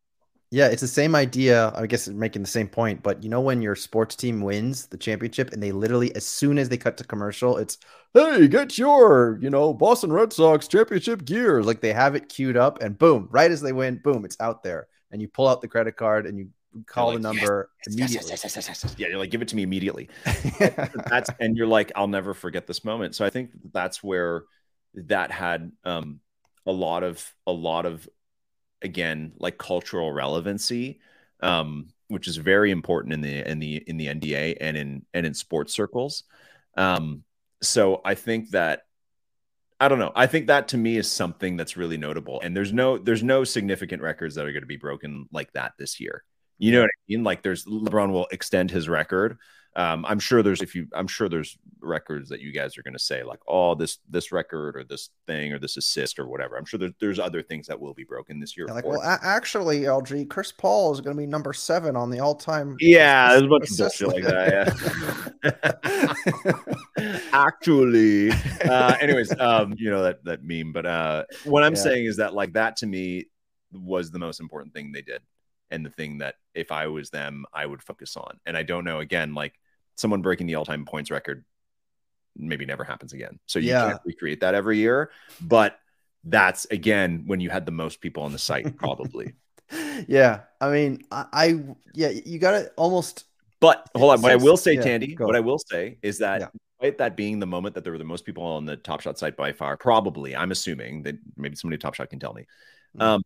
Yeah, 0.50 0.68
it's 0.68 0.80
the 0.80 0.88
same 0.88 1.16
idea. 1.16 1.72
I 1.74 1.86
guess 1.86 2.06
making 2.08 2.42
the 2.42 2.48
same 2.48 2.68
point, 2.68 3.02
but 3.02 3.22
you 3.22 3.28
know 3.28 3.40
when 3.40 3.62
your 3.62 3.74
sports 3.74 4.14
team 4.14 4.40
wins 4.40 4.86
the 4.86 4.96
championship 4.96 5.52
and 5.52 5.62
they 5.62 5.72
literally 5.72 6.14
as 6.14 6.24
soon 6.24 6.58
as 6.58 6.68
they 6.68 6.76
cut 6.76 6.96
to 6.98 7.04
commercial, 7.04 7.56
it's 7.56 7.78
hey, 8.16 8.48
get 8.48 8.78
your, 8.78 9.38
you 9.42 9.50
know, 9.50 9.74
Boston 9.74 10.12
Red 10.12 10.32
Sox 10.32 10.66
championship 10.68 11.24
gear. 11.24 11.62
Like 11.62 11.80
they 11.80 11.92
have 11.92 12.14
it 12.14 12.28
queued 12.28 12.56
up 12.56 12.82
and 12.82 12.98
boom, 12.98 13.28
right 13.30 13.50
as 13.50 13.60
they 13.60 13.72
win, 13.72 14.00
boom, 14.02 14.24
it's 14.24 14.36
out 14.40 14.62
there. 14.62 14.88
And 15.10 15.20
you 15.20 15.28
pull 15.28 15.46
out 15.46 15.60
the 15.60 15.68
credit 15.68 15.96
card 15.96 16.26
and 16.26 16.38
you 16.38 16.48
call 16.86 17.08
like, 17.08 17.16
the 17.16 17.22
number 17.22 17.70
yes, 17.86 17.94
immediately. 17.94 18.30
Yes, 18.30 18.56
yes, 18.56 18.94
yeah, 18.98 19.08
you're 19.08 19.18
like, 19.18 19.30
give 19.30 19.42
it 19.42 19.48
to 19.48 19.56
me 19.56 19.62
immediately. 19.62 20.08
that's 21.08 21.30
and 21.40 21.56
you're 21.56 21.66
like, 21.66 21.92
I'll 21.94 22.08
never 22.08 22.34
forget 22.34 22.66
this 22.66 22.84
moment. 22.84 23.14
So 23.14 23.24
I 23.24 23.30
think 23.30 23.50
that's 23.72 24.02
where 24.02 24.44
that 24.94 25.30
had 25.30 25.72
um 25.84 26.20
a 26.66 26.72
lot 26.72 27.02
of 27.02 27.34
a 27.46 27.52
lot 27.52 27.86
of 27.86 28.08
again 28.82 29.32
like 29.38 29.58
cultural 29.58 30.12
relevancy 30.12 31.00
um, 31.40 31.88
which 32.08 32.28
is 32.28 32.36
very 32.36 32.70
important 32.70 33.14
in 33.14 33.20
the 33.20 33.48
in 33.48 33.58
the 33.58 33.76
in 33.86 33.96
the 33.96 34.06
NBA 34.06 34.56
and 34.60 34.76
in 34.76 35.06
and 35.14 35.26
in 35.26 35.34
sports 35.34 35.72
circles 35.72 36.24
um, 36.76 37.24
so 37.62 38.00
I 38.04 38.14
think 38.14 38.50
that 38.50 38.82
I 39.78 39.88
don't 39.88 39.98
know. 39.98 40.12
I 40.14 40.26
think 40.26 40.46
that 40.46 40.68
to 40.68 40.78
me 40.78 40.96
is 40.96 41.10
something 41.10 41.56
that's 41.56 41.76
really 41.76 41.98
notable. 41.98 42.40
And 42.40 42.56
there's 42.56 42.72
no 42.72 42.96
there's 42.96 43.22
no 43.22 43.44
significant 43.44 44.02
records 44.02 44.34
that 44.34 44.46
are 44.46 44.52
going 44.52 44.62
to 44.62 44.66
be 44.66 44.76
broken 44.76 45.28
like 45.32 45.52
that 45.52 45.72
this 45.78 46.00
year. 46.00 46.24
You 46.58 46.72
know 46.72 46.80
what 46.80 46.86
I 46.86 47.00
mean? 47.08 47.24
Like 47.24 47.42
there's 47.42 47.66
LeBron 47.66 48.10
will 48.10 48.26
extend 48.30 48.70
his 48.70 48.88
record 48.88 49.38
um, 49.76 50.06
I'm 50.06 50.18
sure 50.18 50.42
there's 50.42 50.62
if 50.62 50.74
you 50.74 50.88
I'm 50.94 51.06
sure 51.06 51.28
there's 51.28 51.58
records 51.80 52.30
that 52.30 52.40
you 52.40 52.50
guys 52.50 52.78
are 52.78 52.82
going 52.82 52.94
to 52.94 52.98
say 52.98 53.22
like 53.22 53.40
oh 53.46 53.74
this 53.74 53.98
this 54.08 54.32
record 54.32 54.74
or 54.74 54.84
this 54.84 55.10
thing 55.26 55.52
or 55.52 55.58
this 55.58 55.76
assist 55.76 56.18
or 56.18 56.26
whatever. 56.26 56.56
I'm 56.56 56.64
sure 56.64 56.78
there's 56.78 56.94
there's 56.98 57.18
other 57.18 57.42
things 57.42 57.66
that 57.66 57.78
will 57.78 57.92
be 57.92 58.04
broken 58.04 58.40
this 58.40 58.56
year. 58.56 58.64
Yeah, 58.68 58.74
like 58.74 58.86
well, 58.86 59.02
a- 59.02 59.18
actually, 59.22 59.80
LG 59.80 60.30
Chris 60.30 60.50
Paul 60.50 60.94
is 60.94 61.02
going 61.02 61.14
to 61.14 61.20
be 61.20 61.26
number 61.26 61.52
seven 61.52 61.94
on 61.94 62.08
the 62.08 62.20
all 62.20 62.34
time. 62.34 62.76
Yeah, 62.80 63.28
there's 63.32 63.42
a 63.42 63.48
bunch 63.48 63.70
of 63.70 63.76
bullshit 63.76 64.08
like 64.08 64.24
that. 64.24 64.72
Yeah. 66.96 67.22
actually, 67.32 68.30
uh, 68.64 68.96
anyways, 68.98 69.38
um, 69.38 69.74
you 69.76 69.90
know 69.90 70.02
that 70.02 70.24
that 70.24 70.42
meme. 70.42 70.72
But 70.72 70.86
uh, 70.86 71.24
what 71.44 71.64
I'm 71.64 71.74
yeah. 71.74 71.82
saying 71.82 72.06
is 72.06 72.16
that 72.16 72.32
like 72.32 72.54
that 72.54 72.76
to 72.78 72.86
me 72.86 73.26
was 73.72 74.10
the 74.10 74.18
most 74.18 74.40
important 74.40 74.72
thing 74.72 74.90
they 74.90 75.02
did 75.02 75.20
and 75.70 75.84
the 75.84 75.90
thing 75.90 76.18
that 76.18 76.36
if 76.54 76.72
I 76.72 76.86
was 76.86 77.10
them, 77.10 77.44
I 77.52 77.66
would 77.66 77.82
focus 77.82 78.16
on. 78.16 78.38
And 78.46 78.56
I 78.56 78.62
don't 78.62 78.84
know, 78.84 79.00
again, 79.00 79.34
like 79.34 79.54
someone 79.96 80.22
breaking 80.22 80.46
the 80.46 80.54
all-time 80.54 80.84
points 80.84 81.10
record 81.10 81.44
maybe 82.36 82.66
never 82.66 82.84
happens 82.84 83.12
again. 83.12 83.38
So 83.46 83.58
you 83.58 83.70
yeah. 83.70 83.88
can't 83.90 84.00
recreate 84.04 84.40
that 84.40 84.54
every 84.54 84.78
year. 84.78 85.10
But 85.40 85.78
that's 86.24 86.66
again 86.66 87.24
when 87.26 87.40
you 87.40 87.50
had 87.50 87.66
the 87.66 87.72
most 87.72 88.00
people 88.00 88.22
on 88.22 88.32
the 88.32 88.38
site, 88.38 88.76
probably. 88.78 89.34
yeah. 90.06 90.40
I 90.60 90.70
mean, 90.70 91.02
I, 91.10 91.24
I 91.32 91.64
yeah, 91.94 92.08
you 92.08 92.38
gotta 92.38 92.70
almost 92.76 93.24
But 93.60 93.88
hold 93.96 94.12
on, 94.12 94.22
what 94.22 94.32
I 94.32 94.36
will 94.36 94.56
say, 94.56 94.74
Yeah, 94.74 94.82
Tandy, 94.82 95.16
what 95.18 95.36
I 95.36 95.40
will 95.40 95.58
say 95.58 95.98
is 96.02 96.18
that 96.18 96.40
Yeah. 96.40 96.48
despite 96.78 96.98
that 96.98 97.16
being 97.16 97.38
the 97.40 97.46
moment 97.46 97.74
that 97.74 97.84
there 97.84 97.92
were 97.92 97.98
the 97.98 98.04
most 98.04 98.24
people 98.24 98.42
on 98.44 98.66
the 98.66 98.76
Top 98.76 99.00
Shot 99.00 99.18
site 99.18 99.36
by 99.36 99.52
far, 99.52 99.76
probably, 99.76 100.36
I'm 100.36 100.50
assuming 100.50 101.02
that 101.04 101.16
maybe 101.36 101.56
somebody 101.56 101.76
at 101.76 101.80
Top 101.80 101.94
Shot 101.94 102.10
can 102.10 102.18
tell 102.18 102.34
me. 102.34 102.46
Mhm. 102.96 103.02
Um, 103.02 103.22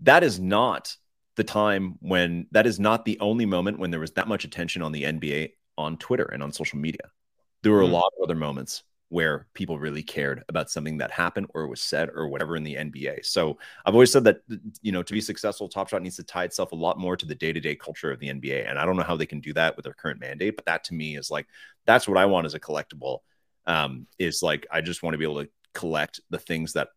that 0.00 0.24
is 0.24 0.38
not 0.40 0.94
the 1.36 1.44
time 1.44 1.96
when 2.00 2.46
that 2.50 2.66
is 2.66 2.78
not 2.78 3.04
the 3.04 3.18
only 3.20 3.46
moment 3.46 3.78
when 3.78 3.90
there 3.90 4.00
was 4.00 4.12
that 4.12 4.28
much 4.28 4.44
attention 4.44 4.82
on 4.82 4.92
the 4.92 5.04
NBA 5.04 5.54
on 5.78 5.96
Twitter 5.98 6.24
and 6.24 6.42
on 6.42 6.52
social 6.52 6.78
media. 6.78 7.10
There 7.62 7.72
were 7.72 7.80
a 7.82 7.86
Mhm. 7.86 7.88
lot 7.88 8.12
of 8.18 8.24
other 8.24 8.34
moments 8.34 8.82
where 9.08 9.46
people 9.52 9.78
really 9.78 10.02
cared 10.02 10.42
about 10.48 10.70
something 10.70 10.96
that 10.98 11.10
happened 11.10 11.46
or 11.54 11.66
was 11.68 11.82
said 11.82 12.08
or 12.14 12.28
whatever 12.28 12.56
in 12.56 12.64
the 12.64 12.78
NBA. 12.78 13.20
So 13.22 13.58
I've 13.84 13.92
always 13.94 14.10
said 14.10 14.24
that 14.24 14.38
you 14.80 14.90
know 14.92 15.02
to 15.02 15.12
be 15.12 15.20
successful, 15.20 15.68
Top 15.68 15.88
Shot 15.88 16.02
needs 16.02 16.16
to 16.16 16.24
tie 16.24 16.44
itself 16.44 16.72
a 16.72 16.76
lot 16.76 16.98
more 16.98 17.16
to 17.16 17.26
the 17.26 17.34
day-to-day 17.34 17.76
culture 17.76 18.10
of 18.10 18.20
the 18.20 18.30
NBA. 18.30 18.62
And 18.62 18.78
I 18.78 18.86
don't 18.86 18.96
know 18.96 19.02
how 19.02 19.16
they 19.16 19.26
can 19.26 19.40
do 19.40 19.52
that 19.54 19.76
with 19.76 19.84
their 19.84 19.94
current 19.94 20.20
mandate, 20.20 20.56
but 20.56 20.64
that 20.66 20.84
to 20.84 20.94
me 20.94 21.16
is 21.16 21.30
like 21.30 21.46
that's 21.86 22.08
what 22.08 22.18
I 22.18 22.26
want 22.26 22.46
as 22.46 22.54
a 22.54 22.60
collectible. 22.60 23.18
Um, 23.66 24.06
is 24.18 24.42
like 24.42 24.66
I 24.70 24.80
just 24.80 25.02
want 25.02 25.14
to 25.14 25.18
be 25.18 25.24
able 25.24 25.44
to 25.44 25.50
collect 25.74 26.20
the 26.30 26.38
things 26.38 26.72
that 26.72 26.88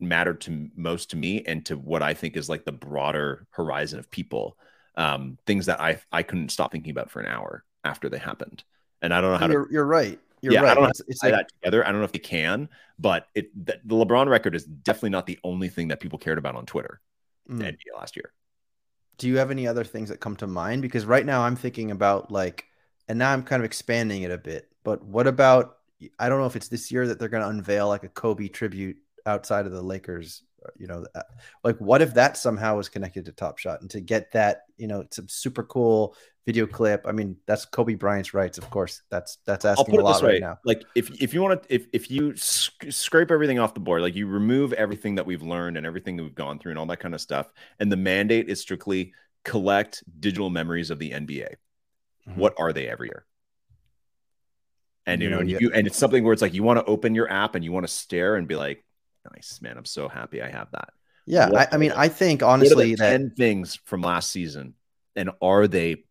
matter 0.00 0.34
to 0.34 0.70
most 0.76 1.10
to 1.10 1.16
me 1.16 1.42
and 1.46 1.64
to 1.66 1.76
what 1.76 2.02
I 2.02 2.14
think 2.14 2.36
is 2.36 2.48
like 2.48 2.64
the 2.64 2.72
broader 2.72 3.46
horizon 3.50 3.98
of 3.98 4.10
people. 4.10 4.58
Um, 4.96 5.38
things 5.46 5.66
that 5.66 5.80
I 5.80 6.00
I 6.12 6.22
couldn't 6.22 6.50
stop 6.50 6.72
thinking 6.72 6.90
about 6.90 7.10
for 7.10 7.20
an 7.20 7.26
hour 7.26 7.64
after 7.86 8.08
they 8.10 8.18
happened. 8.18 8.64
And 9.00 9.14
I 9.14 9.20
don't 9.20 9.32
know 9.32 9.38
how 9.38 9.46
to 9.46 9.52
You're, 9.52 9.72
you're 9.72 9.86
right. 9.86 10.18
You're 10.42 10.52
Yeah, 10.52 10.60
I 10.60 10.64
right. 10.64 10.74
don't 10.74 10.84
know 10.84 10.90
it's, 10.90 11.02
it's 11.08 11.20
tie 11.20 11.30
like 11.30 11.38
that 11.38 11.48
together. 11.62 11.86
I 11.86 11.90
don't 11.90 12.00
know 12.00 12.04
if 12.04 12.12
they 12.12 12.18
can, 12.18 12.68
but 12.98 13.28
it 13.34 13.48
the, 13.66 13.80
the 13.84 13.94
LeBron 13.94 14.28
record 14.28 14.54
is 14.54 14.64
definitely 14.64 15.10
not 15.10 15.26
the 15.26 15.38
only 15.44 15.68
thing 15.68 15.88
that 15.88 16.00
people 16.00 16.18
cared 16.18 16.38
about 16.38 16.56
on 16.56 16.66
Twitter 16.66 17.00
mm. 17.48 17.60
NBA 17.60 17.96
last 17.96 18.16
year. 18.16 18.32
do 19.18 19.28
you 19.28 19.38
have 19.38 19.50
any 19.50 19.66
other 19.66 19.84
things 19.84 20.08
that 20.10 20.20
come 20.20 20.36
to 20.36 20.46
mind? 20.46 20.82
Because 20.82 21.06
right 21.06 21.24
now 21.24 21.42
I'm 21.42 21.56
thinking 21.56 21.90
about 21.90 22.30
like, 22.30 22.66
and 23.08 23.18
now 23.18 23.32
I'm 23.32 23.42
kind 23.42 23.60
of 23.60 23.64
expanding 23.64 24.22
it 24.22 24.30
a 24.30 24.38
bit. 24.38 24.68
But 24.84 25.02
what 25.04 25.26
about? 25.26 25.78
I 26.18 26.28
don't 26.28 26.40
know 26.40 26.46
if 26.46 26.56
it's 26.56 26.68
this 26.68 26.92
year 26.92 27.06
that 27.06 27.18
they're 27.18 27.30
going 27.30 27.42
to 27.42 27.48
unveil 27.48 27.88
like 27.88 28.04
a 28.04 28.08
Kobe 28.08 28.48
tribute 28.48 28.98
outside 29.24 29.64
of 29.66 29.72
the 29.72 29.82
Lakers. 29.82 30.42
You 30.76 30.88
know, 30.88 31.06
uh, 31.14 31.22
like 31.64 31.78
what 31.78 32.02
if 32.02 32.14
that 32.14 32.36
somehow 32.36 32.76
was 32.76 32.88
connected 32.88 33.24
to 33.26 33.32
Top 33.32 33.58
Shot 33.58 33.80
and 33.80 33.90
to 33.90 34.00
get 34.00 34.32
that, 34.32 34.62
you 34.76 34.88
know, 34.88 35.00
it's 35.00 35.18
a 35.18 35.28
super 35.28 35.62
cool 35.62 36.16
video 36.46 36.66
clip. 36.66 37.02
I 37.06 37.12
mean, 37.12 37.36
that's 37.46 37.64
Kobe 37.66 37.94
Bryant's 37.94 38.34
rights, 38.34 38.58
of 38.58 38.70
course. 38.70 39.02
That's 39.10 39.38
that's 39.46 39.64
I'll 39.76 39.84
asking 39.84 39.90
put 39.90 40.00
a 40.00 40.04
lot 40.04 40.22
way: 40.22 40.32
right 40.32 40.40
now. 40.40 40.58
like 40.64 40.84
if 40.94 41.10
if 41.20 41.34
you 41.34 41.42
want 41.42 41.62
to, 41.62 41.74
if 41.74 41.86
if 41.92 42.10
you 42.10 42.36
sc- 42.36 42.90
scrape 42.90 43.30
everything 43.30 43.58
off 43.58 43.74
the 43.74 43.80
board, 43.80 44.02
like 44.02 44.14
you 44.14 44.26
remove 44.26 44.72
everything 44.74 45.16
that 45.16 45.26
we've 45.26 45.42
learned 45.42 45.76
and 45.76 45.86
everything 45.86 46.16
that 46.16 46.22
we've 46.22 46.34
gone 46.34 46.58
through 46.58 46.72
and 46.72 46.78
all 46.78 46.86
that 46.86 47.00
kind 47.00 47.14
of 47.14 47.20
stuff, 47.20 47.52
and 47.80 47.90
the 47.90 47.96
mandate 47.96 48.48
is 48.48 48.60
strictly 48.60 49.12
collect 49.44 50.02
digital 50.20 50.50
memories 50.50 50.90
of 50.90 50.98
the 50.98 51.12
NBA. 51.12 51.56
Mhm. 52.26 52.36
What 52.36 52.54
are 52.58 52.72
they 52.72 52.88
every 52.88 53.08
year? 53.08 53.26
And 55.06 55.22
you 55.22 55.28
You 55.28 55.30
know, 55.30 55.40
yeah. 55.40 55.58
you 55.58 55.70
and 55.72 55.86
it's 55.86 55.96
something 55.96 56.24
where 56.24 56.32
it's 56.32 56.42
like 56.42 56.54
you 56.54 56.62
want 56.62 56.78
to 56.80 56.84
open 56.86 57.14
your 57.14 57.30
app 57.30 57.54
and 57.54 57.64
you 57.64 57.72
want 57.72 57.86
to 57.86 57.92
stare 57.92 58.36
and 58.36 58.48
be 58.48 58.56
like, 58.56 58.84
"Nice, 59.34 59.60
man! 59.62 59.76
I'm 59.78 59.84
so 59.84 60.08
happy 60.08 60.42
I 60.42 60.50
have 60.50 60.70
that." 60.72 60.90
Yeah, 61.26 61.50
What 61.50 61.60
I, 61.60 61.68
I 61.72 61.76
mean, 61.78 61.92
I 61.92 62.08
think 62.08 62.42
honestly 62.42 62.94
that 62.96 62.98
10 63.10 63.30
things 63.30 63.78
from 63.84 64.02
last 64.02 64.30
season 64.30 64.74
and 65.16 65.30
are 65.40 65.68
they 65.68 66.05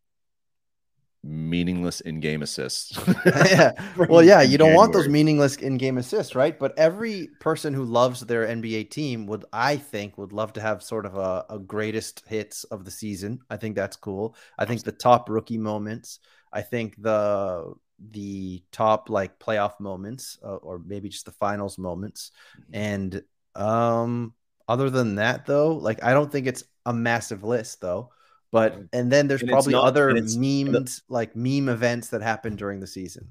meaningless 1.26 2.02
in-game 2.02 2.44
assists 2.44 2.98
yeah. 3.26 3.72
Well, 3.98 4.24
yeah, 4.24 4.42
you 4.42 4.58
don't 4.58 4.76
want 4.76 4.94
those 4.94 5.08
meaningless 5.08 5.56
in-game 5.56 5.98
assists, 5.98 6.36
right? 6.36 6.58
But 6.58 6.78
every 6.78 7.30
person 7.40 7.74
who 7.74 7.84
loves 7.84 8.22
their 8.22 8.46
NBA 8.46 8.92
team 8.92 9.26
would, 9.28 9.46
I 9.52 9.78
think, 9.78 10.18
would 10.18 10.32
love 10.32 10.54
to 10.54 10.62
have 10.62 10.84
sort 10.84 11.06
of 11.06 11.16
a, 11.16 11.46
a 11.50 11.58
greatest 11.58 12.24
hits 12.28 12.64
of 12.66 12.86
the 12.86 12.92
season. 12.92 13.40
I 13.50 13.58
think 13.58 13.76
that's 13.76 13.96
cool. 13.96 14.36
I 14.58 14.66
think 14.66 14.84
the 14.84 14.92
top 14.92 15.30
rookie 15.30 15.58
moments. 15.58 16.20
I 16.54 16.62
think 16.62 17.02
the 17.02 17.74
the 18.12 18.64
top 18.72 19.10
like 19.10 19.40
playoff 19.40 19.80
moments, 19.80 20.38
uh, 20.44 20.56
or 20.58 20.80
maybe 20.80 21.10
just 21.10 21.26
the 21.26 21.32
finals 21.32 21.78
moments. 21.78 22.32
Mm-hmm. 22.60 22.76
And 22.76 23.24
um, 23.56 24.34
other 24.68 24.90
than 24.90 25.16
that, 25.16 25.46
though, 25.46 25.76
like 25.76 26.04
I 26.04 26.14
don't 26.14 26.32
think 26.32 26.48
it's 26.48 26.64
a 26.86 26.94
massive 26.94 27.44
list, 27.44 27.82
though. 27.82 28.12
But 28.56 28.84
and 28.94 29.12
then 29.12 29.28
there's 29.28 29.42
And 29.42 29.50
probably 29.52 29.74
not- 29.74 29.84
other 29.86 30.12
memed 30.14 31.02
like 31.10 31.36
meme 31.36 31.68
events 31.68 32.08
that 32.10 32.22
happen 32.22 32.56
during 32.56 32.80
the 32.80 32.88
season. 32.88 33.28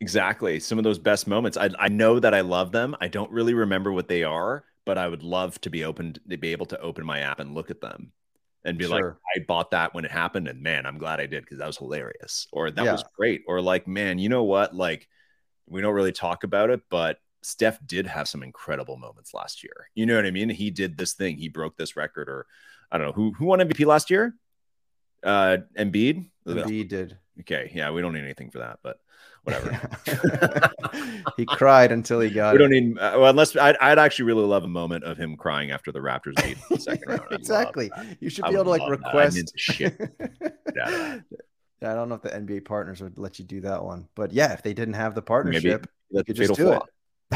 exactly. 0.00 0.60
Some 0.60 0.78
of 0.78 0.84
those 0.84 0.98
best 0.98 1.26
moments. 1.26 1.56
I, 1.56 1.70
I 1.78 1.88
know 1.88 2.20
that 2.20 2.34
i 2.34 2.40
love 2.42 2.70
them. 2.72 2.94
I 3.00 3.08
don't 3.08 3.30
really 3.32 3.54
remember 3.54 3.90
what 3.92 4.08
they 4.08 4.22
are 4.24 4.64
but 4.86 4.96
i 4.96 5.06
would 5.06 5.22
love 5.22 5.60
to 5.60 5.68
be 5.68 5.84
open 5.84 6.14
to 6.30 6.36
be 6.38 6.52
able 6.52 6.64
to 6.64 6.80
open 6.80 7.04
my 7.04 7.18
app 7.20 7.40
and 7.40 7.54
look 7.54 7.70
at 7.70 7.80
them 7.82 8.10
and 8.64 8.78
be 8.78 8.86
like 8.86 9.04
i 9.36 9.38
bought 9.46 9.70
that 9.70 9.92
when 9.94 10.04
it 10.06 10.10
happened 10.10 10.48
and 10.48 10.62
man 10.62 10.86
i'm 10.86 10.96
glad 10.98 11.20
i 11.20 11.26
did 11.26 11.42
because 11.44 11.58
that 11.58 11.66
was 11.66 11.76
hilarious. 11.78 12.46
Or 12.52 12.70
that 12.70 12.84
Yeah. 12.84 12.92
was 12.92 13.04
great. 13.16 13.42
Or 13.46 13.60
like 13.60 13.86
man 13.86 14.18
you 14.18 14.28
know 14.30 14.44
what? 14.44 14.74
Like 14.74 15.08
we 15.66 15.80
don't 15.82 15.94
really 15.94 16.12
talk 16.12 16.44
about 16.44 16.70
it 16.70 16.80
but 16.90 17.18
steph 17.42 17.78
did 17.86 18.06
have 18.06 18.28
some 18.28 18.42
incredible 18.42 18.96
moments 18.96 19.32
last 19.34 19.62
year. 19.62 19.88
You 19.94 20.06
know 20.06 20.16
what 20.16 20.26
i 20.26 20.30
mean? 20.30 20.48
He 20.50 20.70
did 20.70 20.96
this 20.98 21.12
thing. 21.14 21.36
He 21.38 21.48
broke 21.48 21.76
this 21.76 21.96
record 21.96 22.28
or 22.28 22.46
i 22.90 22.98
don't 22.98 23.06
know 23.06 23.12
who 23.12 23.32
who 23.32 23.46
won 23.46 23.60
mvp 23.60 23.84
last 23.86 24.10
year 24.10 24.34
uh 25.22 25.58
Embiid? 25.76 26.30
Embiid 26.46 26.88
did. 26.88 27.18
okay 27.40 27.70
yeah 27.74 27.90
we 27.90 28.00
don't 28.00 28.14
need 28.14 28.22
anything 28.24 28.50
for 28.50 28.58
that 28.58 28.78
but 28.82 28.98
whatever 29.44 29.80
he 31.36 31.46
cried 31.46 31.92
until 31.92 32.20
he 32.20 32.30
got 32.30 32.52
we 32.52 32.58
don't 32.58 32.70
need 32.70 32.98
uh, 32.98 33.14
well, 33.16 33.30
unless 33.30 33.56
I'd, 33.56 33.76
I'd 33.78 33.98
actually 33.98 34.26
really 34.26 34.44
love 34.44 34.64
a 34.64 34.68
moment 34.68 35.04
of 35.04 35.16
him 35.16 35.36
crying 35.36 35.70
after 35.70 35.92
the 35.92 36.00
Raptors 36.00 36.42
beat 36.44 36.58
the 36.68 36.78
second 36.78 37.08
round. 37.08 37.22
Exactly. 37.30 37.90
You 38.20 38.30
should 38.30 38.44
I 38.44 38.48
be 38.50 38.54
able 38.54 38.64
to 38.64 38.70
like 38.70 38.80
love 38.82 38.90
that. 38.90 39.08
I'm 39.08 39.16
request. 39.16 39.52
shit 39.56 40.00
out 40.20 40.92
of 40.92 41.00
that. 41.00 41.24
Yeah, 41.80 41.92
I 41.92 41.94
don't 41.94 42.08
know 42.08 42.16
if 42.16 42.22
the 42.22 42.30
NBA 42.30 42.64
partners 42.64 43.00
would 43.00 43.18
let 43.18 43.38
you 43.38 43.44
do 43.44 43.60
that 43.60 43.84
one, 43.84 44.08
but 44.14 44.32
yeah, 44.32 44.52
if 44.52 44.62
they 44.62 44.74
didn't 44.74 44.94
have 44.94 45.14
the 45.14 45.22
partnership, 45.22 45.86
That's 46.10 46.26
could 46.26 46.36
just 46.36 46.54
do 46.54 46.72
it. 46.72 46.82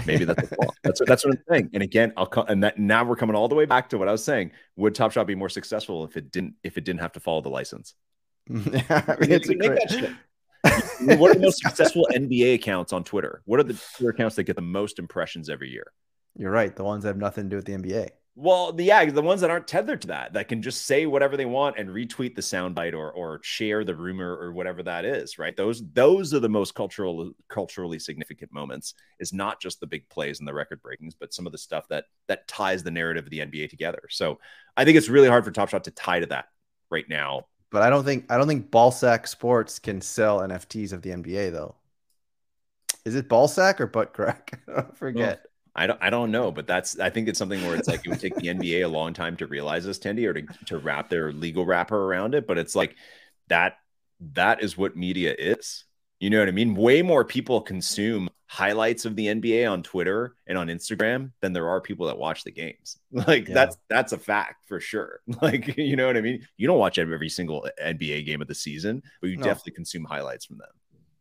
Maybe 0.07 0.25
that's. 0.25 0.51
That's 0.83 1.01
what 1.01 1.09
that's 1.09 1.25
what 1.25 1.35
I'm 1.35 1.43
saying. 1.49 1.71
And 1.75 1.83
again, 1.83 2.13
I'll 2.17 2.27
come 2.27 2.47
and 2.49 2.65
that 2.65 2.77
now 2.79 3.05
we're 3.05 3.15
coming 3.15 3.37
all 3.37 3.47
the 3.47 3.55
way 3.55 3.67
back 3.67 3.89
to 3.91 3.99
what 3.99 4.09
I 4.09 4.13
was 4.13 4.25
saying. 4.25 4.51
Would 4.77 4.95
Top 4.97 5.13
Shot 5.13 5.27
be 5.29 5.35
more 5.37 5.49
successful 5.49 6.05
if 6.05 6.17
it 6.17 6.33
didn't 6.33 6.55
if 6.65 6.77
it 6.77 6.85
didn't 6.85 7.01
have 7.01 7.13
to 7.13 7.21
follow 7.21 7.41
the 7.41 7.51
license? 7.51 7.95
yeah, 8.49 9.05
I 9.07 9.17
mean, 9.21 9.31
it's 9.31 9.49
a 9.49 9.55
make 9.55 9.69
great- 9.69 9.79
that 9.89 9.91
shit. 9.91 11.19
what 11.19 11.31
are 11.31 11.35
the 11.35 11.41
most 11.41 11.59
successful 11.63 12.09
NBA 12.13 12.55
accounts 12.55 12.93
on 12.93 13.05
Twitter? 13.05 13.43
What 13.45 13.61
are 13.61 13.65
the 13.65 13.81
Twitter 13.97 14.11
accounts 14.11 14.37
that 14.37 14.45
get 14.45 14.57
the 14.57 14.63
most 14.63 14.99
impressions 14.99 15.49
every 15.49 15.71
year? 15.71 15.93
You're 16.37 16.51
right. 16.51 16.75
The 16.75 16.85
ones 16.85 17.05
that 17.05 17.11
have 17.11 17.17
nothing 17.19 17.45
to 17.45 17.51
do 17.51 17.57
with 17.57 17.67
the 17.67 17.75
NBA. 17.75 18.09
Well, 18.35 18.73
the 18.73 18.85
yeah, 18.85 19.05
the 19.05 19.21
ones 19.21 19.43
that 19.43 19.51
aren't 19.51 19.69
tethered 19.69 20.01
to 20.03 20.09
that, 20.09 20.33
that 20.33 20.49
can 20.49 20.63
just 20.63 20.87
say 20.87 21.05
whatever 21.05 21.37
they 21.37 21.45
want 21.45 21.79
and 21.79 21.91
retweet 21.91 22.35
the 22.35 22.41
soundbite 22.41 22.95
or 22.95 23.13
or 23.13 23.41
share 23.43 23.85
the 23.85 23.95
rumor 23.95 24.35
or 24.35 24.53
whatever 24.53 24.83
that 24.85 25.05
is, 25.05 25.39
right? 25.39 25.55
Those 25.55 25.83
those 25.93 26.33
are 26.33 26.41
the 26.41 26.49
most 26.49 26.75
cultural 26.75 27.33
culturally 27.49 27.99
significant 27.99 28.51
moments. 28.51 28.95
Is 29.19 29.35
not 29.35 29.61
just 29.61 29.81
the 29.81 29.87
big 29.87 30.09
plays 30.09 30.39
and 30.39 30.49
the 30.49 30.55
record 30.55 30.81
breakings, 30.81 31.15
but 31.15 31.35
some 31.35 31.45
of 31.45 31.53
the 31.53 31.59
stuff 31.59 31.87
that 31.89 32.05
that 32.29 32.49
ties 32.49 32.83
the 32.83 32.91
narrative 32.91 33.25
of 33.25 33.31
the 33.31 33.41
NBA 33.41 33.69
together. 33.69 34.03
So 34.09 34.41
I 34.79 34.87
think 34.87 34.97
it's 34.97 35.11
really 35.11 35.29
hard 35.29 35.45
for 35.45 35.51
Top 35.51 35.69
Shot 35.69 35.85
to 35.85 35.91
tie 35.91 36.21
to 36.21 36.27
that 36.27 36.47
right 36.91 37.09
now. 37.11 37.49
But 37.71 37.83
I 37.83 37.91
don't 37.91 38.05
think 38.05 38.33
I 38.33 38.39
don't 38.39 38.49
think 38.49 38.71
Ballsack 38.71 39.29
Sports 39.29 39.79
can 39.79 40.01
sell 40.01 40.39
NFTs 40.41 40.95
of 40.95 41.03
the 41.03 41.11
NBA 41.11 41.53
though. 41.53 41.75
Is 43.05 43.15
it 43.15 43.29
Ballsack 43.29 43.79
or 43.79 43.87
butt 43.87 44.15
crack? 44.15 44.59
I 44.75 44.85
forget. 44.95 45.45
I 45.75 45.87
don't 45.87 45.99
I 46.03 46.11
don't 46.11 46.31
know, 46.31 46.53
but 46.53 46.67
that's 46.67 46.99
I 46.99 47.09
think 47.11 47.29
it's 47.29 47.39
something 47.39 47.63
where 47.65 47.75
it's 47.77 47.89
like 47.89 48.03
it 48.05 48.09
would 48.11 48.21
take 48.21 48.37
the 48.37 48.49
NBA 48.49 48.83
a 48.83 48.89
long 48.89 49.15
time 49.15 49.37
to 49.39 49.47
realize 49.47 49.85
this, 49.85 49.99
Tendy, 49.99 50.27
or 50.27 50.35
to, 50.35 50.43
to 50.67 50.79
wrap 50.79 51.09
their 51.09 51.33
legal 51.33 51.65
wrapper 51.65 51.97
around 51.97 52.35
it. 52.35 52.47
But 52.47 52.59
it's 52.59 52.75
like 52.75 52.97
that 53.49 53.77
that 54.35 54.63
is 54.63 54.77
what 54.77 54.97
media 54.97 55.35
is. 55.39 55.85
You 56.21 56.31
know 56.31 56.39
what 56.39 56.49
I 56.49 56.53
mean? 56.53 56.75
Way 56.75 57.03
more 57.03 57.25
people 57.25 57.61
consume 57.61 58.29
highlights 58.47 59.07
of 59.07 59.17
the 59.17 59.29
NBA 59.29 59.67
on 59.67 59.83
Twitter 59.83 60.37
and 60.47 60.59
on 60.59 60.69
Instagram 60.69 61.33
than 61.41 61.53
there 61.55 61.69
are 61.69 61.81
people 61.81 62.07
that 62.07 62.19
watch 62.19 62.45
the 62.45 62.53
games. 62.53 62.99
Like 63.13 63.49
Yeah. 63.49 63.55
that's 63.55 63.77
that's 63.89 64.13
a 64.13 64.19
fact 64.19 64.69
for 64.69 64.79
sure. 64.79 65.21
Like 65.43 65.77
you 65.79 65.97
know 65.97 66.07
what 66.07 66.17
I 66.17 66.21
mean? 66.21 66.47
You 66.59 66.67
don't 66.69 66.79
watch 66.79 66.99
every 66.99 67.31
single 67.31 67.67
NBA 67.83 68.27
game 68.27 68.43
of 68.43 68.49
the 68.49 68.55
season, 68.55 69.03
but 69.21 69.31
you 69.31 69.39
No. 69.39 69.43
definitely 69.45 69.73
consume 69.73 70.05
highlights 70.05 70.45
from 70.45 70.59
them. 70.59 70.69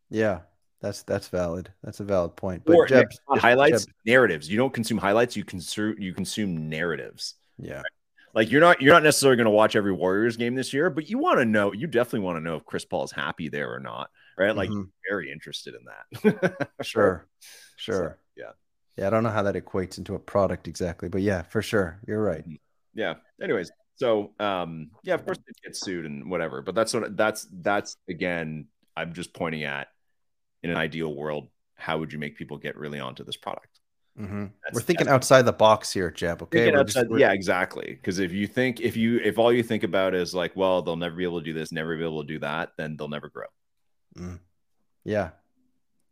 Yeah, 0.09 0.41
that's 0.81 1.03
that's 1.03 1.27
valid. 1.27 1.71
That's 1.83 1.99
a 1.99 2.03
valid 2.03 2.35
point. 2.35 2.63
But 2.65 2.75
Or 2.75 2.87
Jeb, 2.87 3.07
highlights, 3.29 3.85
Jeb- 3.85 3.93
narratives. 4.05 4.49
You 4.49 4.57
don't 4.57 4.73
consume 4.73 4.97
highlights. 4.97 5.35
You 5.35 5.43
consume 5.43 5.95
you 5.99 6.13
consume 6.13 6.69
narratives. 6.69 7.35
yeah, 7.57 7.81
Like 8.33 8.49
you're 8.51 8.61
not 8.61 8.81
you're 8.81 8.93
not 8.93 9.03
necessarily 9.03 9.37
going 9.37 9.45
to 9.45 9.51
watch 9.51 9.75
every 9.75 9.93
Warriors 9.93 10.37
game 10.37 10.55
this 10.55 10.73
year, 10.73 10.89
but 10.89 11.09
you 11.09 11.17
want 11.17 11.39
to 11.39 11.45
know. 11.45 11.71
You 11.73 11.87
definitely 11.87 12.21
want 12.21 12.37
to 12.37 12.41
know 12.41 12.55
if 12.57 12.65
Chris 12.65 12.85
Paul 12.85 13.03
is 13.03 13.11
happy 13.11 13.49
there 13.49 13.73
or 13.73 13.79
not, 13.79 14.09
right? 14.37 14.55
Like 14.55 14.69
Mhm. 14.69 14.73
you're 14.73 14.87
very 15.17 15.31
interested 15.31 15.75
in 15.75 15.81
that. 15.85 16.69
sure, 16.81 17.27
So, 17.77 17.93
sure. 17.93 18.17
yeah, 18.35 18.51
Yeah, 18.97 19.07
I 19.07 19.09
don't 19.11 19.23
know 19.23 19.29
how 19.29 19.43
that 19.43 19.55
equates 19.55 19.97
into 19.97 20.15
a 20.15 20.19
product 20.19 20.67
exactly, 20.67 21.09
but 21.09 21.21
yeah, 21.21 21.43
for 21.43 21.61
sure, 21.61 21.99
you're 22.07 22.23
right. 22.23 22.43
yeah. 22.95 23.15
Anyways, 23.41 23.71
so 23.95 24.31
um, 24.39 24.89
yeah, 25.03 25.13
of 25.13 25.23
course 25.25 25.37
they 25.37 25.53
get 25.63 25.75
sued 25.75 26.05
and 26.05 26.29
whatever, 26.31 26.61
but 26.63 26.73
that's 26.73 26.93
what 26.93 27.15
that's 27.15 27.47
that's 27.51 27.97
again. 28.09 28.67
I'm 28.97 29.13
just 29.13 29.33
pointing 29.33 29.63
at 29.63 29.87
in 30.63 30.69
an 30.69 30.77
ideal 30.77 31.13
world, 31.13 31.49
how 31.75 31.97
would 31.97 32.13
you 32.13 32.19
make 32.19 32.37
people 32.37 32.57
get 32.57 32.77
really 32.77 32.99
onto 32.99 33.23
this 33.23 33.37
product? 33.37 33.79
Mhm. 34.19 34.51
We're 34.73 34.81
thinking 34.81 35.07
outside 35.07 35.43
the 35.43 35.53
box 35.53 35.91
here, 35.91 36.11
Jeb. 36.11 36.41
Okay, 36.43 36.69
We're 36.69 36.83
just- 36.83 37.07
yeah, 37.17 37.31
exactly. 37.31 37.93
Because 37.95 38.19
if 38.19 38.31
you 38.33 38.45
think 38.45 38.81
if 38.81 38.97
you 38.97 39.17
if 39.23 39.37
all 39.39 39.53
you 39.53 39.63
think 39.63 39.83
about 39.83 40.13
is 40.13 40.35
like, 40.35 40.53
well, 40.55 40.81
they'll 40.81 40.97
never 40.97 41.15
be 41.15 41.23
able 41.23 41.39
to 41.39 41.45
do 41.45 41.53
this, 41.53 41.71
never 41.71 41.95
be 41.95 42.03
able 42.03 42.21
to 42.21 42.27
do 42.27 42.39
that, 42.39 42.73
then 42.77 42.97
they'll 42.97 43.07
never 43.07 43.29
grow. 43.29 43.47
Mm. 44.17 44.39
Yeah. 45.05 45.29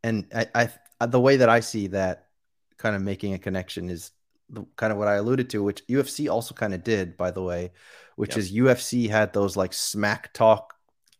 And 0.03 0.25
I, 0.33 0.47
I, 0.55 0.69
I- 1.01 1.05
the 1.07 1.19
way 1.19 1.37
that 1.37 1.49
I 1.49 1.59
see 1.59 1.87
that 1.87 2.27
kind 2.77 2.95
of 2.95 3.01
making 3.01 3.33
a 3.33 3.37
connection 3.39 3.89
is 3.89 4.11
the, 4.49 4.63
kind 4.77 4.91
of 4.93 4.97
what 4.97 5.09
I 5.09 5.15
alluded 5.15 5.49
to, 5.51 5.61
which 5.61 5.85
UFC 5.87 6.29
also 6.31 6.55
kind 6.55 6.73
of 6.73 6.83
did, 6.83 7.17
by 7.17 7.31
the 7.31 7.43
way, 7.43 7.71
which 8.15 8.31
Yep. 8.31 8.37
is 8.39 8.51
UFC 8.53 9.09
had 9.09 9.33
those 9.33 9.57
like 9.57 9.73
smack 9.73 10.33
talk, 10.33 10.73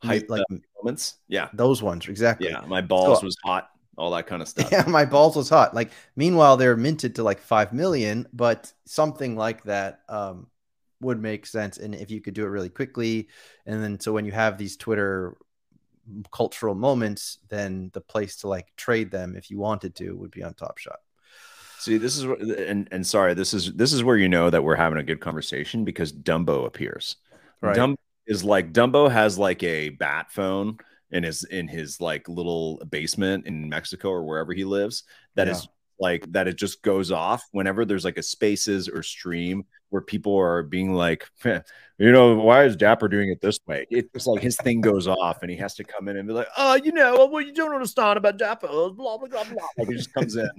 Hype 0.03 0.29
like 0.29 0.43
Moments, 0.81 1.15
yeah, 1.27 1.49
those 1.53 1.83
ones 1.83 2.07
exactly. 2.07 2.47
yeah. 2.49 2.61
My 2.67 2.81
balls 2.81 3.19
So- 3.19 3.25
was 3.25 3.35
hot, 3.43 3.69
all 3.97 4.11
that 4.11 4.27
kind 4.27 4.41
of 4.41 4.47
stuff. 4.47 4.71
Yeah, 4.71 4.83
my 4.87 5.03
balls 5.05 5.35
was 5.35 5.49
hot. 5.49 5.75
Like, 5.75 5.91
meanwhile, 6.15 6.55
they're 6.55 6.77
minted 6.77 7.15
to 7.15 7.23
like 7.23 7.39
five 7.39 7.73
million, 7.73 8.27
but 8.31 8.71
something 8.85 9.35
like 9.35 9.63
that 9.65 10.01
um, 10.07 10.47
would 11.01 11.21
make 11.21 11.45
sense. 11.45 11.77
And 11.77 11.93
if 11.93 12.09
you 12.11 12.21
could 12.21 12.33
do 12.33 12.45
it 12.45 12.49
really 12.49 12.69
quickly, 12.69 13.27
and 13.65 13.83
then 13.83 13.99
so 13.99 14.13
when 14.13 14.25
you 14.25 14.31
have 14.31 14.57
these 14.57 14.77
Twitter 14.77 15.35
cultural 16.31 16.75
moments, 16.75 17.39
then 17.49 17.89
the 17.93 18.01
place 18.01 18.37
to 18.37 18.47
like 18.47 18.73
trade 18.77 19.11
them, 19.11 19.35
if 19.35 19.51
you 19.51 19.59
wanted 19.59 19.95
to, 19.95 20.15
would 20.15 20.31
be 20.31 20.43
on 20.43 20.53
Top 20.53 20.77
Shot. 20.77 20.99
See, 21.79 21.97
this 21.97 22.17
is 22.17 22.23
and 22.23 22.87
and 22.91 23.05
sorry, 23.05 23.33
this 23.33 23.53
is 23.53 23.73
this 23.73 23.93
is 23.93 24.03
where 24.03 24.17
you 24.17 24.27
know 24.29 24.49
that 24.49 24.63
we're 24.63 24.75
having 24.75 24.97
a 24.99 25.03
good 25.03 25.19
conversation 25.19 25.83
because 25.85 26.11
Dumbo 26.11 26.65
appears. 26.65 27.17
Right. 27.61 27.75
Dumbo 27.75 27.95
is 28.29 28.43
like 28.43 28.71
Dumbo 28.71 29.11
has 29.11 29.37
like 29.37 29.63
a 29.63 29.89
bat 29.89 30.31
phone 30.31 30.77
in 31.11 31.23
his 31.23 31.43
in 31.43 31.67
his 31.67 31.99
like 31.99 32.29
little 32.29 32.77
basement 32.89 33.47
in 33.47 33.67
Mexico 33.67 34.09
or 34.09 34.23
wherever 34.23 34.53
he 34.53 34.63
lives. 34.63 35.03
That 35.35 35.47
is 35.47 35.67
like 35.99 36.31
that 36.31 36.47
it 36.47 36.55
just 36.55 36.81
goes 36.83 37.11
off 37.11 37.43
whenever 37.51 37.83
there's 37.83 38.05
like 38.05 38.17
a 38.17 38.23
spaces 38.23 38.87
or 38.87 39.03
stream 39.03 39.65
where 39.89 40.03
people 40.03 40.37
are 40.37 40.61
being 40.61 40.93
like, 40.93 41.27
you 41.43 42.11
know, 42.11 42.35
why 42.35 42.65
is 42.65 42.75
Dapper 42.75 43.07
doing 43.07 43.29
it 43.29 43.41
this 43.41 43.59
way? 43.65 43.87
It's 43.89 44.27
like 44.27 44.41
his 44.41 44.55
thing 44.57 44.81
goes 44.81 45.07
off 45.07 45.41
and 45.41 45.49
he 45.49 45.57
has 45.57 45.73
to 45.75 45.83
come 45.83 46.07
in 46.07 46.15
and 46.15 46.27
be 46.27 46.33
like, 46.33 46.47
oh, 46.55 46.75
you 46.75 46.91
know, 46.91 47.25
what 47.25 47.47
you 47.47 47.53
don't 47.53 47.73
understand 47.73 48.17
about 48.17 48.37
Dapper, 48.37 48.67
blah 48.67 48.91
blah 48.91 49.17
blah 49.17 49.27
blah. 49.27 49.67
Like 49.77 49.87
he 49.89 49.95
just 49.95 50.13
comes 50.13 50.35
in. 50.35 50.49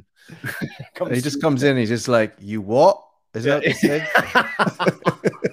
Comes 0.94 1.14
he 1.14 1.22
just 1.22 1.40
comes 1.40 1.62
in, 1.62 1.76
he's 1.76 1.88
just 1.88 2.06
like, 2.06 2.34
"You 2.40 2.60
what?" 2.60 3.02
Is 3.32 3.44
that 3.44 3.64
what? 3.64 5.42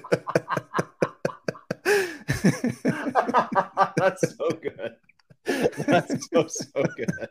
That's 3.97 4.35
so 4.35 4.49
good. 4.61 4.95
That's 5.85 6.29
so 6.29 6.47
so 6.47 6.83
good. 6.95 7.29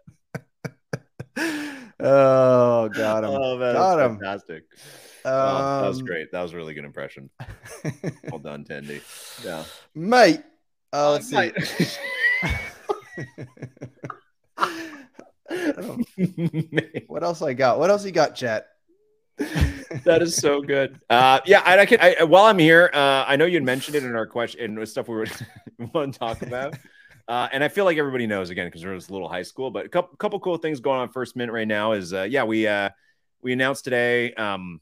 oh, 2.00 2.88
got 2.88 3.24
him. 3.24 3.30
Oh 3.30 3.58
man, 3.58 3.74
Got 3.74 3.96
that's 3.96 4.06
him. 4.12 4.18
fantastic. 4.18 4.64
Oh, 5.24 5.80
that 5.82 5.88
was 5.88 5.98
Um, 6.00 6.06
great. 6.06 6.30
That 6.32 6.42
was 6.42 6.52
a 6.52 6.56
really 6.56 6.74
good 6.74 6.84
impression. 6.84 7.30
Well 8.30 8.38
done, 8.40 8.64
Tandy. 8.64 9.00
Yeah. 9.44 9.64
mate. 9.94 10.42
Uh, 10.92 11.12
let's 11.12 11.28
see. 11.28 11.36
Mate. 11.56 11.98
Oh, 15.78 15.98
what 17.06 17.22
else 17.22 17.40
I 17.42 17.52
got? 17.54 17.78
What 17.78 17.90
else 17.90 18.04
you 18.04 18.10
got, 18.12 18.34
chat? 18.34 18.66
That 20.04 20.22
is 20.22 20.36
so 20.36 20.60
good. 20.62 21.00
Uh, 21.08 21.40
yeah, 21.46 21.62
and 21.66 21.80
I 21.80 21.86
can. 21.86 21.98
I, 22.00 22.24
while 22.24 22.44
I'm 22.44 22.58
here, 22.58 22.90
uh, 22.92 23.24
I 23.26 23.36
know 23.36 23.44
you 23.44 23.60
mentioned 23.62 23.96
it 23.96 24.04
in 24.04 24.14
our 24.14 24.26
question 24.26 24.78
and 24.78 24.88
stuff 24.88 25.08
we 25.08 25.16
were 25.16 25.26
want 25.92 26.12
to 26.12 26.18
talk 26.18 26.42
about. 26.42 26.74
Uh, 27.28 27.48
and 27.52 27.64
I 27.64 27.68
feel 27.68 27.84
like 27.84 27.98
everybody 27.98 28.26
knows 28.26 28.50
again 28.50 28.68
because 28.68 28.84
we're 28.84 28.94
just 28.94 29.10
a 29.10 29.12
little 29.12 29.28
high 29.28 29.42
school. 29.42 29.70
But 29.70 29.86
a 29.86 29.88
couple, 29.88 30.16
couple 30.16 30.40
cool 30.40 30.58
things 30.58 30.80
going 30.80 31.00
on 31.00 31.08
First 31.08 31.34
Mint 31.36 31.50
right 31.50 31.66
now 31.66 31.92
is 31.92 32.12
uh, 32.12 32.22
yeah 32.22 32.44
we 32.44 32.66
uh, 32.66 32.90
we 33.42 33.52
announced 33.52 33.84
today 33.84 34.32
um, 34.34 34.80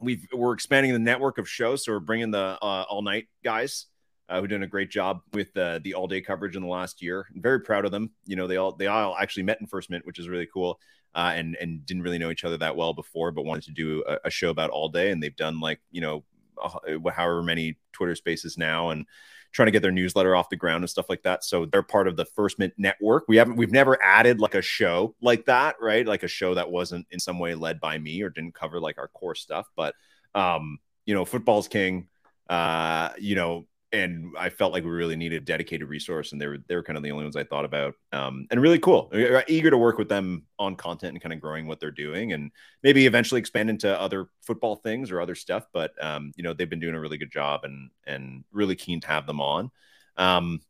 we've 0.00 0.26
we're 0.32 0.52
expanding 0.52 0.92
the 0.92 0.98
network 0.98 1.38
of 1.38 1.48
shows, 1.48 1.84
so 1.84 1.92
we're 1.92 2.00
bringing 2.00 2.30
the 2.30 2.58
uh, 2.60 2.84
all 2.88 3.02
night 3.02 3.28
guys. 3.42 3.86
Uh, 4.26 4.40
who 4.40 4.46
done 4.46 4.62
a 4.62 4.66
great 4.66 4.90
job 4.90 5.20
with 5.34 5.54
uh, 5.54 5.78
the 5.84 5.92
all 5.92 6.06
day 6.06 6.22
coverage 6.22 6.56
in 6.56 6.62
the 6.62 6.68
last 6.68 7.02
year. 7.02 7.26
I'm 7.34 7.42
very 7.42 7.60
proud 7.60 7.84
of 7.84 7.90
them. 7.90 8.10
You 8.24 8.36
know, 8.36 8.46
they 8.46 8.56
all 8.56 8.72
they 8.72 8.86
all 8.86 9.14
actually 9.14 9.42
met 9.42 9.60
in 9.60 9.66
First 9.66 9.90
Mint, 9.90 10.06
which 10.06 10.18
is 10.18 10.30
really 10.30 10.48
cool 10.52 10.80
uh, 11.14 11.32
and 11.34 11.56
and 11.60 11.84
didn't 11.86 12.02
really 12.02 12.18
know 12.18 12.30
each 12.30 12.44
other 12.44 12.56
that 12.58 12.76
well 12.76 12.92
before, 12.92 13.30
but 13.30 13.44
wanted 13.44 13.64
to 13.64 13.72
do 13.72 14.04
a, 14.06 14.18
a 14.24 14.30
show 14.30 14.50
about 14.50 14.70
all 14.70 14.88
day. 14.88 15.10
And 15.10 15.22
they've 15.22 15.36
done 15.36 15.60
like 15.60 15.80
you 15.90 16.00
know, 16.00 16.24
uh, 16.62 17.10
however 17.10 17.42
many 17.42 17.78
Twitter 17.92 18.14
Spaces 18.14 18.58
now, 18.58 18.90
and 18.90 19.06
trying 19.52 19.66
to 19.66 19.72
get 19.72 19.82
their 19.82 19.92
newsletter 19.92 20.34
off 20.34 20.48
the 20.48 20.56
ground 20.56 20.82
and 20.82 20.90
stuff 20.90 21.08
like 21.08 21.22
that. 21.22 21.44
So 21.44 21.64
they're 21.66 21.82
part 21.82 22.08
of 22.08 22.16
the 22.16 22.24
First 22.24 22.58
Mint 22.58 22.74
network. 22.76 23.24
We 23.28 23.36
haven't 23.36 23.56
we've 23.56 23.72
never 23.72 24.02
added 24.02 24.40
like 24.40 24.56
a 24.56 24.62
show 24.62 25.14
like 25.22 25.46
that, 25.46 25.76
right? 25.80 26.06
Like 26.06 26.24
a 26.24 26.28
show 26.28 26.54
that 26.54 26.70
wasn't 26.70 27.06
in 27.10 27.20
some 27.20 27.38
way 27.38 27.54
led 27.54 27.80
by 27.80 27.98
me 27.98 28.20
or 28.22 28.30
didn't 28.30 28.54
cover 28.54 28.80
like 28.80 28.98
our 28.98 29.08
core 29.08 29.36
stuff. 29.36 29.68
But 29.76 29.94
um, 30.34 30.78
you 31.06 31.14
know, 31.14 31.24
football's 31.24 31.68
king. 31.68 32.08
Uh, 32.50 33.10
you 33.18 33.36
know, 33.36 33.66
and 33.94 34.34
I 34.36 34.50
felt 34.50 34.72
like 34.72 34.82
we 34.82 34.90
really 34.90 35.14
needed 35.14 35.42
a 35.42 35.44
dedicated 35.44 35.88
resource, 35.88 36.32
and 36.32 36.40
they 36.40 36.48
were 36.48 36.58
they 36.66 36.74
were 36.74 36.82
kind 36.82 36.96
of 36.96 37.02
the 37.02 37.12
only 37.12 37.24
ones 37.24 37.36
I 37.36 37.44
thought 37.44 37.64
about. 37.64 37.94
Um, 38.12 38.46
and 38.50 38.60
really 38.60 38.80
cool, 38.80 39.10
eager 39.46 39.70
to 39.70 39.78
work 39.78 39.98
with 39.98 40.08
them 40.08 40.46
on 40.58 40.74
content 40.74 41.12
and 41.12 41.22
kind 41.22 41.32
of 41.32 41.40
growing 41.40 41.66
what 41.66 41.78
they're 41.78 41.90
doing, 41.92 42.32
and 42.32 42.50
maybe 42.82 43.06
eventually 43.06 43.38
expand 43.38 43.70
into 43.70 43.98
other 43.98 44.26
football 44.42 44.76
things 44.76 45.10
or 45.10 45.20
other 45.20 45.36
stuff. 45.36 45.66
But 45.72 45.92
um, 46.04 46.32
you 46.36 46.42
know, 46.42 46.52
they've 46.52 46.68
been 46.68 46.80
doing 46.80 46.96
a 46.96 47.00
really 47.00 47.18
good 47.18 47.30
job, 47.30 47.60
and 47.64 47.90
and 48.06 48.44
really 48.52 48.74
keen 48.74 49.00
to 49.00 49.06
have 49.06 49.26
them 49.26 49.40
on. 49.40 49.70
Um, 50.16 50.60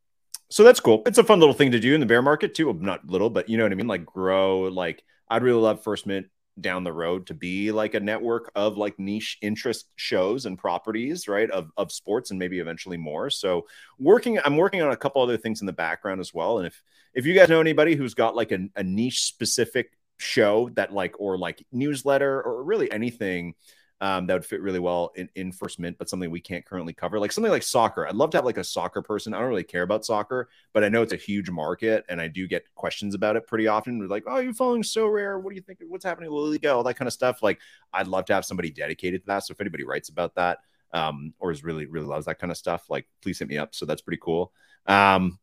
so 0.51 0.63
that's 0.63 0.81
cool. 0.81 1.03
It's 1.07 1.19
a 1.19 1.25
fun 1.25 1.41
little 1.41 1.55
thing 1.55 1.73
to 1.73 1.81
do 1.81 1.95
in 1.95 2.01
the 2.01 2.07
bear 2.07 2.23
market 2.23 2.55
too. 2.55 2.73
Not 2.75 3.07
little, 3.07 3.31
but 3.31 3.49
you 3.49 3.57
know 3.57 3.65
what 3.65 3.73
I 3.73 3.77
mean. 3.77 3.89
Like 3.89 4.05
grow. 4.05 4.65
Like 4.65 5.03
I'd 5.29 5.43
really 5.43 5.61
love 5.61 5.83
First 5.83 6.07
Mint 6.07 6.27
down 6.61 6.85
the 6.85 6.93
road 6.93 7.27
to 7.27 7.35
be 7.35 7.73
like 7.73 7.95
a 7.95 8.01
network 8.01 8.51
of 8.55 8.77
like 8.77 8.99
niche 8.99 9.39
interest 9.43 9.89
shows 9.97 10.47
and 10.47 10.59
properties 10.59 11.27
right 11.27 11.51
of, 11.51 11.71
of 11.77 11.91
sports 11.91 12.31
and 12.31 12.39
maybe 12.39 12.61
eventually 12.61 12.97
more. 12.97 13.31
So 13.31 13.67
working 13.99 14.39
i'm 14.45 14.57
working 14.57 14.83
on 14.83 14.93
a 14.93 14.97
couple 14.97 15.23
other 15.23 15.37
things 15.37 15.61
in 15.61 15.67
the 15.67 15.73
background 15.73 16.21
as 16.21 16.35
well 16.35 16.59
and 16.59 16.67
if 16.67 16.83
if 17.15 17.27
you 17.27 17.35
guys 17.35 17.49
know 17.49 17.61
anybody 17.61 17.95
who's 17.95 18.15
got 18.15 18.35
like 18.35 18.53
a, 18.53 18.59
a 18.77 18.83
niche 18.83 19.23
specific 19.23 19.93
show 20.17 20.69
that 20.75 20.93
like 20.93 21.15
or 21.21 21.39
like 21.39 21.65
newsletter 21.73 22.43
or 22.43 22.63
really 22.63 22.91
anything 22.91 23.55
um, 24.01 24.27
that 24.27 24.35
would 24.35 24.45
fit 24.45 24.61
really 24.61 24.81
well 24.81 25.13
in, 25.15 25.29
in 25.35 25.53
First 25.53 25.79
Mint, 25.79 25.97
but 25.99 26.09
something 26.09 26.31
we 26.31 26.41
can't 26.41 26.65
currently 26.65 26.93
cover, 26.93 27.19
like 27.21 27.33
something 27.33 27.53
like 27.53 27.63
soccer. 27.63 28.07
I'd 28.07 28.17
love 28.17 28.31
to 28.31 28.39
have 28.39 28.45
like 28.45 28.59
a 28.59 28.65
soccer 28.65 29.03
person. 29.03 29.33
I 29.33 29.39
don't 29.39 29.49
really 29.49 29.63
care 29.63 29.83
about 29.83 30.05
soccer, 30.05 30.49
but 30.73 30.83
I 30.83 30.89
know 30.89 31.03
it's 31.03 31.13
a 31.13 31.17
huge 31.17 31.49
market, 31.49 32.05
and 32.09 32.21
I 32.21 32.29
do 32.29 32.49
get 32.49 32.65
questions 32.75 33.15
about 33.15 33.37
it 33.37 33.47
pretty 33.47 33.69
often. 33.69 33.99
They're 33.99 34.09
like, 34.09 34.25
"Oh, 34.27 34.39
you're 34.39 34.53
following 34.53 34.83
Sorare. 34.83 35.41
What 35.41 35.51
do 35.51 35.57
you 35.57 35.63
think? 35.63 35.79
What's 35.87 36.05
happening 36.05 36.31
with 36.31 36.43
La 36.43 36.49
Liga? 36.49 36.75
All 36.75 36.83
that 36.83 36.95
kind 36.95 37.07
of 37.07 37.13
stuff." 37.13 37.43
Like, 37.43 37.61
I'd 37.93 38.09
love 38.09 38.25
to 38.27 38.35
have 38.35 38.45
somebody 38.45 38.71
dedicated 38.71 39.23
to 39.23 39.27
that. 39.29 39.45
So 39.45 39.53
if 39.53 39.61
anybody 39.61 39.85
writes 39.85 40.09
about 40.09 40.35
that, 40.35 40.59
um, 40.93 41.33
or 41.39 41.51
is 41.51 41.63
really 41.63 41.87
really 41.87 42.07
loves 42.07 42.27
that 42.27 42.39
kind 42.39 42.51
of 42.51 42.57
stuff, 42.57 42.91
like 42.91 43.07
please 43.23 43.39
hit 43.39 43.49
me 43.49 43.59
up. 43.59 43.75
So 43.75 43.87
that's 43.87 44.03
pretty 44.03 44.21
cool. 44.21 44.53
Um, 44.87 45.39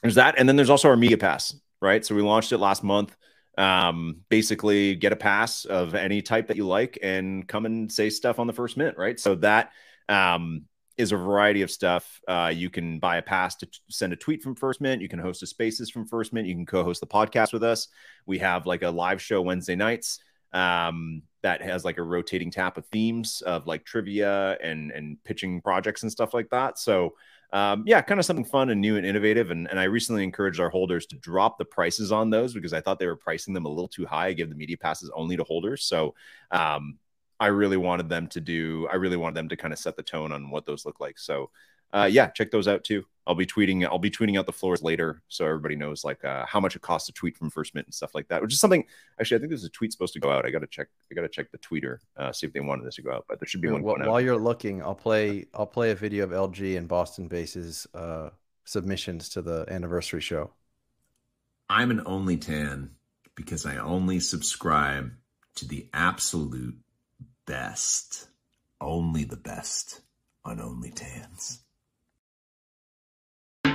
there's 0.00 0.16
that, 0.16 0.36
and 0.38 0.48
then 0.48 0.56
there's 0.56 0.70
also 0.70 0.88
our 0.88 0.96
media 0.96 1.18
pass, 1.18 1.54
right? 1.80 2.04
So 2.04 2.14
we 2.14 2.22
launched 2.22 2.52
it 2.52 2.58
last 2.58 2.82
month 2.82 3.16
um 3.58 4.16
basically 4.30 4.94
get 4.94 5.12
a 5.12 5.16
pass 5.16 5.64
of 5.66 5.94
any 5.94 6.22
type 6.22 6.48
that 6.48 6.56
you 6.56 6.66
like 6.66 6.98
and 7.02 7.46
come 7.46 7.66
and 7.66 7.92
say 7.92 8.08
stuff 8.08 8.38
on 8.38 8.46
the 8.46 8.52
first 8.52 8.76
mint 8.76 8.96
right? 8.96 9.20
So 9.20 9.34
that 9.36 9.72
um 10.08 10.62
is 10.96 11.12
a 11.12 11.16
variety 11.16 11.62
of 11.62 11.70
stuff. 11.70 12.20
Uh 12.26 12.52
you 12.54 12.70
can 12.70 12.98
buy 12.98 13.16
a 13.16 13.22
pass 13.22 13.56
to 13.56 13.66
t- 13.66 13.78
send 13.90 14.12
a 14.12 14.16
tweet 14.16 14.42
from 14.42 14.54
first 14.54 14.80
mint. 14.80 15.02
You 15.02 15.08
can 15.08 15.18
host 15.18 15.42
a 15.42 15.46
spaces 15.46 15.90
from 15.90 16.06
first 16.06 16.32
mint. 16.32 16.46
You 16.48 16.54
can 16.54 16.66
co-host 16.66 17.00
the 17.00 17.06
podcast 17.06 17.52
with 17.52 17.62
us. 17.62 17.88
We 18.26 18.38
have 18.38 18.66
like 18.66 18.82
a 18.82 18.90
live 18.90 19.20
show 19.20 19.42
wednesday 19.42 19.76
nights 19.76 20.18
um 20.52 21.22
that 21.42 21.60
has 21.60 21.84
like 21.84 21.98
a 21.98 22.02
rotating 22.02 22.50
tap 22.50 22.76
of 22.76 22.86
themes 22.86 23.42
of 23.42 23.66
like 23.66 23.84
trivia 23.84 24.56
and 24.62 24.90
and 24.92 25.22
pitching 25.24 25.60
projects 25.60 26.02
and 26.02 26.12
stuff 26.12 26.34
like 26.34 26.48
that 26.50 26.78
so 26.78 27.14
um, 27.52 27.84
yeah, 27.86 28.00
kind 28.00 28.18
of 28.18 28.24
something 28.24 28.46
fun 28.46 28.70
and 28.70 28.80
new 28.80 28.96
and 28.96 29.04
innovative. 29.04 29.50
And, 29.50 29.68
and 29.68 29.78
I 29.78 29.84
recently 29.84 30.24
encouraged 30.24 30.58
our 30.58 30.70
holders 30.70 31.04
to 31.06 31.16
drop 31.16 31.58
the 31.58 31.64
prices 31.66 32.10
on 32.10 32.30
those 32.30 32.54
because 32.54 32.72
I 32.72 32.80
thought 32.80 32.98
they 32.98 33.06
were 33.06 33.16
pricing 33.16 33.52
them 33.52 33.66
a 33.66 33.68
little 33.68 33.88
too 33.88 34.06
high. 34.06 34.28
I 34.28 34.32
give 34.32 34.48
the 34.48 34.54
media 34.54 34.78
passes 34.78 35.10
only 35.14 35.36
to 35.36 35.44
holders. 35.44 35.84
So 35.84 36.14
um, 36.50 36.98
I 37.38 37.48
really 37.48 37.76
wanted 37.76 38.08
them 38.08 38.26
to 38.28 38.40
do, 38.40 38.88
I 38.90 38.96
really 38.96 39.18
wanted 39.18 39.34
them 39.34 39.50
to 39.50 39.56
kind 39.56 39.72
of 39.72 39.78
set 39.78 39.96
the 39.96 40.02
tone 40.02 40.32
on 40.32 40.48
what 40.48 40.64
those 40.64 40.86
look 40.86 40.98
like. 40.98 41.18
So 41.18 41.50
uh, 41.92 42.08
yeah, 42.10 42.28
check 42.28 42.50
those 42.50 42.68
out 42.68 42.84
too. 42.84 43.04
I'll 43.26 43.36
be 43.36 43.46
tweeting, 43.46 43.86
I'll 43.86 43.98
be 43.98 44.10
tweeting 44.10 44.36
out 44.36 44.46
the 44.46 44.52
floors 44.52 44.82
later 44.82 45.22
so 45.28 45.46
everybody 45.46 45.76
knows 45.76 46.02
like 46.04 46.24
uh, 46.24 46.44
how 46.44 46.58
much 46.58 46.74
it 46.74 46.82
costs 46.82 47.06
to 47.06 47.12
tweet 47.12 47.36
from 47.36 47.50
First 47.50 47.72
Mint 47.74 47.86
and 47.86 47.94
stuff 47.94 48.14
like 48.14 48.26
that, 48.28 48.42
which 48.42 48.52
is 48.52 48.58
something 48.58 48.84
actually 49.20 49.36
I 49.36 49.38
think 49.38 49.50
there's 49.50 49.64
a 49.64 49.70
tweet 49.70 49.92
supposed 49.92 50.14
to 50.14 50.20
go 50.20 50.30
out. 50.30 50.44
I 50.44 50.50
got 50.50 50.60
to 50.60 50.66
check, 50.66 50.88
I 51.10 51.14
got 51.14 51.22
to 51.22 51.28
check 51.28 51.52
the 51.52 51.58
tweeter, 51.58 51.98
uh, 52.16 52.32
see 52.32 52.46
if 52.46 52.52
they 52.52 52.60
wanted 52.60 52.84
this 52.84 52.96
to 52.96 53.02
go 53.02 53.12
out, 53.12 53.26
but 53.28 53.38
there 53.38 53.46
should 53.46 53.60
be 53.60 53.68
one 53.68 53.82
While, 53.82 54.14
out. 54.14 54.16
you're 54.18 54.36
looking, 54.36 54.82
I'll 54.82 54.94
play. 54.96 55.46
I'll 55.54 55.66
play 55.66 55.90
a 55.90 55.94
video 55.94 56.24
of 56.24 56.30
LG 56.30 56.76
and 56.76 56.88
Boston 56.88 57.28
Bases 57.28 57.86
uh, 57.94 58.30
submissions 58.64 59.28
to 59.30 59.42
the 59.42 59.66
anniversary 59.68 60.20
show. 60.20 60.50
I'm 61.68 61.90
an 61.90 62.02
only 62.06 62.38
tan 62.38 62.90
because 63.34 63.64
I 63.66 63.76
only 63.76 64.20
subscribe 64.20 65.12
to 65.56 65.66
the 65.66 65.88
absolute 65.92 66.76
best, 67.46 68.28
only 68.80 69.24
the 69.24 69.36
best 69.36 70.00
on 70.44 70.60
Only 70.60 70.90
Tans. 70.90 71.60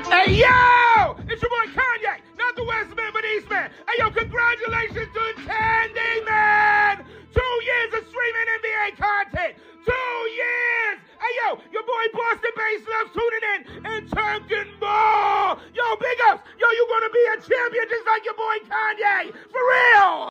Hey, 0.05 0.37
yo! 0.37 1.17
It's 1.27 1.41
your 1.41 1.49
boy 1.49 1.73
Kanye, 1.73 2.21
not 2.37 2.55
the 2.55 2.63
West 2.63 2.95
Man, 2.95 3.09
but 3.11 3.25
East 3.25 3.49
Man. 3.49 3.71
Hey, 3.87 3.97
yo, 3.97 4.11
congratulations 4.11 5.09
to 5.09 5.23
Tandy 5.41 6.23
Man! 6.23 7.03
Two 7.33 7.55
years 7.65 7.93
of 7.97 8.05
streaming 8.05 8.47
NBA 8.61 8.97
content! 9.01 9.57
Two 9.83 10.19
years! 10.37 10.97
Hey, 11.17 11.33
yo, 11.41 11.57
your 11.73 11.81
boy 11.81 12.05
Boston 12.13 12.51
Base 12.55 12.85
loves 12.87 13.11
tuning 13.11 13.45
in 13.55 13.85
and 13.87 14.09
talking 14.11 14.69
ball! 14.79 15.57
Yo, 15.73 15.95
big 15.97 16.17
ups! 16.29 16.43
Yo, 16.59 16.67
you're 16.77 16.87
gonna 16.87 17.09
be 17.09 17.25
a 17.33 17.37
champion 17.41 17.85
just 17.89 18.05
like 18.05 18.23
your 18.23 18.35
boy 18.35 18.57
Kanye! 18.69 19.33
For 19.49 19.61
real! 19.65 20.29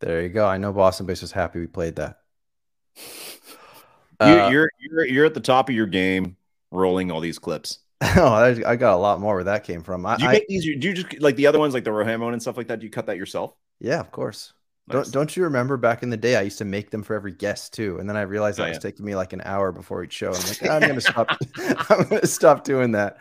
There 0.00 0.22
you 0.22 0.30
go. 0.30 0.46
I 0.46 0.58
know 0.58 0.72
Boston 0.72 1.06
Base 1.06 1.22
was 1.22 1.30
happy 1.30 1.60
we 1.60 1.68
played 1.68 1.94
that. 1.96 2.18
Uh, 4.18 4.48
you're, 4.50 4.70
you're 4.78 5.06
you're 5.06 5.26
at 5.26 5.34
the 5.34 5.40
top 5.40 5.68
of 5.68 5.74
your 5.74 5.86
game 5.86 6.36
rolling 6.72 7.10
all 7.12 7.20
these 7.20 7.38
clips. 7.38 7.78
oh, 8.16 8.26
I, 8.26 8.48
I 8.72 8.74
got 8.76 8.94
a 8.94 8.96
lot 8.96 9.20
more 9.20 9.36
where 9.36 9.44
that 9.44 9.62
came 9.62 9.82
from. 9.84 10.04
I, 10.04 10.16
Do 10.16 10.24
you 10.24 10.28
I- 10.28 10.32
make 10.32 10.48
these? 10.48 10.64
Do 10.64 10.88
you 10.88 10.94
just 10.94 11.20
like 11.20 11.36
the 11.36 11.46
other 11.46 11.60
ones, 11.60 11.72
like 11.74 11.84
the 11.84 11.90
Rohamon 11.90 12.32
and 12.32 12.42
stuff 12.42 12.56
like 12.56 12.66
that? 12.68 12.80
Do 12.80 12.86
you 12.86 12.90
cut 12.90 13.06
that 13.06 13.16
yourself? 13.16 13.54
yeah, 13.78 14.00
of 14.00 14.10
course. 14.10 14.52
Nice. 14.88 15.04
Don't 15.04 15.12
don't 15.12 15.36
you 15.36 15.44
remember 15.44 15.76
back 15.76 16.02
in 16.02 16.10
the 16.10 16.16
day? 16.16 16.34
I 16.34 16.42
used 16.42 16.58
to 16.58 16.64
make 16.64 16.90
them 16.90 17.04
for 17.04 17.14
every 17.14 17.30
guest 17.30 17.72
too, 17.72 17.98
and 18.00 18.08
then 18.08 18.16
I 18.16 18.22
realized 18.22 18.58
Oh, 18.58 18.64
that 18.64 18.70
was 18.70 18.78
taking 18.80 19.06
me 19.06 19.14
like 19.14 19.32
an 19.32 19.40
hour 19.44 19.70
before 19.70 20.02
each 20.02 20.12
show. 20.12 20.32
I'm 20.32 20.42
like, 20.42 20.68
I'm 20.68 20.80
gonna 20.80 21.00
stop. 21.00 21.28
I'm 21.88 22.08
gonna 22.08 22.26
stop 22.26 22.64
doing 22.64 22.90
that. 22.92 23.18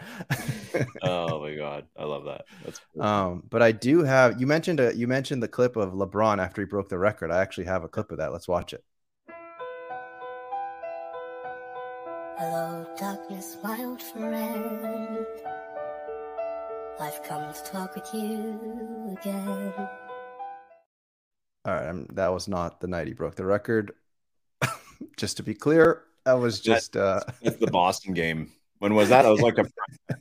oh 1.03 1.39
my 1.39 1.53
god, 1.55 1.85
I 1.95 2.05
love 2.05 2.25
that. 2.25 2.45
That's 2.65 2.81
cool. 2.93 3.03
um, 3.03 3.43
but 3.47 3.61
I 3.61 3.71
do 3.73 4.03
have. 4.03 4.41
You 4.41 4.47
mentioned 4.47 4.79
a, 4.79 4.95
you 4.95 5.07
mentioned 5.07 5.43
the 5.43 5.47
clip 5.47 5.75
of 5.75 5.93
LeBron 5.93 6.39
after 6.43 6.63
he 6.63 6.65
broke 6.65 6.89
the 6.89 6.97
record. 6.97 7.29
I 7.29 7.41
actually 7.41 7.65
have 7.65 7.83
a 7.83 7.87
clip 7.87 8.11
of 8.11 8.17
that. 8.17 8.31
Let's 8.31 8.47
watch 8.47 8.73
it. 8.73 8.83
Hello, 12.43 12.87
darkness, 12.97 13.55
my 13.63 13.77
old 13.83 14.01
friend. 14.01 15.27
I've 16.99 17.21
come 17.21 17.53
to 17.53 17.63
talk 17.63 17.93
with 17.93 18.11
you 18.15 19.15
again. 19.21 19.73
All 21.63 21.73
right, 21.75 21.87
um, 21.87 22.07
that 22.13 22.29
was 22.29 22.47
not 22.47 22.81
the 22.81 22.87
night 22.87 23.05
he 23.05 23.13
broke 23.13 23.35
the 23.35 23.45
record. 23.45 23.91
just 25.17 25.37
to 25.37 25.43
be 25.43 25.53
clear, 25.53 26.01
that 26.25 26.33
was 26.33 26.59
just 26.59 26.97
uh, 26.97 27.19
That's 27.43 27.57
the 27.57 27.67
Boston 27.67 28.15
game. 28.15 28.51
When 28.79 28.95
was 28.95 29.09
that? 29.09 29.23
It 29.23 29.29
was 29.29 29.41
like 29.41 29.59
a 29.59 29.65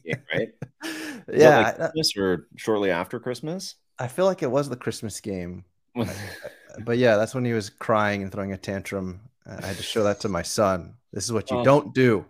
game, 0.04 0.22
right? 0.30 0.50
Was 1.26 1.40
yeah. 1.40 1.56
like 1.56 1.80
I- 1.80 1.88
Christmas 1.88 2.16
or 2.18 2.48
shortly 2.56 2.90
after 2.90 3.18
Christmas. 3.18 3.76
I 3.98 4.08
feel 4.08 4.26
like 4.26 4.42
it 4.42 4.50
was 4.50 4.68
the 4.68 4.76
Christmas 4.76 5.22
game. 5.22 5.64
but 5.94 6.98
yeah, 6.98 7.16
that's 7.16 7.34
when 7.34 7.46
he 7.46 7.54
was 7.54 7.70
crying 7.70 8.22
and 8.22 8.30
throwing 8.30 8.52
a 8.52 8.58
tantrum. 8.58 9.20
I 9.46 9.64
had 9.64 9.76
to 9.78 9.82
show 9.82 10.04
that 10.04 10.20
to 10.20 10.28
my 10.28 10.42
son. 10.42 10.96
This 11.12 11.24
is 11.24 11.32
what 11.32 11.50
you 11.50 11.58
Oh. 11.58 11.64
don't 11.64 11.94
do. 11.94 12.24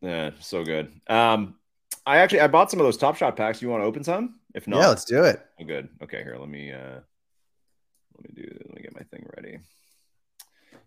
yeah, 0.00 0.30
so 0.40 0.64
good. 0.64 0.92
Um, 1.06 1.56
I 2.04 2.18
actually 2.18 2.40
I 2.40 2.48
bought 2.48 2.70
some 2.70 2.80
of 2.80 2.84
those 2.86 2.96
Top 2.96 3.16
Shot 3.16 3.36
packs. 3.36 3.62
You 3.62 3.68
want 3.68 3.82
to 3.82 3.86
open 3.86 4.02
some? 4.02 4.40
If 4.54 4.66
not, 4.66 4.80
Yeah, 4.80 4.88
let's 4.88 5.04
do 5.04 5.22
it. 5.24 5.40
Oh, 5.60 5.64
good. 5.64 5.88
Okay, 6.02 6.22
here. 6.22 6.36
Let 6.38 6.48
me 6.48 6.72
uh 6.72 6.98
let 8.16 8.24
me 8.24 8.30
do 8.34 8.42
let 8.66 8.74
me 8.74 8.82
get 8.82 8.94
my 8.94 9.02
thing 9.04 9.24
ready. 9.36 9.58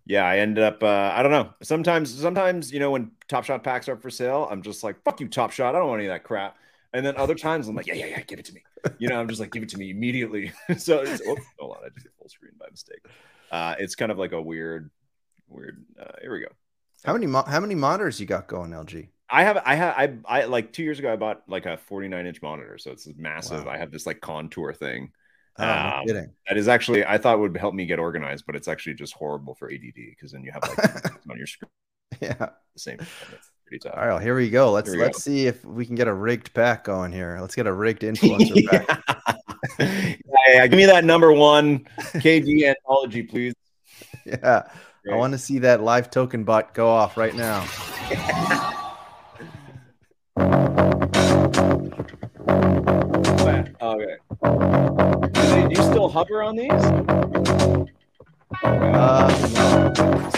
Yeah, 0.05 0.25
I 0.25 0.39
ended 0.39 0.63
up 0.63 0.83
uh 0.83 1.13
I 1.15 1.23
don't 1.23 1.31
know. 1.31 1.53
Sometimes 1.63 2.13
sometimes, 2.13 2.71
you 2.73 2.79
know, 2.79 2.91
when 2.91 3.11
Top 3.29 3.45
Shot 3.45 3.63
packs 3.63 3.87
are 3.87 3.93
up 3.93 4.01
for 4.01 4.09
sale, 4.09 4.47
I'm 4.51 4.61
just 4.61 4.83
like, 4.83 5.01
fuck 5.03 5.19
you, 5.21 5.27
Top 5.29 5.51
Shot. 5.51 5.73
I 5.73 5.79
don't 5.79 5.87
want 5.87 5.99
any 5.99 6.07
of 6.09 6.13
that 6.13 6.23
crap. 6.23 6.57
And 6.93 7.05
then 7.05 7.15
other 7.17 7.35
times 7.35 7.67
I'm 7.67 7.75
like, 7.75 7.87
yeah, 7.87 7.93
yeah, 7.95 8.05
yeah, 8.07 8.21
give 8.21 8.39
it 8.39 8.45
to 8.45 8.53
me. 8.53 8.63
You 8.99 9.07
know, 9.09 9.19
I'm 9.19 9.27
just 9.27 9.39
like, 9.41 9.51
give 9.51 9.63
it 9.63 9.69
to 9.69 9.77
me 9.77 9.89
immediately. 9.89 10.51
so 10.77 10.99
it's, 11.01 11.21
oh, 11.25 11.35
hold 11.59 11.77
on, 11.77 11.85
I 11.85 11.89
just 11.89 12.03
hit 12.03 12.13
full 12.19 12.29
screen 12.29 12.51
by 12.59 12.67
mistake. 12.69 13.05
Uh 13.51 13.75
it's 13.79 13.95
kind 13.95 14.11
of 14.11 14.17
like 14.17 14.33
a 14.33 14.41
weird, 14.41 14.91
weird 15.47 15.85
uh 15.97 16.11
here 16.21 16.33
we 16.33 16.41
go. 16.41 16.47
How 17.03 17.13
many 17.13 17.27
mo- 17.27 17.43
how 17.45 17.59
many 17.59 17.75
monitors 17.75 18.19
you 18.19 18.25
got 18.25 18.47
going, 18.47 18.71
LG? 18.71 19.09
I 19.29 19.43
have 19.43 19.57
I 19.65 19.75
have 19.75 19.95
I 20.27 20.41
I 20.41 20.45
like 20.45 20.71
two 20.71 20.83
years 20.83 20.99
ago 20.99 21.11
I 21.11 21.15
bought 21.15 21.43
like 21.47 21.65
a 21.65 21.77
49 21.77 22.25
inch 22.25 22.41
monitor, 22.41 22.77
so 22.77 22.91
it's 22.91 23.07
massive. 23.17 23.65
Wow. 23.65 23.71
I 23.71 23.77
have 23.77 23.91
this 23.91 24.05
like 24.05 24.21
contour 24.21 24.73
thing. 24.73 25.11
Oh, 25.57 25.63
Um. 25.63 26.05
That 26.47 26.57
is 26.57 26.67
actually 26.67 27.05
I 27.05 27.17
thought 27.17 27.39
would 27.39 27.57
help 27.57 27.73
me 27.73 27.85
get 27.85 27.99
organized, 27.99 28.45
but 28.45 28.55
it's 28.55 28.67
actually 28.67 28.95
just 28.95 29.13
horrible 29.13 29.55
for 29.55 29.71
ADD 29.71 29.93
because 29.95 30.31
then 30.31 30.43
you 30.43 30.51
have 30.51 30.61
like 30.63 31.05
on 31.29 31.37
your 31.37 31.47
screen 31.47 31.69
Yeah. 32.21 32.33
the 32.37 32.79
same 32.79 32.97
time. 32.99 33.07
It's 33.33 33.51
pretty 33.65 33.79
tough. 33.79 33.93
All 33.95 34.01
right, 34.01 34.07
well, 34.13 34.19
here 34.19 34.35
we 34.35 34.49
go. 34.49 34.71
Let's 34.71 34.89
we 34.91 34.97
let's 34.97 35.17
go. 35.17 35.21
see 35.31 35.47
if 35.47 35.63
we 35.65 35.85
can 35.85 35.95
get 35.95 36.07
a 36.07 36.13
rigged 36.13 36.53
pack 36.53 36.83
going 36.83 37.11
here. 37.11 37.37
Let's 37.41 37.55
get 37.55 37.65
a 37.67 37.73
rigged 37.73 38.01
influencer 38.03 38.65
pack. 38.67 39.01
yeah, 39.79 40.15
yeah, 40.49 40.67
give 40.67 40.77
me 40.77 40.85
that 40.85 41.03
number 41.03 41.31
one 41.33 41.79
KG 41.99 42.63
anthology, 42.67 43.23
please. 43.23 43.53
Yeah. 44.25 44.63
I 45.11 45.15
want 45.15 45.33
to 45.33 45.37
see 45.37 45.59
that 45.59 45.83
live 45.83 46.09
token 46.09 46.43
bot 46.43 46.73
go 46.73 46.87
off 46.89 47.15
right 47.17 47.35
now. 47.35 47.65
Okay. 53.81 54.15
Do, 54.43 55.29
they, 55.31 55.61
do 55.67 55.69
you 55.69 55.75
still 55.75 56.09
hover 56.09 56.43
on 56.43 56.55
these? 56.55 56.71
Uh, 58.63 60.35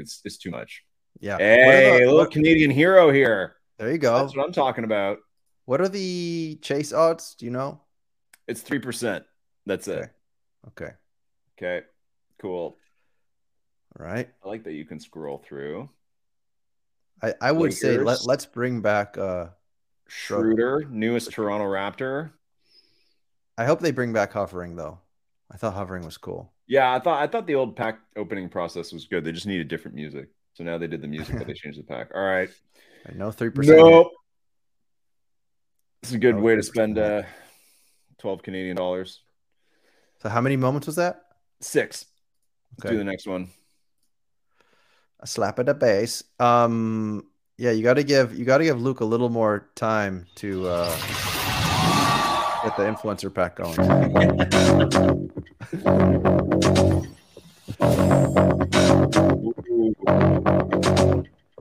It's, 0.00 0.20
it's 0.24 0.36
too 0.38 0.50
much. 0.50 0.82
yeah. 1.20 1.34
What 1.34 1.40
Hey, 1.40 1.88
are 1.90 1.92
the- 1.92 1.98
little 2.06 2.16
what- 2.18 2.30
Canadian 2.30 2.70
hero 2.70 3.10
here. 3.10 3.56
there 3.78 3.90
you 3.92 3.98
go. 3.98 4.18
That's 4.18 4.36
what 4.36 4.44
I'm 4.46 4.52
talking 4.52 4.84
about. 4.84 5.18
What 5.68 5.82
are 5.82 5.88
the 5.90 6.58
chase 6.62 6.94
odds? 6.94 7.34
Do 7.34 7.44
you 7.44 7.50
know? 7.50 7.82
It's 8.46 8.62
three 8.62 8.78
percent. 8.78 9.26
That's 9.66 9.86
it. 9.86 10.10
Okay. 10.68 10.84
Okay. 10.86 10.92
Okay, 11.58 11.86
cool. 12.40 12.78
All 14.00 14.06
right. 14.06 14.30
I 14.42 14.48
like 14.48 14.64
that 14.64 14.72
you 14.72 14.86
can 14.86 14.98
scroll 14.98 15.44
through. 15.46 15.90
I, 17.22 17.34
I 17.42 17.52
would 17.52 17.74
say 17.74 17.98
let, 17.98 18.24
let's 18.24 18.46
bring 18.46 18.80
back 18.80 19.18
uh 19.18 19.48
Schroeder, 20.06 20.86
newest 20.88 21.32
Toronto 21.32 21.66
Raptor. 21.66 22.30
I 23.58 23.66
hope 23.66 23.80
they 23.80 23.90
bring 23.90 24.14
back 24.14 24.32
hovering 24.32 24.74
though. 24.74 24.98
I 25.52 25.58
thought 25.58 25.74
hovering 25.74 26.02
was 26.02 26.16
cool. 26.16 26.50
Yeah, 26.66 26.94
I 26.94 26.98
thought 26.98 27.20
I 27.22 27.26
thought 27.26 27.46
the 27.46 27.56
old 27.56 27.76
pack 27.76 27.98
opening 28.16 28.48
process 28.48 28.90
was 28.90 29.04
good. 29.04 29.22
They 29.22 29.32
just 29.32 29.46
needed 29.46 29.68
different 29.68 29.96
music. 29.96 30.30
So 30.54 30.64
now 30.64 30.78
they 30.78 30.86
did 30.86 31.02
the 31.02 31.08
music, 31.08 31.36
but 31.36 31.46
they 31.46 31.52
changed 31.62 31.78
the 31.78 31.82
pack. 31.82 32.12
All 32.14 32.24
right. 32.24 32.48
I 33.06 33.12
know 33.12 33.30
three 33.30 33.50
percent. 33.50 33.76
Nope. 33.76 34.12
It's 36.02 36.12
a 36.12 36.18
good 36.18 36.36
No, 36.36 36.42
way 36.42 36.56
to 36.56 36.62
spend 36.62 36.98
uh, 36.98 37.22
12 38.18 38.42
Canadian 38.42 38.76
dollars. 38.76 39.20
So 40.22 40.28
how 40.28 40.40
many 40.40 40.56
moments 40.56 40.86
was 40.86 40.96
that? 40.96 41.22
Six. 41.60 42.06
Okay. 42.80 42.90
do 42.90 42.98
the 42.98 43.04
next 43.04 43.26
one. 43.26 43.50
A 45.20 45.26
slap 45.26 45.58
at 45.58 45.66
the 45.66 45.74
base. 45.74 46.22
Um 46.38 47.26
yeah, 47.56 47.72
you 47.72 47.82
gotta 47.82 48.04
give 48.04 48.38
you 48.38 48.44
gotta 48.44 48.62
give 48.64 48.80
Luke 48.80 49.00
a 49.00 49.04
little 49.04 49.28
more 49.28 49.68
time 49.74 50.26
to 50.36 50.68
uh 50.68 50.96
get 52.62 52.76
the 52.76 52.84
influencer 52.84 53.34
pack 53.34 53.56
going. 53.56 53.78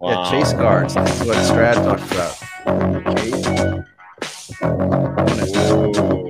Yeah, 0.01 0.29
chase 0.29 0.53
cards. 0.53 0.93
That's 0.93 1.25
what 1.25 1.35
Strad 1.43 1.75
talked 1.75 2.11
about. 2.11 3.18
Chase. 3.18 3.97
Whoa. 4.61 6.29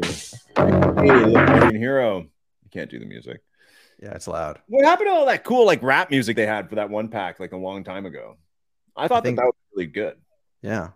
Hey, 0.56 1.26
look, 1.26 1.74
hero. 1.74 2.20
You 2.20 2.70
can't 2.72 2.90
do 2.90 3.00
the 3.00 3.06
music. 3.06 3.42
Yeah, 4.02 4.12
it's 4.14 4.28
loud. 4.28 4.60
What 4.68 4.86
happened 4.86 5.08
to 5.08 5.12
all 5.14 5.26
that 5.28 5.44
cool 5.44 5.66
like 5.66 5.82
rap 5.82 6.12
music 6.12 6.36
they 6.36 6.46
had 6.46 6.70
for 6.70 6.76
that 6.76 6.90
one 6.90 7.08
pack 7.10 7.40
like 7.40 7.54
a 7.54 7.58
long 7.58 7.84
time 7.84 8.06
ago? 8.06 8.38
I 8.96 9.08
thought 9.08 9.24
think- 9.24 9.38
that 9.38 9.44
that 9.44 9.48
was 9.48 9.56
really 9.76 9.88
good. 9.88 10.18
Yeah. 10.62 10.90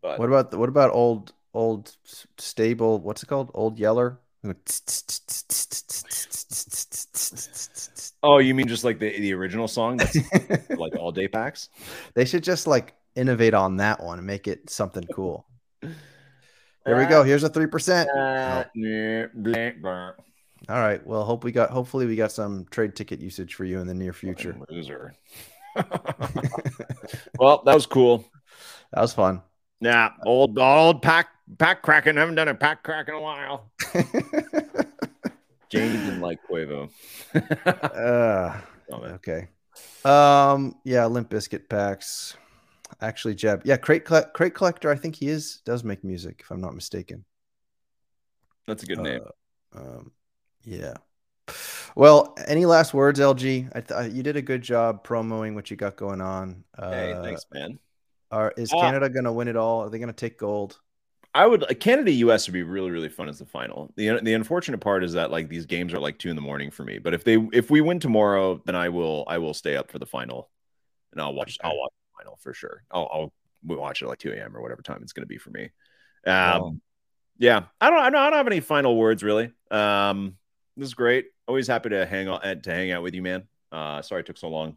But 0.00 0.18
What 0.18 0.28
about 0.28 0.50
the, 0.50 0.58
what 0.58 0.68
about 0.68 0.92
old 0.92 1.32
old 1.52 1.94
stable? 2.38 2.98
What's 3.00 3.22
it 3.22 3.26
called? 3.26 3.50
Old 3.54 3.78
Yeller. 3.78 4.18
oh, 8.22 8.38
you 8.38 8.54
mean 8.54 8.68
just 8.68 8.84
like 8.84 8.98
the, 9.00 9.18
the 9.18 9.34
original 9.34 9.66
song 9.66 9.96
that's 9.96 10.16
like 10.70 10.94
all 10.96 11.10
day 11.10 11.26
packs? 11.26 11.68
they 12.14 12.24
should 12.24 12.44
just 12.44 12.68
like 12.68 12.94
innovate 13.16 13.54
on 13.54 13.78
that 13.78 14.02
one 14.02 14.18
and 14.18 14.26
make 14.26 14.46
it 14.46 14.70
something 14.70 15.02
cool. 15.12 15.46
There 16.88 16.96
we 16.96 17.04
go. 17.04 17.22
Here's 17.22 17.44
a 17.44 17.50
three 17.50 17.66
percent. 17.66 18.08
Uh, 18.10 18.64
yeah, 18.74 19.26
blah, 19.34 19.70
blah. 19.80 20.12
All 20.70 20.80
right. 20.80 21.06
Well, 21.06 21.22
hope 21.22 21.44
we 21.44 21.52
got. 21.52 21.68
Hopefully, 21.70 22.06
we 22.06 22.16
got 22.16 22.32
some 22.32 22.66
trade 22.70 22.96
ticket 22.96 23.20
usage 23.20 23.54
for 23.54 23.64
you 23.66 23.78
in 23.80 23.86
the 23.86 23.94
near 23.94 24.14
future. 24.14 24.56
Loser. 24.70 25.14
well, 27.38 27.62
that 27.64 27.74
was 27.74 27.84
cool. 27.84 28.24
That 28.92 29.02
was 29.02 29.12
fun. 29.12 29.42
Yeah, 29.80 30.12
old 30.24 30.58
old 30.58 31.02
pack 31.02 31.28
pack 31.58 31.82
cracking. 31.82 32.16
Haven't 32.16 32.36
done 32.36 32.48
a 32.48 32.54
pack 32.54 32.82
crack 32.82 33.08
in 33.08 33.14
a 33.14 33.20
while. 33.20 33.70
Jamie 35.68 35.98
didn't 35.98 36.20
like 36.20 36.38
Quavo. 36.50 36.88
uh, 37.66 38.60
Oh, 38.90 39.02
okay. 39.02 39.48
Um. 40.02 40.74
Yeah. 40.84 41.04
Limp 41.04 41.28
Bizkit 41.28 41.68
packs. 41.68 42.38
Actually, 43.00 43.34
Jeb. 43.34 43.62
Yeah. 43.64 43.76
Crate 43.76 44.04
Crate 44.04 44.54
Collector. 44.54 44.90
I 44.90 44.96
think 44.96 45.16
he 45.16 45.28
is 45.28 45.60
does 45.64 45.84
make 45.84 46.04
music, 46.04 46.40
if 46.44 46.50
I'm 46.50 46.60
not 46.60 46.74
mistaken. 46.74 47.24
That's 48.66 48.82
a 48.82 48.86
good 48.86 48.98
name. 49.00 49.20
Uh, 49.74 49.78
um, 49.78 50.12
yeah. 50.62 50.94
Well, 51.94 52.34
any 52.46 52.66
last 52.66 52.92
words, 52.92 53.18
LG? 53.18 53.70
I 53.74 53.80
th- 53.80 54.12
you 54.12 54.22
did 54.22 54.36
a 54.36 54.42
good 54.42 54.62
job 54.62 55.02
promoting 55.02 55.54
what 55.54 55.70
you 55.70 55.76
got 55.76 55.96
going 55.96 56.20
on. 56.20 56.64
Uh, 56.76 56.90
hey, 56.90 57.18
thanks, 57.22 57.46
man. 57.52 57.78
Are, 58.30 58.52
is 58.56 58.70
Ah. 58.72 58.80
Canada 58.80 59.08
going 59.08 59.24
to 59.24 59.32
win 59.32 59.48
it 59.48 59.56
all? 59.56 59.80
Are 59.80 59.90
they 59.90 59.98
going 59.98 60.08
to 60.08 60.12
take 60.12 60.38
gold? 60.38 60.78
I 61.34 61.46
would 61.46 61.78
Canada 61.80 62.10
US 62.10 62.46
would 62.46 62.52
be 62.54 62.62
really 62.62 62.90
really 62.90 63.08
fun 63.08 63.28
as 63.28 63.38
the 63.38 63.46
final. 63.46 63.92
The 63.96 64.18
the 64.22 64.34
unfortunate 64.34 64.78
part 64.78 65.04
is 65.04 65.12
that 65.12 65.30
like 65.30 65.48
these 65.48 65.66
games 65.66 65.92
are 65.94 66.00
like 66.00 66.18
two 66.18 66.30
in 66.30 66.36
the 66.36 66.42
morning 66.42 66.70
for 66.70 66.84
me. 66.84 66.98
But 66.98 67.14
if 67.14 67.22
they 67.22 67.36
if 67.52 67.70
we 67.70 67.80
win 67.80 68.00
tomorrow, 68.00 68.60
then 68.64 68.74
I 68.74 68.88
will 68.88 69.24
I 69.28 69.38
will 69.38 69.54
stay 69.54 69.76
up 69.76 69.90
for 69.90 69.98
the 69.98 70.06
final, 70.06 70.50
and 71.12 71.20
I'll 71.20 71.34
watch 71.34 71.58
I'll 71.62 71.78
watch 71.78 71.92
final 72.18 72.38
for 72.40 72.52
sure. 72.54 72.82
I'll 72.90 73.08
I'll 73.12 73.32
we'll 73.64 73.78
watch 73.78 74.02
it 74.02 74.06
at 74.06 74.08
like 74.08 74.18
two 74.18 74.32
a.m. 74.32 74.56
or 74.56 74.62
whatever 74.62 74.82
time 74.82 75.00
it's 75.02 75.12
going 75.12 75.22
to 75.22 75.28
be 75.28 75.38
for 75.38 75.50
me. 75.50 75.64
Um, 76.26 76.32
Wow. 76.60 76.76
yeah, 77.38 77.62
I 77.80 77.90
don't 77.90 77.98
I 78.00 78.10
don't 78.10 78.20
I 78.20 78.30
don't 78.30 78.38
have 78.38 78.46
any 78.46 78.60
final 78.60 78.96
words 78.96 79.22
really. 79.22 79.52
Um, 79.70 80.36
this 80.76 80.88
is 80.88 80.94
great. 80.94 81.26
Always 81.46 81.66
happy 81.66 81.90
to 81.90 82.06
hang 82.06 82.28
out 82.28 82.42
to 82.64 82.70
hang 82.74 82.90
out 82.92 83.02
with 83.02 83.14
you, 83.14 83.22
man. 83.22 83.44
Uh, 83.70 84.02
sorry 84.02 84.20
it 84.20 84.26
took 84.26 84.38
so 84.38 84.48
long. 84.48 84.76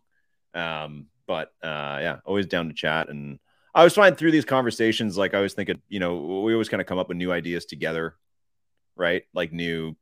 Um, 0.53 1.07
but 1.27 1.49
uh, 1.63 1.97
yeah, 2.01 2.17
always 2.25 2.45
down 2.47 2.67
to 2.67 2.73
chat 2.73 3.09
and. 3.09 3.39
I 3.73 3.85
was 3.85 3.93
flying 3.93 4.15
through 4.15 4.31
these 4.31 4.43
conversations. 4.43 5.17
Like 5.17 5.33
I 5.33 5.39
was 5.39 5.53
thinking, 5.53 5.81
you 5.87 6.01
know, 6.01 6.41
we 6.43 6.51
always 6.51 6.67
kind 6.67 6.81
of 6.81 6.87
come 6.87 6.99
up 6.99 7.07
with 7.07 7.15
new 7.15 7.31
ideas 7.31 7.63
together, 7.63 8.15
right? 8.97 9.23
Like 9.33 9.53
new 9.53 9.95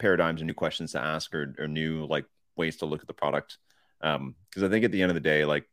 paradigms 0.00 0.40
and 0.40 0.48
new 0.48 0.54
questions 0.54 0.90
to 0.92 1.00
ask 1.00 1.32
or, 1.32 1.54
or 1.60 1.68
new 1.68 2.06
like 2.06 2.24
ways 2.56 2.78
to 2.78 2.86
look 2.86 3.00
at 3.00 3.06
the 3.06 3.14
product. 3.14 3.58
Um, 4.00 4.34
because 4.50 4.64
I 4.64 4.68
think 4.68 4.84
at 4.84 4.90
the 4.90 5.00
end 5.00 5.12
of 5.12 5.14
the 5.14 5.20
day, 5.20 5.44
like 5.44 5.64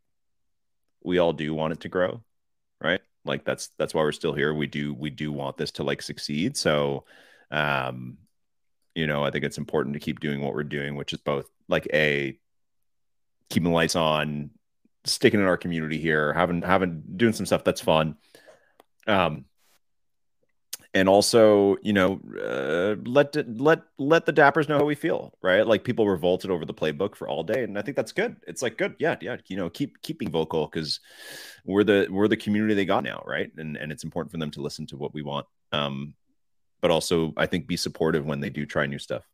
we 1.06 1.18
all 1.18 1.32
do 1.32 1.54
want 1.54 1.72
it 1.72 1.80
to 1.80 1.88
grow, 1.88 2.22
right? 2.80 3.00
Like 3.24 3.44
that's 3.44 3.70
that's 3.78 3.94
why 3.94 4.02
we're 4.02 4.12
still 4.12 4.34
here. 4.34 4.52
We 4.52 4.66
do 4.66 4.92
we 4.92 5.08
do 5.10 5.32
want 5.32 5.56
this 5.56 5.70
to 5.72 5.84
like 5.84 6.02
succeed. 6.02 6.56
So 6.56 7.04
um, 7.50 8.18
you 8.94 9.06
know, 9.06 9.24
I 9.24 9.30
think 9.30 9.44
it's 9.44 9.58
important 9.58 9.94
to 9.94 10.00
keep 10.00 10.20
doing 10.20 10.40
what 10.40 10.52
we're 10.52 10.64
doing, 10.64 10.96
which 10.96 11.12
is 11.12 11.20
both 11.20 11.46
like 11.68 11.88
a 11.92 12.38
keeping 13.50 13.70
the 13.70 13.74
lights 13.74 13.96
on, 13.96 14.50
sticking 15.04 15.40
in 15.40 15.46
our 15.46 15.56
community 15.56 15.98
here, 15.98 16.32
having 16.32 16.62
having 16.62 17.02
doing 17.16 17.32
some 17.32 17.46
stuff 17.46 17.64
that's 17.64 17.80
fun. 17.80 18.16
Um, 19.06 19.44
and 20.96 21.10
also, 21.10 21.76
you 21.82 21.92
know, 21.92 22.18
uh, 22.42 22.96
let 23.04 23.36
let 23.60 23.82
let 23.98 24.24
the 24.24 24.32
dappers 24.32 24.66
know 24.66 24.78
how 24.78 24.84
we 24.86 24.94
feel, 24.94 25.34
right? 25.42 25.66
Like 25.66 25.84
people 25.84 26.08
revolted 26.08 26.50
over 26.50 26.64
the 26.64 26.72
playbook 26.72 27.16
for 27.16 27.28
all 27.28 27.42
day, 27.42 27.64
and 27.64 27.78
I 27.78 27.82
think 27.82 27.98
that's 27.98 28.12
good. 28.12 28.36
It's 28.46 28.62
like 28.62 28.78
good, 28.78 28.96
yeah, 28.98 29.16
yeah. 29.20 29.36
You 29.46 29.58
know, 29.58 29.68
keep 29.68 30.00
keeping 30.00 30.30
vocal 30.30 30.66
because 30.66 31.00
we're 31.66 31.84
the 31.84 32.08
we're 32.10 32.28
the 32.28 32.36
community 32.38 32.72
they 32.72 32.86
got 32.86 33.04
now, 33.04 33.22
right? 33.26 33.50
And 33.58 33.76
and 33.76 33.92
it's 33.92 34.04
important 34.04 34.32
for 34.32 34.38
them 34.38 34.50
to 34.52 34.62
listen 34.62 34.86
to 34.86 34.96
what 34.96 35.12
we 35.12 35.20
want. 35.20 35.46
Um, 35.70 36.14
but 36.80 36.90
also, 36.90 37.34
I 37.36 37.44
think 37.44 37.66
be 37.66 37.76
supportive 37.76 38.24
when 38.24 38.40
they 38.40 38.48
do 38.48 38.64
try 38.64 38.86
new 38.86 38.98
stuff. 38.98 39.28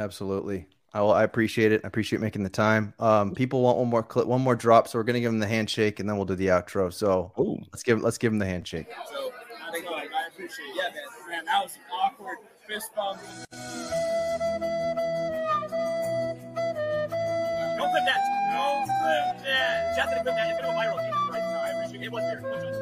Absolutely. 0.00 0.66
I 0.92 1.00
will, 1.02 1.12
I 1.12 1.22
appreciate 1.22 1.70
it. 1.70 1.82
I 1.84 1.86
appreciate 1.86 2.20
making 2.20 2.42
the 2.42 2.50
time. 2.50 2.92
Um, 2.98 3.36
people 3.36 3.62
want 3.62 3.78
one 3.78 3.86
more 3.86 4.02
clip, 4.02 4.26
one 4.26 4.40
more 4.40 4.56
drop, 4.56 4.88
so 4.88 4.98
we're 4.98 5.04
gonna 5.04 5.20
give 5.20 5.30
them 5.30 5.38
the 5.38 5.46
handshake 5.46 6.00
and 6.00 6.08
then 6.08 6.16
we'll 6.16 6.26
do 6.26 6.34
the 6.34 6.48
outro. 6.48 6.92
So 6.92 7.30
Oh, 7.38 7.60
let's 7.72 7.84
give 7.84 8.02
let's 8.02 8.18
give 8.18 8.32
them 8.32 8.40
the 8.40 8.46
handshake. 8.46 8.88
So 9.12 9.30
I 9.70 9.72
think 9.72 9.86
like, 9.86 10.10
I 10.12 10.28
appreciate 10.40 10.68
it. 10.68 10.76
Yeah, 10.76 10.82
man. 10.84 11.28
Man, 11.28 11.44
that 11.44 11.62
was 11.62 11.76
an 11.76 11.82
awkward 11.92 12.38
fist 12.66 12.90
bump. 12.96 13.20
Don't 17.76 17.90
clip 17.90 18.04
that. 18.04 18.20
Don't 18.52 18.86
clip 18.86 19.44
that. 19.44 19.96
Just 19.96 20.08
gonna 20.10 20.22
clip 20.22 20.34
that. 20.36 20.50
It's 20.50 20.60
gonna 20.60 20.72
go 20.72 20.78
viral. 20.78 20.98
Jesus 21.04 21.20
Christ. 21.28 21.44
No, 21.52 21.58
I 21.60 21.68
appreciate 21.70 22.02
it. 22.02 22.06
It 22.06 22.12
was 22.12 22.22
weird. 22.22 22.44
It 22.44 22.50
was- 22.50 22.76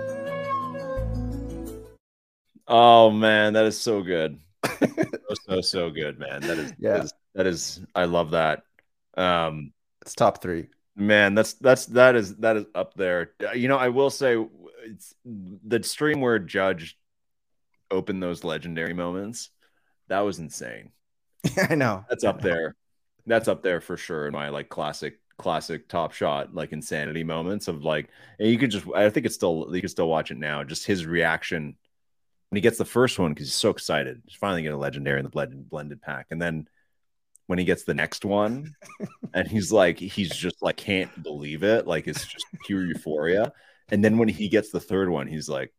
Oh 2.71 3.11
man, 3.11 3.55
that 3.55 3.65
is 3.65 3.81
so 3.81 4.03
good. 4.03 4.39
so, 4.79 5.35
so 5.49 5.61
so 5.63 5.91
good, 5.91 6.19
man. 6.19 6.43
That 6.43 6.59
is 6.59 6.73
Yeah. 6.79 6.93
that 6.99 7.05
is, 7.05 7.13
that 7.35 7.47
is 7.47 7.81
I 7.95 8.05
love 8.05 8.31
that. 8.33 8.63
Um 9.17 9.73
It's 10.03 10.15
top 10.15 10.43
three. 10.43 10.69
man, 10.95 11.35
that's 11.35 11.55
that's 11.55 11.87
that 11.87 12.15
is 12.15 12.37
that 12.37 12.57
is 12.57 12.67
up 12.75 12.95
there. 12.95 13.33
Uh, 13.43 13.53
You 13.53 13.69
know, 13.69 13.79
I 13.79 13.89
will 13.89 14.11
say 14.11 14.37
it's 14.85 15.15
the 15.25 15.83
stream 15.83 16.21
where 16.21 16.39
Judge 16.39 16.98
opened 17.91 18.23
those 18.23 18.45
legendary 18.45 18.95
moments. 18.95 19.51
That 20.09 20.21
was 20.21 20.39
insane. 20.39 20.93
I 21.69 21.75
know. 21.75 22.05
That's 22.09 22.25
up 22.25 22.41
there. 22.41 22.75
That's 23.27 23.49
up 23.49 23.63
there 23.63 23.81
for 23.81 23.97
sure 23.97 24.27
in 24.27 24.33
my 24.33 24.49
like 24.49 24.69
classic 24.69 25.19
classic 25.39 25.89
top 25.89 26.13
shot 26.13 26.53
like 26.53 26.73
insanity 26.73 27.23
moments 27.23 27.69
of 27.69 27.85
like 27.85 28.09
and 28.41 28.49
you 28.49 28.59
could 28.59 28.73
just 28.73 28.85
I 28.93 29.09
think 29.09 29.25
it's 29.25 29.37
still 29.37 29.69
you 29.73 29.81
can 29.81 29.89
still 29.89 30.09
watch 30.09 30.31
it 30.31 30.39
now. 30.39 30.65
Just 30.65 30.87
his 30.87 31.07
reaction 31.07 31.77
when 32.49 32.57
he 32.57 32.61
gets 32.61 32.79
the 32.79 32.85
first 32.85 33.19
one 33.19 33.33
because 33.35 33.47
he's 33.47 33.55
so 33.55 33.71
excited. 33.71 34.23
He's 34.27 34.37
finally 34.37 34.63
getting 34.63 34.77
a 34.77 34.81
legendary 34.81 35.21
in 35.21 35.25
the 35.25 35.31
blended 35.31 35.69
blended 35.69 36.03
pack. 36.03 36.27
And 36.31 36.41
then 36.41 36.69
when 37.47 37.59
he 37.59 37.65
gets 37.65 37.85
the 37.85 37.95
next 37.95 38.25
one 38.25 38.75
and 39.35 39.47
he's 39.47 39.71
like 39.71 39.99
he's 39.99 40.35
just 40.35 40.63
like 40.63 40.77
can't 40.77 41.23
believe 41.23 41.63
it. 41.63 41.87
Like 41.87 42.09
it's 42.09 42.27
just 42.27 42.47
pure 42.67 42.85
euphoria. 42.85 43.53
And 43.91 44.05
then 44.05 44.19
when 44.19 44.29
he 44.29 44.49
gets 44.49 44.71
the 44.71 44.81
third 44.81 45.09
one, 45.09 45.27
he's 45.27 45.49
like, 45.49 45.73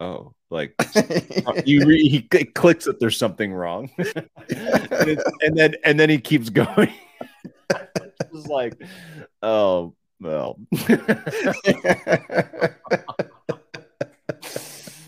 oh, 0.00 0.34
like 0.54 0.74
you 1.66 1.84
re- 1.84 2.08
he 2.08 2.22
clicks 2.22 2.86
that 2.86 2.98
there's 3.00 3.16
something 3.18 3.52
wrong. 3.52 3.90
And, 4.48 5.18
and 5.42 5.56
then 5.56 5.74
and 5.84 5.98
then 6.00 6.08
he 6.08 6.18
keeps 6.18 6.48
going. 6.48 6.92
It's 8.32 8.46
like 8.46 8.74
oh 9.42 9.94
well. 10.20 10.58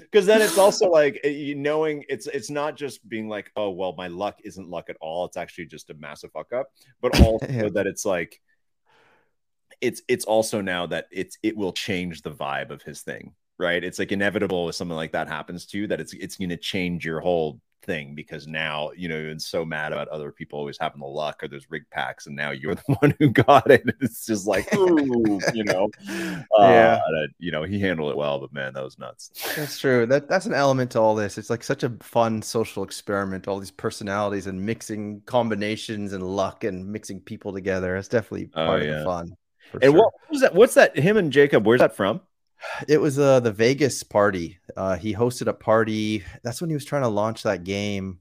Because 0.01 0.27
then 0.27 0.41
it's 0.43 0.59
also 0.59 0.89
like 0.91 1.21
eh, 1.25 1.29
you 1.29 1.55
knowing 1.55 2.05
it's 2.09 2.27
it's 2.27 2.51
not 2.51 2.77
just 2.77 3.07
being 3.09 3.29
like 3.29 3.51
oh 3.57 3.71
well 3.71 3.95
my 3.97 4.09
luck 4.09 4.39
isn't 4.45 4.69
luck 4.69 4.91
at 4.91 4.97
all. 5.01 5.25
It's 5.27 5.37
actually 5.37 5.67
just 5.67 5.91
a 5.91 5.95
massive 5.95 6.33
fuck 6.33 6.53
up 6.53 6.69
but 7.01 7.21
also 7.21 7.47
Yeah. 7.49 7.69
that 7.75 7.87
it's 7.87 8.05
like 8.05 8.41
it's 9.81 10.03
it's 10.09 10.25
also 10.25 10.61
now 10.61 10.87
that 10.87 11.07
it's 11.11 11.39
it 11.43 11.57
will 11.57 11.73
change 11.73 12.23
the 12.23 12.31
vibe 12.31 12.71
of 12.71 12.83
his 12.83 13.03
thing 13.03 13.35
right 13.59 13.83
it's 13.85 13.99
like 13.99 14.13
inevitable 14.13 14.69
if 14.69 14.75
something 14.75 14.97
like 14.97 15.13
that 15.13 15.29
happens 15.29 15.65
to 15.67 15.79
you 15.79 15.87
that 15.87 16.01
it's 16.01 16.13
it's 16.15 16.37
going 16.37 16.51
to 16.51 16.57
change 16.57 17.05
your 17.05 17.21
whole 17.21 17.61
thing 17.83 18.17
because 18.17 18.49
now 18.49 18.91
you 18.97 19.09
know 19.09 19.17
you're 19.17 19.39
so 19.39 19.65
mad 19.65 19.93
about 19.93 20.09
other 20.09 20.33
people 20.33 20.59
always 20.59 20.77
having 20.77 20.99
the 21.01 21.07
luck 21.07 21.41
or 21.45 21.47
there's 21.47 21.71
rig 21.71 21.85
packs 21.93 22.27
and 22.27 22.35
now 22.35 22.51
you're 22.51 22.75
the 22.89 22.97
one 23.01 23.15
who 23.21 23.31
got 23.31 23.71
it 23.71 23.83
it's 24.01 24.27
just 24.27 24.45
like 24.45 24.67
ooh, 24.75 25.39
you 25.55 25.63
know 25.63 25.89
uh, 26.11 26.43
Yeah. 26.59 26.99
you 27.39 27.53
know 27.53 27.63
he 27.63 27.79
handled 27.79 28.11
it 28.11 28.17
well 28.17 28.41
but 28.41 28.53
man 28.53 28.75
that 28.75 28.83
was 28.83 28.99
nuts 28.99 29.31
That's 29.55 29.79
true. 29.79 30.05
That 30.05 30.29
that's 30.29 30.47
an 30.47 30.55
element 30.55 30.91
to 30.93 31.01
all 31.01 31.15
this. 31.15 31.39
It's 31.39 31.49
like 31.49 31.63
such 31.63 31.85
a 31.85 31.91
fun 32.01 32.43
social 32.43 32.83
experiment. 32.83 33.47
All 33.47 33.61
these 33.61 33.71
personalities 33.71 34.49
and 34.49 34.61
mixing 34.67 35.21
combinations 35.27 36.13
and 36.13 36.25
luck 36.25 36.65
and 36.65 36.87
mixing 36.89 37.21
people 37.21 37.53
together. 37.53 37.95
It's 37.97 38.09
definitely 38.09 38.51
Oh, 38.55 38.67
part 38.67 38.83
of 38.83 38.89
yeah. 38.89 38.99
the 38.99 39.05
fun. 39.05 39.37
and 39.75 39.83
sure. 39.85 39.93
what 39.93 40.13
was 40.29 40.41
that 40.41 40.55
what's 40.57 40.75
that 40.75 40.99
him 40.99 41.17
and 41.17 41.33
jacob 41.33 41.65
where's 41.67 41.81
that 41.81 41.95
from 41.95 42.21
It 42.89 43.01
was 43.01 43.19
uh, 43.19 43.41
the 43.41 43.53
Vegas 43.53 44.03
party. 44.03 44.59
Uh, 44.77 44.97
he 44.97 45.15
hosted 45.15 45.47
a 45.47 45.53
party. 45.53 46.25
That's 46.43 46.61
when 46.61 46.71
he 46.71 46.75
was 46.75 46.85
trying 46.85 47.03
to 47.03 47.09
launch 47.09 47.43
that 47.43 47.65
game 47.65 48.21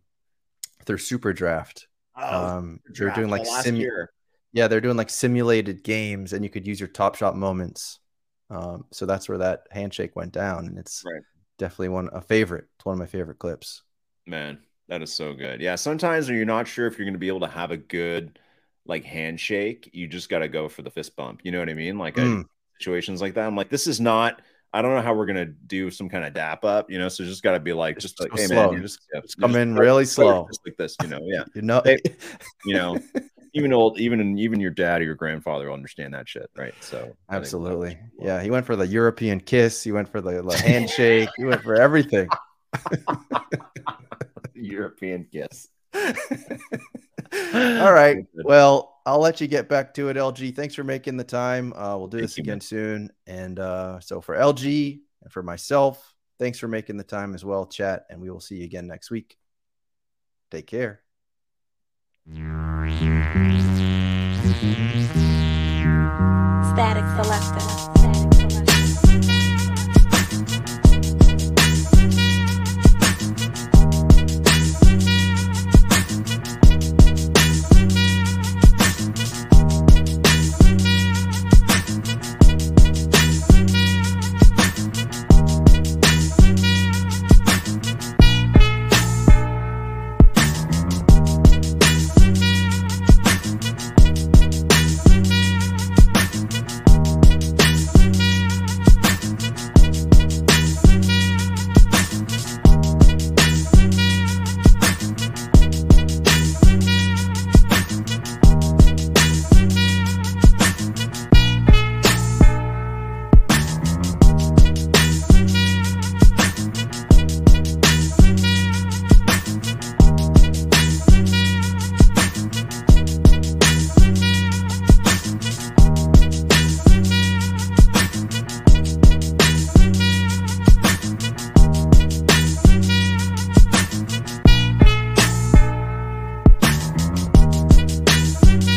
through 0.86 1.00
Super 1.00 1.34
Draft. 1.34 1.88
um, 2.16 2.80
they're 2.94 3.12
doing 3.12 3.30
like 3.30 3.46
last 3.48 3.64
sim- 3.64 3.84
yeah, 4.54 4.68
they're 4.68 4.82
doing 4.82 4.98
like 4.98 5.10
simulated 5.10 5.84
games, 5.84 6.32
and 6.34 6.44
you 6.44 6.50
could 6.50 6.66
use 6.66 6.80
your 6.80 6.88
Top 6.88 7.16
Shot 7.16 7.36
moments. 7.36 8.00
Um, 8.50 8.86
so 8.92 9.06
that's 9.06 9.28
where 9.28 9.40
that 9.40 9.64
handshake 9.72 10.16
went 10.16 10.32
down, 10.32 10.68
and 10.68 10.78
it's 10.78 11.04
Right. 11.06 11.22
definitely 11.58 11.90
one 11.90 12.10
a 12.14 12.22
favorite. 12.22 12.66
It's 12.78 12.86
one 12.86 12.94
of 12.94 13.00
my 13.00 13.06
favorite 13.06 13.40
clips. 13.40 13.84
Man, 14.26 14.60
that 14.88 15.02
is 15.02 15.14
so 15.14 15.34
good. 15.34 15.62
Yeah, 15.62 15.76
sometimes 15.76 16.28
when 16.28 16.38
you're 16.38 16.46
not 16.46 16.68
sure 16.68 16.88
if 16.88 16.98
you're 16.98 17.06
going 17.06 17.14
to 17.16 17.20
be 17.20 17.28
able 17.28 17.42
to 17.42 17.48
have 17.48 17.72
a 17.72 17.78
good 17.78 18.40
like 18.86 19.04
handshake, 19.04 19.90
you 19.94 20.08
just 20.08 20.30
got 20.30 20.40
to 20.40 20.48
go 20.48 20.70
for 20.70 20.84
the 20.84 20.92
fist 20.92 21.16
bump. 21.16 21.42
You 21.44 21.52
know 21.52 21.60
what 21.60 21.70
I 21.70 21.74
mean? 21.74 21.98
Like 21.98 22.18
I- 22.18 22.22
Mm. 22.22 22.46
Situations 22.80 23.22
like 23.22 23.36
that. 23.36 23.48
I'm 23.48 23.56
like, 23.56 23.70
this 23.70 23.88
is 23.88 24.00
not. 24.00 24.42
I 24.74 24.82
don't 24.82 24.94
know 24.94 25.02
how 25.02 25.14
we're 25.14 25.26
gonna 25.26 25.46
do 25.46 25.90
some 25.90 26.10
kind 26.10 26.26
of 26.26 26.34
dap 26.34 26.66
up, 26.66 26.92
you 26.92 27.00
know. 27.00 27.08
So 27.08 27.24
just 27.24 27.42
got 27.44 27.54
to 27.54 27.62
be 27.62 27.72
like, 27.72 27.98
just, 27.98 28.18
Just 28.18 28.30
like, 28.30 28.38
hey 28.40 28.48
slow. 28.48 28.74
man, 28.74 28.82
just, 28.82 29.00
yeah, 29.14 29.22
Just 29.22 29.40
come 29.40 29.52
just 29.52 29.62
in 29.62 29.76
really 29.76 30.04
slow. 30.04 30.46
fist 30.48 30.60
like 30.66 30.76
this, 30.76 30.98
you 31.02 31.08
know. 31.08 31.20
Yeah, 31.24 31.46
You 31.56 31.62
know, 31.62 31.82
you 32.66 32.74
know, 32.74 33.00
even 33.54 33.72
old, 33.72 33.98
even 34.02 34.38
even 34.38 34.60
your 34.60 34.72
dad 34.72 35.02
or 35.02 35.06
your 35.06 35.16
grandfather 35.16 35.68
will 35.68 35.76
understand 35.76 36.14
that 36.14 36.28
shit, 36.28 36.50
right? 36.58 36.74
So 36.82 37.16
absolutely. 37.30 37.98
cool. 38.18 38.28
Yeah, 38.28 38.44
he 38.44 38.52
went 38.52 38.66
for 38.66 38.76
the 38.76 38.86
European 38.86 39.40
kiss. 39.40 39.82
He 39.82 39.94
went 39.94 40.10
for 40.10 40.20
the, 40.20 40.42
the 40.42 40.58
handshake. 40.58 41.30
he 41.38 41.46
went 41.46 41.64
for 41.64 41.76
everything. 41.76 42.28
European 44.54 45.26
kiss. 45.32 45.70
All 45.94 47.94
right. 47.94 48.26
Well, 48.34 48.95
I'll 49.06 49.20
let 49.20 49.40
you 49.40 49.48
get 49.48 49.70
back 49.70 49.94
to 49.96 50.10
it, 50.10 50.18
LG. 50.18 50.56
Thanks 50.56 50.74
for 50.74 50.84
making 50.84 51.18
the 51.18 51.24
time. 51.24 51.74
Uh, 51.74 51.96
we'll 51.98 52.08
do 52.08 52.18
Thank 52.18 52.30
this 52.30 52.38
you, 52.38 52.42
again 52.42 52.54
man. 52.56 52.62
soon. 52.62 53.12
And 53.28 53.60
uh, 53.60 54.00
so 54.00 54.20
for 54.20 54.36
LG 54.36 55.00
and 55.22 55.32
for 55.32 55.44
myself, 55.44 56.16
thanks 56.40 56.58
for 56.58 56.68
making 56.68 56.98
the 56.98 57.04
time 57.04 57.36
as 57.36 57.46
well, 57.46 57.68
chat. 57.68 58.06
And 58.10 58.20
we 58.20 58.32
will 58.32 58.40
see 58.40 58.56
you 58.58 58.64
again 58.64 58.88
next 58.88 59.12
week. 59.12 59.38
Take 60.50 60.66
care. 60.66 61.02
Static 66.74 67.06
Selector. 67.24 67.85